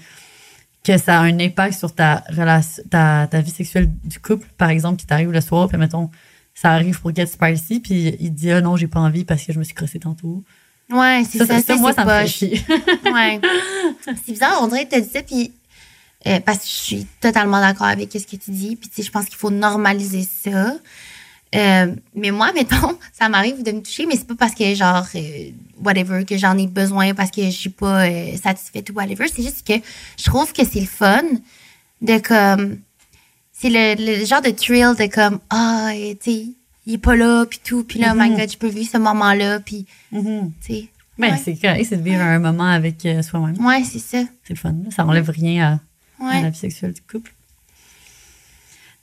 que 0.83 0.97
ça 0.97 1.19
a 1.19 1.23
un 1.23 1.37
impact 1.39 1.77
sur 1.77 1.93
ta 1.93 2.23
relation, 2.29 2.81
ta, 2.89 3.27
ta 3.29 3.41
vie 3.41 3.51
sexuelle 3.51 3.91
du 4.05 4.19
couple, 4.19 4.47
par 4.57 4.69
exemple, 4.69 4.97
qui 4.97 5.05
t'arrive 5.05 5.31
le 5.31 5.41
soir, 5.41 5.67
puis 5.67 5.77
mettons, 5.77 6.09
ça 6.53 6.71
arrive 6.71 7.01
pour 7.01 7.13
Get 7.13 7.25
Spicy, 7.25 7.79
puis 7.81 8.15
il 8.19 8.31
dit 8.33 8.51
ah 8.51 8.61
non, 8.61 8.77
j'ai 8.77 8.87
pas 8.87 8.99
envie 9.01 9.25
parce 9.25 9.43
que 9.43 9.51
je 9.53 9.59
me 9.59 9.63
suis 9.63 9.73
crossé 9.73 9.99
tantôt. 9.99 10.43
Ouais, 10.89 11.23
c'est 11.29 11.39
Ça, 11.39 11.45
ça. 11.45 11.61
ça, 11.61 11.61
ça, 11.63 11.75
moi, 11.77 11.91
c'est 11.91 11.95
ça 11.95 12.05
me 12.05 12.09
fait 12.21 12.27
chier. 12.27 12.65
Ouais. 13.05 13.39
C'est 14.05 14.31
bizarre, 14.33 14.59
on 14.61 14.67
dirait 14.67 14.85
que 14.87 14.95
tu 14.95 15.01
dit 15.01 15.09
ça, 15.09 15.21
puis. 15.23 15.51
euh, 16.27 16.39
parce 16.41 16.59
que 16.59 16.65
je 16.65 16.71
suis 16.71 17.07
totalement 17.21 17.59
d'accord 17.59 17.87
avec 17.87 18.11
ce 18.13 18.19
que 18.25 18.35
tu 18.37 18.51
dis. 18.51 18.75
Puis, 18.75 18.89
tu 18.89 18.95
sais, 18.95 19.03
je 19.03 19.11
pense 19.11 19.25
qu'il 19.25 19.35
faut 19.37 19.49
normaliser 19.51 20.23
ça. 20.43 20.75
Euh, 21.55 21.95
mais 22.15 22.31
moi, 22.31 22.51
mettons, 22.55 22.97
ça 23.13 23.29
m'arrive 23.29 23.63
de 23.63 23.71
me 23.71 23.81
toucher, 23.81 24.05
mais 24.05 24.15
c'est 24.15 24.27
pas 24.27 24.35
parce 24.35 24.53
que, 24.55 24.73
genre, 24.75 25.05
euh, 25.15 25.49
whatever, 25.83 26.23
que 26.25 26.37
j'en 26.37 26.57
ai 26.57 26.67
besoin 26.67 27.13
parce 27.13 27.31
que 27.31 27.43
je 27.43 27.49
suis 27.51 27.69
pas 27.69 28.05
euh, 28.07 28.35
satisfaite 28.41 28.89
ou 28.89 28.93
whatever. 28.93 29.25
C'est 29.33 29.43
juste 29.43 29.65
que 29.67 29.73
je 30.17 30.23
trouve 30.25 30.51
que 30.53 30.63
c'est 30.65 30.81
le 30.81 30.85
fun 30.87 31.23
de 32.01 32.17
comme. 32.19 32.79
C'est 33.59 33.69
le, 33.71 33.95
le 34.19 34.23
genre 34.25 34.41
de 34.41 34.51
thrill 34.51 34.93
de 34.99 35.07
comme, 35.13 35.39
ah, 35.49 35.89
euh, 35.93 36.13
tu 36.21 36.31
sais, 36.31 36.45
il 36.87 36.93
est 36.95 36.97
pas 36.97 37.15
là, 37.15 37.45
puis 37.45 37.59
tout. 37.63 37.83
Puis 37.83 37.99
là, 37.99 38.13
oh 38.15 38.17
my 38.19 38.29
Mhm. 38.31 38.37
god, 38.37 38.51
je 38.51 38.57
peux 38.57 38.67
vivre 38.67 38.89
ce 38.91 38.97
moment-là, 38.97 39.59
puis, 39.59 39.85
Mhm. 40.11 40.51
tu 40.65 40.73
sais. 40.73 40.87
Ben, 41.19 41.31
ouais. 41.33 41.41
c'est 41.43 41.55
correct, 41.55 41.85
c'est 41.89 41.97
de 41.97 42.03
vivre 42.03 42.21
un 42.21 42.39
moment 42.39 42.65
avec 42.67 43.05
euh, 43.05 43.21
soi-même. 43.21 43.63
Ouais, 43.65 43.83
c'est 43.83 43.99
ça. 43.99 44.19
C'est 44.43 44.53
le 44.53 44.55
fun. 44.55 44.73
Ça 44.95 45.05
enlève 45.05 45.29
rien 45.29 45.79
à, 46.21 46.41
la 46.41 46.49
vie 46.49 46.57
sexuelle 46.57 46.93
du 46.93 47.01
couple. 47.01 47.33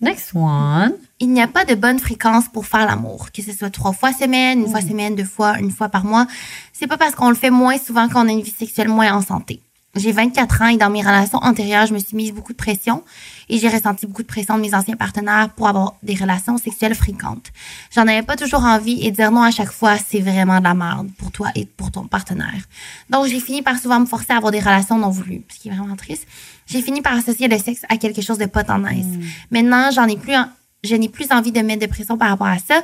Next 0.00 0.32
one. 0.34 0.92
Il 1.20 1.30
n'y 1.30 1.40
a 1.40 1.48
pas 1.48 1.64
de 1.64 1.74
bonne 1.74 1.98
fréquence 1.98 2.48
pour 2.48 2.66
faire 2.66 2.84
l'amour, 2.86 3.30
que 3.32 3.42
ce 3.42 3.52
soit 3.52 3.70
trois 3.70 3.92
fois 3.92 4.12
semaine, 4.12 4.60
une 4.60 4.70
fois 4.70 4.80
semaine, 4.80 5.14
deux 5.14 5.24
fois, 5.24 5.58
une 5.58 5.70
fois 5.70 5.88
par 5.88 6.04
mois. 6.04 6.26
C'est 6.72 6.86
pas 6.86 6.96
parce 6.98 7.14
qu'on 7.14 7.30
le 7.30 7.36
fait 7.36 7.50
moins 7.50 7.78
souvent 7.78 8.08
qu'on 8.08 8.28
a 8.28 8.32
une 8.32 8.42
vie 8.42 8.54
sexuelle 8.56 8.88
moins 8.88 9.12
en 9.14 9.22
santé. 9.22 9.60
j'ai 9.96 10.10
24 10.10 10.62
ans 10.62 10.66
et 10.66 10.76
dans 10.76 10.90
mes 10.90 11.02
relations 11.02 11.38
antérieures, 11.38 11.86
je 11.86 11.94
me 11.94 12.00
suis 12.00 12.16
mise 12.16 12.32
beaucoup 12.32 12.52
de 12.52 12.56
pression 12.58 13.04
et 13.48 13.58
j'ai 13.58 13.68
ressenti 13.68 14.06
beaucoup 14.06 14.22
de 14.22 14.26
pression 14.26 14.56
de 14.56 14.62
mes 14.62 14.74
anciens 14.74 14.96
partenaires 14.96 15.50
pour 15.50 15.68
avoir 15.68 15.94
des 16.02 16.14
relations 16.14 16.56
sexuelles 16.58 16.94
fréquentes. 16.94 17.50
J'en 17.94 18.02
avais 18.02 18.22
pas 18.22 18.36
toujours 18.36 18.62
envie 18.64 19.04
et 19.06 19.10
dire 19.10 19.30
non 19.30 19.42
à 19.42 19.50
chaque 19.50 19.70
fois, 19.72 19.96
c'est 19.98 20.20
vraiment 20.20 20.58
de 20.58 20.64
la 20.64 20.74
merde 20.74 21.08
pour 21.18 21.30
toi 21.30 21.48
et 21.54 21.66
pour 21.66 21.90
ton 21.90 22.06
partenaire. 22.06 22.62
Donc, 23.10 23.26
j'ai 23.26 23.40
fini 23.40 23.62
par 23.62 23.78
souvent 23.78 24.00
me 24.00 24.06
forcer 24.06 24.32
à 24.32 24.36
avoir 24.36 24.52
des 24.52 24.60
relations 24.60 24.98
non 24.98 25.10
voulues, 25.10 25.42
ce 25.48 25.58
qui 25.60 25.68
est 25.68 25.72
vraiment 25.72 25.96
triste. 25.96 26.26
J'ai 26.66 26.80
fini 26.82 27.02
par 27.02 27.14
associer 27.14 27.48
le 27.48 27.58
sexe 27.58 27.82
à 27.88 27.96
quelque 27.96 28.22
chose 28.22 28.38
de 28.38 28.46
pas 28.46 28.64
tant 28.64 28.78
nice. 28.78 29.06
Maintenant, 29.50 29.90
j'en 29.92 30.06
ai 30.06 30.16
plus, 30.16 30.34
en- 30.34 30.48
je 30.82 30.94
n'ai 30.94 31.08
plus 31.08 31.26
envie 31.30 31.52
de 31.52 31.60
mettre 31.60 31.82
de 31.82 31.90
pression 31.90 32.16
par 32.18 32.30
rapport 32.30 32.46
à 32.46 32.58
ça. 32.58 32.82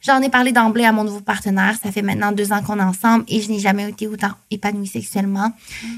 J'en 0.00 0.22
ai 0.22 0.28
parlé 0.28 0.52
d'emblée 0.52 0.84
à 0.84 0.92
mon 0.92 1.04
nouveau 1.04 1.20
partenaire. 1.20 1.76
Ça 1.82 1.90
fait 1.90 2.02
maintenant 2.02 2.30
deux 2.32 2.52
ans 2.52 2.62
qu'on 2.62 2.78
est 2.78 2.82
ensemble 2.82 3.24
et 3.28 3.40
je 3.40 3.50
n'ai 3.50 3.58
jamais 3.58 3.88
été 3.88 4.06
autant 4.06 4.30
épanouie 4.50 4.86
sexuellement. 4.86 5.52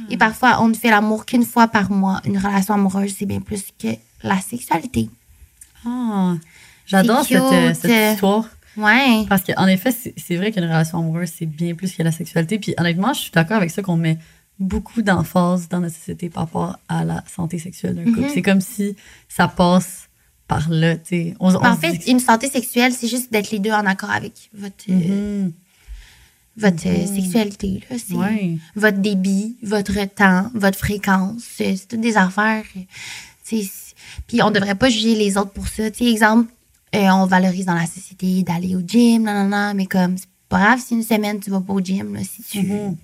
Et 0.08 0.16
parfois, 0.16 0.62
on 0.62 0.68
ne 0.68 0.74
fait 0.74 0.90
l'amour 0.90 1.26
qu'une 1.26 1.44
fois 1.44 1.68
par 1.68 1.90
mois. 1.90 2.20
Une 2.24 2.38
relation 2.38 2.74
amoureuse, 2.74 3.14
c'est 3.18 3.26
bien 3.26 3.40
plus 3.40 3.64
que 3.78 3.88
la 4.22 4.40
sexualité. 4.40 5.10
Ah, 5.86 6.34
j'adore 6.86 7.24
cette, 7.24 7.36
euh, 7.40 7.74
cette 7.74 8.14
histoire. 8.14 8.48
Ouais. 8.76 9.26
Parce 9.28 9.42
qu'en 9.42 9.66
effet, 9.66 9.90
c'est 10.16 10.36
vrai 10.36 10.52
qu'une 10.52 10.64
relation 10.64 10.98
amoureuse, 10.98 11.30
c'est 11.36 11.46
bien 11.46 11.74
plus 11.74 11.94
que 11.94 12.02
la 12.02 12.12
sexualité. 12.12 12.58
Puis 12.58 12.74
honnêtement, 12.78 13.12
je 13.12 13.20
suis 13.20 13.32
d'accord 13.32 13.58
avec 13.58 13.70
ça 13.70 13.82
qu'on 13.82 13.96
met 13.96 14.18
beaucoup 14.58 15.02
d'emphase 15.02 15.68
dans 15.68 15.80
notre 15.80 15.96
société 15.96 16.28
par 16.28 16.44
rapport 16.44 16.78
à 16.88 17.04
la 17.04 17.24
santé 17.26 17.58
sexuelle 17.58 17.96
d'un 17.96 18.04
couple. 18.04 18.20
Mhm. 18.20 18.30
C'est 18.32 18.42
comme 18.42 18.60
si 18.60 18.94
ça 19.28 19.48
passe 19.48 20.09
par 20.50 20.68
là, 20.68 20.96
tu 20.96 21.08
sais. 21.08 21.34
On, 21.40 21.54
on 21.54 21.64
En 21.64 21.76
fait, 21.76 21.96
que- 21.98 22.10
une 22.10 22.20
santé 22.20 22.50
sexuelle, 22.50 22.92
c'est 22.92 23.08
juste 23.08 23.32
d'être 23.32 23.50
les 23.50 23.58
deux 23.58 23.70
en 23.72 23.86
accord 23.86 24.10
avec 24.10 24.50
votre, 24.52 24.84
euh, 24.90 25.44
Mhm. 25.44 25.52
votre 26.56 26.86
euh, 26.86 27.06
Mhm. 27.06 27.14
sexualité. 27.16 27.80
Là. 27.88 27.96
Ouais. 28.18 28.58
Votre 28.76 28.98
débit, 28.98 29.56
votre 29.62 30.04
temps, 30.06 30.50
votre 30.54 30.78
fréquence. 30.78 31.42
C'est 31.56 31.76
c'est 31.76 31.86
toutes 31.88 32.00
des 32.02 32.16
affaires. 32.16 32.64
euh, 32.76 33.62
Puis 34.26 34.42
on 34.42 34.50
devrait 34.50 34.74
pas 34.74 34.88
juger 34.88 35.14
les 35.14 35.36
autres 35.36 35.50
pour 35.52 35.68
ça. 35.68 35.90
Tu 35.90 36.04
sais, 36.04 36.10
exemple, 36.10 36.52
euh, 36.94 37.08
on 37.10 37.26
valorise 37.26 37.66
dans 37.66 37.74
la 37.74 37.86
société 37.86 38.42
d'aller 38.42 38.74
au 38.76 38.80
gym, 38.86 39.22
non, 39.24 39.32
non, 39.44 39.48
non, 39.48 39.74
mais 39.74 39.86
comme, 39.86 40.16
c'est 40.18 40.26
pas 40.48 40.58
grave 40.60 40.80
si 40.84 40.94
une 40.94 41.02
semaine 41.02 41.38
tu 41.40 41.50
vas 41.50 41.60
pas 41.60 41.72
au 41.72 41.80
gym, 41.80 42.14
là, 42.14 42.20
si 42.24 42.42
tu 42.42 42.62
Mhm. 42.62 42.96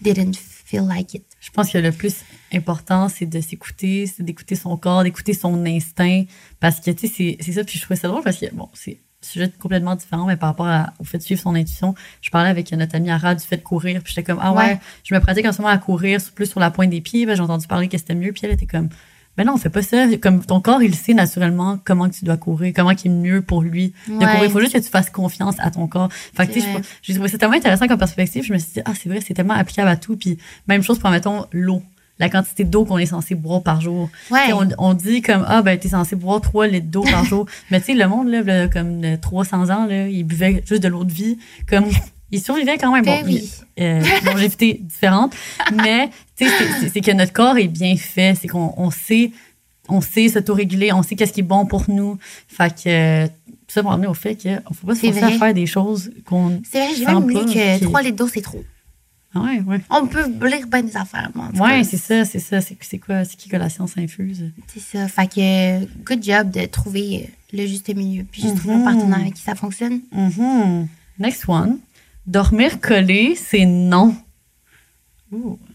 didn't 0.00 0.34
feel 0.64 0.82
like 0.88 1.14
it. 1.14 1.24
Je 1.40 1.50
pense 1.50 1.70
que 1.70 1.78
le 1.78 1.92
plus 1.92 2.14
important, 2.54 3.08
c'est 3.08 3.26
de 3.26 3.40
s'écouter, 3.40 4.06
c'est 4.06 4.22
d'écouter 4.22 4.54
son 4.54 4.76
corps, 4.76 5.02
d'écouter 5.04 5.34
son 5.34 5.64
instinct. 5.66 6.24
Parce 6.60 6.80
que, 6.80 6.90
tu 6.90 7.08
sais, 7.08 7.36
c'est- 7.40 7.52
ça. 7.52 7.64
Puis 7.64 7.78
je 7.78 7.84
trouvais 7.84 7.98
ça 7.98 8.08
drôle 8.08 8.22
parce 8.22 8.38
que, 8.38 8.46
bon, 8.52 8.68
c'est 8.74 8.92
un 9.22 9.26
sujet 9.26 9.52
complètement 9.58 9.94
différent, 9.94 10.26
mais 10.26 10.36
par 10.36 10.48
rapport 10.50 10.66
à- 10.66 10.92
au 10.98 11.04
fait 11.04 11.18
de 11.18 11.22
suivre 11.22 11.40
son 11.40 11.54
intuition, 11.54 11.94
je 12.20 12.30
parlais 12.30 12.50
avec 12.50 12.72
notre 12.72 12.96
amie 12.96 13.10
Ara 13.10 13.34
du 13.34 13.44
fait 13.44 13.56
de 13.58 13.62
courir. 13.62 14.02
Puis 14.02 14.12
j'étais 14.14 14.24
comme, 14.32 14.40
ah 14.42 14.52
ouais, 14.52 14.64
Ouais. 14.64 14.80
je 15.04 15.14
me 15.14 15.20
pratique 15.20 15.46
en 15.46 15.52
ce 15.52 15.62
moment 15.62 15.72
à 15.72 15.78
courir 15.78 16.20
plus 16.34 16.46
sur 16.46 16.60
la 16.60 16.70
pointe 16.70 16.90
des 16.90 17.00
pieds. 17.00 17.24
Ben, 17.26 17.34
j'ai 17.36 17.42
entendu 17.42 17.66
parler 17.66 17.88
que 17.88 17.96
c'était 17.98 18.14
mieux. 18.14 18.32
Puis 18.32 18.42
elle 18.44 18.50
était 18.52 18.66
comme, 18.66 18.88
ben 19.36 19.44
non, 19.46 19.54
on 19.54 19.56
fait 19.56 19.70
pas 19.70 19.80
ça. 19.80 20.06
Comme 20.18 20.44
ton 20.44 20.60
corps, 20.60 20.82
il 20.82 20.94
sait 20.94 21.14
naturellement 21.14 21.78
comment 21.84 22.06
que 22.10 22.14
tu 22.14 22.24
dois 22.26 22.36
courir, 22.36 22.72
comment 22.76 22.94
qui 22.94 23.08
est 23.08 23.10
mieux 23.10 23.40
pour 23.40 23.62
lui 23.62 23.94
de 24.06 24.12
courir. 24.18 24.44
Il 24.44 24.50
faut 24.50 24.60
juste 24.60 24.74
que 24.74 24.78
tu 24.78 24.90
fasses 24.90 25.08
confiance 25.08 25.54
à 25.58 25.70
ton 25.70 25.86
corps. 25.86 26.10
Fait 26.12 26.46
que, 26.46 26.52
tu 26.52 26.60
sais, 26.60 26.66
j'ai 27.00 27.14
trouvé 27.14 27.28
ça 27.30 27.38
tellement 27.38 27.54
intéressant 27.56 27.86
comme 27.88 27.96
perspective. 27.98 28.44
Je 28.44 28.52
me 28.52 28.58
suis 28.58 28.72
dit, 28.74 28.80
ah, 28.84 28.92
c'est 28.94 29.08
vrai, 29.08 29.20
c'est 29.26 29.32
tellement 29.32 29.54
applicable 29.54 29.88
à 29.88 29.96
tout. 29.96 30.16
Puis 30.18 30.36
même 30.68 30.82
chose 30.82 30.98
pour, 30.98 31.08
mettons, 31.10 31.46
l'eau. 31.52 31.82
La 32.18 32.28
quantité 32.28 32.64
d'eau 32.64 32.84
qu'on 32.84 32.98
est 32.98 33.06
censé 33.06 33.34
boire 33.34 33.62
par 33.62 33.80
jour. 33.80 34.08
Ouais. 34.30 34.52
On, 34.52 34.68
on 34.78 34.94
dit 34.94 35.22
comme, 35.22 35.44
ah, 35.48 35.62
ben, 35.62 35.78
t'es 35.78 35.88
censé 35.88 36.14
boire 36.14 36.40
3 36.40 36.66
litres 36.68 36.86
d'eau 36.86 37.02
par 37.02 37.24
jour. 37.30 37.46
Mais 37.70 37.80
tu 37.80 37.86
sais, 37.86 37.94
le 37.94 38.06
monde, 38.06 38.28
là, 38.28 38.42
là, 38.42 38.68
comme 38.68 39.00
de 39.00 39.16
300 39.16 39.70
ans, 39.70 39.86
là, 39.86 40.06
il 40.08 40.22
buvait 40.24 40.62
juste 40.66 40.82
de 40.82 40.88
l'eau 40.88 41.04
de 41.04 41.12
vie. 41.12 41.38
Comme, 41.68 41.86
il 42.30 42.40
survivait 42.40 42.78
quand 42.78 42.92
même. 42.92 43.04
Ben 43.04 43.22
bon, 43.22 43.26
oui. 43.28 43.50
euh, 43.80 44.02
longévité 44.24 44.78
différente. 44.82 45.34
Mais, 45.74 46.10
tu 46.36 46.46
sais, 46.48 46.54
c'est- 46.92 47.00
que 47.00 47.10
notre 47.12 47.32
corps 47.32 47.56
est 47.58 47.66
bien 47.68 47.96
fait. 47.96 48.36
C'est 48.40 48.46
qu'on 48.48 48.72
on 48.76 48.90
sait, 48.90 49.32
on 49.88 50.00
sait 50.00 50.28
s'autoréguler, 50.28 50.92
on 50.92 51.02
sait 51.02 51.16
qu'est-ce 51.16 51.32
qui 51.32 51.40
est 51.40 51.44
bon 51.44 51.66
pour 51.66 51.84
nous. 51.88 52.18
Fait 52.46 52.72
que, 52.84 53.26
ça 53.68 53.80
amener 53.90 54.06
au 54.06 54.14
fait 54.14 54.36
qu'on 54.36 54.74
faut 54.74 54.86
pas 54.86 54.94
se 54.94 55.00
forcer 55.00 55.22
à 55.24 55.30
faire 55.30 55.54
des 55.54 55.66
choses 55.66 56.12
qu'on. 56.26 56.60
C'est 56.70 56.78
vrai, 56.78 56.94
j'ai 56.96 57.06
même 57.06 57.32
pas, 57.32 57.44
que 57.44 57.78
puis- 57.78 57.86
3 57.86 58.02
litres 58.02 58.16
d'eau, 58.16 58.28
c'est 58.28 58.42
trop. 58.42 58.62
Ouais, 59.34 59.60
ouais. 59.66 59.80
On 59.90 60.06
peut 60.06 60.26
lire 60.46 60.66
bien 60.66 60.82
des 60.82 60.96
affaires, 60.96 61.30
moi. 61.34 61.48
Ouais, 61.58 61.84
c'est 61.84 61.96
ça, 61.96 62.24
c'est 62.24 62.38
ça. 62.38 62.60
C'est 62.60 62.76
c'est 62.82 62.98
quoi, 62.98 63.24
c'est 63.24 63.36
qui 63.36 63.48
que 63.48 63.56
la 63.56 63.70
science 63.70 63.96
infuse? 63.96 64.50
C'est 64.66 64.80
ça. 64.80 65.08
Fait 65.08 65.26
que, 65.26 65.84
good 66.04 66.22
job 66.22 66.50
de 66.50 66.66
trouver 66.66 67.30
le 67.52 67.66
juste 67.66 67.88
milieu. 67.94 68.24
Puis 68.30 68.42
j'ai 68.42 68.54
trouvé 68.54 68.74
Mhm. 68.74 68.80
un 68.82 68.84
partenaire 68.92 69.20
avec 69.20 69.34
qui 69.34 69.42
ça 69.42 69.54
fonctionne. 69.54 70.00
Mhm. 70.12 70.88
Next 71.18 71.48
one. 71.48 71.78
Dormir 72.26 72.80
collé, 72.80 73.34
c'est 73.36 73.64
non. 73.64 74.14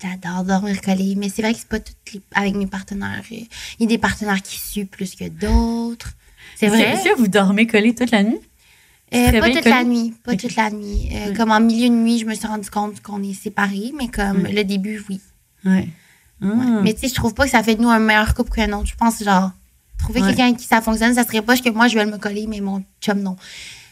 J'adore 0.01 0.43
dormir 0.43 0.79
collé, 0.81 1.15
mais 1.17 1.29
c'est 1.29 1.41
vrai 1.41 1.53
que 1.53 1.59
c'est 1.59 1.67
pas 1.67 1.79
toutes 1.79 1.95
les- 2.13 2.21
avec 2.35 2.53
mes 2.55 2.67
partenaires. 2.67 3.23
Il 3.31 3.47
y 3.79 3.83
a 3.85 3.87
des 3.87 3.97
partenaires 3.97 4.41
qui 4.43 4.59
suent 4.59 4.85
plus 4.85 5.15
que 5.15 5.27
d'autres. 5.29 6.13
C'est 6.55 6.67
vrai. 6.67 6.93
que 7.03 7.17
vous 7.17 7.27
dormez 7.27 7.65
collé 7.67 7.93
toute 7.95 8.11
la 8.11 8.23
nuit? 8.23 8.37
Euh, 9.13 9.39
pas 9.39 9.49
toute 9.49 9.65
la 9.65 9.83
nuit, 9.83 10.13
pas 10.23 10.35
toute 10.35 10.55
la 10.55 10.69
nuit. 10.69 11.09
Euh, 11.13 11.29
Ouais. 11.29 11.33
Comme 11.35 11.51
en 11.51 11.59
milieu 11.61 11.87
de 11.89 11.93
nuit, 11.93 12.19
je 12.19 12.25
me 12.25 12.33
suis 12.35 12.45
rendu 12.47 12.69
compte 12.69 13.01
qu'on 13.01 13.23
est 13.23 13.33
séparés, 13.33 13.93
mais 13.97 14.07
comme 14.09 14.41
Ouais. 14.43 14.51
le 14.51 14.63
début, 14.63 15.03
oui. 15.09 15.21
Ouais. 15.65 15.87
Ah. 16.41 16.45
Mais 16.83 16.93
tu 16.93 17.01
sais, 17.01 17.07
je 17.07 17.15
trouve 17.15 17.33
pas 17.33 17.45
que 17.45 17.51
ça 17.51 17.63
fait 17.63 17.75
de 17.75 17.81
nous 17.81 17.89
un 17.89 17.99
meilleur 17.99 18.33
couple 18.33 18.51
qu'un 18.51 18.71
autre. 18.73 18.87
Je 18.87 18.95
pense, 18.95 19.23
genre, 19.23 19.51
trouver 19.97 20.21
quelqu'un 20.21 20.45
avec 20.45 20.57
qui 20.57 20.65
ça 20.67 20.81
fonctionne, 20.81 21.13
ça 21.13 21.23
serait 21.23 21.41
pas 21.41 21.55
que 21.57 21.69
moi, 21.69 21.87
je 21.87 21.95
vais 21.95 22.05
me 22.05 22.17
coller, 22.17 22.45
mais 22.47 22.59
mon 22.59 22.83
chum, 23.01 23.19
non. 23.21 23.37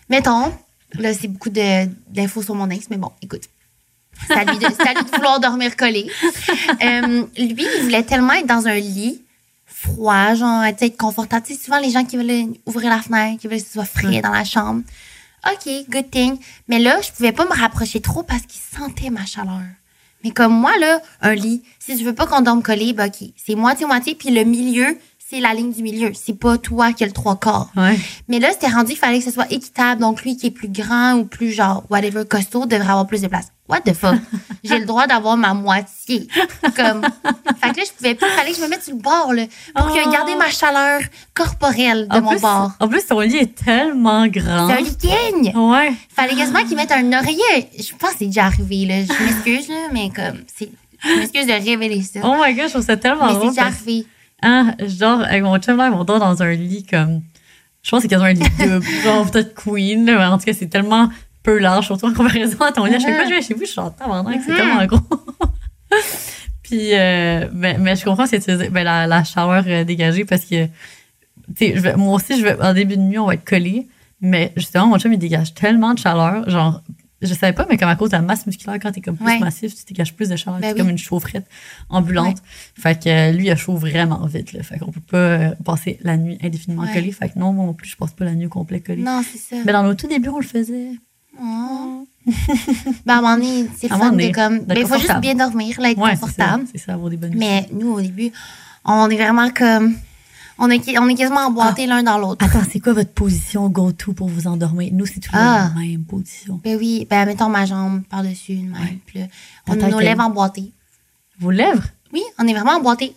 Mettons, 0.09 0.53
là, 0.99 1.13
c'est 1.13 1.27
beaucoup 1.27 1.49
d'infos 1.49 2.43
sur 2.43 2.53
mon 2.55 2.69
ex, 2.69 2.87
mais 2.89 2.97
bon, 2.97 3.11
écoute. 3.21 3.43
C'est 4.27 4.33
à 4.33 4.43
lui 4.45 4.57
de, 4.57 4.65
c'est 4.65 4.87
à 4.87 4.93
lui 4.93 5.03
de 5.03 5.15
vouloir 5.15 5.39
dormir 5.39 5.75
collé. 5.75 6.09
Euh, 6.83 7.25
lui, 7.37 7.65
il 7.77 7.83
voulait 7.83 8.03
tellement 8.03 8.33
être 8.33 8.47
dans 8.47 8.67
un 8.67 8.75
lit 8.75 9.21
froid, 9.85 10.33
genre, 10.35 10.63
tu 10.69 10.77
sais, 10.79 10.85
être 10.87 10.97
confortable. 10.97 11.45
Tu 11.45 11.53
sais, 11.53 11.63
souvent, 11.63 11.79
les 11.79 11.89
gens 11.89 12.03
qui 12.03 12.17
veulent 12.17 12.53
ouvrir 12.65 12.89
la 12.89 13.01
fenêtre, 13.01 13.39
qui 13.39 13.47
veulent 13.47 13.59
que 13.59 13.65
ce 13.65 13.73
soit 13.73 13.85
frais 13.85 14.21
dans 14.21 14.31
la 14.31 14.43
chambre. 14.43 14.83
OK, 15.47 15.71
good 15.89 16.09
thing. 16.09 16.37
Mais 16.67 16.79
là, 16.79 16.99
je 17.01 17.11
pouvais 17.11 17.31
pas 17.31 17.45
me 17.45 17.53
rapprocher 17.59 18.01
trop 18.01 18.23
parce 18.23 18.41
qu'il 18.43 18.61
sentait 18.77 19.09
ma 19.09 19.25
chaleur. 19.25 19.61
Mais 20.23 20.31
comme 20.31 20.53
moi, 20.53 20.71
là, 20.79 20.99
un 21.21 21.35
lit, 21.35 21.61
si 21.79 21.95
tu 21.95 22.03
veux 22.03 22.15
pas 22.15 22.25
qu'on 22.25 22.41
dorme 22.41 22.63
collé, 22.63 22.93
ben 22.93 23.07
OK, 23.07 23.29
c'est 23.35 23.53
moitié-moitié, 23.53 24.15
puis 24.15 24.31
le 24.31 24.43
milieu, 24.43 24.97
c'est 25.19 25.39
la 25.39 25.53
ligne 25.53 25.71
du 25.71 25.83
milieu. 25.83 26.11
C'est 26.13 26.37
pas 26.37 26.57
toi 26.57 26.93
qui 26.93 27.03
as 27.03 27.07
le 27.07 27.13
trois 27.13 27.35
quarts. 27.35 27.71
Ouais. 27.75 27.99
Mais 28.27 28.39
là, 28.39 28.49
c'était 28.51 28.67
rendu 28.67 28.91
qu'il 28.91 28.97
fallait 28.97 29.19
que 29.19 29.25
ce 29.25 29.31
soit 29.31 29.51
équitable. 29.51 30.01
Donc, 30.01 30.23
lui 30.23 30.35
qui 30.37 30.47
est 30.47 30.51
plus 30.51 30.69
grand 30.69 31.13
ou 31.13 31.25
plus, 31.25 31.51
genre, 31.51 31.83
whatever, 31.89 32.23
costaud, 32.25 32.65
devrait 32.65 32.89
avoir 32.89 33.07
plus 33.07 33.21
de 33.21 33.27
place. 33.27 33.47
What 33.67 33.81
the 33.81 33.93
fuck? 33.93 34.15
J'ai 34.63 34.77
le 34.79 34.85
droit 34.85 35.07
d'avoir 35.07 35.37
ma 35.37 35.53
moitié. 35.55 36.27
Comme. 36.75 37.01
Fait 37.61 37.71
que 37.71 37.77
là, 37.77 37.83
je 37.85 37.91
pouvais 37.97 38.13
plus. 38.15 38.27
Fallait 38.29 38.51
que 38.51 38.57
je 38.57 38.61
me 38.61 38.67
mette 38.67 38.83
sur 38.83 38.93
le 38.95 39.01
bord, 39.01 39.33
là, 39.33 39.45
pour 39.75 39.87
Oh. 39.91 40.11
garder 40.11 40.35
ma 40.35 40.49
chaleur 40.49 41.01
corporelle 41.33 42.07
de 42.07 42.15
En 42.15 42.21
mon 42.21 42.29
plus, 42.31 42.41
bord. 42.41 42.71
en 42.79 42.87
plus, 42.87 43.05
ton 43.07 43.19
lit 43.21 43.37
est 43.37 43.55
tellement 43.55 44.27
grand. 44.27 44.67
C'est 44.67 44.73
un 44.77 44.81
lit 44.81 44.97
king! 44.97 45.55
Ouais. 45.55 45.93
Fallait 46.15 46.35
quasiment 46.35 46.63
qu'il 46.63 46.75
mette 46.77 46.91
un 46.91 47.11
oreiller. 47.13 47.69
Je 47.77 47.95
pense 47.95 48.11
que 48.11 48.17
c'est 48.19 48.25
déjà 48.27 48.45
arrivé, 48.45 48.85
là. 48.85 48.95
Je 49.03 49.23
m'excuse, 49.23 49.67
là, 49.69 49.87
mais 49.91 50.09
comme. 50.15 50.43
Je 51.03 51.15
m'excuse 51.19 51.47
de 51.47 51.51
révéler 51.53 52.01
ça. 52.03 52.19
Oh 52.23 52.35
my 52.43 52.53
god, 52.53 52.65
je 52.67 52.73
trouve 52.73 52.85
ça 52.85 52.97
tellement 52.97 53.27
mais 53.27 53.39
c'est 53.41 53.49
déjà 53.49 53.65
arrivé. 53.65 54.05
Ah, 54.41 54.65
je 54.79 54.95
dors 54.97 55.21
avec 55.21 55.41
mon 55.43 55.57
chum 55.59 55.77
là, 55.77 55.91
on 55.93 56.03
dort 56.03 56.19
dans 56.19 56.41
un 56.43 56.51
lit 56.53 56.83
comme. 56.85 57.21
Je 57.83 57.91
pense 57.91 58.03
que 58.03 58.09
c'est 58.09 58.15
quasiment 58.15 58.29
un 58.29 58.33
lit 58.33 58.49
double. 58.59 58.85
genre 59.03 59.29
peut-être 59.31 59.53
queen, 59.55 60.05
là, 60.05 60.17
mais 60.17 60.25
en 60.25 60.37
tout 60.37 60.45
cas, 60.45 60.53
c'est 60.53 60.67
tellement 60.69 61.09
peu 61.45 61.57
large, 61.59 61.85
surtout 61.85 62.07
en 62.07 62.13
comparaison 62.19 62.59
à 62.61 62.71
ton 62.73 62.83
lit. 62.85 62.95
À 62.95 62.99
chaque 62.99 63.13
fois 63.15 63.23
que 63.23 63.29
je 63.29 63.35
vais 63.35 63.41
chez 63.41 63.53
vous, 63.53 63.61
je 63.61 63.65
suis 63.71 63.79
en 63.79 63.91
tabarnak, 63.91 64.41
c'est 64.45 64.51
Mhm. 64.51 64.57
tellement 64.57 64.85
gros. 64.85 64.99
Puis, 66.63 66.93
euh, 66.93 67.47
mais, 67.53 67.77
mais 67.77 67.95
je 67.95 68.03
comprends 68.03 68.25
ce 68.25 68.35
que 68.37 68.43
tu 68.43 68.57
dis, 68.57 68.69
ben, 68.69 68.83
la, 68.83 69.05
la 69.05 69.23
chaleur 69.23 69.63
euh, 69.67 69.83
dégagée 69.83 70.25
parce 70.25 70.43
que, 70.45 70.65
tu 70.65 70.71
sais, 71.57 71.73
je 71.75 71.79
vais- 71.81 71.95
moi 71.95 72.15
aussi, 72.15 72.39
je 72.39 72.43
vais, 72.43 72.59
en 72.59 72.73
début 72.73 72.97
de 72.97 73.01
nuit, 73.03 73.19
on 73.19 73.27
va 73.27 73.35
être 73.35 73.45
collés. 73.45 73.87
Mais 74.21 74.51
justement, 74.57 74.87
mon 74.87 74.97
chum, 74.97 75.13
il 75.13 75.19
dégage 75.19 75.53
tellement 75.53 75.93
de 75.93 75.99
chaleur. 75.99 76.49
Genre, 76.49 76.81
je 77.21 77.31
savais 77.35 77.53
pas, 77.53 77.67
mais 77.69 77.77
comme 77.77 77.89
à 77.89 77.95
cause 77.95 78.09
de 78.09 78.15
la 78.15 78.23
masse 78.23 78.47
musculaire, 78.47 78.79
quand 78.81 78.91
t'es 78.91 79.01
comme 79.01 79.15
plus 79.17 79.25
Ouais. 79.25 79.37
massif, 79.39 79.75
tu 79.75 79.83
dégages 79.85 80.15
plus 80.15 80.29
de 80.29 80.35
chaleur. 80.35 80.59
Ben 80.59 80.69
c'est 80.69 80.73
oui. 80.73 80.79
comme 80.79 80.89
une 80.89 80.97
chaufferette 80.97 81.45
ambulante. 81.89 82.37
Fait 82.75 82.99
que 82.99 83.09
euh, 83.09 83.31
lui, 83.31 83.45
il 83.45 83.51
a 83.51 83.55
chaud 83.55 83.75
vraiment 83.75 84.25
vite. 84.25 84.53
Là. 84.53 84.63
Fait 84.63 84.79
qu'on 84.79 84.91
peut 84.91 84.99
pas 85.01 85.17
euh, 85.17 85.49
passer 85.63 85.99
la 86.01 86.17
nuit 86.17 86.39
indéfiniment 86.41 86.81
Ouais. 86.83 86.93
collé. 86.93 87.11
Fait 87.11 87.29
que 87.29 87.37
non, 87.37 87.53
moi 87.53 87.65
non 87.67 87.73
plus, 87.75 87.89
je 87.89 87.95
passe 87.97 88.13
pas 88.13 88.25
la 88.25 88.33
nuit 88.33 88.47
au 88.47 88.49
complet 88.49 88.79
collé. 88.79 89.03
Non, 89.03 89.21
c'est 89.31 89.37
ça. 89.37 89.61
Mais 89.65 89.71
dans 89.71 89.83
nos 89.83 89.93
tout 89.93 90.07
débuts, 90.07 90.29
on 90.29 90.39
le 90.39 90.45
faisait. 90.45 90.89
Oh. 91.41 92.07
ben, 93.05 93.13
à 93.13 93.17
un 93.17 93.21
moment 93.21 93.35
donné, 93.35 93.69
c'est 93.77 93.87
fun 93.87 94.11
de 94.11 94.31
comme. 94.33 94.59
d'être 94.59 94.67
Ben, 94.67 94.77
il 94.79 94.87
faut 94.87 94.97
juste 94.97 95.19
bien 95.19 95.35
dormir, 95.35 95.79
là, 95.79 95.91
être 95.91 95.97
Ouais, 95.99 96.11
c'est 96.11 96.15
ça. 96.15 96.21
confortable. 96.21 96.63
C'est 96.71 96.77
ça, 96.79 96.93
avoir 96.93 97.09
des 97.09 97.17
bonnes. 97.17 97.33
Mais 97.35 97.67
nous, 97.71 97.91
au 97.93 98.01
début, 98.01 98.31
on 98.83 99.09
est 99.09 99.15
vraiment 99.17 99.49
comme. 99.51 99.95
On 100.57 100.69
est, 100.69 100.97
on 100.97 101.09
est 101.09 101.15
quasiment 101.15 101.47
emboîtés 101.47 101.83
Ah. 101.83 101.95
l'un 101.95 102.03
dans 102.03 102.17
l'autre. 102.17 102.45
Attends, 102.45 102.63
c'est 102.71 102.79
quoi 102.79 102.93
votre 102.93 103.11
position 103.11 103.67
go-to 103.67 104.13
pour 104.13 104.29
vous 104.29 104.47
endormir? 104.47 104.89
Nous, 104.93 105.05
c'est 105.05 105.19
toujours 105.19 105.37
Ah. 105.37 105.69
la 105.75 105.81
même 105.81 106.05
position. 106.05 106.61
Ben 106.63 106.77
oui, 106.79 107.05
ben 107.09 107.25
mettons 107.25 107.49
ma 107.49 107.65
jambe 107.65 108.03
par-dessus, 108.09 108.53
une 108.53 108.69
même. 108.69 108.81
Ouais. 108.81 108.99
Puis 109.05 109.19
là, 109.19 109.25
on 109.67 109.75
nos 109.75 109.99
lèvres 109.99 110.21
emboîtées. 110.23 110.71
Vos 111.39 111.51
lèvres? 111.51 111.83
Oui, 112.13 112.23
on 112.39 112.47
est 112.47 112.53
vraiment 112.53 112.77
emboîtés. 112.77 113.13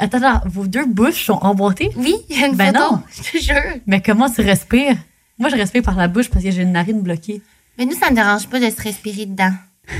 Attends, 0.00 0.18
attends, 0.18 0.40
vos 0.48 0.66
deux 0.66 0.84
bouches 0.86 1.24
sont 1.24 1.38
emboîtées? 1.40 1.90
Oui, 1.96 2.16
il 2.28 2.40
y 2.40 2.42
a 2.42 2.48
une 2.48 2.56
Ben 2.56 2.74
photo. 2.74 2.96
non. 2.96 3.02
Je 3.10 3.22
te 3.30 3.38
jure. 3.42 3.80
Mais 3.86 4.02
comment 4.02 4.28
tu 4.28 4.40
respires? 4.40 4.96
Moi, 5.38 5.48
je 5.50 5.56
respire 5.56 5.82
par 5.82 5.96
la 5.96 6.08
bouche 6.08 6.28
parce 6.30 6.44
que 6.44 6.50
j'ai 6.50 6.62
une 6.62 6.72
narine 6.72 7.00
bloquée. 7.02 7.42
Mais 7.78 7.84
nous, 7.84 7.94
ça 7.94 8.10
ne 8.10 8.16
dérange 8.16 8.46
pas 8.48 8.58
de 8.58 8.70
se 8.70 8.80
respirer 8.82 9.26
dedans. 9.26 9.52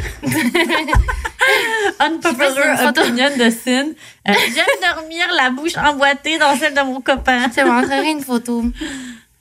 Unpopular 2.00 2.86
opinion 2.88 3.30
de 3.38 3.50
Sin. 3.50 3.86
Euh, 4.28 4.32
J'aime 4.54 4.94
dormir 4.94 5.26
la 5.36 5.50
bouche 5.50 5.76
emboîtée 5.76 6.38
dans 6.38 6.56
celle 6.56 6.74
de 6.74 6.80
mon 6.80 7.00
copain. 7.00 7.48
Je 7.50 7.60
te 7.60 7.64
montrerai 7.66 8.10
une 8.10 8.20
photo. 8.22 8.64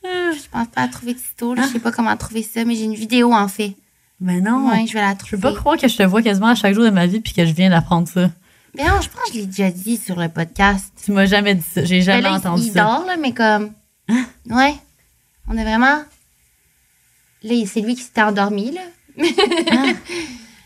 Je 0.04 0.48
pense 0.52 0.68
pas 0.68 0.82
à 0.82 0.88
trouver 0.88 1.14
de 1.16 1.20
sitôt. 1.20 1.56
Je 1.56 1.64
sais 1.64 1.80
pas 1.80 1.92
comment 1.92 2.16
trouver 2.16 2.44
ça, 2.44 2.64
mais 2.64 2.76
j'ai 2.76 2.84
une 2.84 2.94
vidéo 2.96 3.34
en 3.34 3.48
fait. 3.48 3.76
Mais 4.22 4.40
non. 4.40 4.70
Ouais, 4.70 4.86
je 4.88 4.94
vais 4.94 5.02
la 5.02 5.14
Je 5.14 5.18
trouver. 5.18 5.32
peux 5.42 5.54
pas 5.54 5.56
croire 5.56 5.78
que 5.78 5.88
je 5.88 5.98
te 5.98 6.04
vois 6.04 6.22
quasiment 6.22 6.48
à 6.50 6.56
chaque 6.56 6.74
jour 6.74 6.84
de 6.84 6.90
ma 6.92 7.08
vie 7.08 7.20
puis 7.20 7.34
que 7.34 7.46
je 7.46 7.54
viens 7.54 7.70
d'apprendre 7.70 8.08
ça. 8.08 8.30
Mais 8.78 8.84
non, 8.84 9.02
je 9.02 9.10
pense 9.10 9.24
que 9.30 9.34
je 9.34 9.40
l'ai 9.40 9.46
déjà 9.48 9.72
dit 9.72 9.98
sur 9.98 10.20
le 10.20 10.30
podcast. 10.30 10.94
Tu 11.04 11.12
m'as 11.12 11.26
jamais 11.26 11.56
dit 11.56 11.66
ça. 11.74 11.84
J'ai 11.84 11.98
Ben 12.00 12.04
jamais 12.06 12.22
là, 12.22 12.30
il- 12.32 12.36
entendu 12.36 12.64
il, 12.68 12.72
ça. 12.74 12.84
dort, 12.84 13.06
là, 13.08 13.16
mais 13.20 13.34
comme. 13.34 13.72
Ouais. 14.50 14.76
On 15.48 15.58
est 15.58 15.64
vraiment. 15.64 16.04
Là, 17.44 17.66
c'est 17.68 17.82
lui 17.82 17.96
qui 17.96 18.02
s'était 18.02 18.22
endormi, 18.22 18.72
là. 18.72 18.82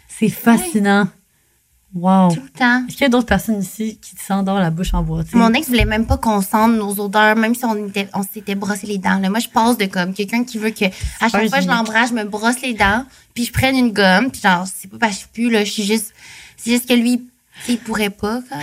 C'est 0.08 0.30
fascinant. 0.30 1.08
Wow. 1.94 2.30
Tout 2.34 2.42
le 2.42 2.50
temps. 2.50 2.86
Est-ce 2.88 2.96
qu'il 2.96 3.02
y 3.02 3.06
a 3.06 3.10
d'autres 3.10 3.26
personnes 3.26 3.62
ici 3.62 3.98
qui 4.00 4.16
s'endorment 4.16 4.62
la 4.62 4.70
bouche 4.70 4.94
emboîtée? 4.94 5.32
Mon 5.34 5.52
ex 5.54 5.68
voulait 5.68 5.86
même 5.86 6.06
pas 6.06 6.18
qu'on 6.18 6.42
sente 6.42 6.74
nos 6.74 7.00
odeurs, 7.00 7.36
même 7.36 7.56
si 7.56 7.66
on 7.66 7.88
était, 7.88 8.08
on 8.14 8.22
s'était 8.22 8.54
brossé 8.54 8.86
les 8.86 9.00
dents. 9.00 9.18
Là. 9.18 9.30
Moi, 9.30 9.40
je 9.40 9.50
passe 9.50 9.78
de 9.78 9.86
comme 9.86 10.14
quelqu'un 10.14 10.44
qui 10.44 10.60
veut 10.60 10.70
que 10.70 10.86
à 11.20 11.30
chaque 11.30 11.50
fois 11.50 11.58
que 11.58 11.64
je 11.64 11.68
l'embrasse, 11.68 12.10
je 12.10 12.16
me 12.16 12.26
brosse 12.26 12.62
les 12.62 12.76
dents, 12.76 13.06
puis 13.34 13.46
je 13.46 13.52
prenne 13.52 13.76
une 13.76 13.92
gomme, 13.92 14.30
puis 14.30 14.40
genre, 14.42 14.66
c'est 14.68 14.90
pas 14.90 14.98
parce 15.00 15.18
que 15.18 15.24
je 15.24 15.28
pue, 15.30 15.50
là, 15.50 15.64
je 15.64 15.72
suis 15.72 15.84
juste, 15.84 16.14
c'est 16.58 16.72
juste 16.72 16.88
que 16.88 16.94
lui, 16.94 17.28
il 17.68 17.80
pourrait 17.80 18.12
pas, 18.12 18.42
comme. 18.42 18.60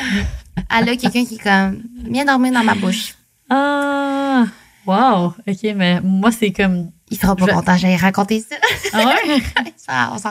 Elle 0.79 0.89
a 0.89 0.97
quelqu'un 0.97 1.25
qui 1.25 1.35
est 1.35 1.43
comme, 1.43 1.83
viens 2.09 2.25
dormir 2.25 2.53
dans 2.53 2.65
ma 2.65 2.75
bouche. 2.75 3.15
Ah! 3.51 4.45
Wow! 4.87 5.35
OK, 5.47 5.63
mais 5.75 6.01
moi, 6.01 6.31
c'est 6.33 6.53
comme... 6.53 6.91
Il 7.09 7.17
sera 7.17 7.37
pas 7.37 7.47
Je- 7.47 7.53
content, 7.53 7.77
j'allais 7.77 7.97
raconter 7.97 8.41
ça. 8.41 8.57
Ah 8.93 8.99
ouais? 9.07 9.41
ça 9.77 10.11
on 10.13 10.19
s'en 10.19 10.31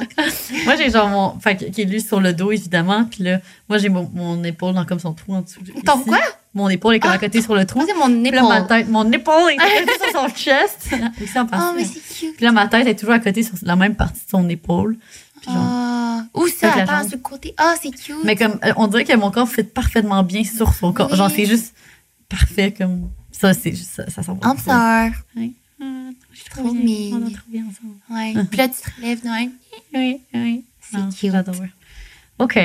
moi, 0.66 0.76
j'ai 0.76 0.90
genre 0.90 1.08
mon... 1.08 1.40
Fait 1.40 1.56
que- 1.56 1.66
qui 1.66 1.82
est 1.84 1.86
lui 1.86 2.02
sur 2.02 2.20
le 2.20 2.34
dos, 2.34 2.52
évidemment. 2.52 3.06
Puis 3.06 3.24
là, 3.24 3.40
moi, 3.70 3.78
j'ai 3.78 3.88
mon, 3.88 4.10
mon 4.14 4.44
épaule 4.44 4.74
dans 4.74 4.84
comme 4.86 5.00
son 5.00 5.14
trou 5.14 5.36
en 5.36 5.42
dessous. 5.42 5.62
Ton 5.86 5.96
ici. 6.00 6.06
quoi? 6.06 6.20
Mon 6.54 6.68
épaule 6.70 6.96
est 6.96 7.00
comme 7.00 7.12
à 7.12 7.16
Ah. 7.16 7.18
côté 7.18 7.42
sur 7.42 7.56
le 7.56 7.66
trou. 7.66 7.82
C'est 7.88 7.94
mon 7.96 8.08
Puis 8.22 8.32
là, 8.32 8.44
ma 8.44 8.58
épaule. 8.58 8.68
tête... 8.68 8.90
Mon 8.90 9.10
épaule 9.12 9.52
est 9.52 9.60
à 9.60 9.80
côté 9.86 9.94
sur 10.12 10.22
son 10.22 10.28
chest. 10.36 10.90
Aussi 11.22 11.40
en 11.40 11.44
Oh, 11.44 11.48
passant. 11.48 11.74
mais 11.76 11.86
c'est 11.86 12.00
cute. 12.02 12.36
Puis 12.36 12.46
là, 12.46 12.52
ma 12.52 12.68
tête 12.68 12.88
est 12.88 12.96
toujours 13.00 13.16
à 13.16 13.20
côté 13.20 13.42
sur 13.44 13.56
la 13.62 13.76
même 13.78 13.96
partie 13.96 14.26
de 14.26 14.30
son 14.30 14.48
épaule. 14.50 14.98
Puis 15.42 15.54
genre- 15.54 15.64
Ah. 15.66 16.24
Où 16.34 16.48
ça? 16.48 16.74
Attends, 16.74 16.98
jambe. 17.00 17.08
sur 17.08 17.18
le 17.18 17.24
côté. 17.24 17.54
Ah, 17.58 17.76
c'est 17.82 17.92
cute. 17.92 18.16
Mais 18.26 18.36
comme, 18.36 18.60
euh, 18.66 18.74
on 18.76 18.88
dirait 18.88 19.06
que 19.06 19.16
mon 19.16 19.32
corps 19.32 19.48
fait 19.48 19.64
parfaitement 19.64 20.24
bien 20.24 20.44
sur 20.44 20.74
son 20.74 20.92
corps. 20.92 21.08
Oui. 21.12 21.18
Genre, 21.18 21.32
c'est 21.34 21.46
juste 21.46 21.74
parfait 22.28 22.74
comme... 22.78 23.10
Ça, 23.40 23.54
c'est 23.54 23.72
juste... 23.72 23.92
Ça, 23.96 24.10
ça 24.10 24.24
s'en 24.24 24.36
va. 24.36 24.50
En 24.50 24.58
sœur. 24.58 25.12
Oui. 25.36 25.54
Ah, 25.82 25.84
je 26.32 26.40
suis 26.40 26.50
Trop 26.50 26.74
bien. 26.74 27.12
On 27.14 27.28
a 27.28 27.30
trop 27.32 27.50
bien 27.50 27.64
ensemble. 27.70 27.96
Ouais. 28.10 28.46
Puis 28.50 28.58
là, 28.58 28.68
tu 28.70 28.76
te 28.76 28.96
relèves? 29.02 29.20
Oui, 29.94 30.22
oui. 30.34 30.64
C'est 30.82 30.98
cute. 31.20 31.32
J'adore. 31.32 31.56
OK. 32.40 32.60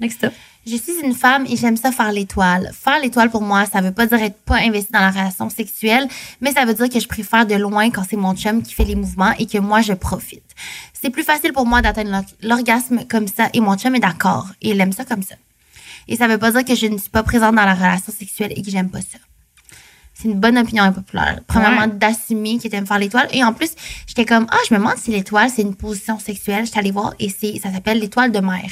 Next 0.00 0.24
up. 0.24 0.32
Je 0.66 0.76
suis 0.76 0.94
une 1.04 1.14
femme 1.14 1.44
et 1.46 1.56
j'aime 1.56 1.76
ça 1.76 1.92
faire 1.92 2.10
l'étoile. 2.10 2.70
Faire 2.72 2.98
l'étoile 2.98 3.30
pour 3.30 3.42
moi, 3.42 3.66
ça 3.66 3.82
veut 3.82 3.92
pas 3.92 4.06
dire 4.06 4.22
être 4.22 4.38
pas 4.44 4.56
investi 4.56 4.90
dans 4.92 5.00
la 5.00 5.10
relation 5.10 5.50
sexuelle, 5.50 6.08
mais 6.40 6.52
ça 6.52 6.64
veut 6.64 6.72
dire 6.72 6.88
que 6.88 6.98
je 6.98 7.06
préfère 7.06 7.46
de 7.46 7.54
loin 7.54 7.90
quand 7.90 8.02
c'est 8.08 8.16
mon 8.16 8.34
chum 8.34 8.62
qui 8.62 8.72
fait 8.72 8.84
les 8.86 8.94
mouvements 8.94 9.32
et 9.38 9.44
que 9.46 9.58
moi 9.58 9.82
je 9.82 9.92
profite. 9.92 10.42
C'est 10.94 11.10
plus 11.10 11.22
facile 11.22 11.52
pour 11.52 11.66
moi 11.66 11.82
d'atteindre 11.82 12.10
l'or- 12.10 12.24
l'orgasme 12.40 13.04
comme 13.06 13.28
ça 13.28 13.50
et 13.52 13.60
mon 13.60 13.76
chum 13.76 13.94
est 13.94 14.00
d'accord 14.00 14.48
et 14.62 14.70
il 14.70 14.80
aime 14.80 14.92
ça 14.92 15.04
comme 15.04 15.22
ça. 15.22 15.34
Et 16.08 16.16
ça 16.16 16.28
veut 16.28 16.38
pas 16.38 16.50
dire 16.50 16.64
que 16.64 16.74
je 16.74 16.86
ne 16.86 16.96
suis 16.96 17.10
pas 17.10 17.22
présente 17.22 17.54
dans 17.56 17.64
la 17.66 17.74
relation 17.74 18.12
sexuelle 18.12 18.52
et 18.56 18.62
que 18.62 18.70
j'aime 18.70 18.88
pas 18.90 19.02
ça. 19.02 19.18
C'est 20.24 20.30
une 20.30 20.40
bonne 20.40 20.56
opinion 20.56 20.84
impopulaire. 20.84 21.40
Premièrement, 21.46 21.82
Ouais. 21.82 21.88
d'assumer 21.92 22.56
qu'il 22.56 22.74
aime 22.74 22.86
faire 22.86 22.98
l'étoile. 22.98 23.28
Et 23.32 23.44
en 23.44 23.52
plus, 23.52 23.72
j'étais 24.06 24.24
comme, 24.24 24.46
ah, 24.50 24.56
je 24.66 24.72
me 24.72 24.78
demande 24.78 24.96
si 24.96 25.10
l'étoile, 25.10 25.50
c'est 25.54 25.60
une 25.62 25.74
position 25.74 26.18
sexuelle. 26.18 26.64
J'étais 26.64 26.78
allée 26.78 26.92
voir 26.92 27.12
et 27.20 27.28
c'est, 27.28 27.60
ça 27.62 27.70
s'appelle 27.70 27.98
l'étoile 27.98 28.32
de 28.32 28.38
mer. 28.40 28.62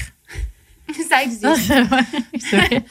ça 1.11 1.23
existe. 1.23 1.47
C'est 2.41 2.57
vrai. 2.57 2.83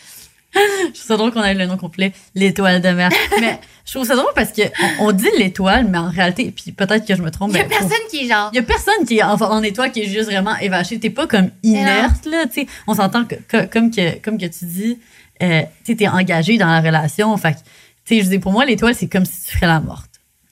Je 0.54 0.60
trouve 0.94 1.08
ça 1.08 1.16
drôle 1.18 1.32
qu'on 1.32 1.44
ait 1.44 1.54
le 1.54 1.66
nom 1.66 1.78
complet, 1.78 2.12
l'étoile 2.36 2.82
de 2.82 2.90
mer. 2.90 3.10
Mais 3.40 3.58
je 3.86 3.94
trouve 3.94 4.06
ça 4.06 4.16
drôle 4.16 4.32
parce 4.36 4.52
que 4.52 4.62
on, 5.00 5.06
on 5.08 5.12
dit 5.14 5.30
l'étoile, 5.40 5.88
mais 5.90 5.98
en 5.98 6.10
réalité, 6.10 6.52
puis 6.52 6.72
peut-être 6.74 7.08
que 7.08 7.16
je 7.16 7.22
me 7.22 7.32
trompe, 7.32 7.52
Il 7.54 7.58
y 7.58 7.62
a 7.62 7.64
personne 7.66 7.98
qui 8.12 8.26
est 8.26 8.28
genre. 8.28 8.50
Il 8.54 8.58
y 8.58 8.60
a 8.60 8.64
personne 8.64 9.06
qui 9.08 9.18
est 9.20 9.24
en, 9.24 9.36
en 9.42 9.64
étoile 9.64 9.92
qui 9.94 10.02
est 10.02 10.10
juste 10.10 10.30
vraiment 10.30 10.56
évaché. 10.58 11.00
T'es 11.00 11.10
pas 11.10 11.26
comme 11.26 11.50
inerte, 11.64 12.26
là, 12.26 12.46
tu 12.48 12.62
sais. 12.62 12.68
On 12.86 12.94
s'entend 12.96 13.24
que, 13.26 13.36
que- 13.48 13.66
comme, 13.66 13.92
que, 13.92 14.20
comme 14.20 14.38
que 14.38 14.46
tu 14.46 14.66
dis, 14.66 15.00
euh, 15.42 15.62
tu 15.86 15.96
t'es 15.96 16.08
engagé 16.10 16.58
dans 16.58 16.68
la 16.68 16.82
relation. 16.82 17.36
Fait 17.38 17.54
que, 17.54 17.60
tu 18.06 18.16
sais, 18.18 18.24
je 18.24 18.30
dis, 18.30 18.40
pour 18.40 18.52
moi, 18.52 18.66
l'étoile, 18.66 18.96
c'est 18.96 19.08
comme 19.08 19.26
si 19.26 19.46
tu 19.48 19.56
ferais 19.56 19.68
la 19.68 19.80
morte. 19.80 20.08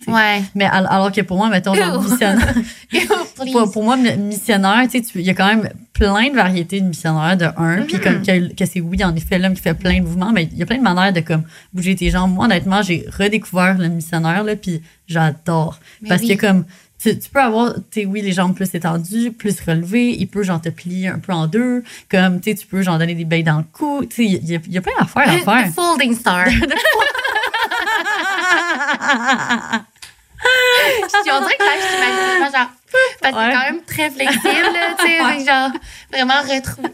Ouais. 0.07 0.41
Mais 0.55 0.63
al- 0.65 0.87
alors 0.89 1.11
que 1.11 1.19
pour 1.21 1.35
moi, 1.37 1.49
mettons, 1.49 1.73
genre, 1.73 2.01
missionnaire, 2.09 2.53
pour, 3.51 3.71
pour 3.71 3.83
moi, 3.83 3.97
mi- 3.97 4.15
missionnaire, 4.17 4.87
tu 4.89 4.99
sais, 5.03 5.05
il 5.15 5.21
y 5.21 5.29
a 5.29 5.33
quand 5.33 5.47
même 5.47 5.69
plein 5.93 6.29
de 6.29 6.35
variétés 6.35 6.79
de 6.79 6.85
missionnaires, 6.87 7.35
de 7.35 7.45
un. 7.57 7.81
Puis 7.81 7.99
comme 7.99 8.21
que, 8.21 8.53
que 8.53 8.65
c'est, 8.65 8.79
oui, 8.79 9.03
en 9.03 9.13
effet, 9.15 9.37
l'homme 9.37 9.53
qui 9.55 9.61
fait 9.61 9.73
plein 9.73 9.97
de 9.99 10.03
mouvements, 10.05 10.31
mais 10.31 10.43
il 10.51 10.57
y 10.57 10.63
a 10.63 10.65
plein 10.65 10.77
de 10.77 10.83
manières 10.83 11.11
de 11.11 11.19
comme 11.19 11.43
bouger 11.73 11.95
tes 11.95 12.09
jambes. 12.11 12.33
Moi, 12.33 12.45
honnêtement, 12.45 12.81
j'ai 12.81 13.05
redécouvert 13.19 13.77
le 13.77 13.89
missionnaire, 13.89 14.43
là, 14.45 14.55
puis 14.55 14.81
j'adore. 15.07 15.79
Parce 16.07 16.21
oui. 16.21 16.35
que 16.37 16.47
comme, 16.47 16.63
tu, 17.01 17.17
tu 17.19 17.29
peux 17.29 17.39
avoir, 17.41 17.73
tu 17.75 18.01
sais, 18.01 18.05
oui, 18.05 18.21
les 18.21 18.31
jambes 18.31 18.55
plus 18.55 18.73
étendues, 18.73 19.31
plus 19.33 19.59
relevées. 19.61 20.15
Il 20.17 20.27
peut, 20.27 20.43
genre, 20.43 20.61
te 20.61 20.69
plier 20.69 21.09
un 21.09 21.19
peu 21.19 21.33
en 21.33 21.47
deux. 21.47 21.83
Comme, 22.09 22.39
tu 22.39 22.51
sais, 22.51 22.55
tu 22.57 22.67
peux, 22.67 22.81
genre, 22.81 22.97
donner 22.99 23.15
des 23.15 23.25
bails 23.25 23.43
dans 23.43 23.57
le 23.57 23.63
cou. 23.71 24.05
Tu 24.09 24.15
sais, 24.15 24.25
il 24.25 24.49
y, 24.49 24.55
a- 24.55 24.59
il 24.65 24.71
y 24.73 24.77
a 24.77 24.81
plein 24.81 24.93
d'affaires 24.99 25.29
à 25.29 25.37
faire. 25.61 25.71
The 25.71 25.75
Folding 25.75 26.15
star. 26.15 26.47
Puis 31.23 31.31
on 31.31 31.39
dirait 31.41 31.57
que 31.57 31.63
là, 31.63 31.71
je 31.79 31.87
t'imagine 31.95 32.39
genre. 32.51 32.69
Parce 33.21 33.33
que 33.33 33.39
Ouais. 33.39 33.45
c'est 33.51 33.57
quand 33.57 33.71
même 33.71 33.83
très 33.83 34.09
flexible, 34.09 34.43
tu 34.99 35.05
sais. 35.05 35.17
que 35.19 35.45
genre, 35.45 35.69
vraiment 36.11 36.41
retrouver. 36.41 36.89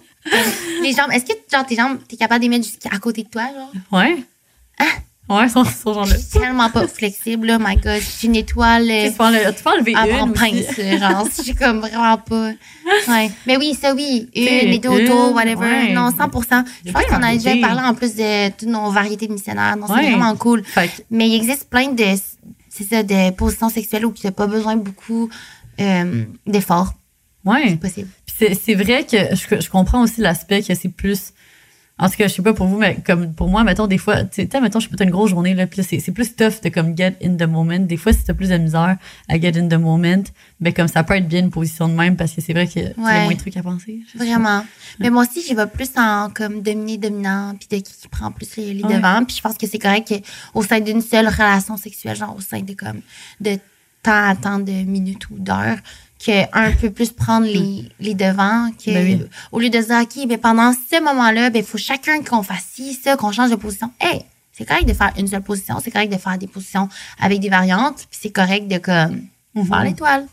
Les 0.82 0.94
jambes, 0.94 1.12
est-ce 1.12 1.26
que, 1.26 1.34
genre, 1.52 1.66
tes 1.66 1.76
jambes, 1.76 2.00
t'es 2.08 2.18
capable 2.18 2.40
de 2.44 2.50
les 2.50 2.58
mettre 2.58 2.66
jusqu'à 2.66 2.98
côté 3.00 3.24
de 3.24 3.30
toi, 3.30 3.44
genre? 3.54 3.72
Ouais. 3.92 4.24
Ouais, 5.28 5.50
son, 5.50 5.64
son 5.66 5.94
genre 5.96 6.06
là. 6.06 6.14
Je 6.16 6.20
suis 6.20 6.40
tellement 6.40 6.70
pas 6.70 6.88
flexible, 6.88 7.48
là, 7.48 7.58
my 7.60 7.76
god. 7.78 8.00
J'ai 8.22 8.28
une 8.28 8.36
étoile. 8.36 8.88
Tu 9.06 9.12
peux 9.14 9.24
enlever, 9.24 9.46
tu 9.58 9.64
peux 9.64 9.70
enlever 9.72 9.96
à 9.96 10.08
une 10.20 10.34
pince, 10.34 11.00
genre, 11.00 11.28
je 11.36 11.42
suis 11.42 11.56
comme 11.56 11.80
vraiment 11.80 12.18
pas. 12.18 12.52
Ouais. 13.08 13.32
Mais 13.48 13.58
oui, 13.58 13.76
ça 13.80 13.96
oui. 13.96 14.30
Une, 14.36 14.44
les 14.70 14.78
deux 14.78 14.90
autour, 14.90 15.34
whatever. 15.34 15.66
ouais. 15.66 15.94
Non, 15.94 16.12
100 16.12 16.66
Je 16.86 16.92
pense 16.92 17.06
qu'on 17.06 17.24
a 17.24 17.32
déjà 17.34 17.56
parlé 17.58 17.82
en 17.82 17.96
plus 17.96 18.14
de 18.16 18.50
toutes 18.52 18.70
nos 18.70 18.92
variétés 18.92 19.26
de 19.28 19.34
missionnaires. 19.34 19.76
Non, 19.78 19.88
c'est 19.88 19.94
Ouais. 19.94 20.12
vraiment 20.12 20.36
cool. 20.36 20.64
Fait 20.64 20.92
Mais 21.10 21.28
il 21.28 21.36
existe 21.36 21.70
plein 21.72 21.90
de, 21.92 22.04
c'est 22.70 22.84
ça, 22.88 23.02
de 23.02 23.32
positions 23.32 23.70
sexuelles 23.70 24.06
où 24.06 24.12
tu 24.12 24.28
n'as 24.28 24.32
pas 24.32 24.46
besoin 24.48 24.76
de 24.76 24.82
beaucoup 24.84 25.30
euh, 25.82 26.24
d'efforts. 26.46 26.94
ouais. 27.46 27.70
C'est 27.70 27.80
possible. 27.80 28.10
Puis 28.28 28.36
c'est, 28.38 28.54
c'est 28.54 28.76
vrai 28.76 29.06
que 29.10 29.18
je, 29.36 29.60
je 29.60 29.70
comprends 29.72 30.04
aussi 30.04 30.22
l'aspect 30.22 30.62
que 30.62 30.76
c'est 30.76 30.90
plus. 30.90 31.32
En 31.98 32.10
tout 32.10 32.18
cas, 32.18 32.28
je 32.28 32.34
sais 32.34 32.42
pas 32.42 32.54
pour 32.54 32.68
vous, 32.68 32.78
mais 32.78 32.98
comme 33.06 33.34
pour 33.34 33.48
moi, 33.48 33.64
mettons, 33.64 33.88
des 33.88 33.98
fois, 33.98 34.26
tu 34.26 34.46
sais, 34.52 34.62
mettons, 34.62 34.82
je 34.82 34.90
peux 34.90 35.02
une 35.02 35.12
grosse 35.12 35.30
journée, 35.30 35.54
là, 35.54 35.66
puis 35.66 35.82
là, 35.82 35.88
c'est, 35.90 36.12
plus 36.12 36.36
tough 36.36 36.62
de 36.62 36.68
comme 36.68 36.96
get 36.98 37.16
in 37.24 37.36
the 37.38 37.48
moment. 37.48 37.80
Des 37.80 37.96
fois, 37.96 38.12
si 38.12 38.22
t'as 38.26 38.34
plus 38.34 38.50
de 38.50 38.58
misère 38.58 38.98
à 39.30 39.40
get 39.40 39.58
in 39.58 39.70
the 39.70 39.80
moment, 39.80 40.24
ben 40.60 40.74
comme 40.74 40.90
ça 40.90 41.04
peut 41.04 41.16
être 41.16 41.28
bien 41.28 41.40
une 41.40 41.52
position 41.52 41.88
de 41.88 41.94
même 41.94 42.18
parce 42.18 42.34
que 42.34 42.42
c'est 42.42 42.52
vrai 42.52 42.68
qu'il 42.68 42.84
y 42.84 42.86
a 42.88 43.24
moins 43.24 43.34
de 43.34 43.38
trucs 43.38 43.56
à 43.56 43.64
penser. 43.64 44.02
Vraiment. 44.14 44.66
Mais 45.00 45.10
moi 45.10 45.24
aussi, 45.24 45.42
j'y 45.42 45.56
vais 45.56 45.68
plus 45.68 45.90
en 45.96 46.30
comme 46.36 46.62
dominé, 46.62 46.98
dominant, 46.98 47.54
puis 47.58 47.68
de 47.80 47.82
qui, 47.82 47.94
qui 47.94 48.08
prend 48.10 48.30
plus 48.32 48.58
les, 48.58 48.74
les 48.74 48.84
Ouais. 48.84 48.96
devants. 48.98 49.24
Puis 49.24 49.38
je 49.38 49.42
pense 49.42 49.58
que 49.58 49.66
c'est 49.66 49.80
correct 49.80 50.08
que 50.10 50.16
au 50.54 50.64
sein 50.64 50.82
d'une 50.82 51.02
seule 51.02 51.28
relation 51.30 51.78
sexuelle, 51.78 52.18
genre 52.18 52.36
au 52.38 52.42
sein 52.42 52.60
de 52.60 52.74
comme 52.74 53.00
de 53.40 53.58
temps 54.04 54.28
à 54.30 54.36
temps 54.36 54.60
de 54.60 54.72
minutes 54.84 55.30
ou 55.30 55.40
d'heures, 55.40 55.78
qu'un 56.26 56.72
peut 56.80 56.90
plus 56.90 57.12
prendre 57.12 57.46
les, 57.46 57.90
les 58.00 58.14
devants, 58.16 58.70
que 58.84 58.92
Ben 58.92 59.06
oui. 59.22 59.26
au 59.52 59.60
lieu 59.60 59.70
de 59.70 59.80
se 59.82 59.88
dire, 59.88 60.00
OK, 60.02 60.28
ben 60.28 60.38
pendant 60.40 60.74
ce 60.74 61.02
moment-là, 61.04 61.50
ben 61.50 61.60
il 61.60 61.66
faut 61.66 61.78
chacun 61.78 62.22
qu'on 62.24 62.42
fasse 62.44 62.66
ci, 62.74 62.94
ça, 62.94 63.16
qu'on 63.18 63.32
change 63.32 63.52
de 63.52 63.56
position. 63.56 63.92
Hey, 64.00 64.22
c'est 64.52 64.66
correct 64.66 64.88
de 64.88 64.94
faire 64.94 65.12
une 65.18 65.28
seule 65.28 65.42
position, 65.44 65.76
c'est 65.84 65.92
correct 65.92 66.12
de 66.12 66.18
faire 66.18 66.38
des 66.38 66.48
positions 66.48 66.90
avec 67.20 67.40
des 67.40 67.50
variantes, 67.50 68.08
puis 68.10 68.20
c'est 68.22 68.32
correct 68.32 68.68
de 68.68 68.78
comme 68.78 69.22
Mhm. 69.56 69.66
faire 69.68 69.84
l'étoile. 69.84 70.26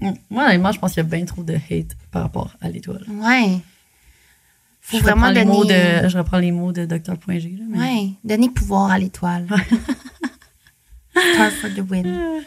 Mm. 0.00 0.10
Moi, 0.30 0.44
honnêtement, 0.44 0.70
je 0.72 0.78
pense 0.78 0.92
qu'il 0.94 1.02
y 1.02 1.06
a 1.06 1.08
bien 1.08 1.24
trop 1.24 1.42
de 1.42 1.54
hate 1.54 1.96
par 2.12 2.22
rapport 2.22 2.52
à 2.60 2.68
l'étoile. 2.68 3.04
Ouais. 3.08 3.58
Faut 4.80 4.98
je 4.98 5.02
vraiment 5.02 5.26
reprends 5.28 5.40
les 5.40 5.44
mots 5.44 5.64
donner. 5.64 6.02
de, 6.02 6.08
je 6.08 6.18
reprends 6.18 6.38
les 6.38 6.52
mots 6.52 6.72
de 6.72 6.84
Dr.G. 6.86 7.58
mais- 7.68 7.78
Ouais, 7.78 8.10
donner 8.24 8.48
pouvoir 8.48 8.90
à 8.90 8.98
l'étoile. 8.98 9.46
For 11.60 11.68
the 11.74 11.80
win. 11.90 12.42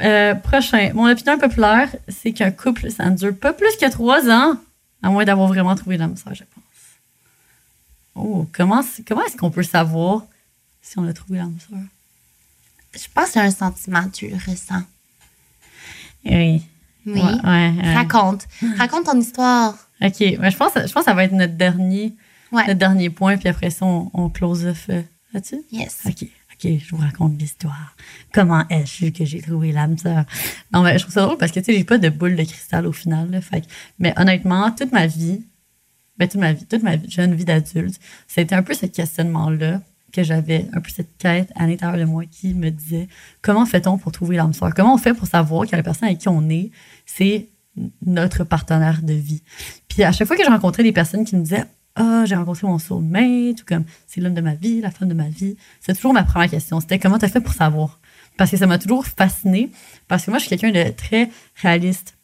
Euh, 0.00 0.34
prochain. 0.34 0.90
Mon 0.94 1.10
opinion 1.10 1.38
populaire, 1.38 1.94
c'est 2.08 2.32
qu'un 2.32 2.50
couple, 2.50 2.90
ça 2.90 3.10
ne 3.10 3.16
dure 3.16 3.36
pas 3.36 3.52
plus 3.52 3.76
que 3.76 3.90
trois 3.90 4.28
ans, 4.30 4.56
à 5.02 5.10
moins 5.10 5.24
d'avoir 5.24 5.48
vraiment 5.48 5.74
trouvé 5.74 5.98
l'âme 5.98 6.16
sœur, 6.16 6.34
je 6.34 6.44
pense. 6.44 6.62
Oh, 8.14 8.46
comment, 8.52 8.82
comment 9.06 9.22
est-ce 9.24 9.36
qu'on 9.36 9.50
peut 9.50 9.62
savoir 9.62 10.24
si 10.80 10.98
on 10.98 11.06
a 11.06 11.12
trouvé 11.12 11.38
l'âme 11.38 11.56
sœur? 11.68 11.78
Je 12.94 13.06
pense 13.14 13.26
que 13.26 13.32
c'est 13.32 13.40
un 13.40 13.50
sentiment, 13.50 14.08
tu 14.08 14.28
le 14.28 14.36
ressens. 14.36 14.82
Oui. 16.24 16.62
Oui. 17.04 17.20
Ouais, 17.20 17.22
ouais, 17.22 17.72
ouais. 17.82 17.94
Raconte. 17.94 18.46
Raconte 18.78 19.06
ton 19.06 19.18
histoire. 19.18 19.74
OK. 20.00 20.20
Mais 20.20 20.50
je 20.50 20.56
pense, 20.56 20.72
je 20.74 20.92
pense 20.92 20.92
que 20.92 21.04
ça 21.04 21.14
va 21.14 21.24
être 21.24 21.32
notre 21.32 21.54
dernier, 21.54 22.14
notre 22.52 22.74
dernier 22.74 23.10
point, 23.10 23.36
puis 23.36 23.48
après 23.48 23.70
ça, 23.70 23.84
on, 23.84 24.10
on 24.14 24.28
close 24.28 24.64
off 24.66 24.88
là-dessus? 25.32 25.62
Yes. 25.70 26.00
OK, 26.06 26.26
Je 26.62 26.90
vous 26.90 26.98
raconte 26.98 27.40
l'histoire. 27.40 27.96
Comment 28.32 28.66
est-ce 28.68 29.06
que 29.06 29.24
j'ai 29.24 29.40
trouvé 29.40 29.72
l'âme 29.72 29.98
sœur? 29.98 30.24
Non, 30.72 30.82
mais 30.82 30.98
je 30.98 31.02
trouve 31.02 31.14
ça 31.14 31.22
drôle 31.22 31.38
parce 31.38 31.52
que, 31.52 31.60
tu 31.60 31.66
sais, 31.66 31.78
j'ai 31.78 31.84
pas 31.84 31.98
de 31.98 32.08
boule 32.08 32.36
de 32.36 32.44
cristal 32.44 32.86
au 32.86 32.92
final, 32.92 33.40
mais 33.98 34.14
honnêtement, 34.16 34.70
toute 34.70 34.92
ma 34.92 35.06
vie, 35.06 35.42
ben, 36.18 36.28
toute 36.28 36.40
ma 36.40 36.52
vie, 36.52 36.64
toute 36.66 36.82
ma 36.82 36.96
jeune 37.08 37.34
vie 37.34 37.44
d'adulte, 37.44 37.98
c'était 38.26 38.54
un 38.54 38.62
peu 38.62 38.74
ce 38.74 38.86
questionnement-là 38.86 39.80
que 40.12 40.22
j'avais, 40.22 40.68
un 40.72 40.80
peu 40.80 40.90
cette 40.90 41.16
quête 41.16 41.50
à 41.56 41.66
l'intérieur 41.66 41.98
de 41.98 42.04
moi 42.04 42.24
qui 42.30 42.54
me 42.54 42.70
disait 42.70 43.08
comment 43.40 43.66
fait-on 43.66 43.98
pour 43.98 44.12
trouver 44.12 44.36
l'âme 44.36 44.52
sœur? 44.52 44.72
Comment 44.74 44.94
on 44.94 44.98
fait 44.98 45.14
pour 45.14 45.26
savoir 45.26 45.66
que 45.66 45.74
la 45.74 45.82
personne 45.82 46.08
avec 46.08 46.18
qui 46.18 46.28
on 46.28 46.48
est, 46.50 46.70
c'est 47.06 47.48
notre 48.04 48.44
partenaire 48.44 49.00
de 49.02 49.14
vie? 49.14 49.42
Puis 49.88 50.04
à 50.04 50.12
chaque 50.12 50.28
fois 50.28 50.36
que 50.36 50.44
je 50.44 50.50
rencontrais 50.50 50.82
des 50.82 50.92
personnes 50.92 51.24
qui 51.24 51.34
me 51.34 51.42
disaient 51.42 51.64
ah, 51.94 52.24
j'ai 52.26 52.34
rencontré 52.34 52.66
mon 52.66 52.78
soulmate, 52.78 53.60
ou 53.60 53.64
comme 53.66 53.84
c'est 54.06 54.20
l'homme 54.20 54.34
de 54.34 54.40
ma 54.40 54.54
vie, 54.54 54.80
la 54.80 54.90
femme 54.90 55.08
de 55.08 55.14
ma 55.14 55.28
vie. 55.28 55.56
C'est 55.80 55.94
toujours 55.94 56.14
ma 56.14 56.22
première 56.22 56.50
question. 56.50 56.80
C'était 56.80 56.98
comment 56.98 57.18
tu 57.18 57.26
as 57.26 57.28
fait 57.28 57.40
pour 57.40 57.52
savoir? 57.52 58.00
Parce 58.38 58.50
que 58.50 58.56
ça 58.56 58.66
m'a 58.66 58.78
toujours 58.78 59.06
fasciné. 59.06 59.70
Parce 60.08 60.24
que 60.24 60.30
moi, 60.30 60.38
je 60.38 60.46
suis 60.46 60.56
quelqu'un 60.56 60.70
de 60.70 60.90
très 60.90 61.30
réaliste, 61.56 62.16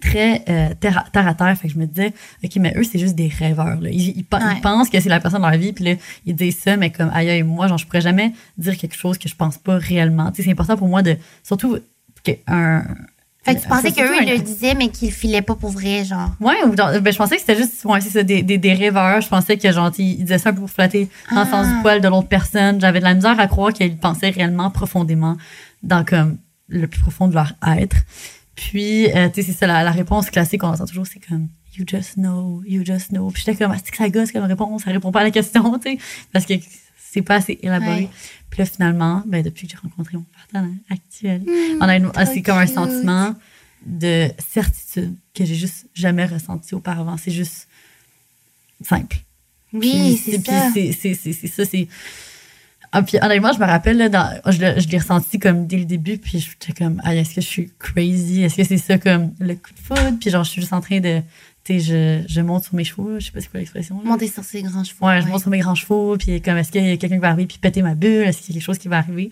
très 0.00 0.44
euh, 0.48 0.74
terre, 0.80 1.04
à, 1.14 1.34
terre 1.34 1.56
Fait 1.58 1.68
que 1.68 1.74
je 1.74 1.78
me 1.78 1.86
disais, 1.86 2.12
OK, 2.42 2.56
mais 2.56 2.72
eux, 2.76 2.84
c'est 2.84 2.98
juste 2.98 3.14
des 3.14 3.28
rêveurs. 3.28 3.80
Là. 3.80 3.90
Ils, 3.90 4.24
pensent 4.24 4.88
que 4.88 5.00
c'est 5.00 5.08
la 5.08 5.20
personne 5.20 5.42
dans 5.42 5.50
la 5.50 5.58
vie, 5.58 5.72
puis 5.72 5.84
là, 5.84 5.94
ils 6.24 6.34
disent 6.34 6.58
ça, 6.58 6.76
mais 6.76 6.90
comme, 6.90 7.10
aïe, 7.12 7.28
aïe, 7.28 7.42
moi, 7.42 7.68
genre, 7.68 7.78
je 7.78 7.86
pourrais 7.86 8.00
jamais 8.00 8.32
dire 8.56 8.76
quelque 8.76 8.96
chose 8.96 9.18
que 9.18 9.28
je 9.28 9.34
pense 9.34 9.58
pas 9.58 9.76
réellement. 9.76 10.30
Tu 10.30 10.36
sais, 10.36 10.42
c'est 10.44 10.52
important 10.52 10.76
pour 10.76 10.88
moi 10.88 11.02
de, 11.02 11.16
surtout, 11.42 11.78
qu'un 12.22 12.84
fait 13.44 13.56
que 13.56 13.60
tu 13.60 13.68
pensais 13.68 13.92
qu'eux, 13.92 14.22
ils 14.22 14.30
le 14.30 14.38
disaient, 14.38 14.74
mais 14.74 14.88
qu'ils 14.88 15.12
filaient 15.12 15.42
pas 15.42 15.54
pour 15.54 15.70
vrai, 15.70 16.04
genre. 16.04 16.30
Ouais, 16.40 16.54
ben, 16.66 17.12
je 17.12 17.16
pensais 17.16 17.34
que 17.34 17.40
c'était 17.42 17.56
juste, 17.56 17.84
ouais, 17.84 18.00
c'est 18.00 18.10
ça, 18.10 18.22
des, 18.22 18.42
des, 18.42 18.56
des, 18.56 18.72
rêveurs. 18.72 19.20
Je 19.20 19.28
pensais 19.28 19.58
que, 19.58 19.70
genre, 19.70 19.92
ils 19.98 20.24
disaient 20.24 20.38
ça 20.38 20.52
pour 20.52 20.70
flatter 20.70 21.08
dans 21.30 21.44
le 21.44 21.50
sens 21.50 21.66
du 21.66 21.74
ah. 21.76 21.82
poil 21.82 22.00
de 22.00 22.08
l'autre 22.08 22.28
personne. 22.28 22.80
J'avais 22.80 23.00
de 23.00 23.04
la 23.04 23.12
misère 23.12 23.38
à 23.38 23.46
croire 23.46 23.72
qu'ils 23.74 23.98
pensaient 23.98 24.30
réellement 24.30 24.70
profondément 24.70 25.36
dans, 25.82 26.04
comme, 26.04 26.38
le 26.68 26.86
plus 26.86 27.00
profond 27.00 27.28
de 27.28 27.34
leur 27.34 27.52
être. 27.78 27.96
Puis, 28.54 29.10
euh, 29.10 29.28
tu 29.28 29.42
sais, 29.42 29.52
c'est 29.52 29.58
ça, 29.58 29.66
la, 29.66 29.90
réponse 29.90 30.30
classique 30.30 30.62
qu'on 30.62 30.68
entend 30.68 30.86
toujours, 30.86 31.06
c'est 31.06 31.20
comme, 31.20 31.48
you 31.76 31.84
just 31.86 32.14
know, 32.14 32.62
you 32.66 32.82
just 32.84 33.08
know. 33.10 33.28
Puis 33.28 33.42
j'étais 33.44 33.62
comme, 33.62 33.72
ah, 33.72 33.76
c'est 33.82 33.90
que 33.90 33.96
ça 33.96 34.08
gosse 34.08 34.32
comme 34.32 34.44
réponse, 34.44 34.84
ça 34.84 34.90
répond 34.90 35.12
pas 35.12 35.20
à 35.20 35.24
la 35.24 35.30
question, 35.30 35.78
tu 35.78 35.92
sais, 35.92 35.98
parce 36.32 36.46
que 36.46 36.54
c'est 37.14 37.22
pas 37.22 37.36
assez 37.36 37.58
élaboré. 37.62 38.08
Puis 38.50 38.58
là, 38.58 38.66
finalement, 38.66 39.22
ben, 39.24 39.42
depuis 39.42 39.66
que 39.66 39.72
j'ai 39.72 39.78
rencontré 39.78 40.16
mon 40.16 40.24
partenaire 40.34 40.74
actuel, 40.90 41.42
mmh, 41.42 42.12
c'est 42.26 42.42
comme 42.42 42.58
un 42.58 42.66
sentiment 42.66 43.34
de 43.86 44.28
certitude 44.50 45.14
que 45.32 45.44
j'ai 45.44 45.54
juste 45.54 45.86
jamais 45.94 46.26
ressenti 46.26 46.74
auparavant. 46.74 47.16
C'est 47.16 47.30
juste 47.30 47.68
simple. 48.82 49.18
Oui, 49.72 50.20
c'est 50.24 50.44
ça. 50.44 50.70
C'est 50.74 51.48
ça, 51.48 51.64
c'est. 51.64 51.86
Ah, 52.90 53.02
puis 53.02 53.18
honnêtement, 53.20 53.52
je 53.52 53.58
me 53.58 53.64
rappelle, 53.64 53.96
là, 53.96 54.08
dans, 54.08 54.40
je, 54.46 54.52
je 54.52 54.88
l'ai 54.88 54.98
ressenti 54.98 55.38
comme 55.38 55.66
dès 55.66 55.78
le 55.78 55.84
début, 55.84 56.16
puis 56.18 56.38
j'étais 56.38 56.72
comme, 56.72 57.00
ah, 57.04 57.14
est-ce 57.14 57.34
que 57.34 57.40
je 57.40 57.46
suis 57.46 57.72
crazy? 57.78 58.42
Est-ce 58.42 58.56
que 58.56 58.64
c'est 58.64 58.78
ça 58.78 58.98
comme 58.98 59.34
le 59.40 59.54
coup 59.54 59.72
de 59.72 59.80
foudre? 59.80 60.18
Puis 60.20 60.30
genre, 60.30 60.44
je 60.44 60.50
suis 60.50 60.60
juste 60.60 60.72
en 60.72 60.80
train 60.80 61.00
de 61.00 61.20
je, 61.66 62.22
je 62.28 62.40
monte 62.42 62.64
sur 62.64 62.74
mes 62.74 62.84
chevaux, 62.84 63.18
je 63.18 63.26
sais 63.26 63.32
pas 63.32 63.40
c'est 63.40 63.50
quoi 63.50 63.60
l'expression. 63.60 64.00
Monter 64.04 64.28
sur 64.28 64.44
ses 64.44 64.62
grands 64.62 64.84
chevaux. 64.84 65.06
Ouais, 65.06 65.22
je 65.22 65.26
monte 65.26 65.40
sur 65.40 65.50
mes 65.50 65.60
grands 65.60 65.74
chevaux, 65.74 66.16
puis 66.16 66.40
comme, 66.42 66.56
est-ce 66.58 66.70
qu'il 66.70 66.84
y 66.84 66.90
a 66.90 66.96
quelqu'un 66.96 67.16
qui 67.16 67.22
va 67.22 67.28
arriver 67.28 67.46
puis 67.46 67.58
péter 67.58 67.82
ma 67.82 67.94
bulle? 67.94 68.26
Est-ce 68.26 68.42
qu'il 68.42 68.54
y 68.54 68.58
a 68.58 68.60
quelque 68.60 68.66
chose 68.66 68.78
qui 68.78 68.88
va 68.88 68.98
arriver? 68.98 69.30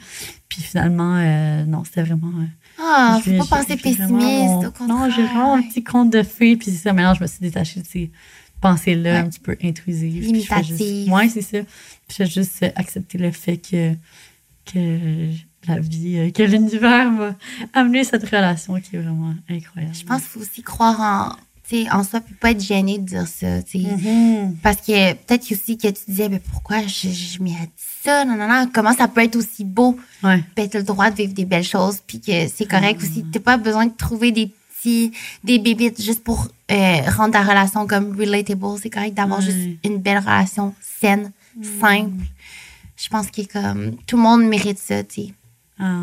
Puis 0.48 0.62
finalement, 0.62 1.16
euh, 1.16 1.64
non, 1.64 1.84
c'était 1.84 2.02
vraiment. 2.02 2.32
Euh, 2.40 2.46
ah, 2.80 3.20
faut 3.22 3.44
pas 3.44 3.58
penser 3.58 3.76
pessimiste, 3.76 4.08
au 4.08 4.70
contraire. 4.70 4.88
Non, 4.88 5.10
j'ai 5.10 5.24
vraiment 5.24 5.54
un 5.54 5.62
petit 5.62 5.84
conte 5.84 6.10
de 6.10 6.22
fées, 6.22 6.56
puis 6.56 6.70
c'est 6.70 6.78
ça, 6.78 6.92
maintenant, 6.92 7.14
je 7.14 7.22
me 7.22 7.26
suis 7.26 7.40
détachée 7.40 7.80
de 7.80 7.86
ces 7.86 8.10
pensées-là 8.60 9.20
un 9.20 9.28
petit 9.28 9.40
peu 9.40 9.56
intrusives. 9.62 10.24
Limitatives. 10.24 11.12
Ouais, 11.12 11.28
c'est 11.28 11.42
ça. 11.42 11.58
Puis 12.08 12.16
j'ai 12.18 12.26
juste 12.26 12.64
accepté 12.76 13.18
le 13.18 13.30
fait 13.30 13.58
que, 13.58 13.92
que 14.64 15.28
la 15.68 15.78
vie, 15.78 16.18
euh, 16.18 16.30
que 16.30 16.42
l'univers 16.42 17.10
m'a 17.10 17.34
amené 17.72 18.04
cette 18.04 18.24
relation 18.24 18.80
qui 18.80 18.96
est 18.96 19.00
vraiment 19.00 19.34
incroyable. 19.50 19.94
Je 19.94 20.04
pense 20.04 20.22
qu'il 20.22 20.30
faut 20.30 20.40
aussi 20.40 20.62
croire 20.62 21.00
en 21.00 21.36
en 21.90 22.04
soi, 22.04 22.20
puis 22.20 22.34
pas 22.34 22.50
être 22.50 22.62
gêné 22.62 22.98
de 22.98 23.04
dire 23.04 23.26
ça, 23.26 23.60
mm-hmm. 23.60 24.56
Parce 24.62 24.78
que 24.78 25.14
peut-être 25.14 25.50
aussi 25.50 25.78
que 25.78 25.88
tu 25.88 26.02
disais, 26.08 26.28
mais 26.28 26.40
pourquoi 26.40 26.82
je, 26.82 27.08
je 27.08 27.42
m'y 27.42 27.52
ai 27.52 27.66
dit 27.66 27.84
ça, 28.02 28.24
non, 28.24 28.36
non, 28.36 28.48
non, 28.48 28.68
comment 28.72 28.94
ça 28.94 29.08
peut 29.08 29.22
être 29.22 29.36
aussi 29.36 29.64
beau? 29.64 29.98
Ouais. 30.22 30.42
Ben, 30.56 30.68
le 30.72 30.82
droit 30.82 31.10
de 31.10 31.16
vivre 31.16 31.32
des 31.32 31.44
belles 31.44 31.64
choses, 31.64 31.98
puis 32.06 32.20
que 32.20 32.48
c'est 32.48 32.66
correct 32.66 33.00
aussi. 33.02 33.22
Mm-hmm. 33.22 33.30
T'as 33.32 33.40
pas 33.40 33.56
besoin 33.56 33.86
de 33.86 33.96
trouver 33.96 34.32
des 34.32 34.48
petits, 34.48 35.12
des 35.44 35.58
bébites 35.58 36.02
juste 36.02 36.22
pour 36.22 36.48
euh, 36.70 37.00
rendre 37.16 37.32
ta 37.32 37.42
relation 37.42 37.86
comme 37.86 38.18
relatable. 38.18 38.78
C'est 38.80 38.90
correct 38.90 39.14
d'avoir 39.14 39.40
juste 39.40 39.78
une 39.84 39.98
belle 39.98 40.18
relation 40.18 40.74
saine, 40.80 41.32
mm. 41.56 41.64
simple. 41.80 42.24
Je 42.96 43.08
pense 43.08 43.30
que 43.30 43.42
comme, 43.50 43.96
tout 44.06 44.16
le 44.16 44.22
monde 44.22 44.44
mérite 44.44 44.78
ça, 44.78 45.02
tu 45.04 45.22
sais. 45.22 45.34
Ah. 45.78 46.02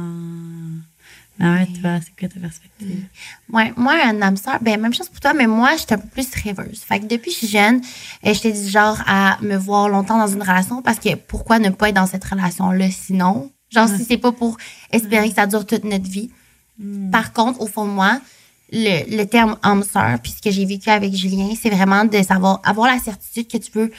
Ah 1.41 1.53
ouais, 1.53 1.67
tu 1.73 1.79
vois, 1.79 1.99
c'est 2.01 2.13
quoi 2.19 2.27
ta 2.27 2.39
perspective? 2.39 3.05
Ouais, 3.51 3.71
moi, 3.77 3.93
un 4.03 4.21
âme 4.21 4.35
sœur, 4.35 4.59
ben, 4.61 4.79
même 4.79 4.93
chose 4.93 5.07
pour 5.07 5.21
toi, 5.21 5.33
mais 5.33 5.47
moi, 5.47 5.71
j'étais 5.77 5.95
un 5.95 5.99
peu 5.99 6.07
plus 6.09 6.27
rêveuse. 6.43 6.79
Fait 6.79 6.99
que 6.99 7.05
depuis 7.05 7.31
que 7.31 7.39
je 7.39 7.45
suis 7.45 7.47
jeune, 7.47 7.81
euh, 8.25 8.33
j'étais 8.33 8.51
du 8.51 8.67
genre 8.67 8.97
à 9.07 9.37
me 9.41 9.55
voir 9.55 9.87
longtemps 9.87 10.17
dans 10.17 10.27
une 10.27 10.41
relation 10.41 10.81
parce 10.81 10.99
que 10.99 11.15
pourquoi 11.15 11.59
ne 11.59 11.69
pas 11.69 11.89
être 11.89 11.95
dans 11.95 12.07
cette 12.07 12.25
relation-là 12.25 12.91
sinon? 12.91 13.51
Genre, 13.69 13.87
si 13.87 14.03
c'est 14.03 14.17
pas 14.17 14.33
pour 14.33 14.57
espérer 14.91 15.29
que 15.29 15.35
ça 15.35 15.47
dure 15.47 15.65
toute 15.65 15.85
notre 15.85 16.09
vie. 16.09 16.29
Hmm. 16.77 17.09
Par 17.09 17.31
contre, 17.31 17.61
au 17.61 17.67
fond 17.67 17.85
de 17.85 17.91
moi, 17.91 18.19
le, 18.71 19.15
le 19.15 19.23
terme 19.25 19.57
âme 19.63 19.83
sœur, 19.83 20.19
puis 20.21 20.33
ce 20.33 20.41
que 20.41 20.51
j'ai 20.51 20.65
vécu 20.65 20.89
avec 20.89 21.13
Julien, 21.13 21.49
c'est 21.59 21.69
vraiment 21.69 22.03
de 22.03 22.21
savoir, 22.21 22.59
avoir 22.65 22.87
la 22.87 22.99
certitude 22.99 23.47
que 23.47 23.57
tu 23.57 23.71
peux 23.71 23.91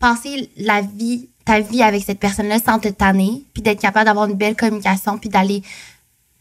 passer 0.00 0.50
la 0.56 0.80
vie, 0.80 1.28
ta 1.44 1.60
vie 1.60 1.82
avec 1.82 2.02
cette 2.02 2.18
personne-là 2.18 2.58
sans 2.58 2.80
te 2.80 2.88
tanner, 2.88 3.44
puis 3.52 3.62
d'être 3.62 3.80
capable 3.80 4.06
d'avoir 4.06 4.28
une 4.28 4.36
belle 4.36 4.56
communication, 4.56 5.18
puis 5.18 5.28
d'aller 5.28 5.62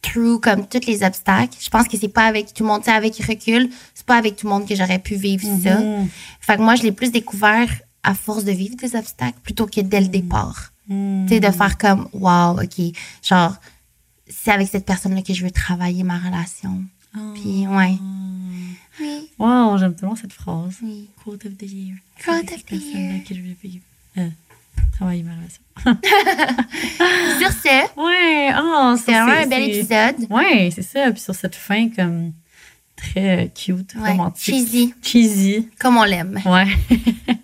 through 0.02 0.40
comme 0.40 0.68
tous 0.68 0.86
les 0.88 1.04
obstacles. 1.04 1.58
Je 1.60 1.70
pense 1.70 1.88
que 1.88 1.98
c'est 1.98 2.08
pas 2.08 2.26
avec 2.26 2.54
tout 2.54 2.64
le 2.64 2.70
monde, 2.70 2.88
avec 2.88 3.18
recul, 3.18 3.70
c'est 3.94 4.06
pas 4.06 4.18
avec 4.18 4.36
tout 4.36 4.48
le 4.48 4.54
monde 4.54 4.68
que 4.68 4.76
j'aurais 4.76 5.00
pu 5.00 5.16
vivre 5.16 5.44
ça. 5.64 5.80
Mm-hmm. 5.80 6.08
Fait 6.40 6.58
que 6.58 6.62
moi, 6.62 6.76
je 6.76 6.84
l'ai 6.84 6.92
plus 6.92 7.12
découvert 7.12 7.70
à 8.04 8.14
force 8.14 8.44
de 8.44 8.52
vivre 8.52 8.76
des 8.76 8.96
obstacles 8.96 9.40
plutôt 9.44 9.66
que 9.66 9.82
dès 9.82 10.02
le 10.02 10.08
départ. 10.08 10.72
Mm-hmm. 10.90 11.28
Tu 11.28 11.34
sais, 11.36 11.40
de 11.40 11.52
faire 11.52 11.78
comme, 11.78 12.08
wow, 12.14 12.62
OK, 12.62 12.82
genre, 13.22 13.56
c'est 14.28 14.52
avec 14.52 14.68
cette 14.70 14.86
personne-là 14.86 15.22
que 15.22 15.34
je 15.34 15.44
veux 15.44 15.52
travailler 15.52 16.04
ma 16.04 16.18
relation. 16.18 16.84
Oh. 17.16 17.34
Puis, 17.34 17.68
ouais. 17.68 17.98
Oui. 19.00 19.30
Wow, 19.40 19.78
j'aime 19.78 19.96
tellement 19.96 20.16
cette 20.16 20.34
phrase. 20.34 20.76
Oui. 20.84 21.10
Quote 21.24 21.46
of 21.46 21.58
the 21.58 21.64
year. 21.64 21.96
Quote 22.24 22.52
of 22.52 22.66
the 22.66 22.72
year. 22.72 23.24
que 23.28 23.34
je 23.34 23.42
veux 23.42 23.56
vivre. 23.62 23.84
Euh, 24.18 24.30
travailler 24.92 25.24
ma 25.24 25.34
relation. 25.36 25.62
sur 27.40 27.52
ce, 27.52 28.02
ouais, 28.02 28.54
oh, 28.62 28.96
c'est 29.04 29.16
un 29.16 29.48
bel 29.48 29.70
épisode. 29.70 30.30
Ouais, 30.30 30.70
c'est 30.74 30.82
ça. 30.82 31.12
Puis 31.12 31.22
sur 31.22 31.36
cette 31.36 31.56
fin 31.56 31.90
comme 31.90 32.34
très 32.96 33.52
cute, 33.56 33.94
romantique. 33.94 34.56
Cheesy. 34.56 34.94
Cheesy. 35.02 35.70
Comme 35.80 35.98
on 35.98 36.04
l'aime. 36.04 36.40
Ouais. 36.46 36.68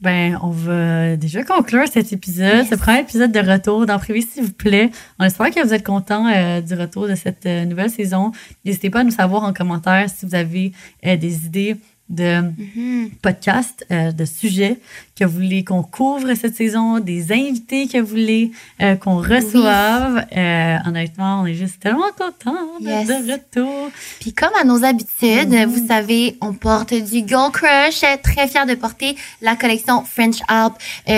ben, 0.00 0.38
on 0.42 0.50
va 0.50 1.16
déjà 1.16 1.42
conclure 1.42 1.86
cet 1.92 2.12
épisode, 2.12 2.66
ce 2.66 2.74
premier 2.74 3.00
épisode 3.00 3.32
de 3.32 3.40
retour 3.40 3.84
dans 3.86 3.98
Privé, 3.98 4.22
s'il 4.22 4.44
vous 4.44 4.52
plaît. 4.52 4.90
On 5.18 5.24
espère 5.24 5.50
que 5.50 5.62
vous 5.64 5.74
êtes 5.74 5.84
contents 5.84 6.26
euh, 6.26 6.60
du 6.60 6.74
retour 6.74 7.06
de 7.06 7.14
cette 7.14 7.44
euh, 7.46 7.64
nouvelle 7.64 7.90
saison. 7.90 8.32
N'hésitez 8.64 8.90
pas 8.90 9.00
à 9.00 9.04
nous 9.04 9.10
savoir 9.10 9.44
en 9.44 9.52
commentaire 9.52 10.08
si 10.08 10.24
vous 10.24 10.34
avez 10.34 10.72
euh, 11.04 11.16
des 11.16 11.46
idées 11.46 11.76
de 12.10 12.42
mm-hmm. 12.42 13.10
podcasts, 13.22 13.86
euh, 13.90 14.10
de 14.10 14.24
sujets 14.24 14.78
que 15.18 15.24
vous 15.24 15.34
voulez 15.34 15.64
qu'on 15.64 15.82
couvre 15.82 16.34
cette 16.34 16.56
saison, 16.56 16.98
des 16.98 17.30
invités 17.30 17.86
que 17.86 17.98
vous 17.98 18.06
voulez 18.06 18.50
euh, 18.82 18.96
qu'on 18.96 19.18
reçoive. 19.18 20.26
Euh, 20.36 20.76
honnêtement, 20.86 21.42
on 21.42 21.46
est 21.46 21.54
juste 21.54 21.80
tellement 21.80 22.10
contents 22.18 22.56
yes. 22.80 23.06
de 23.06 23.32
retour. 23.32 23.90
Puis 24.18 24.32
comme 24.32 24.50
à 24.60 24.64
nos 24.64 24.82
habitudes, 24.84 25.52
mm-hmm. 25.52 25.66
vous 25.66 25.86
savez, 25.86 26.36
on 26.40 26.52
porte 26.52 26.94
du 26.94 27.22
Gold 27.22 27.52
Crush. 27.52 28.00
Très 28.22 28.48
fière 28.48 28.66
de 28.66 28.74
porter 28.74 29.16
la 29.40 29.56
collection 29.56 30.02
French 30.04 30.38
Alp. 30.48 30.74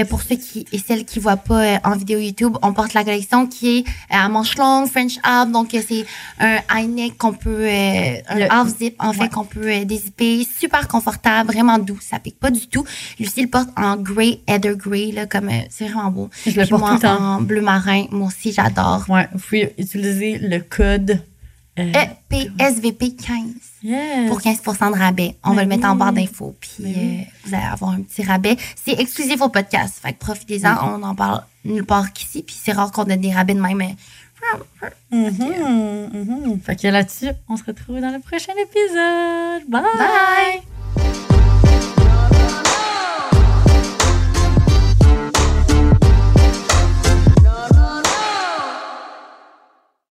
pour 0.08 0.20
ceux 0.22 0.36
qui 0.36 0.66
et 0.72 0.78
celles 0.78 1.04
qui 1.04 1.18
voient 1.18 1.36
pas 1.36 1.80
en 1.84 1.96
vidéo 1.96 2.18
YouTube, 2.18 2.56
on 2.62 2.72
porte 2.72 2.92
la 2.92 3.04
collection 3.04 3.46
qui 3.46 3.78
est 3.78 3.84
à 4.10 4.28
manche 4.28 4.56
longue 4.58 4.88
French 4.88 5.18
Alp. 5.22 5.52
Donc 5.52 5.68
c'est 5.70 6.04
un 6.38 6.58
high 6.74 6.90
neck 6.90 7.16
qu'on 7.16 7.32
peut, 7.32 7.66
un 7.66 8.40
half 8.50 8.68
zip 8.76 8.96
en 8.98 9.12
fait 9.12 9.28
qu'on 9.30 9.44
peut 9.44 9.84
dézipper. 9.84 10.46
Super 10.58 10.81
confortable, 10.88 11.52
vraiment 11.52 11.78
doux. 11.78 11.98
Ça 12.00 12.18
pique 12.18 12.38
pas 12.38 12.50
du 12.50 12.66
tout. 12.68 12.84
Lucie 13.18 13.42
le 13.42 13.48
porte 13.48 13.68
en 13.76 13.96
grey, 13.96 14.40
heather 14.46 14.76
grey, 14.76 15.12
là, 15.12 15.26
comme, 15.26 15.48
euh, 15.48 15.62
c'est 15.70 15.86
vraiment 15.86 16.10
beau. 16.10 16.30
Je 16.46 16.58
le 16.58 16.66
porte 16.66 17.00
tout 17.00 17.06
en 17.06 17.40
bleu 17.40 17.60
marin. 17.60 18.06
Moi 18.10 18.28
aussi, 18.28 18.52
j'adore. 18.52 19.04
Ouais, 19.08 19.28
vous 19.32 19.38
pouvez 19.38 19.74
utiliser 19.78 20.38
le 20.38 20.60
code 20.60 21.20
euh, 21.78 21.92
EPSVP 22.30 23.14
15 23.16 24.28
pour 24.28 24.40
15% 24.40 24.92
de 24.92 24.98
rabais. 24.98 25.36
On 25.42 25.54
va 25.54 25.62
le 25.62 25.68
mettre 25.68 25.86
en 25.86 25.96
barre 25.96 26.12
d'infos. 26.12 26.54
Puis 26.60 26.84
euh, 26.84 27.22
vous 27.44 27.54
allez 27.54 27.64
avoir 27.64 27.92
un 27.92 28.02
petit 28.02 28.22
rabais. 28.22 28.56
C'est 28.84 28.98
exclusif 29.00 29.40
au 29.40 29.48
podcast. 29.48 29.98
Fait 30.02 30.12
que 30.12 30.18
profitez-en. 30.18 30.98
On 30.98 31.02
en 31.02 31.14
parle 31.14 31.42
nulle 31.64 31.84
part 31.84 32.12
qu'ici. 32.12 32.42
Puis 32.42 32.56
c'est 32.62 32.72
rare 32.72 32.92
qu'on 32.92 33.04
donne 33.04 33.20
des 33.20 33.32
rabais 33.32 33.54
de 33.54 33.60
même. 33.60 33.82
Mm-hmm, 35.12 36.10
mm-hmm. 36.10 36.60
Fait 36.62 36.76
que 36.76 36.88
là-dessus, 36.88 37.30
on 37.48 37.56
se 37.56 37.64
retrouve 37.64 38.00
dans 38.00 38.10
le 38.10 38.18
prochain 38.18 38.52
épisode. 38.60 39.68
Bye! 39.68 39.82
Bye! 39.98 40.71